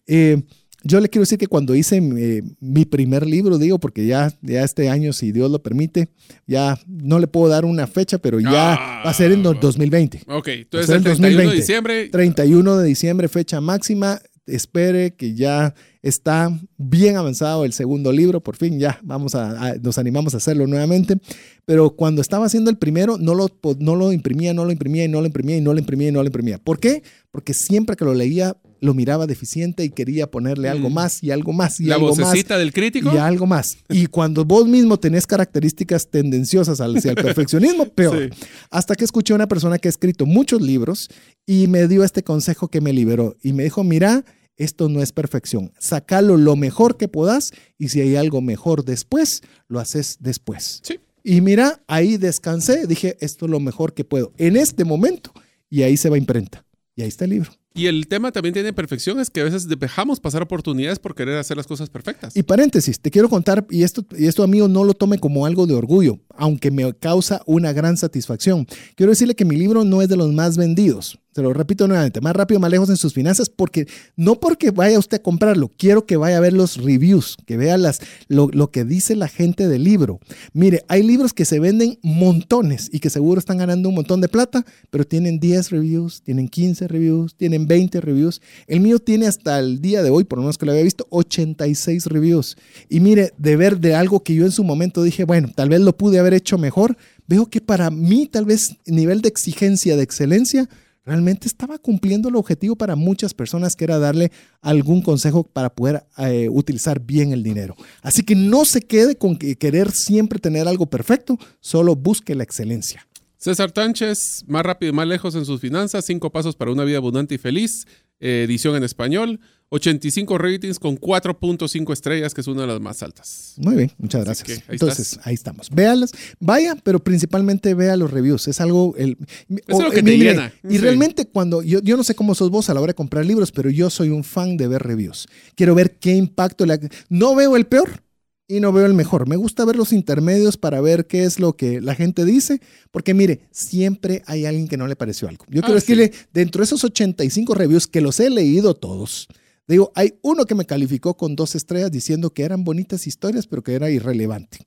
Eh, 0.07 0.41
yo 0.87 0.99
le 0.99 1.09
quiero 1.09 1.23
decir 1.23 1.39
que 1.39 1.47
cuando 1.47 1.73
hice 1.73 1.97
eh, 1.97 2.43
mi 2.59 2.85
primer 2.85 3.25
libro, 3.25 3.57
digo, 3.57 3.79
porque 3.79 4.05
ya, 4.05 4.31
ya 4.43 4.63
este 4.63 4.87
año, 4.89 5.13
si 5.13 5.31
Dios 5.31 5.49
lo 5.49 5.63
permite, 5.63 6.09
ya 6.45 6.79
no 6.87 7.17
le 7.17 7.25
puedo 7.25 7.47
dar 7.49 7.65
una 7.65 7.87
fecha, 7.87 8.19
pero 8.19 8.39
ya 8.39 8.73
Ah, 8.75 9.01
va 9.03 9.09
a 9.09 9.13
ser 9.13 9.31
en 9.31 9.41
do- 9.41 9.55
2020. 9.55 10.21
Ok, 10.27 10.47
entonces 10.49 10.89
el 10.89 10.95
el 10.97 11.03
31 11.03 11.27
de 11.27 11.33
2020. 11.33 11.55
diciembre 11.55 12.09
31 12.09 12.77
de 12.77 12.87
diciembre, 12.87 13.27
fecha 13.27 13.59
máxima. 13.61 14.21
Espere 14.47 15.15
que 15.15 15.33
ya 15.33 15.73
está 16.03 16.51
bien 16.77 17.15
avanzado 17.17 17.65
el 17.65 17.73
segundo 17.73 18.11
libro. 18.11 18.41
Por 18.41 18.55
fin 18.57 18.79
ya 18.79 18.99
vamos 19.03 19.33
a, 19.35 19.69
a- 19.69 19.75
nos 19.75 19.97
animamos 19.97 20.33
a 20.33 20.37
hacerlo 20.37 20.67
nuevamente. 20.67 21.17
Pero 21.65 21.89
cuando 21.95 22.21
estaba 22.21 22.45
haciendo 22.45 22.69
el 22.69 22.77
primero, 22.77 23.17
no 23.17 23.33
lo, 23.33 23.49
no 23.79 23.95
lo 23.95 24.11
imprimía, 24.13 24.53
no 24.53 24.65
lo 24.65 24.71
imprimía 24.71 25.05
y 25.05 25.07
no 25.07 25.19
lo 25.21 25.25
imprimía 25.27 25.57
y 25.57 25.61
no 25.61 25.73
lo 25.73 25.79
imprimía 25.79 26.07
y 26.09 26.11
no 26.11 26.21
lo 26.21 26.27
imprimía. 26.27 26.59
¿Por 26.59 26.79
qué? 26.79 27.01
Porque 27.31 27.53
siempre 27.55 27.95
que 27.95 28.05
lo 28.05 28.13
leía, 28.13 28.55
lo 28.81 28.93
miraba 28.93 29.25
deficiente 29.25 29.83
y 29.83 29.89
quería 29.89 30.29
ponerle 30.29 30.69
algo 30.69 30.91
Mm. 30.91 30.93
más 30.93 31.23
y 31.23 31.31
algo 31.31 31.53
más 31.53 31.79
y 31.79 31.85
La 31.85 31.95
algo 31.95 32.09
más 32.09 32.19
vocecita 32.19 32.59
del 32.59 32.71
crítico. 32.71 33.11
y 33.11 33.17
algo 33.17 33.47
más. 33.47 33.77
Y 33.89 34.05
cuando 34.05 34.45
vos 34.45 34.67
mismo 34.67 34.99
tenés 34.99 35.25
características 35.25 36.11
tendenciosas 36.11 36.79
hacia 36.81 37.09
el 37.11 37.15
perfeccionismo, 37.15 37.85
peor. 37.95 38.29
Sí. 38.31 38.39
Hasta 38.69 38.93
que 38.93 39.05
escuché 39.05 39.33
a 39.33 39.37
una 39.37 39.47
persona 39.47 39.79
que 39.79 39.87
ha 39.87 39.89
escrito 39.89 40.27
muchos 40.27 40.61
libros 40.61 41.09
y 41.47 41.65
me 41.65 41.87
dio 41.87 42.03
este 42.03 42.21
consejo 42.23 42.67
que 42.67 42.79
me 42.79 42.93
liberó 42.93 43.35
y 43.41 43.53
me 43.53 43.63
dijo, 43.63 43.83
mira, 43.83 44.23
esto 44.57 44.89
no 44.89 45.01
es 45.01 45.11
perfección, 45.11 45.71
sacalo 45.79 46.37
lo 46.37 46.55
mejor 46.55 46.97
que 46.97 47.07
puedas 47.07 47.51
y 47.77 47.89
si 47.89 48.01
hay 48.01 48.15
algo 48.15 48.41
mejor 48.41 48.85
después, 48.85 49.41
lo 49.67 49.79
haces 49.79 50.17
después. 50.19 50.81
Sí. 50.83 50.99
Y 51.23 51.41
mira, 51.41 51.81
ahí 51.87 52.17
descansé, 52.17 52.85
dije, 52.85 53.17
esto 53.19 53.45
es 53.45 53.51
lo 53.51 53.59
mejor 53.59 53.93
que 53.93 54.03
puedo 54.03 54.31
en 54.37 54.57
este 54.57 54.85
momento 54.85 55.33
y 55.69 55.81
ahí 55.81 55.97
se 55.97 56.09
va 56.09 56.15
a 56.15 56.19
imprenta. 56.19 56.65
Y 56.95 57.01
ahí 57.01 57.09
está 57.09 57.25
el 57.25 57.31
libro. 57.31 57.51
Y 57.73 57.87
el 57.87 58.07
tema 58.07 58.31
también 58.31 58.53
tiene 58.53 58.71
perfección, 58.71 59.19
es 59.19 59.29
que 59.29 59.41
a 59.41 59.43
veces 59.43 59.67
dejamos 59.67 60.21
pasar 60.21 60.41
oportunidades 60.41 60.97
por 60.97 61.13
querer 61.13 61.37
hacer 61.37 61.57
las 61.57 61.67
cosas 61.67 61.89
perfectas. 61.89 62.33
Y 62.37 62.43
paréntesis, 62.43 63.01
te 63.01 63.11
quiero 63.11 63.27
contar, 63.27 63.67
y 63.69 63.83
esto, 63.83 64.05
y 64.17 64.27
esto 64.27 64.43
amigo 64.43 64.69
no 64.69 64.85
lo 64.85 64.93
tome 64.93 65.19
como 65.19 65.45
algo 65.45 65.67
de 65.67 65.73
orgullo, 65.73 66.19
aunque 66.29 66.71
me 66.71 66.93
causa 66.93 67.41
una 67.45 67.73
gran 67.73 67.97
satisfacción. 67.97 68.65
Quiero 68.95 69.09
decirle 69.09 69.35
que 69.35 69.43
mi 69.43 69.57
libro 69.57 69.83
no 69.83 70.01
es 70.01 70.07
de 70.07 70.15
los 70.15 70.31
más 70.31 70.55
vendidos. 70.55 71.19
Se 71.35 71.41
lo 71.41 71.51
repito 71.51 71.85
nuevamente, 71.85 72.21
más 72.21 72.33
rápido, 72.33 72.61
más 72.61 72.71
lejos 72.71 72.89
en 72.89 72.95
sus 72.95 73.13
finanzas, 73.13 73.49
porque 73.49 73.89
no 74.15 74.39
porque 74.39 74.71
vaya 74.71 74.97
usted 74.97 75.17
a 75.17 75.21
comprarlo, 75.21 75.69
quiero 75.77 76.05
que 76.05 76.15
vaya 76.15 76.37
a 76.37 76.39
ver 76.39 76.53
los 76.53 76.77
reviews, 76.77 77.35
que 77.45 77.57
vea 77.57 77.77
las, 77.77 77.99
lo, 78.29 78.47
lo 78.53 78.71
que 78.71 78.85
dice 78.85 79.17
la 79.17 79.27
gente 79.27 79.67
del 79.67 79.83
libro. 79.83 80.21
Mire, 80.53 80.85
hay 80.87 81.03
libros 81.03 81.33
que 81.33 81.43
se 81.43 81.59
venden 81.59 81.99
montones 82.01 82.89
y 82.89 83.01
que 83.01 83.09
seguro 83.09 83.37
están 83.37 83.57
ganando 83.57 83.89
un 83.89 83.95
montón 83.95 84.21
de 84.21 84.29
plata, 84.29 84.65
pero 84.89 85.05
tienen 85.05 85.41
10 85.41 85.71
reviews, 85.71 86.21
tienen 86.21 86.47
15 86.47 86.87
reviews, 86.87 87.35
tienen 87.35 87.67
20 87.67 87.99
reviews. 87.99 88.41
El 88.65 88.79
mío 88.79 88.99
tiene 88.99 89.27
hasta 89.27 89.59
el 89.59 89.81
día 89.81 90.03
de 90.03 90.11
hoy, 90.11 90.23
por 90.23 90.37
lo 90.37 90.43
menos 90.43 90.57
que 90.57 90.65
lo 90.65 90.71
había 90.71 90.85
visto, 90.85 91.05
86 91.09 92.05
reviews. 92.05 92.55
Y 92.87 93.01
mire, 93.01 93.33
de 93.37 93.57
ver 93.57 93.81
de 93.81 93.93
algo 93.93 94.23
que 94.23 94.35
yo 94.35 94.45
en 94.45 94.53
su 94.53 94.63
momento 94.63 95.03
dije, 95.03 95.25
bueno, 95.25 95.49
tal 95.53 95.67
vez 95.67 95.81
lo 95.81 95.97
pude 95.97 96.17
haber 96.17 96.33
hecho 96.33 96.57
mejor, 96.57 96.95
veo 97.27 97.47
que 97.47 97.59
para 97.59 97.91
mí 97.91 98.29
tal 98.31 98.45
vez 98.45 98.77
nivel 98.85 99.19
de 99.19 99.27
exigencia, 99.27 99.97
de 99.97 100.03
excelencia, 100.03 100.69
realmente 101.05 101.47
estaba 101.47 101.77
cumpliendo 101.77 102.29
el 102.29 102.35
objetivo 102.35 102.75
para 102.75 102.95
muchas 102.95 103.33
personas 103.33 103.75
que 103.75 103.83
era 103.85 103.99
darle 103.99 104.31
algún 104.61 105.01
consejo 105.01 105.43
para 105.43 105.69
poder 105.69 106.03
eh, 106.17 106.49
utilizar 106.49 106.99
bien 106.99 107.31
el 107.31 107.43
dinero. 107.43 107.75
Así 108.01 108.23
que 108.23 108.35
no 108.35 108.65
se 108.65 108.81
quede 108.81 109.15
con 109.15 109.37
que 109.37 109.55
querer 109.55 109.91
siempre 109.91 110.39
tener 110.39 110.67
algo 110.67 110.87
perfecto, 110.87 111.37
solo 111.59 111.95
busque 111.95 112.35
la 112.35 112.43
excelencia. 112.43 113.07
César 113.37 113.71
Tánchez, 113.71 114.43
más 114.47 114.63
rápido 114.63 114.91
y 114.91 114.95
más 114.95 115.07
lejos 115.07 115.35
en 115.35 115.45
sus 115.45 115.61
finanzas, 115.61 116.05
cinco 116.05 116.31
pasos 116.31 116.55
para 116.55 116.71
una 116.71 116.83
vida 116.83 116.97
abundante 116.97 117.35
y 117.35 117.37
feliz, 117.37 117.85
eh, 118.19 118.43
edición 118.45 118.75
en 118.75 118.83
español, 118.83 119.39
85 119.69 120.37
ratings 120.37 120.79
con 120.79 120.95
4.5 120.97 121.91
estrellas, 121.91 122.33
que 122.33 122.41
es 122.41 122.47
una 122.47 122.61
de 122.61 122.67
las 122.67 122.79
más 122.81 123.01
altas. 123.03 123.55
Muy 123.57 123.75
bien, 123.75 123.91
muchas 123.97 124.21
Así 124.27 124.43
gracias. 124.45 124.59
ahí 124.69 124.73
Entonces, 124.75 125.11
estás. 125.13 125.27
ahí 125.27 125.33
estamos. 125.33 125.69
Véalas, 125.71 126.11
vaya, 126.39 126.75
pero 126.83 127.03
principalmente 127.03 127.73
vea 127.73 127.97
los 127.97 128.11
reviews. 128.11 128.47
Es 128.47 128.61
algo. 128.61 128.93
El, 128.97 129.17
es 129.49 129.77
lo 129.79 129.89
que 129.89 129.97
te 129.97 130.03
mire, 130.03 130.31
llena. 130.31 130.53
Y 130.63 130.73
Sí. 130.73 130.77
realmente, 130.77 131.25
cuando. 131.25 131.63
Yo, 131.63 131.81
yo 131.81 131.97
no 131.97 132.03
sé 132.03 132.15
cómo 132.15 132.35
sos 132.35 132.49
vos 132.51 132.69
a 132.69 132.73
la 132.73 132.79
hora 132.81 132.91
de 132.91 132.95
comprar 132.95 133.25
libros, 133.25 133.51
pero 133.51 133.69
yo 133.69 133.89
soy 133.89 134.09
un 134.09 134.23
fan 134.23 134.55
de 134.57 134.67
ver 134.67 134.83
reviews. 134.83 135.27
Quiero 135.55 135.73
ver 135.75 135.97
qué 135.97 136.13
impacto 136.15 136.65
le. 136.65 136.79
No 137.09 137.35
veo 137.35 137.55
el 137.57 137.65
peor 137.65 138.03
y 138.47 138.59
no 138.59 138.71
veo 138.71 138.85
el 138.85 138.93
mejor. 138.93 139.27
Me 139.27 139.35
gusta 139.35 139.65
ver 139.65 139.75
los 139.75 139.91
intermedios 139.91 140.57
para 140.57 140.79
ver 140.79 141.07
qué 141.07 141.23
es 141.23 141.39
lo 141.39 141.57
que 141.57 141.81
la 141.81 141.95
gente 141.95 142.23
dice, 142.23 142.61
porque 142.91 143.15
mire, 143.15 143.41
siempre 143.51 144.21
hay 144.27 144.45
alguien 144.45 144.67
que 144.67 144.77
no 144.77 144.87
le 144.87 144.95
pareció 144.95 145.27
algo. 145.27 145.45
Yo 145.49 145.61
Ah, 145.63 145.65
quiero 145.65 145.79
sí. 145.81 145.87
decirle, 145.95 146.11
dentro 146.31 146.59
de 146.59 146.65
esos 146.65 146.83
85 146.83 147.55
reviews 147.55 147.87
que 147.87 148.01
los 148.01 148.19
he 148.19 148.29
leído 148.29 148.75
todos, 148.75 149.27
digo, 149.67 149.91
hay 149.95 150.15
uno 150.21 150.45
que 150.45 150.55
me 150.55 150.65
calificó 150.65 151.15
con 151.17 151.35
dos 151.35 151.55
estrellas 151.55 151.91
diciendo 151.91 152.31
que 152.33 152.43
eran 152.43 152.63
bonitas 152.63 153.07
historias, 153.07 153.47
pero 153.47 153.63
que 153.63 153.73
era 153.73 153.89
irrelevante. 153.89 154.59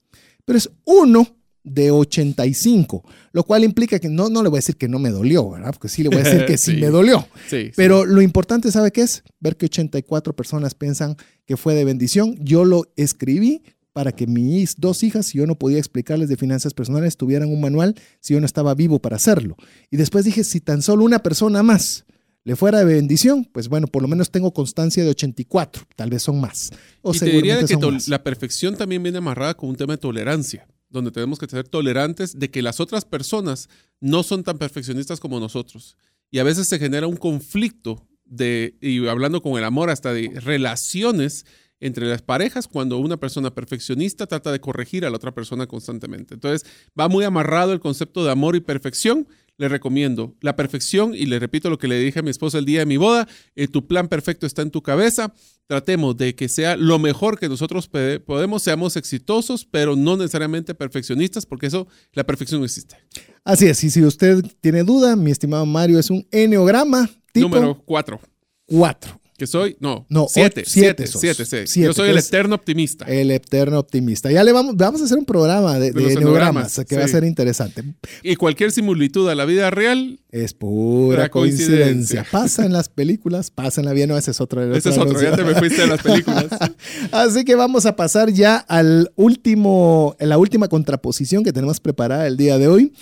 Pero 0.45 0.59
es 0.59 0.71
uno 0.85 1.27
de 1.65 1.91
85, 1.91 3.05
lo 3.33 3.45
cual 3.45 3.65
implica 3.65 3.99
que 3.99 4.09
no, 4.09 4.31
no 4.31 4.43
le 4.43 4.49
voy 4.49 4.57
a 4.57 4.61
decir 4.61 4.77
que 4.77 4.89
no 4.89 4.99
me 4.99 5.11
dolió, 5.11 5.51
¿verdad? 5.51 5.73
Porque 5.73 5.89
sí 5.89 6.03
le 6.03 6.09
voy 6.09 6.19
a 6.19 6.23
decir 6.23 6.47
que 6.47 6.57
sí, 6.59 6.75
Sí. 6.75 6.81
me 6.81 6.87
dolió. 6.89 7.27
Sí, 7.49 7.67
sí. 7.67 7.73
Pero 7.77 8.07
lo 8.07 8.23
importante, 8.23 8.73
¿sabe 8.73 8.91
qué 8.91 9.03
es? 9.03 9.23
Ver 9.41 9.57
que 9.57 9.67
84 9.67 10.35
personas 10.35 10.75
piensan 10.75 11.17
que 11.45 11.57
fue 11.57 11.75
de 11.75 11.85
bendición. 11.85 12.37
Yo 12.41 12.65
lo 12.65 12.85
escribí 12.97 13.63
para 13.93 14.13
que 14.13 14.27
mis 14.27 14.77
dos 14.79 15.03
hijas, 15.03 15.27
si 15.27 15.39
yo 15.39 15.47
no 15.47 15.59
podía 15.59 15.79
explicarles 15.79 16.29
de 16.29 16.37
finanzas 16.37 16.73
personales, 16.73 17.17
tuvieran 17.17 17.51
un 17.51 17.61
manual 17.61 17.95
si 18.21 18.33
yo 18.35 18.41
no 18.41 18.47
estaba 18.47 18.75
vivo 18.75 19.01
para 19.01 19.17
hacerlo. 19.17 19.57
Y 19.91 19.97
después 19.97 20.25
dije, 20.25 20.45
si 20.45 20.61
tan 20.61 20.81
solo 20.83 21.05
una 21.05 21.19
persona 21.19 21.63
más 21.63 22.05
le 22.49 22.57
fuera 22.57 22.79
de 22.79 22.87
bendición, 22.87 23.45
pues 23.45 23.69
bueno, 23.69 23.89
por 23.89 24.01
lo 24.01 24.09
menos 24.09 24.31
tengo 24.31 24.55
constancia 24.55 25.05
de 25.05 25.11
84, 25.11 25.85
tal 25.95 26.09
vez 26.09 26.23
son 26.23 26.41
más. 26.41 26.71
O 27.03 27.15
y 27.15 27.19
te 27.19 27.27
diría 27.27 27.63
que 27.63 27.77
la 28.07 28.25
perfección 28.25 28.75
también 28.75 29.03
viene 29.03 29.19
amarrada 29.19 29.53
con 29.53 29.69
un 29.69 29.77
tema 29.77 29.93
de 29.93 29.99
tolerancia, 29.99 30.67
donde 30.89 31.11
tenemos 31.11 31.39
que 31.39 31.47
ser 31.47 31.69
tolerantes 31.69 32.39
de 32.39 32.51
que 32.51 32.63
las 32.63 32.81
otras 32.81 33.05
personas 33.05 33.69
no 34.01 34.23
son 34.23 34.45
tan 34.45 34.57
perfeccionistas 34.57 35.21
como 35.21 35.39
nosotros. 35.39 35.99
Y 36.31 36.39
a 36.39 36.43
veces 36.43 36.67
se 36.69 36.79
genera 36.79 37.07
un 37.07 37.19
conflicto 37.19 38.09
de, 38.25 38.79
y 38.81 39.07
hablando 39.09 39.43
con 39.43 39.59
el 39.59 39.65
amor, 39.65 39.91
hasta 39.91 40.15
de 40.15 40.31
relaciones 40.41 41.45
entre 41.81 42.07
las 42.07 42.23
parejas 42.23 42.67
cuando 42.67 42.97
una 42.97 43.19
persona 43.19 43.55
perfeccionista 43.55 44.27
trata 44.27 44.53
de 44.53 44.61
corregir 44.63 45.05
a 45.05 45.11
la 45.11 45.17
otra 45.17 45.35
persona 45.35 45.67
constantemente. 45.67 46.33
Entonces, 46.33 46.65
va 46.99 47.09
muy 47.09 47.27
amarrado 47.27 47.75
el 47.75 47.81
concepto 47.81 48.25
de 48.25 48.31
amor 48.31 48.57
y 48.57 48.61
perfección. 48.61 49.29
Le 49.59 49.69
recomiendo 49.69 50.37
la 50.41 50.57
perfección 50.57 51.15
y 51.15 51.27
le 51.27 51.39
repito 51.39 51.69
lo 51.69 51.79
que 51.79 51.89
le 51.89 51.99
dije 51.99 52.21
a 52.21 52.23
mi 52.23 52.31
esposa 52.31 52.59
el 52.59 52.65
día 52.65 52.79
de 52.81 52.87
mi 52.87 52.97
boda, 52.97 53.29
eh, 53.57 53.69
tu 53.69 53.87
plan 53.87 54.09
perfecto 54.09 54.47
está 54.47 54.63
en 54.63 54.71
tu 54.71 54.83
cabeza, 54.83 55.35
tratemos 55.67 56.17
de 56.17 56.35
que 56.35 56.49
sea 56.49 56.77
lo 56.77 56.99
mejor 56.99 57.39
que 57.39 57.49
nosotros 57.49 57.89
podemos, 57.89 58.63
seamos 58.63 58.97
exitosos, 58.97 59.67
pero 59.67 59.97
no 59.97 60.17
necesariamente 60.17 60.75
perfeccionistas, 60.75 61.45
porque 61.45 61.67
eso, 61.67 61.89
la 62.13 62.25
perfección 62.25 62.61
no 62.61 62.65
existe. 62.65 62.97
Así 63.45 63.67
es, 63.67 63.83
y 63.85 63.91
si 63.91 64.05
usted 64.05 64.45
tiene 64.61 64.85
duda, 64.85 65.17
mi 65.17 65.31
estimado 65.31 65.67
Mario 65.67 65.99
es 65.99 66.09
un 66.09 66.27
enneograma 66.31 67.11
tipo 67.33 67.49
Número 67.49 67.83
cuatro, 67.85 68.21
4. 68.67 69.21
Que 69.39 69.47
soy, 69.47 69.77
no, 69.79 70.05
No, 70.09 70.27
siete, 70.29 70.65
siete 70.67 71.07
siete, 71.07 71.19
siete, 71.37 71.45
sí. 71.67 71.73
Siete, 71.73 71.87
Yo 71.87 71.93
soy 71.95 72.11
el 72.11 72.19
eterno 72.19 72.57
optimista. 72.57 73.05
El 73.05 73.31
eterno 73.31 73.79
optimista. 73.79 74.33
Ya 74.33 74.43
le 74.43 74.51
vamos, 74.51 74.77
vamos 74.77 75.01
a 75.01 75.05
hacer 75.05 75.17
un 75.17 75.25
programa 75.25 75.79
de, 75.79 75.93
De 75.93 76.85
que 76.87 76.97
va 76.97 77.05
a 77.05 77.09
ser 77.09 77.23
interesante. 77.23 77.85
Y 78.25 78.35
cualquier 78.35 78.73
similitud 78.73 79.29
a 79.29 79.37
la 79.37 79.45
vida 79.45 79.71
real, 79.71 80.19
Es 80.31 80.55
pura 80.55 81.15
Pura 81.15 81.29
coincidencia. 81.29 81.85
coincidencia. 81.87 82.27
Pasa 82.31 82.67
en 82.67 82.73
las 82.73 82.89
películas, 82.89 83.53
pasa 83.53 83.81
en 83.81 83.87
la 83.87 83.93
vida. 83.93 84.09
No, 84.09 84.19
ese 84.19 84.33
es 84.33 84.41
otro. 84.41 84.75
ese 84.75 84.91
es 84.91 84.99
otro, 84.99 85.23
ya 85.23 85.37
te 85.37 85.45
me 85.45 85.55
fuiste 85.55 85.83
de 85.83 85.87
las 85.87 86.03
películas. 86.03 86.47
Así 87.13 87.45
que 87.45 87.55
vamos 87.55 87.87
a 87.87 87.95
pasar 87.95 88.33
ya 88.33 88.57
al 88.57 89.13
último, 89.15 90.17
la 90.19 90.37
última 90.37 90.67
contraposición 90.67 91.45
que 91.45 91.53
tenemos 91.53 91.79
preparada 91.79 92.27
el 92.27 92.37
día 92.37 92.59
de 92.59 92.67
hoy. 92.67 92.93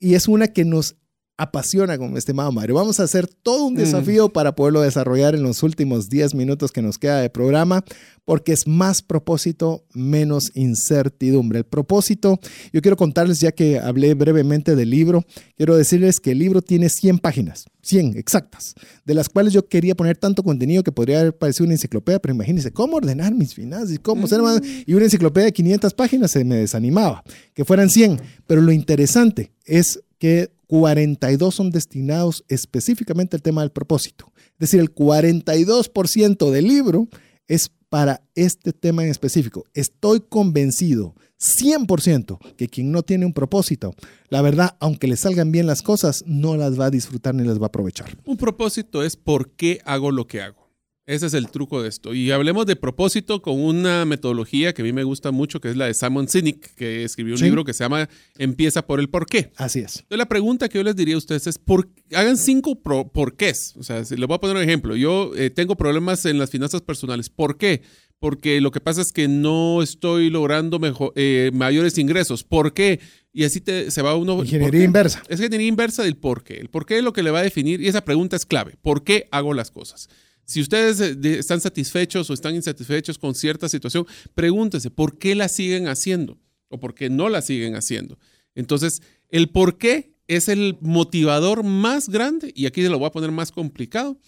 Y 0.00 0.14
es 0.14 0.26
una 0.26 0.48
que 0.48 0.64
nos 0.64 0.96
apasiona 1.42 1.98
con 1.98 2.12
mi 2.12 2.18
estimado 2.18 2.52
Mario. 2.52 2.76
Vamos 2.76 3.00
a 3.00 3.04
hacer 3.04 3.26
todo 3.26 3.66
un 3.66 3.74
Mm. 3.74 3.78
desafío 3.78 4.32
para 4.32 4.54
poderlo 4.54 4.80
desarrollar 4.80 5.34
en 5.34 5.42
los 5.42 5.62
últimos 5.62 6.08
10 6.08 6.34
minutos 6.34 6.72
que 6.72 6.82
nos 6.82 6.98
queda 6.98 7.20
de 7.20 7.30
programa, 7.30 7.84
porque 8.24 8.52
es 8.52 8.66
más 8.68 9.02
propósito, 9.02 9.84
menos 9.92 10.52
incertidumbre. 10.54 11.58
El 11.60 11.64
propósito, 11.64 12.38
yo 12.72 12.80
quiero 12.80 12.96
contarles, 12.96 13.40
ya 13.40 13.52
que 13.52 13.78
hablé 13.80 14.14
brevemente 14.14 14.76
del 14.76 14.90
libro, 14.90 15.24
quiero 15.56 15.76
decirles 15.76 16.20
que 16.20 16.30
el 16.30 16.38
libro 16.38 16.62
tiene 16.62 16.88
100 16.88 17.18
páginas, 17.18 17.64
100 17.82 18.16
exactas, 18.16 18.74
de 19.04 19.14
las 19.14 19.28
cuales 19.28 19.52
yo 19.52 19.66
quería 19.66 19.96
poner 19.96 20.16
tanto 20.16 20.44
contenido 20.44 20.82
que 20.84 20.92
podría 20.92 21.20
haber 21.20 21.36
parecido 21.36 21.64
una 21.64 21.74
enciclopedia, 21.74 22.20
pero 22.20 22.34
imagínense, 22.34 22.72
¿cómo 22.72 22.96
ordenar 22.98 23.34
mis 23.34 23.54
finanzas? 23.54 23.98
¿Cómo 24.00 24.28
ser 24.28 24.40
más? 24.42 24.60
Y 24.86 24.94
una 24.94 25.04
enciclopedia 25.06 25.46
de 25.46 25.52
500 25.52 25.92
páginas 25.94 26.30
se 26.30 26.44
me 26.44 26.56
desanimaba, 26.56 27.24
que 27.54 27.64
fueran 27.64 27.90
100. 27.90 28.20
Pero 28.46 28.60
lo 28.60 28.70
interesante 28.70 29.50
es 29.64 30.00
que 30.18 30.52
42 30.72 31.54
son 31.54 31.70
destinados 31.70 32.46
específicamente 32.48 33.36
al 33.36 33.42
tema 33.42 33.60
del 33.60 33.72
propósito. 33.72 34.32
Es 34.52 34.70
decir, 34.70 34.80
el 34.80 34.94
42% 34.94 36.50
del 36.50 36.66
libro 36.66 37.08
es 37.46 37.70
para 37.90 38.22
este 38.34 38.72
tema 38.72 39.04
en 39.04 39.10
específico. 39.10 39.66
Estoy 39.74 40.20
convencido 40.20 41.14
100% 41.38 42.38
que 42.56 42.68
quien 42.68 42.90
no 42.90 43.02
tiene 43.02 43.26
un 43.26 43.34
propósito, 43.34 43.94
la 44.30 44.40
verdad, 44.40 44.76
aunque 44.80 45.08
le 45.08 45.16
salgan 45.16 45.52
bien 45.52 45.66
las 45.66 45.82
cosas, 45.82 46.24
no 46.26 46.56
las 46.56 46.80
va 46.80 46.86
a 46.86 46.90
disfrutar 46.90 47.34
ni 47.34 47.44
las 47.44 47.58
va 47.58 47.64
a 47.64 47.66
aprovechar. 47.66 48.16
Un 48.24 48.38
propósito 48.38 49.02
es 49.02 49.14
por 49.16 49.50
qué 49.50 49.82
hago 49.84 50.10
lo 50.10 50.26
que 50.26 50.40
hago. 50.40 50.61
Ese 51.04 51.26
es 51.26 51.34
el 51.34 51.48
truco 51.50 51.82
de 51.82 51.88
esto. 51.88 52.14
Y 52.14 52.30
hablemos 52.30 52.64
de 52.64 52.76
propósito 52.76 53.42
con 53.42 53.58
una 53.60 54.04
metodología 54.04 54.72
que 54.72 54.82
a 54.82 54.84
mí 54.84 54.92
me 54.92 55.02
gusta 55.02 55.32
mucho, 55.32 55.60
que 55.60 55.68
es 55.68 55.76
la 55.76 55.86
de 55.86 55.94
Simon 55.94 56.28
Sinek, 56.28 56.74
que 56.76 57.02
escribió 57.02 57.34
un 57.34 57.38
Sí. 57.38 57.44
libro 57.46 57.64
que 57.64 57.72
se 57.72 57.82
llama 57.82 58.08
Empieza 58.38 58.86
por 58.86 59.00
el 59.00 59.08
por 59.08 59.26
qué. 59.26 59.50
Así 59.56 59.80
es. 59.80 59.96
Entonces, 59.96 60.18
la 60.18 60.26
pregunta 60.28 60.68
que 60.68 60.78
yo 60.78 60.84
les 60.84 60.94
diría 60.94 61.16
a 61.16 61.18
ustedes 61.18 61.48
es, 61.48 61.58
por, 61.58 61.88
hagan 62.14 62.36
cinco 62.36 62.80
pro- 62.80 63.08
porqués. 63.08 63.74
O 63.78 63.82
sea, 63.82 63.98
les 63.98 64.10
voy 64.10 64.32
a 64.34 64.38
poner 64.38 64.56
un 64.56 64.62
ejemplo. 64.62 64.94
Yo 64.94 65.32
eh, 65.36 65.50
tengo 65.50 65.74
problemas 65.76 66.24
en 66.24 66.38
las 66.38 66.50
finanzas 66.50 66.82
personales. 66.82 67.28
¿Por 67.30 67.58
qué? 67.58 67.82
Porque 68.20 68.60
lo 68.60 68.70
que 68.70 68.78
pasa 68.78 69.02
es 69.02 69.12
que 69.12 69.26
no 69.26 69.82
estoy 69.82 70.30
logrando 70.30 70.78
mejor, 70.78 71.12
eh, 71.16 71.50
mayores 71.52 71.98
ingresos. 71.98 72.44
¿Por 72.44 72.72
qué? 72.74 73.00
Y 73.32 73.42
así 73.42 73.60
te, 73.60 73.90
se 73.90 74.02
va 74.02 74.14
uno... 74.14 74.36
¿por 74.36 74.44
Ingeniería 74.44 74.84
inversa. 74.84 75.20
Es 75.28 75.40
ingeniería 75.40 75.66
inversa 75.66 76.04
del 76.04 76.14
por 76.16 76.44
qué. 76.44 76.58
El 76.58 76.68
por 76.68 76.86
qué 76.86 76.98
es 76.98 77.02
lo 77.02 77.12
que 77.12 77.24
le 77.24 77.32
va 77.32 77.40
a 77.40 77.42
definir 77.42 77.80
y 77.80 77.88
esa 77.88 78.04
pregunta 78.04 78.36
es 78.36 78.46
clave. 78.46 78.76
¿Por 78.80 79.02
qué 79.02 79.26
hago 79.32 79.52
las 79.52 79.72
cosas? 79.72 80.08
Si 80.44 80.60
ustedes 80.60 81.00
eh, 81.00 81.38
están 81.38 81.60
satisfechos 81.60 82.28
o 82.28 82.34
están 82.34 82.54
insatisfechos 82.54 83.18
con 83.18 83.34
cierta 83.34 83.68
situación, 83.68 84.06
pregúntese 84.34 84.90
por 84.90 85.18
qué 85.18 85.34
la 85.34 85.48
siguen 85.48 85.88
haciendo 85.88 86.38
o 86.68 86.80
por 86.80 86.94
qué 86.94 87.10
no 87.10 87.28
la 87.28 87.42
siguen 87.42 87.76
haciendo. 87.76 88.18
Entonces, 88.54 89.02
el 89.28 89.48
por 89.48 89.78
qué 89.78 90.14
es 90.26 90.48
el 90.48 90.78
motivador 90.80 91.62
más 91.62 92.08
grande 92.08 92.52
y 92.54 92.66
aquí 92.66 92.82
se 92.82 92.88
lo 92.88 92.98
voy 92.98 93.08
a 93.08 93.12
poner 93.12 93.30
más 93.30 93.52
complicado. 93.52 94.18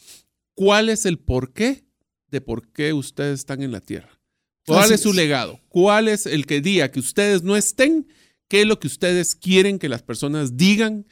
¿Cuál 0.55 0.89
es 0.89 1.05
el 1.07 1.19
por 1.19 1.53
qué 1.53 1.85
de 2.31 2.41
por 2.41 2.69
qué 2.69 2.93
ustedes 2.93 3.41
están 3.41 3.63
en 3.63 3.73
la 3.73 3.81
tierra? 3.81 4.21
¿Cuál 4.67 4.93
es 4.93 5.03
su 5.03 5.13
legado? 5.13 5.61
¿Cuál 5.69 6.09
es 6.09 6.27
el 6.27 6.47
que 6.47 6.61
día 6.61 6.91
que 6.91 7.01
ustedes 7.01 7.43
no 7.43 7.57
estén? 7.57 8.09
¿Qué 8.49 8.63
es 8.63 8.67
lo 8.67 8.79
que 8.79 8.87
ustedes 8.87 9.35
quieren 9.35 9.79
que 9.79 9.89
las 9.89 10.03
personas 10.03 10.57
digan? 10.57 11.07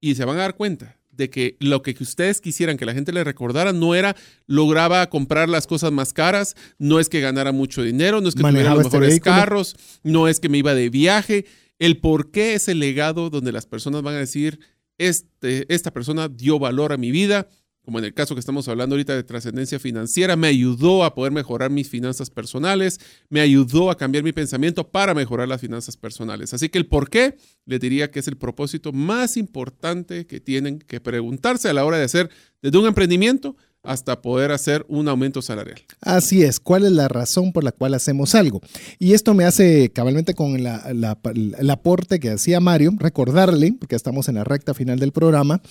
Y 0.00 0.14
se 0.14 0.24
van 0.24 0.36
a 0.36 0.42
dar 0.42 0.56
cuenta 0.56 0.97
de 1.18 1.28
que 1.28 1.56
lo 1.60 1.82
que 1.82 1.94
ustedes 2.00 2.40
quisieran 2.40 2.78
que 2.78 2.86
la 2.86 2.94
gente 2.94 3.12
le 3.12 3.24
recordara 3.24 3.74
no 3.74 3.94
era 3.94 4.16
lograba 4.46 5.10
comprar 5.10 5.50
las 5.50 5.66
cosas 5.66 5.92
más 5.92 6.14
caras, 6.14 6.54
no 6.78 7.00
es 7.00 7.10
que 7.10 7.20
ganara 7.20 7.52
mucho 7.52 7.82
dinero, 7.82 8.22
no 8.22 8.28
es 8.28 8.34
que 8.34 8.42
tuviera 8.42 8.74
los 8.74 8.86
este 8.86 8.98
mejores 8.98 9.20
carros, 9.20 9.76
no 10.02 10.28
es 10.28 10.40
que 10.40 10.48
me 10.48 10.58
iba 10.58 10.74
de 10.74 10.88
viaje. 10.88 11.44
El 11.78 11.98
por 11.98 12.30
qué 12.30 12.54
es 12.54 12.68
el 12.68 12.78
legado 12.78 13.28
donde 13.28 13.52
las 13.52 13.66
personas 13.66 14.02
van 14.02 14.14
a 14.14 14.18
decir, 14.18 14.60
este, 14.96 15.72
esta 15.72 15.92
persona 15.92 16.28
dio 16.28 16.58
valor 16.58 16.92
a 16.92 16.96
mi 16.96 17.10
vida, 17.10 17.48
como 17.88 18.00
en 18.00 18.04
el 18.04 18.12
caso 18.12 18.34
que 18.34 18.40
estamos 18.40 18.68
hablando 18.68 18.96
ahorita 18.96 19.16
de 19.16 19.22
trascendencia 19.22 19.78
financiera, 19.78 20.36
me 20.36 20.48
ayudó 20.48 21.04
a 21.04 21.14
poder 21.14 21.32
mejorar 21.32 21.70
mis 21.70 21.88
finanzas 21.88 22.28
personales, 22.28 23.00
me 23.30 23.40
ayudó 23.40 23.90
a 23.90 23.96
cambiar 23.96 24.22
mi 24.22 24.32
pensamiento 24.32 24.86
para 24.86 25.14
mejorar 25.14 25.48
las 25.48 25.62
finanzas 25.62 25.96
personales. 25.96 26.52
Así 26.52 26.68
que 26.68 26.76
el 26.76 26.86
por 26.86 27.08
qué, 27.08 27.38
les 27.64 27.80
diría 27.80 28.10
que 28.10 28.18
es 28.18 28.28
el 28.28 28.36
propósito 28.36 28.92
más 28.92 29.38
importante 29.38 30.26
que 30.26 30.38
tienen 30.38 30.80
que 30.80 31.00
preguntarse 31.00 31.70
a 31.70 31.72
la 31.72 31.86
hora 31.86 31.96
de 31.96 32.04
hacer 32.04 32.28
desde 32.60 32.76
un 32.76 32.84
emprendimiento 32.84 33.56
hasta 33.82 34.20
poder 34.20 34.52
hacer 34.52 34.84
un 34.88 35.08
aumento 35.08 35.40
salarial. 35.40 35.80
Así 36.02 36.42
es, 36.42 36.60
¿cuál 36.60 36.84
es 36.84 36.92
la 36.92 37.08
razón 37.08 37.52
por 37.52 37.64
la 37.64 37.72
cual 37.72 37.94
hacemos 37.94 38.34
algo? 38.34 38.60
Y 38.98 39.14
esto 39.14 39.32
me 39.32 39.46
hace 39.46 39.90
cabalmente 39.94 40.34
con 40.34 40.56
el 40.56 41.70
aporte 41.70 42.20
que 42.20 42.30
hacía 42.30 42.60
Mario, 42.60 42.92
recordarle, 42.98 43.72
porque 43.78 43.96
estamos 43.96 44.28
en 44.28 44.34
la 44.34 44.44
recta 44.44 44.74
final 44.74 44.98
del 44.98 45.12
programa, 45.12 45.62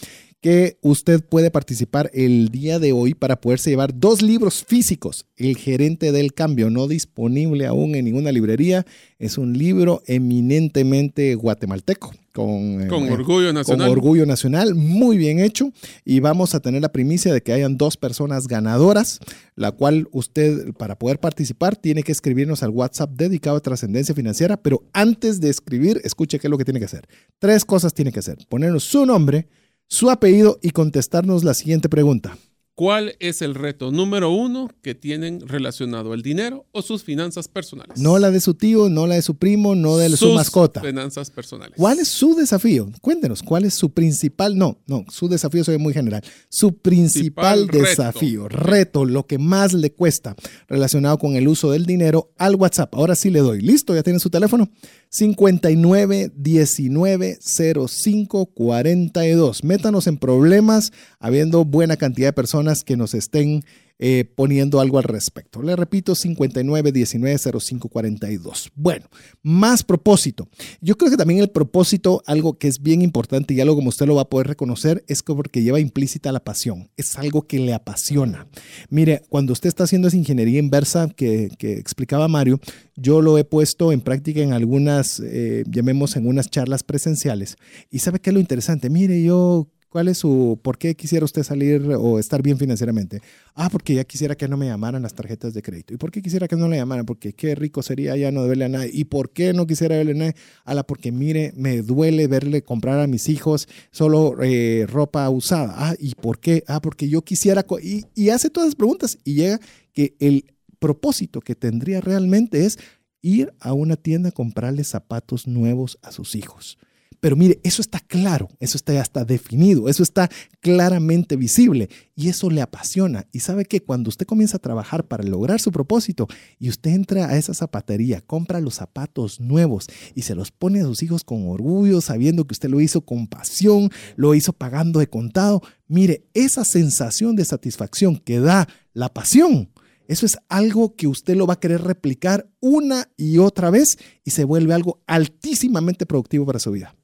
que 0.41 0.77
usted 0.81 1.23
puede 1.23 1.49
participar 1.49 2.11
el 2.13 2.49
día 2.49 2.77
de 2.79 2.91
hoy 2.91 3.15
para 3.15 3.41
poderse 3.41 3.71
llevar 3.71 3.97
dos 3.99 4.21
libros 4.21 4.63
físicos. 4.63 5.25
El 5.35 5.57
gerente 5.57 6.11
del 6.11 6.33
cambio, 6.33 6.69
no 6.69 6.87
disponible 6.87 7.65
aún 7.65 7.95
en 7.95 8.05
ninguna 8.05 8.31
librería, 8.31 8.85
es 9.17 9.37
un 9.37 9.57
libro 9.57 10.03
eminentemente 10.05 11.33
guatemalteco. 11.35 12.13
Con, 12.33 12.83
eh, 12.83 12.87
con 12.87 13.09
orgullo 13.09 13.51
nacional. 13.51 13.87
Con 13.87 13.97
orgullo 13.97 14.25
nacional, 14.27 14.75
muy 14.75 15.17
bien 15.17 15.39
hecho. 15.39 15.71
Y 16.05 16.19
vamos 16.19 16.53
a 16.53 16.59
tener 16.59 16.83
la 16.83 16.91
primicia 16.91 17.33
de 17.33 17.41
que 17.41 17.51
hayan 17.51 17.77
dos 17.77 17.97
personas 17.97 18.47
ganadoras, 18.47 19.19
la 19.55 19.71
cual 19.71 20.07
usted, 20.11 20.71
para 20.73 20.99
poder 20.99 21.19
participar, 21.19 21.75
tiene 21.75 22.03
que 22.03 22.11
escribirnos 22.11 22.61
al 22.61 22.69
WhatsApp 22.69 23.09
dedicado 23.15 23.57
a 23.57 23.61
trascendencia 23.61 24.13
financiera. 24.13 24.55
Pero 24.55 24.83
antes 24.93 25.41
de 25.41 25.49
escribir, 25.49 25.99
escuche 26.03 26.37
qué 26.37 26.45
es 26.45 26.51
lo 26.51 26.59
que 26.59 26.65
tiene 26.65 26.79
que 26.79 26.85
hacer. 26.85 27.07
Tres 27.39 27.65
cosas 27.65 27.95
tiene 27.95 28.11
que 28.11 28.19
hacer. 28.19 28.37
Ponernos 28.47 28.83
su 28.83 29.03
nombre, 29.07 29.47
su 29.87 30.09
apellido 30.09 30.59
y 30.61 30.71
contestarnos 30.71 31.43
la 31.43 31.53
siguiente 31.53 31.89
pregunta. 31.89 32.37
¿Cuál 32.77 33.15
es 33.19 33.41
el 33.41 33.55
reto 33.55 33.91
número 33.91 34.29
uno 34.29 34.69
que 34.83 34.93
tienen 34.93 35.39
relacionado 35.47 36.13
el 36.13 36.21
dinero 36.21 36.67
o 36.73 36.83
sus 36.83 37.03
finanzas 37.03 37.47
personales? 37.47 37.97
No 37.99 38.19
la 38.19 38.29
de 38.29 38.39
su 38.39 38.53
tío, 38.53 38.87
no 38.87 39.07
la 39.07 39.15
de 39.15 39.23
su 39.23 39.35
primo, 39.35 39.73
no 39.73 39.97
de 39.97 40.15
su 40.15 40.31
mascota. 40.33 40.81
Finanzas 40.81 41.31
personales. 41.31 41.73
¿Cuál 41.75 41.97
es 41.97 42.07
su 42.07 42.35
desafío? 42.35 42.91
Cuéntenos, 43.01 43.41
¿cuál 43.41 43.65
es 43.65 43.73
su 43.73 43.89
principal? 43.89 44.55
No, 44.55 44.77
no, 44.85 45.05
su 45.09 45.27
desafío 45.27 45.63
se 45.63 45.71
ve 45.71 45.79
muy 45.79 45.91
general. 45.91 46.23
Su 46.49 46.77
principal, 46.77 47.65
desafío, 47.65 48.47
reto. 48.47 49.05
lo 49.05 49.25
que 49.25 49.39
más 49.39 49.73
le 49.73 49.91
cuesta 49.91 50.35
relacionado 50.67 51.17
con 51.17 51.35
el 51.35 51.47
uso 51.47 51.71
del 51.71 51.87
dinero 51.87 52.31
al 52.37 52.53
WhatsApp. 52.53 52.93
Ahora 52.93 53.15
sí 53.15 53.31
le 53.31 53.39
doy. 53.39 53.59
¿Listo? 53.59 53.95
¿Ya 53.95 54.03
tiene 54.03 54.19
su 54.19 54.29
teléfono? 54.29 54.69
59 55.09 56.31
19 56.35 57.39
05 57.41 58.45
42. 58.47 59.63
Métanos 59.63 60.07
en 60.07 60.17
problemas, 60.17 60.91
habiendo 61.19 61.65
buena 61.65 61.97
cantidad 61.97 62.29
de 62.29 62.33
personas 62.33 62.83
que 62.83 62.97
nos 62.97 63.13
estén 63.13 63.63
eh, 63.99 64.25
poniendo 64.35 64.79
algo 64.79 64.97
al 64.97 65.03
respecto. 65.03 65.61
Le 65.61 65.75
repito, 65.75 66.15
59 66.15 66.91
19 66.91 67.37
05 67.59 67.89
42. 67.89 68.71
Bueno, 68.75 69.05
más 69.43 69.83
propósito. 69.83 70.49
Yo 70.81 70.97
creo 70.97 71.11
que 71.11 71.17
también 71.17 71.39
el 71.39 71.49
propósito, 71.49 72.21
algo 72.25 72.57
que 72.57 72.67
es 72.67 72.81
bien 72.81 73.01
importante 73.01 73.53
y 73.53 73.61
algo 73.61 73.75
como 73.75 73.89
usted 73.89 74.05
lo 74.05 74.15
va 74.15 74.23
a 74.23 74.29
poder 74.29 74.47
reconocer, 74.47 75.03
es 75.07 75.23
porque 75.23 75.61
lleva 75.61 75.79
implícita 75.79 76.31
la 76.31 76.43
pasión. 76.43 76.89
Es 76.97 77.17
algo 77.17 77.47
que 77.47 77.59
le 77.59 77.73
apasiona. 77.73 78.47
Mire, 78.89 79.23
cuando 79.29 79.53
usted 79.53 79.67
está 79.67 79.83
haciendo 79.83 80.07
esa 80.07 80.17
ingeniería 80.17 80.59
inversa 80.59 81.09
que, 81.15 81.49
explicaba 81.59 82.27
Mario, 82.27 82.59
yo 82.95 83.21
lo 83.21 83.37
he 83.37 83.43
puesto 83.43 83.91
en 83.91 84.01
práctica 84.01 84.41
en 84.41 84.53
algunas, 84.53 85.19
eh, 85.19 85.63
llamemos 85.69 86.15
en 86.15 86.27
unas 86.27 86.49
charlas 86.49 86.83
presenciales. 86.83 87.57
Y 87.89 87.99
sabe 87.99 88.19
qué 88.19 88.29
es 88.29 88.33
lo 88.33 88.39
interesante. 88.39 88.89
Mire, 88.89 89.21
yo 89.21 89.67
¿Cuál 89.89 90.09
es 90.09 90.17
su, 90.17 90.59
por 90.61 90.77
qué 90.77 90.95
quisiera 90.95 91.23
usted 91.23 91.43
salir 91.43 91.81
o 91.97 92.19
estar 92.19 92.41
bien 92.41 92.57
financieramente? 92.57 93.21
Ah, 93.55 93.69
porque 93.69 93.95
ya 93.95 94.03
quisiera 94.03 94.35
que 94.35 94.47
no 94.47 94.57
me 94.57 94.65
llamaran 94.65 95.01
las 95.01 95.13
tarjetas 95.13 95.53
de 95.53 95.61
crédito. 95.61 95.93
¿Y 95.93 95.97
por 95.97 96.11
qué 96.11 96.21
quisiera 96.21 96.47
que 96.47 96.57
no 96.57 96.67
le 96.67 96.75
llamaran? 96.75 97.05
Porque 97.05 97.31
qué 97.33 97.55
rico 97.55 97.81
sería 97.81 98.17
ya 98.17 98.31
no 98.31 98.43
deberle 98.43 98.65
a 98.65 98.69
nadie. 98.69 98.89
¿Y 98.91 99.05
por 99.05 99.31
qué 99.31 99.53
no 99.53 99.65
quisiera 99.65 99.95
verle 99.95 100.11
a 100.11 100.15
nadie? 100.15 100.35
la 100.65 100.83
porque 100.83 101.11
mire, 101.13 101.53
me 101.55 101.81
duele 101.81 102.27
verle 102.27 102.63
comprar 102.63 102.99
a 102.99 103.07
mis 103.07 103.29
hijos 103.29 103.69
solo 103.91 104.35
eh, 104.43 104.85
ropa 104.89 105.29
usada. 105.29 105.73
Ah, 105.77 105.95
¿y 105.97 106.15
por 106.15 106.39
qué? 106.39 106.63
Ah, 106.67 106.81
porque 106.81 107.07
yo 107.07 107.21
quisiera, 107.21 107.65
y, 107.81 108.03
y 108.13 108.29
hace 108.29 108.49
todas 108.49 108.67
las 108.67 108.75
preguntas 108.75 109.17
y 109.23 109.35
llega 109.35 109.59
que 109.93 110.15
el 110.19 110.53
propósito 110.79 111.39
que 111.39 111.55
tendría 111.55 112.01
realmente 112.01 112.65
es 112.65 112.77
ir 113.21 113.53
a 113.59 113.73
una 113.73 113.95
tienda 113.95 114.29
a 114.29 114.33
comprarle 114.33 114.83
zapatos 114.83 115.47
nuevos 115.47 115.97
a 116.01 116.11
sus 116.11 116.35
hijos. 116.35 116.77
Pero 117.19 117.35
mire, 117.35 117.59
eso 117.63 117.81
está 117.81 117.99
claro, 117.99 118.47
eso 118.59 118.77
está 118.77 118.93
ya 118.93 119.01
está 119.01 119.25
definido, 119.25 119.89
eso 119.89 120.03
está 120.03 120.29
claramente 120.59 121.35
visible 121.35 121.89
y 122.15 122.29
eso 122.29 122.49
le 122.49 122.61
apasiona. 122.61 123.27
Y 123.31 123.39
sabe 123.39 123.65
que 123.65 123.81
cuando 123.81 124.09
usted 124.09 124.25
comienza 124.25 124.57
a 124.57 124.61
trabajar 124.61 125.07
para 125.07 125.23
lograr 125.23 125.59
su 125.59 125.71
propósito 125.71 126.27
y 126.59 126.69
usted 126.69 126.91
entra 126.91 127.27
a 127.27 127.37
esa 127.37 127.53
zapatería, 127.53 128.21
compra 128.21 128.61
los 128.61 128.75
zapatos 128.75 129.39
nuevos 129.39 129.87
y 130.13 130.21
se 130.21 130.35
los 130.35 130.51
pone 130.51 130.81
a 130.81 130.85
sus 130.85 131.01
hijos 131.03 131.23
con 131.23 131.47
orgullo, 131.47 132.01
sabiendo 132.01 132.45
que 132.45 132.53
usted 132.53 132.69
lo 132.69 132.81
hizo 132.81 133.01
con 133.01 133.27
pasión, 133.27 133.89
lo 134.15 134.35
hizo 134.35 134.53
pagando 134.53 134.99
de 134.99 135.09
contado, 135.09 135.61
mire, 135.87 136.27
esa 136.33 136.63
sensación 136.63 137.35
de 137.35 137.45
satisfacción 137.45 138.17
que 138.17 138.39
da 138.39 138.67
la 138.93 139.13
pasión, 139.13 139.69
eso 140.07 140.25
es 140.25 140.37
algo 140.47 140.95
que 140.95 141.07
usted 141.07 141.35
lo 141.35 141.45
va 141.45 141.55
a 141.55 141.59
querer 141.59 141.81
replicar 141.81 142.49
una 142.61 143.09
y 143.17 143.39
otra 143.39 143.69
vez 143.69 143.97
y 144.23 144.31
se 144.31 144.45
vuelve 144.45 144.73
algo 144.73 145.01
altísimamente 145.05 146.05
productivo 146.05 146.45
para 146.45 146.59
su 146.59 146.71
vida. 146.71 146.96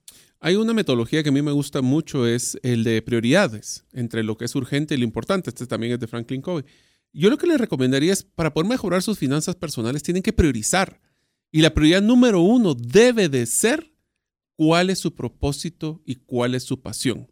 Hay 0.45 0.57
una 0.57 0.73
metodología 0.73 1.23
que 1.23 1.29
a 1.29 1.31
mí 1.31 1.41
me 1.41 1.53
gusta 1.53 1.81
mucho, 1.81 2.27
es 2.27 2.59
el 2.63 2.83
de 2.83 3.01
prioridades, 3.01 3.85
entre 3.93 4.23
lo 4.23 4.35
que 4.35 4.43
es 4.43 4.53
urgente 4.55 4.93
y 4.93 4.97
lo 4.97 5.05
importante. 5.05 5.49
Este 5.49 5.65
también 5.65 5.93
es 5.93 6.01
de 6.01 6.07
Franklin 6.07 6.41
Covey. 6.41 6.65
Yo 7.13 7.29
lo 7.29 7.37
que 7.37 7.47
les 7.47 7.57
recomendaría 7.57 8.11
es, 8.11 8.23
para 8.23 8.53
poder 8.53 8.69
mejorar 8.69 9.01
sus 9.01 9.17
finanzas 9.17 9.55
personales, 9.55 10.03
tienen 10.03 10.21
que 10.21 10.33
priorizar. 10.33 10.99
Y 11.49 11.61
la 11.61 11.73
prioridad 11.73 12.01
número 12.01 12.41
uno 12.41 12.73
debe 12.75 13.29
de 13.29 13.45
ser 13.45 13.93
cuál 14.57 14.89
es 14.89 14.99
su 14.99 15.15
propósito 15.15 16.01
y 16.05 16.15
cuál 16.15 16.55
es 16.55 16.63
su 16.63 16.81
pasión. 16.81 17.31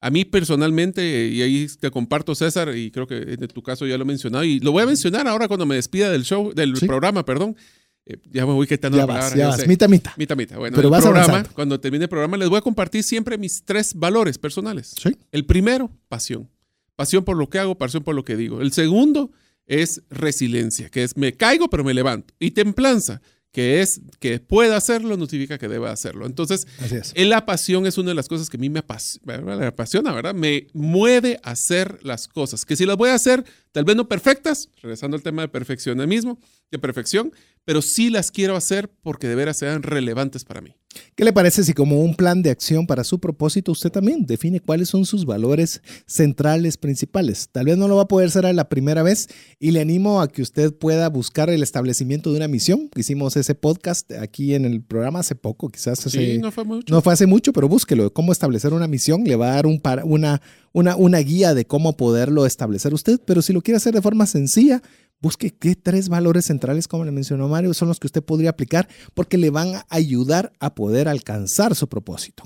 A 0.00 0.10
mí 0.10 0.24
personalmente, 0.24 1.30
y 1.30 1.42
ahí 1.42 1.66
te 1.80 1.90
comparto 1.90 2.36
César, 2.36 2.76
y 2.76 2.92
creo 2.92 3.08
que 3.08 3.16
en 3.40 3.48
tu 3.48 3.64
caso 3.64 3.88
ya 3.88 3.98
lo 3.98 4.04
he 4.04 4.06
mencionado, 4.06 4.44
y 4.44 4.60
lo 4.60 4.70
voy 4.70 4.84
a 4.84 4.86
mencionar 4.86 5.26
ahora 5.26 5.48
cuando 5.48 5.66
me 5.66 5.74
despida 5.74 6.12
del 6.12 6.22
show, 6.22 6.52
del 6.54 6.74
programa, 6.74 7.24
perdón. 7.24 7.56
Eh, 8.04 8.18
ya 8.30 8.44
me 8.46 8.52
voy 8.52 8.66
quitando 8.66 8.98
ya 8.98 9.06
vas, 9.06 9.34
ya 9.34 9.48
vas. 9.48 9.66
Mita, 9.66 9.86
mita. 9.86 10.14
Mita, 10.16 10.34
mita. 10.34 10.58
Bueno, 10.58 10.76
Pero 10.76 10.90
vas 10.90 11.04
programa, 11.04 11.44
cuando 11.54 11.78
termine 11.78 12.04
el 12.04 12.08
programa, 12.08 12.36
les 12.36 12.48
voy 12.48 12.58
a 12.58 12.62
compartir 12.62 13.04
siempre 13.04 13.38
mis 13.38 13.64
tres 13.64 13.94
valores 13.94 14.38
personales. 14.38 14.94
¿Sí? 15.00 15.16
El 15.30 15.46
primero, 15.46 15.90
pasión. 16.08 16.48
Pasión 16.96 17.24
por 17.24 17.36
lo 17.36 17.48
que 17.48 17.58
hago, 17.58 17.78
pasión 17.78 18.02
por 18.02 18.14
lo 18.14 18.24
que 18.24 18.36
digo. 18.36 18.60
El 18.60 18.72
segundo 18.72 19.30
es 19.66 20.02
resiliencia, 20.10 20.88
que 20.88 21.04
es 21.04 21.16
me 21.16 21.32
caigo 21.34 21.68
pero 21.70 21.84
me 21.84 21.94
levanto. 21.94 22.34
Y 22.40 22.50
templanza, 22.50 23.22
que 23.52 23.82
es 23.82 24.00
que 24.18 24.40
pueda 24.40 24.76
hacerlo, 24.76 25.16
no 25.16 25.26
significa 25.26 25.58
que 25.58 25.68
deba 25.68 25.92
hacerlo. 25.92 26.26
Entonces, 26.26 26.66
la 27.14 27.44
pasión 27.44 27.86
es 27.86 27.98
una 27.98 28.08
de 28.08 28.14
las 28.14 28.26
cosas 28.26 28.48
que 28.48 28.56
a 28.56 28.60
mí 28.60 28.70
me 28.70 28.80
apasiona, 28.80 30.12
¿verdad? 30.12 30.34
Me 30.34 30.68
mueve 30.72 31.38
a 31.42 31.50
hacer 31.50 31.98
las 32.02 32.28
cosas. 32.28 32.64
Que 32.64 32.76
si 32.76 32.86
las 32.86 32.96
voy 32.96 33.10
a 33.10 33.14
hacer, 33.14 33.44
tal 33.70 33.84
vez 33.84 33.94
no 33.94 34.08
perfectas, 34.08 34.70
regresando 34.80 35.16
al 35.16 35.22
tema 35.22 35.42
de 35.42 35.48
perfeccionismo, 35.48 36.38
de 36.70 36.78
perfección, 36.78 37.32
pero 37.64 37.82
sí 37.82 38.10
las 38.10 38.30
quiero 38.30 38.56
hacer 38.56 38.90
porque 39.02 39.28
de 39.28 39.34
veras 39.34 39.56
sean 39.58 39.82
relevantes 39.82 40.44
para 40.44 40.60
mí. 40.60 40.74
¿Qué 41.14 41.24
le 41.24 41.32
parece 41.32 41.64
si 41.64 41.72
como 41.72 42.00
un 42.02 42.14
plan 42.14 42.42
de 42.42 42.50
acción 42.50 42.86
para 42.86 43.02
su 43.02 43.18
propósito 43.18 43.72
usted 43.72 43.90
también 43.90 44.26
define 44.26 44.60
cuáles 44.60 44.90
son 44.90 45.06
sus 45.06 45.24
valores 45.24 45.80
centrales 46.06 46.76
principales? 46.76 47.48
Tal 47.50 47.64
vez 47.64 47.78
no 47.78 47.88
lo 47.88 47.96
va 47.96 48.02
a 48.02 48.08
poder 48.08 48.28
hacer 48.28 48.44
a 48.44 48.52
la 48.52 48.68
primera 48.68 49.02
vez 49.02 49.28
y 49.58 49.70
le 49.70 49.80
animo 49.80 50.20
a 50.20 50.28
que 50.28 50.42
usted 50.42 50.74
pueda 50.74 51.08
buscar 51.08 51.48
el 51.48 51.62
establecimiento 51.62 52.30
de 52.30 52.36
una 52.36 52.48
misión. 52.48 52.90
Hicimos 52.94 53.36
ese 53.38 53.54
podcast 53.54 54.12
aquí 54.12 54.54
en 54.54 54.66
el 54.66 54.82
programa 54.82 55.20
hace 55.20 55.34
poco, 55.34 55.70
quizás 55.70 56.04
hace, 56.06 56.10
Sí, 56.34 56.38
no 56.38 56.52
fue 56.52 56.64
mucho. 56.64 56.92
no 56.92 57.00
fue 57.00 57.14
hace 57.14 57.26
mucho, 57.26 57.54
pero 57.54 57.68
búsquelo. 57.68 58.12
Cómo 58.12 58.30
establecer 58.32 58.74
una 58.74 58.86
misión 58.86 59.24
le 59.24 59.36
va 59.36 59.52
a 59.52 59.54
dar 59.54 59.66
un 59.66 59.80
para- 59.80 60.04
una, 60.04 60.42
una, 60.72 60.94
una 60.96 61.18
guía 61.20 61.54
de 61.54 61.64
cómo 61.64 61.96
poderlo 61.96 62.44
establecer 62.44 62.92
usted. 62.92 63.18
Pero 63.24 63.40
si 63.40 63.54
lo 63.54 63.62
quiere 63.62 63.76
hacer 63.78 63.94
de 63.94 64.02
forma 64.02 64.26
sencilla, 64.26 64.82
busque 65.22 65.50
qué 65.50 65.76
tres 65.76 66.08
valores 66.08 66.46
centrales, 66.46 66.88
como 66.88 67.04
le 67.04 67.12
mencionó 67.12 67.48
Mario, 67.48 67.72
son 67.72 67.88
los 67.88 68.00
que 68.00 68.08
usted 68.08 68.22
podría 68.22 68.50
aplicar 68.50 68.88
porque 69.14 69.38
le 69.38 69.50
van 69.50 69.76
a 69.76 69.86
ayudar 69.88 70.52
a 70.58 70.74
poder 70.74 71.08
alcanzar 71.08 71.74
su 71.74 71.88
propósito. 71.88 72.42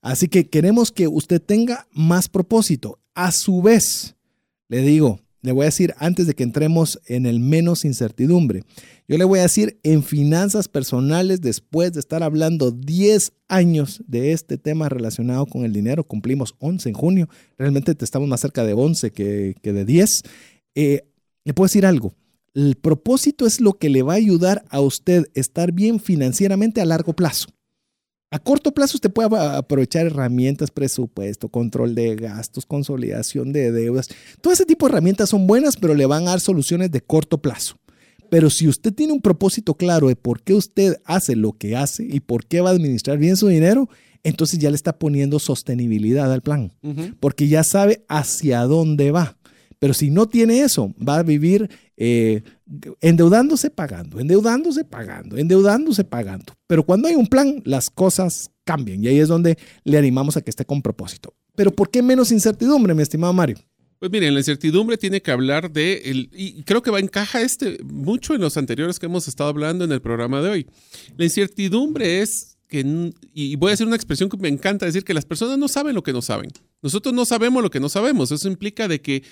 Así 0.00 0.28
que 0.28 0.48
queremos 0.48 0.92
que 0.92 1.08
usted 1.08 1.42
tenga 1.42 1.88
más 1.90 2.28
propósito. 2.28 3.00
A 3.14 3.32
su 3.32 3.62
vez, 3.62 4.14
le 4.68 4.82
digo, 4.82 5.18
le 5.42 5.52
voy 5.52 5.62
a 5.62 5.66
decir 5.66 5.94
antes 5.98 6.26
de 6.26 6.34
que 6.34 6.42
entremos 6.42 7.00
en 7.06 7.26
el 7.26 7.40
menos 7.40 7.84
incertidumbre, 7.84 8.62
yo 9.08 9.16
le 9.16 9.24
voy 9.24 9.38
a 9.38 9.42
decir 9.42 9.80
en 9.82 10.02
finanzas 10.02 10.68
personales, 10.68 11.40
después 11.40 11.94
de 11.94 12.00
estar 12.00 12.22
hablando 12.22 12.70
10 12.70 13.32
años 13.48 14.02
de 14.06 14.32
este 14.32 14.58
tema 14.58 14.88
relacionado 14.88 15.46
con 15.46 15.64
el 15.64 15.72
dinero, 15.72 16.04
cumplimos 16.04 16.54
11 16.58 16.90
en 16.90 16.94
junio, 16.94 17.28
realmente 17.56 17.94
te 17.94 18.04
estamos 18.04 18.28
más 18.28 18.40
cerca 18.40 18.64
de 18.64 18.74
11 18.74 19.10
que, 19.12 19.54
que 19.62 19.72
de 19.72 19.84
10. 19.84 20.22
Eh, 20.74 21.08
le 21.48 21.54
puedo 21.54 21.64
decir 21.64 21.86
algo, 21.86 22.14
el 22.52 22.76
propósito 22.76 23.46
es 23.46 23.58
lo 23.58 23.78
que 23.78 23.88
le 23.88 24.02
va 24.02 24.12
a 24.12 24.16
ayudar 24.16 24.66
a 24.68 24.82
usted 24.82 25.30
estar 25.32 25.72
bien 25.72 25.98
financieramente 25.98 26.82
a 26.82 26.84
largo 26.84 27.14
plazo. 27.14 27.48
A 28.30 28.38
corto 28.38 28.74
plazo 28.74 28.98
usted 28.98 29.10
puede 29.10 29.34
aprovechar 29.34 30.04
herramientas, 30.04 30.70
presupuesto, 30.70 31.48
control 31.48 31.94
de 31.94 32.16
gastos, 32.16 32.66
consolidación 32.66 33.54
de 33.54 33.72
deudas. 33.72 34.08
Todo 34.42 34.52
ese 34.52 34.66
tipo 34.66 34.84
de 34.84 34.92
herramientas 34.92 35.30
son 35.30 35.46
buenas, 35.46 35.78
pero 35.78 35.94
le 35.94 36.04
van 36.04 36.24
a 36.24 36.32
dar 36.32 36.40
soluciones 36.40 36.90
de 36.90 37.00
corto 37.00 37.38
plazo. 37.40 37.76
Pero 38.28 38.50
si 38.50 38.68
usted 38.68 38.92
tiene 38.92 39.14
un 39.14 39.22
propósito 39.22 39.72
claro 39.72 40.08
de 40.08 40.16
por 40.16 40.42
qué 40.42 40.52
usted 40.52 41.00
hace 41.06 41.34
lo 41.34 41.54
que 41.54 41.76
hace 41.76 42.04
y 42.04 42.20
por 42.20 42.44
qué 42.44 42.60
va 42.60 42.68
a 42.68 42.74
administrar 42.74 43.16
bien 43.16 43.38
su 43.38 43.48
dinero, 43.48 43.88
entonces 44.22 44.58
ya 44.58 44.68
le 44.68 44.76
está 44.76 44.98
poniendo 44.98 45.38
sostenibilidad 45.38 46.30
al 46.30 46.42
plan, 46.42 46.74
porque 47.20 47.48
ya 47.48 47.64
sabe 47.64 48.04
hacia 48.06 48.64
dónde 48.64 49.12
va. 49.12 49.37
Pero 49.78 49.94
si 49.94 50.10
no 50.10 50.26
tiene 50.28 50.62
eso, 50.62 50.94
va 50.96 51.18
a 51.18 51.22
vivir 51.22 51.70
eh, 51.96 52.42
endeudándose, 53.00 53.70
pagando, 53.70 54.20
endeudándose, 54.20 54.84
pagando, 54.84 55.36
endeudándose, 55.36 56.04
pagando. 56.04 56.54
Pero 56.66 56.84
cuando 56.84 57.08
hay 57.08 57.14
un 57.14 57.26
plan, 57.26 57.62
las 57.64 57.90
cosas 57.90 58.50
cambian 58.64 59.02
y 59.02 59.08
ahí 59.08 59.18
es 59.18 59.28
donde 59.28 59.56
le 59.84 59.98
animamos 59.98 60.36
a 60.36 60.42
que 60.42 60.50
esté 60.50 60.64
con 60.64 60.82
propósito. 60.82 61.34
Pero 61.54 61.70
¿por 61.70 61.90
qué 61.90 62.02
menos 62.02 62.32
incertidumbre, 62.32 62.94
mi 62.94 63.02
estimado 63.02 63.32
Mario? 63.32 63.58
Pues 63.98 64.12
miren, 64.12 64.34
la 64.34 64.40
incertidumbre 64.40 64.96
tiene 64.96 65.22
que 65.22 65.32
hablar 65.32 65.72
de, 65.72 66.02
el, 66.04 66.30
y 66.32 66.62
creo 66.62 66.82
que 66.82 66.90
va 66.90 67.00
encaja 67.00 67.40
este 67.40 67.78
mucho 67.82 68.34
en 68.34 68.40
los 68.40 68.56
anteriores 68.56 68.98
que 68.98 69.06
hemos 69.06 69.26
estado 69.26 69.50
hablando 69.50 69.84
en 69.84 69.90
el 69.90 70.00
programa 70.00 70.40
de 70.40 70.50
hoy. 70.50 70.66
La 71.16 71.24
incertidumbre 71.24 72.20
es 72.20 72.58
que, 72.68 73.12
y 73.34 73.56
voy 73.56 73.70
a 73.70 73.72
decir 73.72 73.86
una 73.86 73.96
expresión 73.96 74.28
que 74.28 74.36
me 74.36 74.48
encanta 74.48 74.86
decir, 74.86 75.02
que 75.02 75.14
las 75.14 75.24
personas 75.24 75.58
no 75.58 75.66
saben 75.66 75.96
lo 75.96 76.02
que 76.02 76.12
no 76.12 76.22
saben. 76.22 76.50
Nosotros 76.80 77.12
no 77.12 77.24
sabemos 77.24 77.62
lo 77.62 77.70
que 77.70 77.80
no 77.80 77.88
sabemos. 77.88 78.30
Eso 78.30 78.46
implica 78.46 78.86
de 78.86 79.00
que 79.00 79.24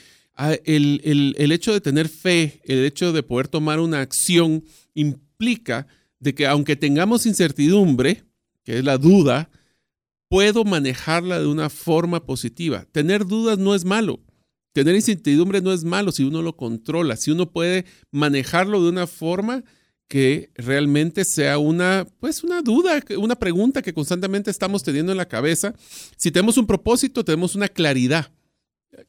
el, 0.64 1.00
el- 1.04 1.34
el 1.38 1.52
hecho 1.52 1.72
de 1.72 1.80
tener 1.80 2.08
fe, 2.08 2.60
el 2.64 2.84
hecho 2.84 3.12
de 3.12 3.22
poder 3.22 3.48
tomar 3.48 3.80
una 3.80 4.00
acción, 4.00 4.64
implica 4.94 5.86
de 6.20 6.34
que 6.34 6.46
aunque 6.46 6.76
tengamos 6.76 7.26
incertidumbre, 7.26 8.24
que 8.64 8.78
es 8.78 8.84
la 8.84 8.98
duda, 8.98 9.50
puedo 10.28 10.64
manejarla 10.64 11.38
de 11.40 11.46
una 11.46 11.70
forma 11.70 12.24
positiva. 12.26 12.84
Tener 12.92 13.26
dudas 13.26 13.58
no 13.58 13.74
es 13.74 13.84
malo. 13.84 14.20
Tener 14.72 14.94
incertidumbre 14.94 15.60
no 15.62 15.72
es 15.72 15.84
malo 15.84 16.12
si 16.12 16.24
uno 16.24 16.42
lo 16.42 16.56
controla, 16.56 17.16
si 17.16 17.30
uno 17.30 17.50
puede 17.50 17.86
manejarlo 18.10 18.82
de 18.82 18.90
una 18.90 19.06
forma 19.06 19.64
que 20.08 20.50
realmente 20.54 21.24
sea 21.24 21.58
una, 21.58 22.06
pues 22.20 22.44
una 22.44 22.60
duda, 22.62 23.02
una 23.18 23.36
pregunta 23.36 23.82
que 23.82 23.94
constantemente 23.94 24.50
estamos 24.50 24.82
teniendo 24.82 25.12
en 25.12 25.18
la 25.18 25.26
cabeza. 25.28 25.74
Si 26.16 26.30
tenemos 26.30 26.58
un 26.58 26.66
propósito, 26.66 27.24
tenemos 27.24 27.54
una 27.56 27.68
claridad 27.68 28.30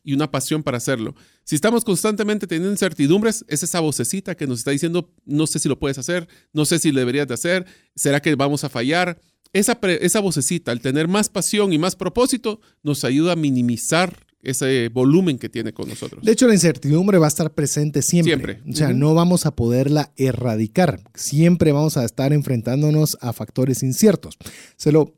y 0.04 0.14
una 0.14 0.32
pasión 0.32 0.64
para 0.64 0.78
hacerlo. 0.78 1.16
Si 1.44 1.56
estamos 1.56 1.84
constantemente 1.84 2.48
teniendo 2.48 2.72
incertidumbres, 2.72 3.46
es 3.48 3.64
esa 3.64 3.80
vocecita 3.80 4.36
que 4.36 4.48
nos 4.48 4.60
está 4.60 4.72
diciendo, 4.72 5.14
no 5.26 5.48
sé 5.48 5.60
si 5.60 5.70
lo 5.70 5.80
puedes 5.80 5.98
hacer, 5.98 6.28
no 6.54 6.66
sé 6.66 6.80
si 6.80 6.92
lo 6.92 7.00
deberías 7.00 7.28
de 7.28 7.34
hacer, 7.34 7.66
será 7.96 8.22
que 8.22 8.36
vamos 8.36 8.64
a 8.64 8.70
fallar. 8.70 9.20
Esa, 9.54 9.80
esa 10.02 10.20
vocecita, 10.20 10.72
al 10.72 10.82
tener 10.82 11.08
más 11.08 11.30
pasión 11.30 11.72
y 11.72 11.78
más 11.78 11.96
propósito, 11.96 12.60
nos 12.84 13.04
ayuda 13.04 13.34
a 13.34 13.36
minimizar 13.36 14.28
ese 14.42 14.90
volumen 14.90 15.38
que 15.38 15.50
tiene 15.50 15.74
con 15.74 15.90
nosotros. 15.90 16.24
De 16.24 16.32
hecho, 16.32 16.48
la 16.48 16.54
incertidumbre 16.54 17.18
va 17.18 17.26
a 17.26 17.30
estar 17.30 17.54
presente 17.54 18.02
siempre. 18.02 18.36
Siempre. 18.36 18.72
O 18.72 18.76
sea, 18.76 18.94
no 18.94 19.14
vamos 19.14 19.46
a 19.46 19.52
poderla 19.56 20.14
erradicar. 20.16 21.02
Siempre 21.16 21.72
vamos 21.72 21.98
a 21.98 22.06
estar 22.06 22.34
enfrentándonos 22.34 23.18
a 23.22 23.34
factores 23.34 23.84
inciertos. 23.84 24.38
Se 24.76 24.92
lo, 24.92 25.16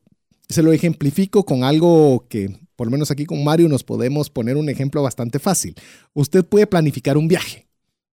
se 0.47 0.63
lo 0.63 0.71
ejemplifico 0.71 1.45
con 1.45 1.63
algo 1.63 2.27
que, 2.29 2.57
por 2.79 2.87
lo 2.87 2.91
menos 2.91 3.11
aquí 3.11 3.25
con 3.25 3.43
Mario, 3.43 3.67
nos 3.67 3.83
podemos 3.83 4.29
poner 4.29 4.55
un 4.55 4.69
ejemplo 4.69 5.03
bastante 5.03 5.37
fácil. 5.37 5.75
Usted 6.13 6.45
puede 6.45 6.65
planificar 6.65 7.17
un 7.17 7.27
viaje. 7.27 7.67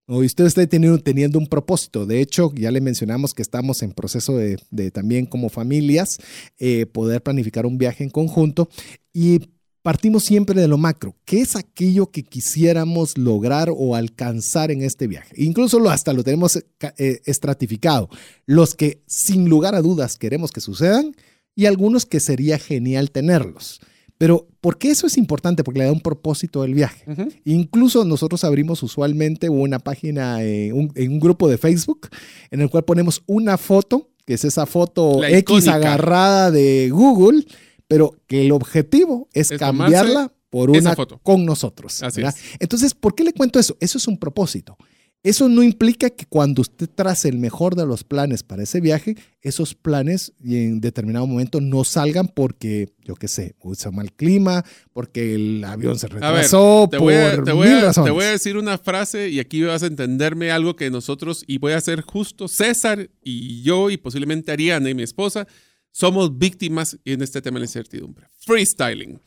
O 0.06 0.24
usted 0.24 0.44
está 0.44 0.66
teniendo, 0.66 1.38
un 1.38 1.46
propósito. 1.46 2.04
De 2.04 2.20
hecho, 2.20 2.52
ya 2.52 2.72
le 2.72 2.80
mencionamos 2.80 3.32
que 3.32 3.42
estamos 3.42 3.82
en 3.82 3.92
proceso 3.92 4.36
de, 4.36 4.90
también 4.90 5.26
como 5.26 5.50
familias 5.50 6.18
eh, 6.58 6.84
poder 6.86 7.22
planificar 7.22 7.64
un 7.64 7.78
viaje 7.78 8.02
en 8.02 8.10
conjunto. 8.10 8.68
Y 9.12 9.50
partimos 9.82 10.24
siempre 10.24 10.60
de 10.60 10.66
lo 10.66 10.78
macro. 10.78 11.14
¿Qué 11.24 11.42
es 11.42 11.54
aquello 11.54 12.10
que 12.10 12.24
quisiéramos 12.24 13.16
lograr 13.16 13.70
o 13.70 13.94
alcanzar 13.94 14.72
en 14.72 14.82
este 14.82 15.06
viaje? 15.06 15.32
Incluso 15.36 15.78
lo, 15.78 15.90
hasta 15.90 16.12
lo 16.12 16.24
tenemos 16.24 16.56
eh, 16.56 17.20
estratificado. 17.24 18.08
Los 18.46 18.74
que 18.74 19.04
sin 19.06 19.48
lugar 19.48 19.76
a 19.76 19.80
dudas 19.80 20.16
queremos 20.18 20.50
que 20.50 20.60
sucedan 20.60 21.14
y 21.54 21.66
algunos 21.66 22.04
que 22.04 22.18
sería 22.18 22.58
genial 22.58 23.12
tenerlos. 23.12 23.80
Pero, 24.18 24.46
¿por 24.60 24.78
qué 24.78 24.90
eso 24.90 25.06
es 25.06 25.18
importante? 25.18 25.62
Porque 25.62 25.80
le 25.80 25.84
da 25.86 25.92
un 25.92 26.00
propósito 26.00 26.62
al 26.62 26.72
viaje. 26.74 27.04
Incluso 27.44 28.04
nosotros 28.04 28.44
abrimos 28.44 28.82
usualmente 28.82 29.48
una 29.48 29.78
página 29.78 30.42
en 30.42 30.72
un, 30.72 30.92
en 30.94 31.12
un 31.12 31.20
grupo 31.20 31.48
de 31.48 31.58
Facebook 31.58 32.08
en 32.50 32.62
el 32.62 32.70
cual 32.70 32.84
ponemos 32.84 33.22
una 33.26 33.58
foto, 33.58 34.08
que 34.24 34.34
es 34.34 34.44
esa 34.44 34.64
foto 34.66 35.20
La 35.20 35.28
X 35.30 35.40
icónica. 35.40 35.74
agarrada 35.74 36.50
de 36.50 36.88
Google, 36.90 37.44
pero 37.88 38.16
que 38.26 38.42
el 38.46 38.52
objetivo 38.52 39.28
es, 39.32 39.50
Es 39.50 39.58
cambiarla 39.58 40.32
por 40.50 40.70
una 40.70 40.94
foto. 40.94 41.20
con 41.22 41.44
nosotros. 41.44 42.02
Así 42.02 42.22
es. 42.22 42.34
Entonces, 42.58 42.94
¿por 42.94 43.14
qué 43.14 43.22
le 43.22 43.32
cuento 43.34 43.58
eso? 43.58 43.76
Eso 43.80 43.98
es 43.98 44.08
un 44.08 44.18
propósito. 44.18 44.76
Eso 45.22 45.48
no 45.48 45.64
implica 45.64 46.08
que 46.10 46.24
cuando 46.24 46.62
usted 46.62 46.88
trace 46.88 47.28
el 47.28 47.38
mejor 47.38 47.74
de 47.74 47.84
los 47.84 48.04
planes 48.04 48.44
para 48.44 48.62
ese 48.62 48.80
viaje, 48.80 49.16
esos 49.42 49.74
planes 49.74 50.32
en 50.44 50.80
determinado 50.80 51.26
momento 51.26 51.60
no 51.60 51.82
salgan 51.82 52.28
porque, 52.28 52.90
yo 53.04 53.16
qué 53.16 53.26
sé, 53.26 53.56
usa 53.60 53.90
mal 53.90 54.12
clima, 54.12 54.64
porque 54.92 55.34
el 55.34 55.64
avión 55.64 55.98
se 55.98 56.06
A 56.06 56.10
ver, 56.10 56.22
retrasó, 56.22 56.86
voy, 57.00 57.14
a, 57.14 57.34
por 57.34 57.44
te, 57.44 57.52
voy 57.52 57.66
mil 57.66 57.76
a- 57.78 57.82
razones. 57.86 58.06
te 58.06 58.12
voy 58.12 58.24
a 58.24 58.30
decir 58.30 58.56
una 58.56 58.78
frase 58.78 59.28
y 59.28 59.40
aquí 59.40 59.62
vas 59.62 59.82
a 59.82 59.86
entenderme 59.86 60.52
algo 60.52 60.76
que 60.76 60.90
nosotros, 60.90 61.42
y 61.48 61.58
voy 61.58 61.72
a 61.72 61.80
ser 61.80 62.02
justo, 62.02 62.46
César 62.46 63.10
y 63.24 63.62
yo 63.62 63.90
y 63.90 63.96
posiblemente 63.96 64.52
Ariana 64.52 64.90
y 64.90 64.94
mi 64.94 65.02
esposa, 65.02 65.48
somos 65.90 66.38
víctimas 66.38 66.98
en 67.04 67.22
este 67.22 67.42
tema 67.42 67.56
de 67.56 67.60
la 67.60 67.66
incertidumbre. 67.66 68.26
Freestyling. 68.44 69.18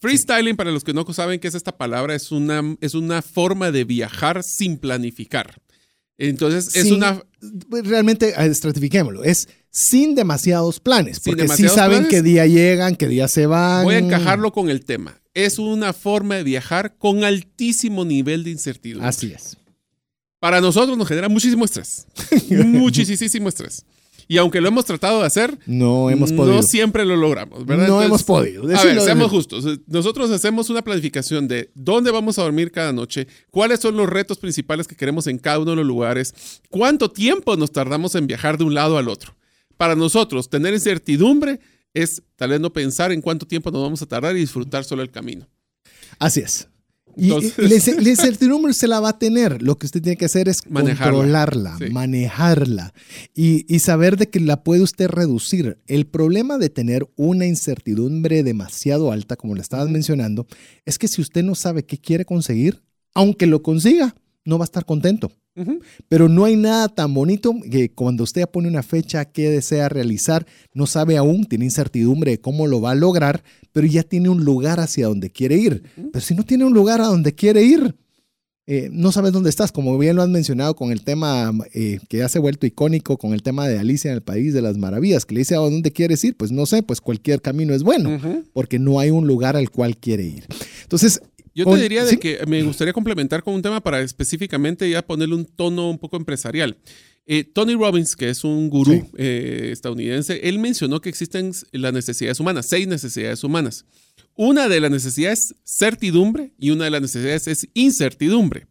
Freestyling, 0.00 0.56
para 0.56 0.70
los 0.70 0.84
que 0.84 0.92
no 0.92 1.04
saben 1.12 1.40
qué 1.40 1.48
es 1.48 1.54
esta 1.54 1.76
palabra, 1.76 2.14
es 2.14 2.30
una, 2.30 2.76
es 2.80 2.94
una 2.94 3.22
forma 3.22 3.70
de 3.72 3.84
viajar 3.84 4.42
sin 4.42 4.78
planificar. 4.78 5.60
Entonces, 6.18 6.74
es 6.76 6.90
una... 6.90 7.22
Realmente, 7.70 8.30
eh, 8.30 8.46
estratifiquémoslo, 8.46 9.24
es 9.24 9.48
sin 9.70 10.14
demasiados 10.14 10.80
planes, 10.80 11.18
Sin 11.18 11.32
porque 11.32 11.42
sí 11.42 11.46
demasiados 11.46 11.76
saben 11.76 11.98
planes. 11.98 12.10
qué 12.10 12.22
día 12.22 12.46
llegan, 12.46 12.96
qué 12.96 13.06
día 13.06 13.28
se 13.28 13.46
van. 13.46 13.84
Voy 13.84 13.94
a 13.94 13.98
encajarlo 13.98 14.52
con 14.52 14.70
el 14.70 14.84
tema. 14.84 15.20
Es 15.34 15.58
una 15.58 15.92
forma 15.92 16.36
de 16.36 16.42
viajar 16.42 16.96
con 16.96 17.22
altísimo 17.22 18.04
nivel 18.04 18.42
de 18.42 18.50
incertidumbre. 18.50 19.08
Así 19.08 19.32
es. 19.32 19.56
para 20.40 20.60
nosotros 20.60 20.96
nos 20.96 21.06
genera 21.06 21.28
muchísimo 21.28 21.64
estrés. 21.64 22.06
muchísimo 22.50 23.48
estrés. 23.48 23.84
Y 24.30 24.36
aunque 24.36 24.60
lo 24.60 24.68
hemos 24.68 24.84
tratado 24.84 25.20
de 25.20 25.26
hacer, 25.26 25.58
No 25.64 26.10
hemos 26.10 26.32
podido. 26.32 26.56
no 26.56 26.62
siempre 26.62 27.06
lo 27.06 27.16
logramos, 27.16 27.64
¿verdad? 27.64 27.88
No 27.88 28.02
Entonces, 28.02 28.08
hemos 28.08 28.22
podido. 28.24 28.62
A 28.64 28.84
ver, 28.84 29.00
seamos 29.00 29.30
justos. 29.30 29.64
Nosotros 29.86 30.30
hacemos 30.30 30.68
una 30.68 30.82
planificación 30.82 31.48
de 31.48 31.70
dónde 31.74 32.10
vamos 32.10 32.38
a 32.38 32.42
dormir 32.42 32.70
cada 32.70 32.92
noche, 32.92 33.26
cuáles 33.50 33.80
son 33.80 33.96
los 33.96 34.06
retos 34.06 34.36
principales 34.36 34.86
que 34.86 34.94
queremos 34.96 35.26
en 35.28 35.38
cada 35.38 35.58
uno 35.58 35.70
de 35.70 35.76
los 35.78 35.86
lugares, 35.86 36.60
cuánto 36.68 37.10
tiempo 37.10 37.56
nos 37.56 37.72
tardamos 37.72 38.14
en 38.16 38.26
viajar 38.26 38.58
de 38.58 38.64
un 38.64 38.74
lado 38.74 38.98
al 38.98 39.08
otro. 39.08 39.34
Para 39.78 39.94
nosotros, 39.94 40.50
tener 40.50 40.74
incertidumbre 40.74 41.60
es 41.94 42.22
tal 42.36 42.50
vez 42.50 42.60
no 42.60 42.70
pensar 42.70 43.12
en 43.12 43.22
cuánto 43.22 43.46
tiempo 43.46 43.70
nos 43.70 43.82
vamos 43.82 44.02
a 44.02 44.06
tardar 44.06 44.36
y 44.36 44.40
disfrutar 44.40 44.84
solo 44.84 45.00
el 45.02 45.10
camino. 45.10 45.48
Así 46.18 46.40
es. 46.40 46.68
Y, 47.18 47.28
la 47.28 48.10
incertidumbre 48.10 48.72
se 48.72 48.86
la 48.86 49.00
va 49.00 49.10
a 49.10 49.18
tener. 49.18 49.62
Lo 49.62 49.78
que 49.78 49.86
usted 49.86 50.00
tiene 50.00 50.16
que 50.16 50.26
hacer 50.26 50.48
es 50.48 50.62
controlarla, 50.62 51.76
manejarla 51.90 52.94
y, 53.34 53.66
y, 53.72 53.80
saber 53.80 54.16
de 54.16 54.28
que 54.28 54.40
la 54.40 54.62
puede 54.62 54.82
usted 54.82 55.08
reducir. 55.08 55.78
El 55.86 56.06
problema 56.06 56.58
de 56.58 56.70
tener 56.70 57.08
una 57.16 57.46
incertidumbre 57.46 58.42
demasiado 58.42 59.12
alta, 59.12 59.36
como 59.36 59.54
le 59.54 59.60
estabas 59.60 59.88
mencionando, 59.88 60.46
es 60.84 60.98
que 60.98 61.08
si 61.08 61.20
usted 61.20 61.42
no 61.42 61.54
sabe 61.54 61.84
qué 61.84 61.98
quiere 61.98 62.24
conseguir, 62.24 62.82
aunque 63.14 63.46
lo 63.46 63.62
consiga, 63.62 64.14
no 64.44 64.58
va 64.58 64.64
a 64.64 64.66
estar 64.66 64.84
contento. 64.84 65.32
Pero 66.08 66.28
no 66.28 66.44
hay 66.44 66.56
nada 66.56 66.88
tan 66.88 67.14
bonito 67.14 67.54
que 67.70 67.90
cuando 67.90 68.24
usted 68.24 68.48
pone 68.48 68.68
una 68.68 68.82
fecha 68.82 69.24
que 69.24 69.50
desea 69.50 69.88
realizar, 69.88 70.46
no 70.74 70.86
sabe 70.86 71.16
aún, 71.16 71.46
tiene 71.46 71.64
incertidumbre 71.64 72.32
de 72.32 72.40
cómo 72.40 72.66
lo 72.66 72.80
va 72.80 72.92
a 72.92 72.94
lograr, 72.94 73.42
pero 73.72 73.86
ya 73.86 74.02
tiene 74.02 74.28
un 74.28 74.44
lugar 74.44 74.80
hacia 74.80 75.06
donde 75.06 75.30
quiere 75.30 75.56
ir. 75.56 75.82
Pero 76.12 76.24
si 76.24 76.34
no 76.34 76.44
tiene 76.44 76.64
un 76.64 76.74
lugar 76.74 77.00
a 77.00 77.06
donde 77.06 77.34
quiere 77.34 77.62
ir, 77.62 77.94
eh, 78.70 78.90
no 78.92 79.12
sabes 79.12 79.32
dónde 79.32 79.48
estás, 79.48 79.72
como 79.72 79.96
bien 79.96 80.14
lo 80.14 80.20
has 80.20 80.28
mencionado 80.28 80.76
con 80.76 80.92
el 80.92 81.02
tema 81.02 81.50
eh, 81.72 82.00
que 82.06 82.18
ya 82.18 82.28
se 82.28 82.36
ha 82.36 82.42
vuelto 82.42 82.66
icónico, 82.66 83.16
con 83.16 83.32
el 83.32 83.42
tema 83.42 83.66
de 83.66 83.78
Alicia 83.78 84.10
en 84.10 84.16
el 84.16 84.22
País 84.22 84.52
de 84.52 84.60
las 84.60 84.76
Maravillas, 84.76 85.24
que 85.24 85.32
le 85.34 85.40
dice 85.40 85.54
a 85.54 85.58
dónde 85.58 85.90
quieres 85.90 86.22
ir, 86.22 86.36
pues 86.36 86.52
no 86.52 86.66
sé, 86.66 86.82
pues 86.82 87.00
cualquier 87.00 87.40
camino 87.40 87.72
es 87.72 87.82
bueno, 87.82 88.20
porque 88.52 88.78
no 88.78 89.00
hay 89.00 89.08
un 89.08 89.26
lugar 89.26 89.56
al 89.56 89.70
cual 89.70 89.96
quiere 89.96 90.24
ir. 90.24 90.46
Entonces, 90.82 91.22
yo 91.58 91.64
te 91.64 91.82
diría 91.82 92.04
de 92.04 92.18
que 92.18 92.38
me 92.46 92.62
gustaría 92.62 92.92
complementar 92.92 93.42
con 93.42 93.54
un 93.54 93.62
tema 93.62 93.80
para 93.80 94.00
específicamente 94.00 94.88
ya 94.88 95.02
ponerle 95.02 95.34
un 95.34 95.44
tono 95.44 95.90
un 95.90 95.98
poco 95.98 96.16
empresarial. 96.16 96.76
Eh, 97.26 97.42
Tony 97.42 97.74
Robbins, 97.74 98.14
que 98.14 98.30
es 98.30 98.44
un 98.44 98.70
gurú 98.70 99.10
eh, 99.16 99.70
estadounidense, 99.72 100.40
él 100.48 100.60
mencionó 100.60 101.00
que 101.00 101.08
existen 101.08 101.52
las 101.72 101.92
necesidades 101.92 102.38
humanas, 102.38 102.66
seis 102.68 102.86
necesidades 102.86 103.42
humanas. 103.42 103.86
Una 104.36 104.68
de 104.68 104.78
las 104.78 104.92
necesidades 104.92 105.50
es 105.50 105.56
certidumbre 105.64 106.52
y 106.58 106.70
una 106.70 106.84
de 106.84 106.90
las 106.90 107.02
necesidades 107.02 107.48
es 107.48 107.68
incertidumbre. 107.74 108.68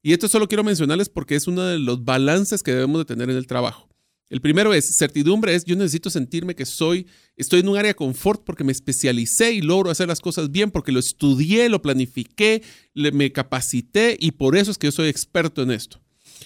Y 0.00 0.12
esto 0.12 0.28
solo 0.28 0.46
quiero 0.46 0.62
mencionarles 0.62 1.08
porque 1.08 1.34
es 1.34 1.48
uno 1.48 1.64
de 1.64 1.80
los 1.80 2.04
balances 2.04 2.62
que 2.62 2.70
debemos 2.70 3.00
de 3.00 3.04
tener 3.04 3.30
en 3.30 3.36
el 3.36 3.48
trabajo. 3.48 3.88
El 4.30 4.42
primero 4.42 4.74
es 4.74 4.96
certidumbre, 4.96 5.54
es 5.54 5.64
yo 5.64 5.74
necesito 5.74 6.10
sentirme 6.10 6.54
que 6.54 6.66
soy, 6.66 7.06
estoy 7.36 7.60
en 7.60 7.68
un 7.68 7.78
área 7.78 7.90
de 7.90 7.94
confort 7.94 8.44
porque 8.44 8.62
me 8.62 8.72
especialicé 8.72 9.52
y 9.52 9.62
logro 9.62 9.90
hacer 9.90 10.08
las 10.08 10.20
cosas 10.20 10.50
bien, 10.50 10.70
porque 10.70 10.92
lo 10.92 11.00
estudié, 11.00 11.68
lo 11.70 11.80
planifiqué, 11.80 12.62
me 12.94 13.32
capacité 13.32 14.16
y 14.20 14.32
por 14.32 14.56
eso 14.56 14.70
es 14.70 14.76
que 14.76 14.88
yo 14.88 14.92
soy 14.92 15.08
experto 15.08 15.62
en 15.62 15.70
esto. 15.70 16.00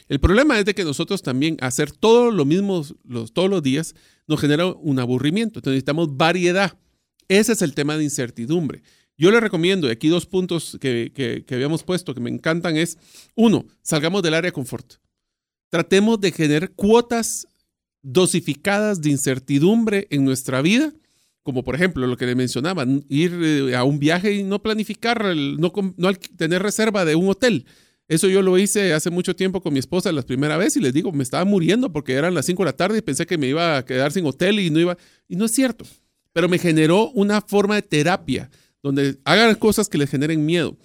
El 0.08 0.20
problema 0.20 0.58
es 0.58 0.64
de 0.64 0.74
que 0.74 0.84
nosotros 0.84 1.22
también 1.22 1.56
hacer 1.60 1.90
todo 1.90 2.30
lo 2.30 2.44
mismo 2.44 2.84
los, 3.04 3.32
todos 3.32 3.50
los 3.50 3.62
días 3.62 3.94
nos 4.28 4.40
genera 4.40 4.66
un 4.66 4.98
aburrimiento. 4.98 5.58
Entonces 5.58 5.76
necesitamos 5.76 6.16
variedad. 6.16 6.78
Ese 7.28 7.52
es 7.52 7.62
el 7.62 7.74
tema 7.74 7.96
de 7.96 8.04
incertidumbre. 8.04 8.82
Yo 9.18 9.30
le 9.30 9.40
recomiendo, 9.40 9.88
y 9.88 9.90
aquí 9.90 10.08
dos 10.08 10.26
puntos 10.26 10.78
que, 10.80 11.12
que 11.14 11.54
habíamos 11.54 11.82
puesto 11.82 12.14
que 12.14 12.20
me 12.20 12.30
encantan 12.30 12.76
es, 12.76 12.96
uno, 13.34 13.66
salgamos 13.82 14.22
del 14.22 14.34
área 14.34 14.48
de 14.48 14.52
confort. 14.52 14.94
Tratemos 15.68 16.20
de 16.20 16.32
generar 16.32 16.72
cuotas 16.72 17.46
dosificadas 18.02 19.00
de 19.00 19.10
incertidumbre 19.10 20.08
en 20.10 20.24
nuestra 20.24 20.60
vida, 20.60 20.92
como 21.42 21.64
por 21.64 21.74
ejemplo 21.74 22.06
lo 22.06 22.16
que 22.16 22.26
le 22.26 22.34
mencionaba, 22.34 22.84
ir 23.08 23.38
eh, 23.42 23.76
a 23.76 23.84
un 23.84 23.98
viaje 23.98 24.34
y 24.34 24.42
no 24.42 24.62
planificar, 24.62 25.24
no, 25.34 25.72
tener 26.36 26.62
reserva 26.62 27.04
de 27.04 27.14
un 27.14 27.28
hotel. 27.28 27.66
Eso 28.08 28.28
yo 28.28 28.42
lo 28.42 28.58
hice 28.58 28.92
hace 28.92 29.10
mucho 29.10 29.34
tiempo 29.34 29.62
con 29.62 29.72
mi 29.72 29.78
esposa 29.78 30.12
la 30.12 30.22
primera 30.22 30.56
vez 30.56 30.76
y 30.76 30.80
les 30.80 30.92
digo, 30.92 31.12
me 31.12 31.22
estaba 31.22 31.44
muriendo 31.44 31.92
porque 31.92 32.12
eran 32.14 32.34
las 32.34 32.46
5 32.46 32.62
de 32.62 32.66
la 32.66 32.76
tarde 32.76 32.98
y 32.98 33.02
pensé 33.02 33.26
que 33.26 33.38
me 33.38 33.46
iba 33.46 33.78
a 33.78 33.84
quedar 33.84 34.12
sin 34.12 34.26
hotel 34.26 34.60
y 34.60 34.70
no 34.70 34.80
iba, 34.80 34.98
y 35.28 35.36
no 35.36 35.46
es 35.46 35.52
cierto, 35.52 35.86
pero 36.32 36.48
me 36.48 36.58
generó 36.58 37.10
una 37.10 37.40
forma 37.40 37.76
de 37.76 37.82
terapia 37.82 38.50
donde 38.82 39.18
hagan 39.24 39.54
cosas 39.54 39.88
que 39.88 39.98
les 39.98 40.10
generen 40.10 40.44
miedo, 40.44 40.76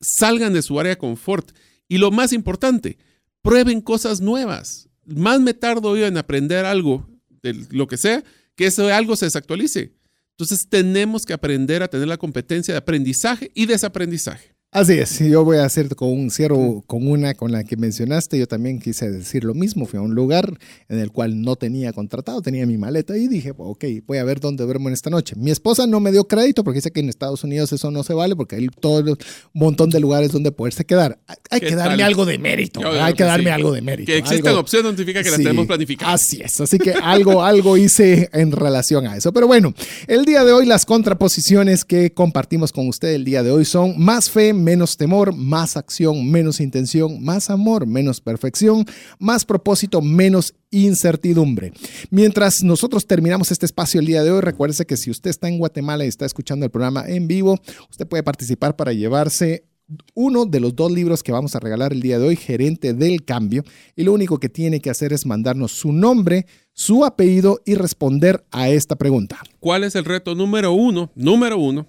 salgan 0.00 0.52
de 0.52 0.62
su 0.62 0.78
área 0.78 0.90
de 0.90 0.98
confort 0.98 1.52
y 1.88 1.98
lo 1.98 2.10
más 2.10 2.32
importante, 2.32 2.98
prueben 3.42 3.80
cosas 3.80 4.20
nuevas 4.20 4.88
más 5.06 5.40
me 5.40 5.54
tardo 5.54 5.96
yo 5.96 6.06
en 6.06 6.16
aprender 6.16 6.64
algo, 6.64 7.08
de 7.42 7.54
lo 7.70 7.86
que 7.86 7.96
sea, 7.96 8.24
que 8.54 8.66
eso 8.66 8.92
algo 8.92 9.16
se 9.16 9.26
desactualice. 9.26 9.92
Entonces 10.32 10.68
tenemos 10.68 11.24
que 11.24 11.32
aprender 11.32 11.82
a 11.82 11.88
tener 11.88 12.08
la 12.08 12.18
competencia 12.18 12.74
de 12.74 12.78
aprendizaje 12.78 13.50
y 13.54 13.66
desaprendizaje. 13.66 14.55
Así 14.76 14.92
es, 14.92 15.20
yo 15.20 15.42
voy 15.42 15.56
a 15.56 15.64
hacer 15.64 15.96
con 15.96 16.10
un 16.10 16.30
cierro, 16.30 16.84
con 16.86 17.08
una 17.08 17.32
con 17.32 17.50
la 17.50 17.64
que 17.64 17.78
mencionaste, 17.78 18.38
yo 18.38 18.46
también 18.46 18.78
quise 18.78 19.10
decir 19.10 19.42
lo 19.42 19.54
mismo, 19.54 19.86
fui 19.86 19.98
a 19.98 20.02
un 20.02 20.14
lugar 20.14 20.58
en 20.90 20.98
el 20.98 21.12
cual 21.12 21.40
no 21.40 21.56
tenía 21.56 21.94
contratado, 21.94 22.42
tenía 22.42 22.66
mi 22.66 22.76
maleta 22.76 23.16
y 23.16 23.26
dije, 23.26 23.54
ok, 23.56 23.84
voy 24.06 24.18
a 24.18 24.24
ver 24.24 24.38
dónde 24.38 24.64
duermo 24.64 24.88
en 24.88 24.92
esta 24.92 25.08
noche. 25.08 25.34
Mi 25.34 25.50
esposa 25.50 25.86
no 25.86 25.98
me 25.98 26.12
dio 26.12 26.28
crédito 26.28 26.62
porque 26.62 26.76
dice 26.76 26.90
que 26.90 27.00
en 27.00 27.08
Estados 27.08 27.42
Unidos 27.42 27.72
eso 27.72 27.90
no 27.90 28.02
se 28.02 28.12
vale 28.12 28.36
porque 28.36 28.56
hay 28.56 28.68
todo 28.68 29.12
un 29.12 29.16
montón 29.54 29.88
de 29.88 29.98
lugares 29.98 30.30
donde 30.30 30.52
poderse 30.52 30.84
quedar. 30.84 31.18
Hay 31.48 31.60
que 31.60 31.74
darme 31.74 32.02
algo 32.02 32.26
de 32.26 32.36
mérito, 32.36 32.80
hay 32.86 33.14
que, 33.14 33.24
darme 33.24 33.50
algo 33.52 33.72
de 33.72 33.80
mérito. 33.80 34.12
Que 34.12 34.18
exista 34.18 34.54
opción 34.58 34.82
no 34.82 34.90
significa 34.90 35.22
que 35.22 35.30
la 35.30 35.38
tenemos 35.38 35.66
planificada. 35.66 36.12
Así 36.12 36.42
es, 36.42 36.60
así 36.60 36.76
que 36.76 36.92
algo, 36.92 37.42
algo 37.42 37.78
hice 37.78 38.28
en 38.34 38.52
relación 38.52 39.06
a 39.06 39.16
eso. 39.16 39.32
Pero 39.32 39.46
bueno, 39.46 39.72
el 40.06 40.26
día 40.26 40.44
de 40.44 40.52
hoy 40.52 40.66
las 40.66 40.84
contraposiciones 40.84 41.86
que 41.86 42.12
compartimos 42.12 42.72
con 42.72 42.88
usted 42.88 43.14
el 43.14 43.24
día 43.24 43.42
de 43.42 43.52
hoy 43.52 43.64
son 43.64 43.94
más 43.96 44.28
fe, 44.28 44.52
menos 44.66 44.96
temor, 44.96 45.32
más 45.32 45.76
acción, 45.76 46.28
menos 46.28 46.58
intención, 46.58 47.22
más 47.22 47.50
amor, 47.50 47.86
menos 47.86 48.20
perfección, 48.20 48.84
más 49.20 49.44
propósito, 49.44 50.02
menos 50.02 50.54
incertidumbre. 50.72 51.72
Mientras 52.10 52.64
nosotros 52.64 53.06
terminamos 53.06 53.52
este 53.52 53.64
espacio 53.64 54.00
el 54.00 54.06
día 54.06 54.24
de 54.24 54.32
hoy, 54.32 54.40
recuérdese 54.40 54.84
que 54.84 54.96
si 54.96 55.08
usted 55.08 55.30
está 55.30 55.46
en 55.46 55.58
Guatemala 55.58 56.04
y 56.04 56.08
está 56.08 56.26
escuchando 56.26 56.64
el 56.66 56.72
programa 56.72 57.04
en 57.06 57.28
vivo, 57.28 57.60
usted 57.88 58.08
puede 58.08 58.24
participar 58.24 58.74
para 58.74 58.92
llevarse 58.92 59.68
uno 60.14 60.46
de 60.46 60.58
los 60.58 60.74
dos 60.74 60.90
libros 60.90 61.22
que 61.22 61.30
vamos 61.30 61.54
a 61.54 61.60
regalar 61.60 61.92
el 61.92 62.02
día 62.02 62.18
de 62.18 62.26
hoy, 62.26 62.34
Gerente 62.34 62.92
del 62.92 63.24
Cambio, 63.24 63.62
y 63.94 64.02
lo 64.02 64.12
único 64.14 64.40
que 64.40 64.48
tiene 64.48 64.80
que 64.80 64.90
hacer 64.90 65.12
es 65.12 65.26
mandarnos 65.26 65.70
su 65.70 65.92
nombre, 65.92 66.46
su 66.72 67.04
apellido 67.04 67.60
y 67.64 67.76
responder 67.76 68.44
a 68.50 68.68
esta 68.68 68.96
pregunta. 68.96 69.38
¿Cuál 69.60 69.84
es 69.84 69.94
el 69.94 70.04
reto 70.04 70.34
número 70.34 70.72
uno? 70.72 71.12
Número 71.14 71.56
uno 71.56 71.86